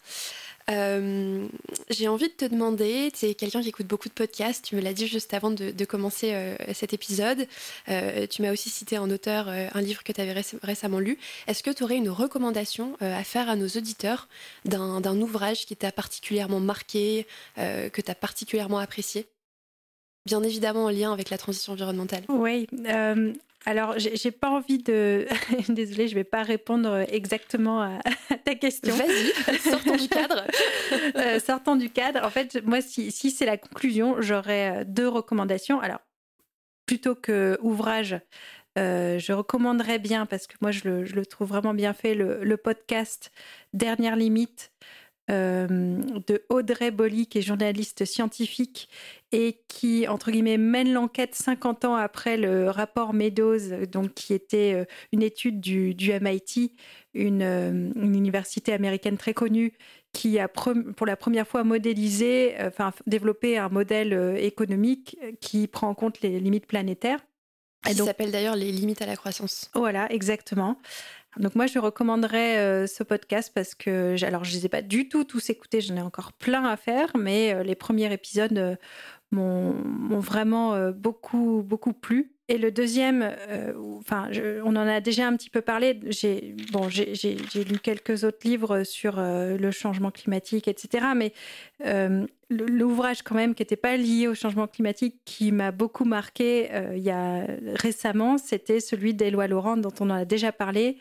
Euh, 0.71 1.47
j'ai 1.89 2.07
envie 2.07 2.27
de 2.27 2.33
te 2.33 2.45
demander, 2.45 3.11
tu 3.11 3.25
es 3.25 3.35
quelqu'un 3.35 3.61
qui 3.61 3.69
écoute 3.69 3.87
beaucoup 3.87 4.09
de 4.09 4.13
podcasts, 4.13 4.65
tu 4.65 4.75
me 4.75 4.81
l'as 4.81 4.93
dit 4.93 5.07
juste 5.07 5.33
avant 5.33 5.51
de, 5.51 5.85
commencer 5.85 6.31
euh, 6.33 6.55
cet 6.73 6.93
épisode, 6.93 7.47
euh, 7.89 8.25
tu 8.27 8.41
m'as 8.41 8.51
aussi 8.51 8.69
cité 8.69 8.97
en 8.97 9.09
auteur 9.09 9.47
un 9.49 9.81
livre 9.81 10.03
que 10.03 10.13
tu 10.13 10.21
avais 10.21 10.41
récemment 10.63 10.99
lu. 10.99 11.17
Est-ce 11.47 11.63
que 11.63 11.71
tu 11.71 11.83
aurais 11.83 11.97
une 11.97 12.09
recommandation 12.09 12.95
à 12.99 13.23
faire 13.23 13.49
à 13.49 13.55
nos 13.55 13.67
auditeurs 13.67 14.27
d'un 14.65 15.21
ouvrage 15.21 15.65
qui 15.65 15.75
t'a 15.75 15.91
particulièrement 15.91 16.59
marqué, 16.59 17.27
que 17.57 18.01
tu 18.01 18.11
as 18.11 18.15
particulièrement 18.15 18.77
apprécié? 18.77 19.27
Bien 20.25 20.43
évidemment 20.43 20.85
en 20.85 20.89
lien 20.89 21.11
avec 21.11 21.29
la 21.29 21.37
transition 21.37 21.73
environnementale. 21.73 22.23
Oui, 22.29 22.67
alors, 23.65 23.93
j'ai 23.97 24.31
pas 24.31 24.49
envie 24.49 24.79
de. 24.79 25.27
Désolée, 25.69 26.07
je 26.07 26.15
vais 26.15 26.23
pas 26.23 26.41
répondre 26.41 27.05
exactement 27.09 27.81
à, 27.81 27.99
ta 28.43 28.55
question. 28.55 28.95
Vas-y, 28.95 29.59
sortons 29.59 29.95
du 29.97 30.07
cadre. 30.07 30.43
euh, 31.15 31.39
sortons 31.39 31.75
du 31.75 31.89
cadre. 31.91 32.23
En 32.25 32.31
fait, 32.31 32.65
moi, 32.65 32.81
si, 32.81 33.11
si 33.11 33.29
c'est 33.29 33.45
la 33.45 33.57
conclusion, 33.57 34.15
j'aurais 34.19 34.81
euh, 34.81 34.83
deux 34.85 35.07
recommandations. 35.07 35.79
Alors, 35.79 35.99
plutôt 36.87 37.13
que 37.13 37.59
ouvrage, 37.61 38.19
euh, 38.79 39.19
je 39.19 39.31
recommanderais 39.31 39.99
bien, 39.99 40.25
parce 40.25 40.47
que 40.47 40.55
moi, 40.61 40.71
je 40.71 40.89
le, 40.89 41.05
je 41.05 41.13
le 41.13 41.25
trouve 41.25 41.49
vraiment 41.49 41.75
bien 41.75 41.93
fait, 41.93 42.15
le, 42.15 42.43
le 42.43 42.57
podcast 42.57 43.31
Dernière 43.73 44.15
Limite 44.15 44.71
de 45.29 46.43
Audrey 46.49 46.91
Bolly, 46.91 47.27
qui 47.27 47.37
est 47.37 47.41
journaliste 47.41 48.05
scientifique 48.05 48.89
et 49.31 49.61
qui, 49.67 50.07
entre 50.07 50.31
guillemets, 50.31 50.57
mène 50.57 50.91
l'enquête 50.91 51.35
50 51.35 51.85
ans 51.85 51.95
après 51.95 52.37
le 52.37 52.69
rapport 52.69 53.13
Meadows, 53.13 53.85
donc 53.89 54.13
qui 54.13 54.33
était 54.33 54.73
euh, 54.73 54.85
une 55.13 55.23
étude 55.23 55.61
du, 55.61 55.95
MIT, 56.19 56.73
une, 57.13 57.41
euh, 57.41 57.91
une, 57.95 58.15
université 58.15 58.73
américaine 58.73 59.17
très 59.17 59.33
connue, 59.33 59.73
qui 60.11 60.37
a 60.39 60.49
pour 60.49 61.05
la 61.05 61.15
première 61.15 61.47
fois 61.47 61.63
modélisé, 61.63 62.55
enfin 62.59 62.91
développé 63.07 63.57
un 63.57 63.69
modèle 63.69 64.35
économique 64.37 65.17
qui 65.39 65.67
prend 65.67 65.87
en 65.87 65.95
compte 65.95 66.19
les 66.19 66.41
limites 66.41 66.65
planétaires. 66.65 67.21
Ça 67.85 68.05
s'appelle 68.05 68.31
d'ailleurs 68.31 68.55
les 68.55 68.71
limites 68.71 69.01
à 69.01 69.05
la 69.05 69.15
croissance. 69.15 69.71
Voilà, 69.73 70.11
exactement. 70.11 70.77
Donc 71.37 71.55
moi, 71.55 71.65
je 71.65 71.79
recommanderais 71.79 72.57
euh, 72.57 72.87
ce 72.87 73.03
podcast 73.03 73.51
parce 73.53 73.73
que, 73.73 74.21
alors 74.23 74.43
je 74.43 74.51
ne 74.51 74.57
les 74.57 74.65
ai 74.65 74.69
pas 74.69 74.81
du 74.81 75.07
tout 75.07 75.23
tous 75.23 75.49
écoutés, 75.49 75.79
j'en 75.79 75.95
ai 75.95 76.01
encore 76.01 76.33
plein 76.33 76.65
à 76.65 76.75
faire, 76.75 77.11
mais 77.15 77.53
euh, 77.53 77.63
les 77.63 77.75
premiers 77.75 78.11
épisodes 78.11 78.57
euh, 78.57 78.75
m'ont 79.31 79.73
vraiment 80.19 80.91
beaucoup, 80.91 81.63
beaucoup 81.65 81.93
plu. 81.93 82.33
Et 82.49 82.57
le 82.57 82.69
deuxième, 82.69 83.33
enfin, 83.97 84.27
on 84.65 84.75
en 84.75 84.85
a 84.85 84.99
déjà 84.99 85.25
un 85.25 85.37
petit 85.37 85.49
peu 85.49 85.61
parlé. 85.61 86.01
J'ai 86.07 86.53
bon, 86.73 86.89
lu 86.89 87.79
quelques 87.79 88.25
autres 88.25 88.45
livres 88.45 88.83
sur 88.83 89.15
le 89.21 89.71
changement 89.71 90.11
climatique, 90.11 90.67
etc. 90.67 91.05
Mais 91.15 91.31
l'ouvrage 92.51 93.21
quand 93.23 93.35
même 93.35 93.55
qui 93.55 93.61
n'était 93.61 93.75
pas 93.75 93.97
lié 93.97 94.27
au 94.27 94.35
changement 94.35 94.67
climatique, 94.67 95.15
qui 95.25 95.51
m'a 95.51 95.71
beaucoup 95.71 96.05
marqué 96.05 96.69
il 96.93 97.01
y 97.01 97.09
a 97.09 97.45
récemment, 97.75 98.37
c'était 98.37 98.79
celui 98.79 99.13
d'Éloi 99.13 99.47
Laurent 99.47 99.77
dont 99.77 99.93
on 99.99 100.09
en 100.09 100.15
a 100.15 100.25
déjà 100.25 100.51
parlé, 100.51 100.97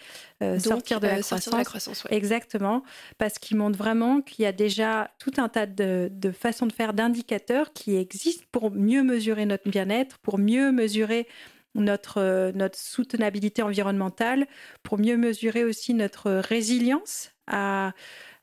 sortir 0.58 1.00
de 1.00 1.06
la 1.06 1.20
croissance. 1.20 1.52
la 1.52 1.64
croissance 1.64 2.06
Exactement, 2.10 2.82
parce 3.18 3.38
qu'il 3.38 3.56
montre 3.56 3.76
vraiment 3.76 4.20
qu'il 4.20 4.44
y 4.44 4.46
a 4.46 4.52
déjà 4.52 5.10
tout 5.18 5.32
un 5.38 5.48
tas 5.48 5.66
de, 5.66 6.08
de 6.12 6.30
façons 6.30 6.66
de 6.66 6.72
faire, 6.72 6.94
d'indicateurs 6.94 7.72
qui 7.72 7.96
existent 7.96 8.44
pour 8.52 8.70
mieux 8.70 9.02
mesurer 9.02 9.46
notre 9.46 9.68
bien-être, 9.68 10.18
pour 10.18 10.38
mieux 10.38 10.72
mesurer 10.72 11.26
notre, 11.74 12.18
euh, 12.18 12.52
notre 12.52 12.78
soutenabilité 12.78 13.62
environnementale, 13.62 14.46
pour 14.82 14.98
mieux 14.98 15.16
mesurer 15.16 15.64
aussi 15.64 15.94
notre 15.94 16.30
résilience 16.30 17.32
à, 17.46 17.92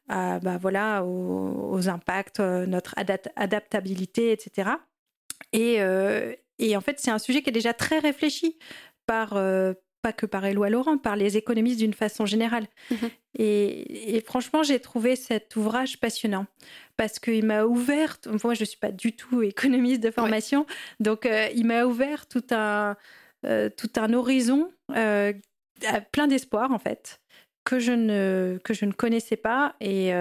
bah 0.08 0.58
voilà, 0.60 1.04
aux, 1.04 1.90
impacts, 1.90 2.40
euh, 2.40 2.66
notre 2.66 2.96
adaptabilité, 3.36 4.32
etc. 4.32 4.72
Et, 5.54 5.82
euh, 5.82 6.34
et 6.60 6.76
en 6.78 6.82
fait, 6.82 7.00
c'est 7.00 7.12
un 7.12 7.20
sujet 7.20 7.42
qui 7.42 7.50
est 7.50 7.54
déjà 7.54 7.74
très 7.74 8.00
réfléchi 8.00 8.58
par, 9.06 9.38
pas 10.02 10.14
que 10.14 10.26
par 10.26 10.46
Éloi 10.46 10.70
Laurent, 10.70 10.98
par 10.98 11.16
les 11.16 11.38
économistes 11.38 11.80
d'une 11.80 11.94
façon 11.94 12.26
générale. 12.26 12.68
Mhm. 12.92 13.10
Et, 13.40 14.24
franchement, 14.26 14.64
j'ai 14.64 14.80
trouvé 14.80 15.16
cet 15.16 15.56
ouvrage 15.56 16.00
passionnant 16.00 16.46
parce 16.96 17.20
qu'il 17.20 17.46
m'a 17.46 17.66
ouvert, 17.66 18.18
moi 18.44 18.54
je 18.54 18.62
ne 18.62 18.66
suis 18.66 18.80
pas 18.80 18.92
du 18.92 19.16
tout 19.16 19.42
économiste 19.44 20.02
de 20.02 20.10
formation, 20.12 20.66
donc 21.00 21.26
euh, 21.26 21.48
il 21.54 21.66
m'a 21.66 21.86
ouvert 21.86 22.28
tout 22.28 22.46
un, 22.52 22.96
euh, 23.46 23.70
tout 23.70 23.92
un 23.98 24.14
horizon 24.14 24.72
euh, 24.96 25.34
plein 26.12 26.28
d'espoir 26.28 26.72
en 26.72 26.80
fait, 26.80 27.22
que 27.68 27.80
je 27.80 27.92
ne, 27.92 28.60
que 28.64 28.74
je 28.74 28.86
ne 28.86 28.94
connaissais 28.94 29.36
pas. 29.36 29.76
Et, 29.82 30.14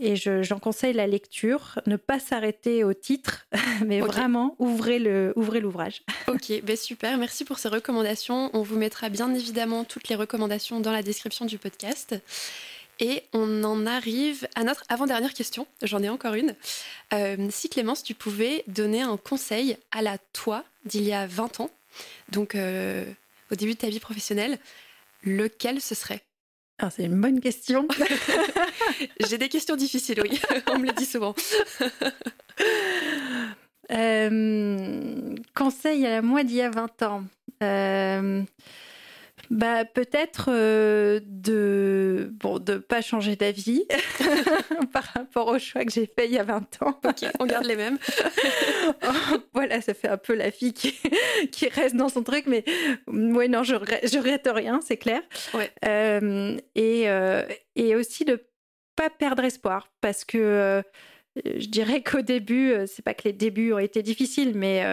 et 0.00 0.14
j'en 0.16 0.58
conseille 0.60 0.92
la 0.92 1.06
lecture, 1.06 1.80
ne 1.86 1.96
pas 1.96 2.20
s'arrêter 2.20 2.84
au 2.84 2.94
titre, 2.94 3.46
mais 3.84 4.00
vraiment 4.00 4.54
ouvrez 4.58 4.98
le 4.98 5.32
ouvrez 5.36 5.60
l'ouvrage. 5.60 6.02
Ok, 6.28 6.52
ben 6.62 6.76
super, 6.76 7.16
merci 7.16 7.44
pour 7.44 7.58
ces 7.58 7.68
recommandations. 7.68 8.50
On 8.52 8.62
vous 8.62 8.76
mettra 8.76 9.08
bien 9.08 9.32
évidemment 9.34 9.84
toutes 9.84 10.08
les 10.08 10.14
recommandations 10.14 10.78
dans 10.78 10.92
la 10.92 11.02
description 11.02 11.46
du 11.46 11.58
podcast. 11.58 12.14
Et 13.00 13.22
on 13.32 13.64
en 13.64 13.86
arrive 13.86 14.46
à 14.54 14.62
notre 14.62 14.84
avant-dernière 14.88 15.32
question. 15.32 15.66
J'en 15.82 16.02
ai 16.02 16.08
encore 16.08 16.34
une. 16.34 16.54
Euh, 17.14 17.48
si 17.50 17.68
Clémence, 17.68 18.02
tu 18.02 18.14
pouvais 18.14 18.62
donner 18.66 19.00
un 19.00 19.16
conseil 19.16 19.78
à 19.90 20.02
la 20.02 20.18
toi 20.32 20.64
d'il 20.84 21.04
y 21.04 21.12
a 21.12 21.26
20 21.26 21.60
ans, 21.60 21.70
donc 22.30 22.54
euh, 22.54 23.04
au 23.50 23.54
début 23.54 23.72
de 23.72 23.78
ta 23.78 23.88
vie 23.88 24.00
professionnelle, 24.00 24.58
lequel 25.24 25.80
ce 25.80 25.94
serait? 25.94 26.22
Ah, 26.78 26.90
c'est 26.90 27.04
une 27.04 27.20
bonne 27.20 27.40
question. 27.40 27.88
J'ai 29.28 29.38
des 29.38 29.48
questions 29.48 29.76
difficiles, 29.76 30.20
oui. 30.22 30.40
On 30.72 30.78
me 30.78 30.86
le 30.86 30.92
dit 30.92 31.06
souvent. 31.06 31.34
Euh, 33.90 35.34
conseil 35.54 36.06
à 36.06 36.10
la 36.10 36.22
moi 36.22 36.44
d'il 36.44 36.56
y 36.56 36.62
a 36.62 36.70
20 36.70 37.02
ans. 37.02 37.24
Euh, 37.62 38.42
bah, 39.50 39.84
peut-être 39.84 40.46
euh, 40.48 41.20
de 41.24 42.30
bon 42.34 42.58
de 42.58 42.76
pas 42.76 43.00
changer 43.00 43.36
d'avis 43.36 43.84
par 44.92 45.04
rapport 45.04 45.48
au 45.48 45.58
choix 45.58 45.84
que 45.84 45.92
j'ai 45.92 46.06
fait 46.06 46.26
il 46.26 46.32
y 46.32 46.38
a 46.38 46.44
20 46.44 46.82
ans. 46.82 47.00
Ok, 47.04 47.24
on 47.38 47.46
garde 47.46 47.64
les 47.64 47.76
mêmes. 47.76 47.98
voilà, 49.54 49.80
ça 49.80 49.94
fait 49.94 50.08
un 50.08 50.18
peu 50.18 50.34
la 50.34 50.50
fille 50.50 50.74
qui, 50.74 50.94
qui 51.50 51.68
reste 51.68 51.96
dans 51.96 52.08
son 52.08 52.22
truc, 52.22 52.44
mais 52.46 52.64
ouais, 53.06 53.48
non, 53.48 53.62
je, 53.62 53.74
je 53.74 54.18
regrette 54.18 54.48
rien, 54.52 54.80
c'est 54.86 54.98
clair. 54.98 55.22
Ouais. 55.54 55.70
Euh, 55.84 56.56
et, 56.74 57.08
euh, 57.08 57.42
et 57.76 57.96
aussi 57.96 58.24
de 58.24 58.42
pas 58.96 59.10
perdre 59.10 59.44
espoir, 59.44 59.90
parce 60.00 60.24
que 60.24 60.82
je 61.44 61.68
dirais 61.68 62.02
qu'au 62.04 62.22
début, 62.22 62.72
c'est 62.86 63.04
pas 63.04 63.14
que 63.14 63.24
les 63.24 63.32
débuts 63.32 63.72
ont 63.72 63.78
été 63.78 64.02
difficiles, 64.02 64.52
mais 64.54 64.84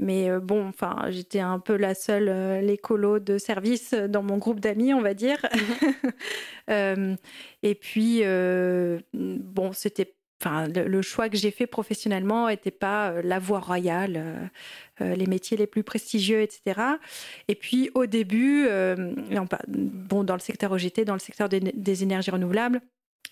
mais 0.00 0.30
euh, 0.30 0.40
bon, 0.40 0.66
enfin, 0.68 0.96
j'étais 1.10 1.40
un 1.40 1.58
peu 1.58 1.76
la 1.76 1.94
seule, 1.94 2.28
euh, 2.28 2.60
l'écolo 2.60 3.18
de 3.18 3.36
service 3.36 3.92
dans 3.92 4.22
mon 4.22 4.38
groupe 4.38 4.58
d'amis, 4.58 4.94
on 4.94 5.02
va 5.02 5.14
dire. 5.14 5.38
Mhm. 5.54 6.02
Euh, 6.68 7.16
et 7.64 7.74
puis, 7.74 8.22
bon, 9.12 9.72
c'était 9.72 10.14
Enfin, 10.40 10.68
le, 10.68 11.02
choix 11.02 11.28
que 11.28 11.36
j'ai 11.36 11.50
fait 11.50 11.66
professionnellement 11.66 12.48
n'était 12.48 12.70
pas 12.70 13.20
la 13.22 13.40
voie 13.40 13.58
royale, 13.58 14.50
les 15.00 15.26
métiers 15.26 15.56
les 15.56 15.66
plus 15.66 15.82
prestigieux, 15.82 16.42
etc. 16.42 16.80
Et 17.48 17.56
puis 17.56 17.90
au 17.94 18.06
début, 18.06 18.68
bon, 19.66 20.22
dans 20.22 20.34
le 20.34 20.40
secteur 20.40 20.70
où 20.70 20.78
j'étais, 20.78 21.04
dans 21.04 21.14
le 21.14 21.18
secteur 21.18 21.48
des 21.48 22.02
énergies 22.04 22.30
renouvelables, 22.30 22.80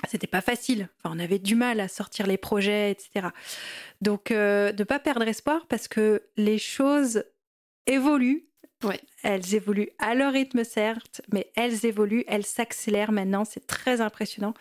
c'était 0.06 0.26
pas 0.26 0.40
facile. 0.40 0.88
Enfin, 0.98 1.14
on 1.16 1.18
avait 1.18 1.38
du 1.38 1.54
mal 1.54 1.80
à 1.80 1.88
sortir 1.88 2.26
les 2.26 2.36
projets, 2.36 2.90
etc. 2.90 3.28
Donc, 4.00 4.30
euh, 4.30 4.72
de 4.72 4.82
ne 4.82 4.84
pas 4.84 4.98
perdre 4.98 5.26
espoir 5.26 5.66
parce 5.68 5.88
que 5.88 6.22
les 6.36 6.58
choses 6.58 7.24
évoluent. 7.86 8.44
Ouais. 8.84 9.00
Elles 9.24 9.56
évoluent 9.56 9.90
à 9.98 10.14
leur 10.14 10.32
rythme, 10.32 10.62
certes, 10.62 11.20
mais 11.32 11.50
elles 11.56 11.84
évoluent, 11.84 12.24
elles 12.28 12.46
s'accélèrent 12.46 13.10
maintenant. 13.10 13.44
C'est 13.44 13.66
très 13.66 14.00
impressionnant. 14.00 14.54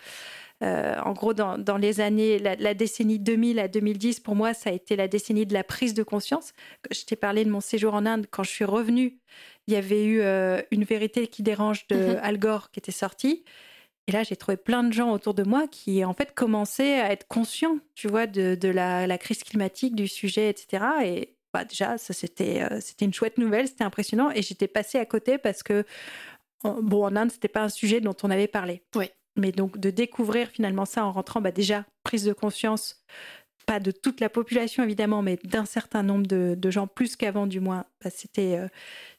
Euh, 0.64 0.96
en 1.06 1.14
gros, 1.14 1.34
dans, 1.34 1.60
dans 1.60 1.78
les 1.78 2.02
années, 2.02 2.40
la, 2.40 2.74
décennie 2.74 3.20
2000 3.20 3.60
à 3.60 3.68
2010, 3.68 4.22
pour 4.22 4.36
moi, 4.36 4.56
ça 4.56 4.72
a 4.72 4.74
été 4.74 4.96
la 4.96 5.08
décennie 5.08 5.46
de 5.46 5.54
la 5.54 5.64
prise 5.64 5.94
de 5.94 6.02
conscience. 6.02 6.54
Je 6.92 7.04
t'ai 7.04 7.16
parlé 7.16 7.46
de 7.46 7.52
mon 7.52 7.62
séjour 7.62 7.94
en 7.94 8.06
Inde. 8.06 8.26
Quand 8.32 8.44
je 8.44 8.50
suis 8.50 8.66
revenue, 8.66 9.20
il 9.68 9.74
y 9.74 9.78
avait 9.78 10.04
eu 10.04 10.22
euh, 10.22 10.62
Une 10.72 10.84
vérité 10.84 11.28
qui 11.28 11.44
dérange 11.44 11.86
de. 11.88 12.18
Al 12.22 12.40
Gore 12.40 12.72
qui 12.72 12.80
était 12.80 12.92
sortie. 12.92 13.44
Et 14.08 14.14
là, 14.14 14.24
j'ai 14.24 14.38
trouvé 14.38 14.56
plein 14.56 14.84
de 14.84 14.94
gens 14.94 15.12
autour 15.12 15.34
de 15.34 15.44
moi 15.44 15.68
qui, 15.68 16.04
en 16.06 16.14
fait, 16.14 16.34
commençaient 16.34 17.00
à 17.00 17.12
être 17.12 17.28
conscients, 17.28 17.78
tu 17.94 18.08
vois, 18.08 18.26
de, 18.26 18.70
la, 18.70 19.18
crise 19.18 19.44
climatique, 19.44 19.96
du 19.96 20.08
sujet, 20.08 20.50
etc. 20.50 20.84
Et 21.04 21.36
bah, 21.54 21.66
déjà, 21.66 21.98
ça, 21.98 22.14
c'était, 22.14 22.64
euh, 22.64 22.80
c'était 22.80 23.06
une 23.06 23.14
chouette 23.14 23.38
nouvelle, 23.38 23.68
c'était 23.68 23.84
impressionnant. 23.84 24.32
Et 24.32 24.42
j'étais 24.42 24.70
passée 24.70 24.98
à 24.98 25.06
côté 25.06 25.38
parce 25.38 25.62
que, 25.62 25.84
bon, 26.64 27.06
en 27.06 27.16
Inde, 27.18 27.32
c'était 27.32 27.50
pas 27.50 27.64
un 27.64 27.70
sujet 27.70 28.00
dont 28.00 28.16
on 28.24 28.30
avait 28.30 28.48
parlé. 28.48 28.82
Oui. 28.96 29.10
Mais 29.36 29.52
donc, 29.52 29.78
de 29.78 29.90
découvrir 29.90 30.48
finalement 30.48 30.86
ça 30.86 31.06
en 31.06 31.12
rentrant, 31.12 31.42
bah, 31.42 31.52
déjà, 31.52 31.86
prise 32.04 32.24
de 32.24 32.34
conscience 32.34 33.04
pas 33.68 33.80
de 33.82 33.92
toute 33.92 34.22
la 34.22 34.30
population 34.30 34.82
évidemment, 34.82 35.22
mais 35.22 35.38
d'un 35.44 35.66
certain 35.66 36.02
nombre 36.02 36.26
de, 36.26 36.72
gens, 36.72 36.88
plus 36.88 37.16
qu'avant 37.18 37.46
du 37.46 37.60
moins, 37.60 37.84
bah, 38.02 38.10
c'était 38.10 38.56
euh, 38.58 38.68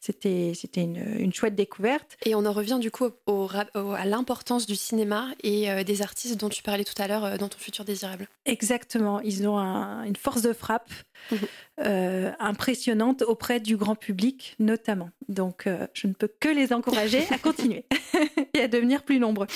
c'était 0.00 0.52
c'était 0.54 0.82
une, 0.82 1.32
chouette 1.32 1.54
découverte. 1.54 2.16
Et 2.24 2.34
on 2.34 2.44
en 2.46 2.52
revient 2.52 2.78
du 2.80 2.90
coup 2.90 3.08
au, 3.26 3.48
à 3.52 4.04
l'importance 4.06 4.66
du 4.66 4.76
cinéma 4.76 5.28
et 5.42 5.70
euh, 5.70 5.82
des 5.82 6.02
artistes 6.02 6.36
dont 6.38 6.48
tu 6.48 6.62
parlais 6.62 6.84
tout 6.84 7.00
à 7.00 7.08
l'heure 7.08 7.24
euh, 7.24 7.36
dans 7.36 7.48
ton 7.48 7.58
futur 7.58 7.84
désirable. 7.84 8.28
Exactement, 8.46 9.20
ils 9.20 9.46
ont 9.46 9.58
une 9.58 10.16
force 10.16 10.42
de 10.42 10.52
frappe 10.52 10.90
mhm. 11.30 12.34
impressionnante 12.38 13.22
auprès 13.22 13.60
du 13.60 13.76
grand 13.76 13.96
public 13.96 14.54
notamment. 14.58 15.10
Donc 15.28 15.68
je 15.92 16.06
ne 16.06 16.12
peux 16.12 16.30
que 16.40 16.48
les 16.48 16.72
encourager 16.72 17.26
à 17.30 17.38
continuer 17.42 17.84
et 18.54 18.60
à 18.60 18.68
devenir 18.68 19.02
plus 19.02 19.18
nombreux. 19.18 19.46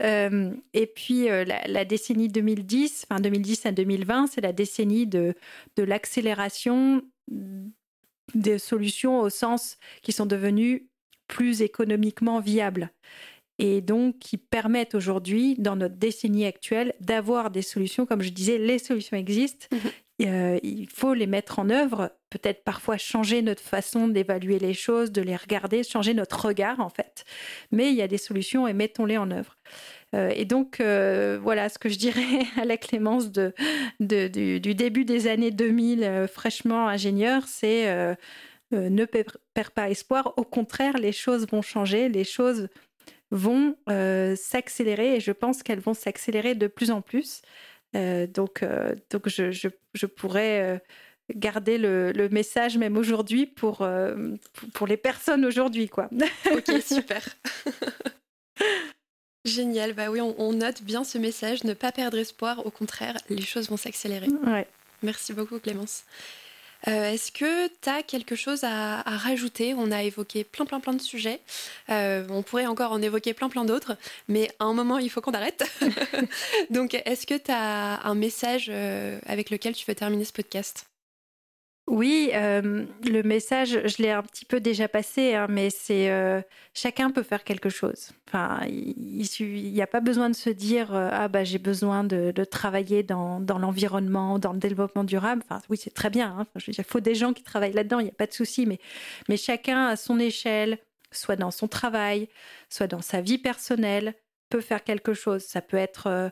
et 0.00 0.86
puis 0.94 1.26
la, 1.26 1.66
la, 1.66 1.84
décennie 1.84 2.28
2010, 2.28 3.06
enfin 3.08 3.20
2010 3.20 3.66
à 3.66 3.72
2020 3.72 4.26
c'est 4.26 4.40
la 4.40 4.52
décennie 4.52 5.06
de, 5.06 5.34
de 5.76 5.82
l'accélération 5.82 7.02
des 8.34 8.58
solutions 8.58 9.20
au 9.20 9.30
sens 9.30 9.78
qui 10.02 10.12
sont 10.12 10.26
devenues 10.26 10.88
plus 11.26 11.62
économiquement 11.62 12.40
viables 12.40 12.90
et 13.58 13.82
donc 13.82 14.18
qui 14.18 14.38
permettent 14.38 14.94
aujourd'hui, 14.94 15.54
dans 15.58 15.76
notre 15.76 15.96
décennie 15.96 16.46
actuelle, 16.46 16.94
d'avoir 17.00 17.50
des 17.50 17.60
solutions. 17.60 18.06
Comme 18.06 18.22
je 18.22 18.30
disais, 18.30 18.56
les 18.56 18.78
solutions 18.78 19.18
existent. 19.18 19.66
Mhm. 19.70 19.80
Euh, 20.22 20.58
il 20.62 20.88
faut 20.88 21.14
les 21.14 21.26
mettre 21.26 21.58
en 21.58 21.70
œuvre, 21.70 22.10
peut-être 22.30 22.62
parfois 22.64 22.98
changer 22.98 23.42
notre 23.42 23.62
façon 23.62 24.08
d'évaluer 24.08 24.58
les 24.58 24.74
choses, 24.74 25.12
de 25.12 25.22
les 25.22 25.36
regarder, 25.36 25.82
changer 25.82 26.14
notre 26.14 26.46
regard 26.46 26.80
en 26.80 26.90
fait. 26.90 27.24
Mais 27.70 27.90
il 27.90 27.96
y 27.96 28.02
a 28.02 28.08
des 28.08 28.18
solutions 28.18 28.66
et 28.68 28.72
mettons-les 28.72 29.16
en 29.16 29.30
œuvre. 29.30 29.56
Euh, 30.14 30.30
et 30.34 30.44
donc, 30.44 30.80
euh, 30.80 31.38
voilà 31.40 31.68
ce 31.68 31.78
que 31.78 31.88
je 31.88 31.98
dirais 31.98 32.22
à 32.60 32.64
la 32.64 32.76
Clémence 32.76 33.30
de, 33.30 33.52
du, 34.00 34.74
début 34.74 35.04
des 35.04 35.28
années 35.28 35.50
2000, 35.50 36.02
euh, 36.02 36.26
fraîchement 36.26 36.88
ingénieur, 36.88 37.44
c'est 37.46 38.16
ne 38.72 39.04
perds 39.04 39.72
pas 39.72 39.90
espoir. 39.90 40.34
Au 40.36 40.44
contraire, 40.44 40.98
les 40.98 41.12
choses 41.12 41.46
vont 41.48 41.62
changer, 41.62 42.08
les 42.08 42.24
choses 42.24 42.68
vont 43.30 43.76
s'accélérer 43.86 45.16
et 45.16 45.20
je 45.20 45.32
pense 45.32 45.62
qu'elles 45.62 45.80
vont 45.80 45.94
s'accélérer 45.94 46.54
de 46.54 46.66
plus 46.66 46.90
en 46.90 47.02
plus. 47.02 47.42
donc, 47.94 48.64
donc 49.10 49.28
je, 49.28 49.50
je, 49.50 50.06
pourrais 50.06 50.80
garder 51.34 51.78
le, 51.78 52.12
le, 52.12 52.28
message 52.28 52.78
même 52.78 52.96
aujourd'hui 52.96 53.46
pour, 53.46 53.86
pour 54.72 54.86
les 54.86 54.96
personnes 54.96 55.44
aujourd'hui. 55.44 55.88
quoi. 55.88 56.08
ok, 56.52 56.80
super. 56.84 57.24
Génial, 59.50 59.92
bah 59.94 60.10
oui, 60.10 60.20
on, 60.20 60.52
note 60.52 60.82
bien 60.82 61.04
ce 61.04 61.18
message, 61.18 61.64
ne 61.64 61.74
pas 61.74 61.92
perdre 61.92 62.18
espoir, 62.18 62.64
au 62.64 62.70
contraire, 62.70 63.16
les 63.28 63.42
choses 63.42 63.68
vont 63.68 63.76
s'accélérer. 63.76 64.28
Merci 65.02 65.32
beaucoup 65.32 65.58
Clémence. 65.58 66.04
Euh, 66.88 67.12
est-ce 67.12 67.30
que 67.30 67.66
tu 67.66 67.88
as 67.88 68.02
quelque 68.02 68.34
chose 68.34 68.64
à, 68.64 69.02
rajouter? 69.02 69.74
On 69.74 69.90
a 69.90 70.02
évoqué 70.02 70.44
plein 70.44 70.64
plein 70.64 70.80
plein 70.80 70.94
de 70.94 71.00
sujets. 71.00 71.40
Euh, 71.90 72.26
on 72.30 72.42
pourrait 72.42 72.66
encore 72.66 72.92
en 72.92 73.02
évoquer 73.02 73.34
plein 73.34 73.48
plein 73.48 73.64
d'autres, 73.64 73.96
mais 74.28 74.50
à 74.60 74.64
un 74.64 74.72
moment, 74.72 74.98
il 74.98 75.10
faut 75.10 75.20
qu'on 75.20 75.32
arrête. 75.32 75.64
Donc, 76.70 76.94
est-ce 76.94 77.26
que 77.26 77.36
tu 77.36 77.50
as 77.50 78.00
un 78.06 78.14
message 78.14 78.68
euh, 78.70 79.18
avec 79.26 79.50
lequel 79.50 79.74
tu 79.74 79.84
veux 79.86 79.94
terminer 79.94 80.24
ce 80.24 80.32
podcast? 80.32 80.86
Oui, 81.90 82.30
euh, 82.34 82.86
le 83.02 83.22
message, 83.22 83.80
je 83.84 84.00
l'ai 84.00 84.12
un 84.12 84.22
petit 84.22 84.44
peu 84.44 84.60
déjà 84.60 84.86
passé, 84.86 85.34
hein, 85.34 85.48
mais 85.50 85.70
c'est 85.70 86.08
euh, 86.08 86.40
chacun 86.72 87.10
peut 87.10 87.24
faire 87.24 87.42
quelque 87.42 87.68
chose. 87.68 88.10
Enfin, 88.28 88.60
il 88.68 89.72
n'y 89.72 89.82
a 89.82 89.88
pas 89.88 89.98
besoin 89.98 90.30
de 90.30 90.36
se 90.36 90.50
dire 90.50 90.94
euh, 90.94 91.08
ah 91.10 91.26
bah 91.26 91.42
j'ai 91.42 91.58
besoin 91.58 92.04
de, 92.04 92.32
travailler 92.44 93.02
dans, 93.02 93.40
l'environnement, 93.40 94.38
dans 94.38 94.52
le 94.52 94.60
développement 94.60 95.02
durable. 95.02 95.42
Enfin, 95.44 95.60
oui, 95.68 95.76
c'est 95.76 95.92
très 95.92 96.10
bien. 96.10 96.36
Hein. 96.38 96.60
il 96.68 96.84
faut 96.84 97.00
des 97.00 97.16
gens 97.16 97.32
qui 97.32 97.42
travaillent 97.42 97.72
là-dedans, 97.72 97.98
il 97.98 98.04
n'y 98.04 98.10
a 98.10 98.14
pas 98.14 98.28
de 98.28 98.34
souci. 98.34 98.66
Mais, 98.66 98.78
mais 99.28 99.36
chacun 99.36 99.86
à 99.86 99.96
son 99.96 100.20
échelle, 100.20 100.78
soit 101.10 101.34
dans 101.34 101.50
son 101.50 101.66
travail, 101.66 102.28
soit 102.68 102.86
dans 102.86 103.02
sa 103.02 103.20
vie 103.20 103.38
personnelle, 103.38 104.14
peut 104.48 104.60
faire 104.60 104.84
quelque 104.84 105.12
chose. 105.12 105.42
Ça 105.42 105.60
peut 105.60 105.76
être 105.76 106.30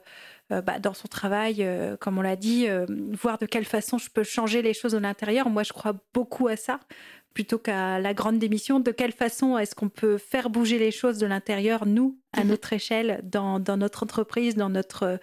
bah, 0.51 0.79
dans 0.79 0.95
son 0.95 1.09
travail, 1.09 1.57
euh, 1.61 1.97
comme 1.99 2.19
on 2.19 2.23
l'a 2.23 2.37
dit, 2.37 2.69
euh, 2.69 2.87
voir 3.13 3.39
de 3.39 3.45
quelle 3.45 3.67
façon 3.67 3.99
je 3.99 4.09
peux 4.09 4.23
changer 4.23 4.63
les 4.63 4.73
choses 4.73 4.93
de 4.93 4.99
l'intérieur. 4.99 5.51
Moi, 5.51 5.63
je 5.63 5.73
crois 5.73 5.95
beaucoup 6.15 6.49
à 6.49 6.57
ça 6.57 6.81
plutôt 7.39 7.59
qu'à 7.59 8.01
la 8.01 8.15
grande 8.15 8.41
démission, 8.41 8.81
de 8.81 8.91
quelle 8.91 9.13
façon 9.13 9.57
est-ce 9.59 9.77
qu'on 9.77 9.89
peut 9.89 10.19
faire 10.19 10.51
bouger 10.51 10.77
les 10.77 10.91
choses 10.91 11.19
de 11.19 11.27
l'intérieur, 11.27 11.87
nous, 11.87 12.19
à 12.33 12.43
mhm. 12.43 12.49
notre 12.49 12.73
échelle, 12.73 13.21
dans, 13.23 13.61
notre 13.61 14.03
entreprise, 14.03 14.57
dans 14.57 14.69
notre, 14.69 15.21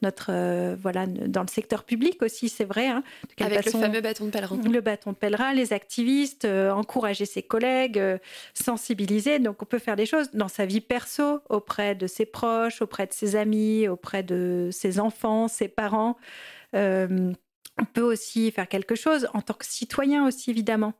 notre 0.00 0.30
euh, 0.30 0.76
voilà, 0.80 1.06
dans 1.06 1.42
le 1.42 1.48
secteur 1.48 1.84
public 1.84 2.22
aussi, 2.22 2.48
c'est 2.48 2.64
vrai. 2.64 2.86
Hein, 2.86 3.02
Avec 3.38 3.66
le 3.66 3.72
fameux 3.72 4.00
bâton 4.00 4.24
de 4.24 4.30
pèlerin. 4.30 4.58
Le 4.64 4.80
bâton 4.80 5.12
de 5.12 5.16
pèlerin, 5.16 5.52
les 5.52 5.74
activistes, 5.74 6.46
euh, 6.46 6.70
encourager 6.70 7.26
ses 7.26 7.42
collègues, 7.42 7.98
euh, 7.98 8.16
sensibiliser. 8.54 9.38
Donc 9.38 9.60
on 9.60 9.66
peut 9.66 9.78
faire 9.78 9.96
des 9.96 10.06
choses 10.06 10.30
dans 10.32 10.48
sa 10.48 10.64
vie 10.64 10.80
perso, 10.80 11.40
auprès 11.50 11.94
de 11.94 12.06
ses 12.06 12.24
proches, 12.24 12.80
auprès 12.80 13.06
de 13.06 13.12
ses 13.12 13.36
amis, 13.36 13.88
auprès 13.88 14.22
de 14.22 14.70
ses 14.72 15.00
enfants, 15.00 15.48
ses 15.48 15.68
parents. 15.68 16.16
on 16.72 17.84
peut 17.92 18.00
aussi 18.00 18.50
faire 18.52 18.68
quelque 18.68 18.94
chose 18.94 19.28
en 19.34 19.42
tant 19.42 19.52
que 19.52 19.66
citoyen 19.66 20.26
aussi, 20.26 20.48
évidemment. 20.50 20.94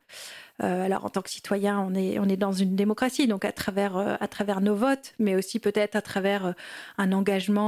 Euh, 0.63 0.85
alors 0.85 1.05
en 1.05 1.09
tant 1.09 1.23
que 1.23 1.31
citoyen, 1.31 1.79
on 1.81 1.95
est, 1.95 2.19
on 2.19 2.25
est 2.25 2.37
dans 2.37 2.53
une 2.53 2.75
démocratie, 2.75 3.27
donc 3.27 3.45
à 3.45 3.53
travers, 3.53 3.97
euh, 3.97 4.17
à 4.21 4.29
travers 4.29 4.61
nos 4.61 4.75
votes, 4.75 5.15
mais 5.19 5.37
aussi 5.37 5.61
peut-être 5.61 5.95
à 5.95 6.03
travers 6.03 6.47
euh, 6.47 6.53
un 6.99 7.13
engagement 7.13 7.59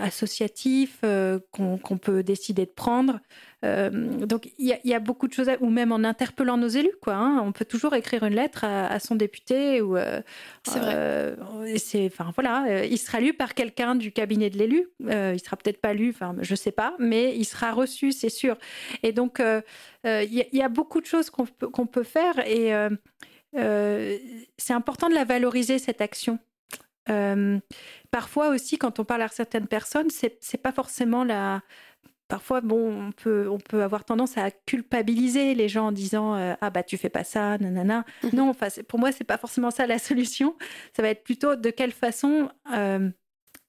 associatif 0.00 1.04
qu'on 1.50 1.98
peut 1.98 2.22
décider 2.22 2.66
de 2.66 2.70
prendre. 2.70 3.20
Euh, 3.64 3.90
donc 3.90 4.50
il 4.58 4.76
y, 4.84 4.94
a 4.94 4.98
beaucoup 4.98 5.28
de 5.28 5.32
choses, 5.32 5.48
ou 5.60 5.70
même 5.70 5.92
en 5.92 6.02
interpellant 6.02 6.56
nos 6.56 6.68
élus, 6.68 6.94
quoi. 7.00 7.14
Hein. 7.14 7.40
on 7.44 7.52
peut 7.52 7.64
toujours 7.64 7.94
écrire 7.94 8.24
une 8.24 8.34
lettre 8.34 8.64
à, 8.64 8.98
son 8.98 9.14
député 9.14 9.80
ou. 9.80 9.96
Euh, 9.96 10.20
c'est 10.64 10.80
vrai. 10.80 10.94
Euh, 10.96 11.36
c'est, 11.76 12.06
enfin 12.06 12.32
voilà, 12.34 12.84
il 12.84 12.98
sera 12.98 13.20
lu 13.20 13.34
par 13.34 13.54
quelqu'un 13.54 13.94
du 13.94 14.10
cabinet 14.10 14.50
de 14.50 14.58
l'élu. 14.58 14.88
il 15.00 15.40
sera 15.40 15.56
peut-être 15.56 15.80
pas 15.80 15.94
lu, 15.94 16.10
enfin 16.10 16.34
je 16.40 16.54
sais 16.54 16.72
pas, 16.72 16.94
mais 16.98 17.36
il 17.36 17.44
sera 17.44 17.72
reçu, 17.72 18.10
c'est 18.10 18.30
sûr. 18.30 18.56
Et 19.04 19.12
donc 19.12 19.40
il 20.04 20.48
y, 20.52 20.62
a 20.62 20.68
beaucoup 20.68 21.00
de 21.00 21.06
choses 21.06 21.30
qu'on 21.30 21.46
peut, 21.46 21.68
qu'on 21.68 21.86
peut 21.86 22.02
faire 22.02 22.40
et 22.46 22.72
c'est 24.56 24.72
important 24.72 25.08
de 25.08 25.14
la 25.14 25.24
valoriser 25.24 25.78
cette 25.78 26.00
action. 26.00 26.38
Parfois 28.10 28.48
aussi, 28.48 28.78
quand 28.78 29.00
on 29.00 29.04
parle 29.04 29.22
à 29.22 29.28
certaines 29.28 29.66
personnes, 29.66 30.10
c'est, 30.10 30.38
c'est 30.40 30.58
pas 30.58 30.72
forcément 30.72 31.24
la, 31.24 31.62
parfois, 32.32 32.62
bon, 32.62 33.08
on 33.08 33.12
peut, 33.12 33.46
on 33.46 33.58
peut 33.58 33.82
avoir 33.82 34.06
tendance 34.06 34.38
à 34.38 34.50
culpabiliser 34.50 35.54
les 35.54 35.68
gens 35.68 35.88
en 35.88 35.92
disant 35.92 36.34
euh, 36.34 36.54
ah 36.62 36.70
bah 36.70 36.82
tu 36.82 36.96
fais 36.96 37.10
pas 37.10 37.24
ça, 37.24 37.58
nanana. 37.58 38.06
Mhm. 38.22 38.30
Non, 38.32 38.48
enfin 38.48 38.68
pour 38.88 38.98
moi 38.98 39.12
c'est 39.12 39.24
pas 39.24 39.36
forcément 39.36 39.70
ça 39.70 39.86
la 39.86 39.98
solution. 39.98 40.56
Ça 40.96 41.02
va 41.02 41.10
être 41.10 41.24
plutôt 41.24 41.56
de 41.56 41.68
quelle 41.68 41.92
façon 41.92 42.48
euh, 42.74 43.10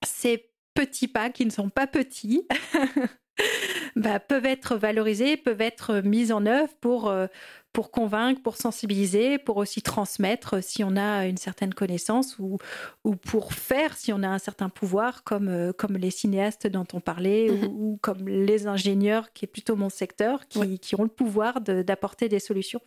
ces 0.06 0.50
petits 0.76 1.10
pas 1.10 1.30
qui 1.30 1.46
ne 1.46 1.52
sont 1.52 1.68
pas 1.68 1.88
petits 1.88 2.48
bah, 3.96 4.20
peuvent 4.20 4.46
être 4.46 4.76
valorisés, 4.76 5.38
peuvent 5.38 5.62
être 5.62 6.02
mis 6.04 6.32
en 6.32 6.46
œuvre 6.46 6.74
pour 6.82 7.10
euh, 7.10 7.28
pour 7.74 7.90
convaincre, 7.90 8.40
pour 8.42 8.56
sensibiliser, 8.56 9.40
pour 9.40 9.58
aussi 9.58 9.82
transmettre 9.82 10.64
si 10.64 10.84
on 10.84 10.96
a 10.96 11.26
une 11.26 11.38
certaine 11.38 11.74
connaissance 11.74 12.38
ou, 12.38 12.60
ou 13.04 13.16
pour 13.16 13.54
faire 13.54 13.98
si 13.98 14.14
on 14.14 14.22
a 14.22 14.28
un 14.28 14.38
certain 14.38 14.70
pouvoir, 14.70 15.24
comme, 15.24 15.50
euh, 15.50 15.74
comme 15.74 15.98
les 15.98 16.12
cinéastes 16.12 16.68
dont 16.68 16.86
on 16.94 17.02
parlait 17.02 17.50
mhm. 17.50 17.66
ou, 17.66 17.98
comme 18.00 18.30
les 18.30 18.68
ingénieurs, 18.68 19.34
qui 19.34 19.46
est 19.46 19.48
plutôt 19.48 19.76
mon 19.76 19.90
secteur, 19.90 20.48
qui, 20.48 20.78
qui 20.78 20.96
ont 20.96 21.02
le 21.02 21.10
pouvoir 21.10 21.62
d'apporter 21.62 22.30
des 22.30 22.40
solutions. 22.40 22.82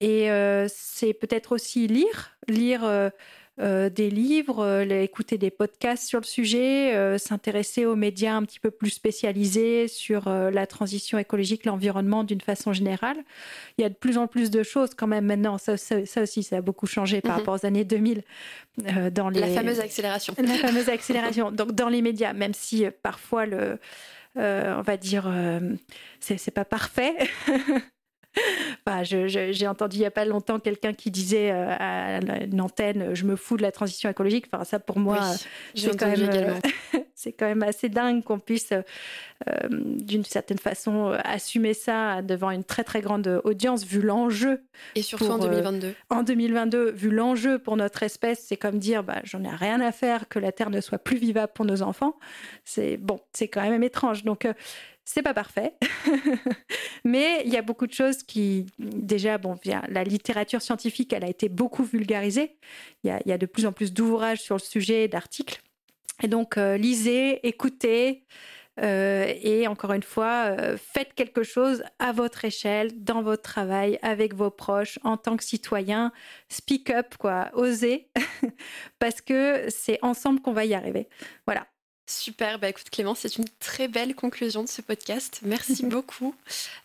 Et 0.00 0.30
euh, 0.30 0.68
c'est 0.72 1.12
peut-être 1.12 1.52
aussi 1.52 1.88
lire, 1.88 2.36
lire. 2.48 3.10
Euh, 3.58 3.76
euh, 3.76 3.90
des 3.90 4.10
livres, 4.10 4.64
euh, 4.64 5.02
écouter 5.02 5.38
des 5.38 5.50
podcasts 5.50 6.06
sur 6.06 6.20
le 6.20 6.24
sujet, 6.24 6.94
euh, 6.94 7.18
s'intéresser 7.18 7.84
aux 7.84 7.96
médias 7.96 8.34
un 8.34 8.42
petit 8.42 8.60
peu 8.60 8.70
plus 8.70 8.90
spécialisés 8.90 9.88
sur 9.88 10.28
la 10.28 10.66
transition 10.66 11.18
écologique, 11.18 11.64
l'environnement 11.64 12.24
d'une 12.24 12.40
façon 12.40 12.72
générale. 12.72 13.16
Il 13.78 13.82
y 13.82 13.84
a 13.84 13.88
de 13.88 13.94
plus 13.94 14.18
en 14.18 14.26
plus 14.26 14.50
de 14.50 14.62
choses 14.62 14.90
quand 14.94 15.06
même 15.06 15.26
maintenant. 15.26 15.58
Ça, 15.58 15.74
aussi, 15.74 16.42
ça 16.42 16.56
a 16.56 16.60
beaucoup 16.60 16.86
changé 16.86 17.20
par 17.20 17.32
mhm. 17.32 17.38
rapport 17.38 17.54
aux 17.54 17.66
années 17.66 17.84
2000. 17.84 18.22
dans 19.12 19.28
les... 19.28 19.40
La 19.40 19.48
fameuse 19.48 19.80
accélération. 19.80 20.34
La 20.38 20.54
fameuse 20.54 20.88
accélération. 20.88 21.50
Donc 21.50 21.72
dans 21.72 21.88
les 21.88 22.02
médias, 22.02 22.32
même 22.32 22.54
si 22.54 22.86
parfois 23.02 23.46
le... 23.46 23.78
on 24.36 24.82
va 24.82 24.96
dire, 24.96 25.30
c'est 26.20 26.50
pas 26.50 26.64
parfait. 26.64 27.14
J'ai 29.02 29.66
entendu 29.66 29.96
il 29.96 30.00
n'y 30.00 30.06
a 30.06 30.10
pas 30.10 30.24
longtemps 30.24 30.58
quelqu'un 30.58 30.92
qui 30.92 31.10
disait 31.10 31.50
euh, 31.50 31.74
à 31.78 32.20
une 32.44 32.60
antenne 32.60 33.14
Je 33.14 33.24
me 33.24 33.36
fous 33.36 33.56
de 33.56 33.62
la 33.62 33.72
transition 33.72 34.08
écologique. 34.08 34.46
Enfin, 34.52 34.64
ça, 34.64 34.78
pour 34.78 34.98
moi, 34.98 35.20
c'est 35.74 35.98
quand, 35.98 36.06
même, 36.06 36.30
euh, 36.32 36.58
quand 37.38 37.46
même 37.46 37.62
assez 37.62 37.88
dingue 37.88 38.22
qu'on 38.22 38.38
puisse, 38.38 38.72
euh, 38.72 38.82
d'une 39.70 40.24
certaine 40.24 40.58
façon, 40.58 41.16
assumer 41.24 41.74
ça 41.74 42.22
devant 42.22 42.50
une 42.50 42.64
très, 42.64 42.84
très 42.84 43.00
grande 43.00 43.40
audience, 43.44 43.84
vu 43.84 44.00
l'enjeu. 44.00 44.62
Et 44.94 45.02
surtout 45.02 45.26
en 45.26 45.38
2022. 45.38 45.94
en 46.10 46.22
2022, 46.22 46.90
vu 46.92 47.10
l'enjeu 47.10 47.58
pour 47.58 47.76
notre 47.76 48.02
espèce, 48.02 48.44
c'est 48.46 48.56
comme 48.56 48.78
dire 48.78 49.02
bah, 49.02 49.20
J'en 49.24 49.42
ai 49.42 49.50
rien 49.50 49.80
à 49.80 49.92
faire 49.92 50.28
que 50.28 50.38
la 50.38 50.52
Terre 50.52 50.70
ne 50.70 50.80
soit 50.80 50.98
plus 50.98 51.16
vivable 51.16 51.52
pour 51.54 51.64
nos 51.64 51.82
enfants. 51.82 52.16
C'est 52.64 52.96
bon, 52.96 53.20
c'est 53.32 53.48
quand 53.48 53.68
même 53.68 53.82
étrange. 53.82 54.24
Donc, 54.24 54.46
c'est 55.06 55.22
pas 55.22 55.32
parfait, 55.32 55.74
mais 57.04 57.42
il 57.46 57.52
y 57.52 57.56
a 57.56 57.62
beaucoup 57.62 57.86
de 57.86 57.92
choses 57.92 58.24
qui, 58.24 58.66
déjà, 58.78 59.38
bon, 59.38 59.56
la 59.64 60.04
littérature 60.04 60.60
scientifique, 60.60 61.12
elle 61.12 61.24
a 61.24 61.28
été 61.28 61.48
beaucoup 61.48 61.84
vulgarisée. 61.84 62.58
Il 63.04 63.16
y 63.24 63.32
a, 63.32 63.38
de 63.38 63.46
plus 63.46 63.66
en 63.66 63.72
plus 63.72 63.92
d'ouvrages 63.92 64.42
sur 64.42 64.56
le 64.56 64.60
sujet, 64.60 65.06
d'articles. 65.06 65.62
Et 66.22 66.28
donc, 66.28 66.58
euh, 66.58 66.76
lisez, 66.76 67.46
écoutez, 67.46 68.24
euh, 68.82 69.32
et 69.42 69.68
encore 69.68 69.92
une 69.92 70.02
fois, 70.02 70.56
euh, 70.58 70.76
faites 70.76 71.14
quelque 71.14 71.44
chose 71.44 71.84
à 71.98 72.12
votre 72.12 72.44
échelle, 72.44 73.04
dans 73.04 73.22
votre 73.22 73.42
travail, 73.42 73.98
avec 74.02 74.34
vos 74.34 74.50
proches, 74.50 74.98
en 75.04 75.16
tant 75.16 75.36
que 75.36 75.44
citoyen. 75.44 76.12
Speak 76.48 76.90
up, 76.90 77.16
quoi, 77.18 77.50
osez, 77.54 78.10
parce 78.98 79.20
que 79.20 79.66
c'est 79.68 79.98
ensemble 80.02 80.40
qu'on 80.40 80.52
va 80.52 80.64
y 80.64 80.74
arriver. 80.74 81.08
Voilà. 81.46 81.66
Super, 82.08 82.60
bah 82.60 82.68
écoute 82.68 82.88
Clément, 82.90 83.16
c'est 83.16 83.36
une 83.36 83.48
très 83.58 83.88
belle 83.88 84.14
conclusion 84.14 84.62
de 84.62 84.68
ce 84.68 84.80
podcast. 84.80 85.40
Merci 85.42 85.84
beaucoup. 85.86 86.34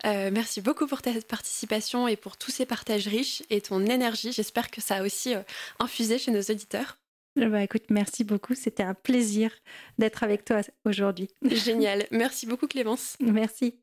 Euh, 0.06 0.31
merci 0.31 0.61
beaucoup 0.61 0.88
pour 0.88 1.03
ta 1.03 1.11
participation 1.22 2.07
et 2.07 2.15
pour 2.15 2.38
tous 2.38 2.49
ces 2.49 2.65
partages 2.65 3.07
riches 3.07 3.43
et 3.52 3.61
ton 3.61 3.85
énergie. 3.85 4.31
J'espère 4.31 4.72
que 4.72 4.81
ça 4.81 4.98
a 4.98 5.03
aussi 5.03 5.35
euh, 5.35 5.43
infusé 5.80 6.18
chez 6.18 6.31
nos 6.31 6.41
auditeurs. 6.41 6.98
Bah 7.35 7.64
écoute, 7.64 7.84
merci 7.89 8.23
beaucoup. 8.23 8.56
C'était 8.56 8.84
un 8.84 8.95
plaisir 8.95 9.52
d'être 9.99 10.23
avec 10.23 10.43
toi 10.43 10.61
aujourd'hui. 10.85 11.30
Génial. 11.45 12.07
Merci 12.11 12.48
beaucoup 12.48 12.68
Clémence. 12.68 13.15
Merci. 13.19 13.76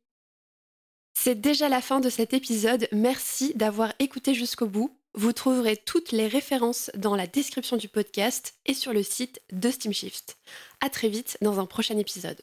C'est 1.14 1.40
déjà 1.40 1.68
la 1.68 1.80
fin 1.80 2.00
de 2.00 2.10
cet 2.10 2.34
épisode. 2.34 2.88
Merci 2.92 3.52
d'avoir 3.54 3.92
écouté 4.00 4.34
jusqu'au 4.34 4.66
bout. 4.66 4.97
Vous 5.14 5.32
trouverez 5.32 5.76
toutes 5.76 6.12
les 6.12 6.28
références 6.28 6.90
dans 6.94 7.16
la 7.16 7.26
description 7.26 7.76
du 7.76 7.88
podcast 7.88 8.54
et 8.66 8.74
sur 8.74 8.92
le 8.92 9.02
site 9.02 9.40
de 9.50 9.70
Steamshift. 9.70 10.38
À 10.80 10.90
très 10.90 11.08
vite 11.08 11.38
dans 11.40 11.58
un 11.58 11.66
prochain 11.66 11.98
épisode. 11.98 12.40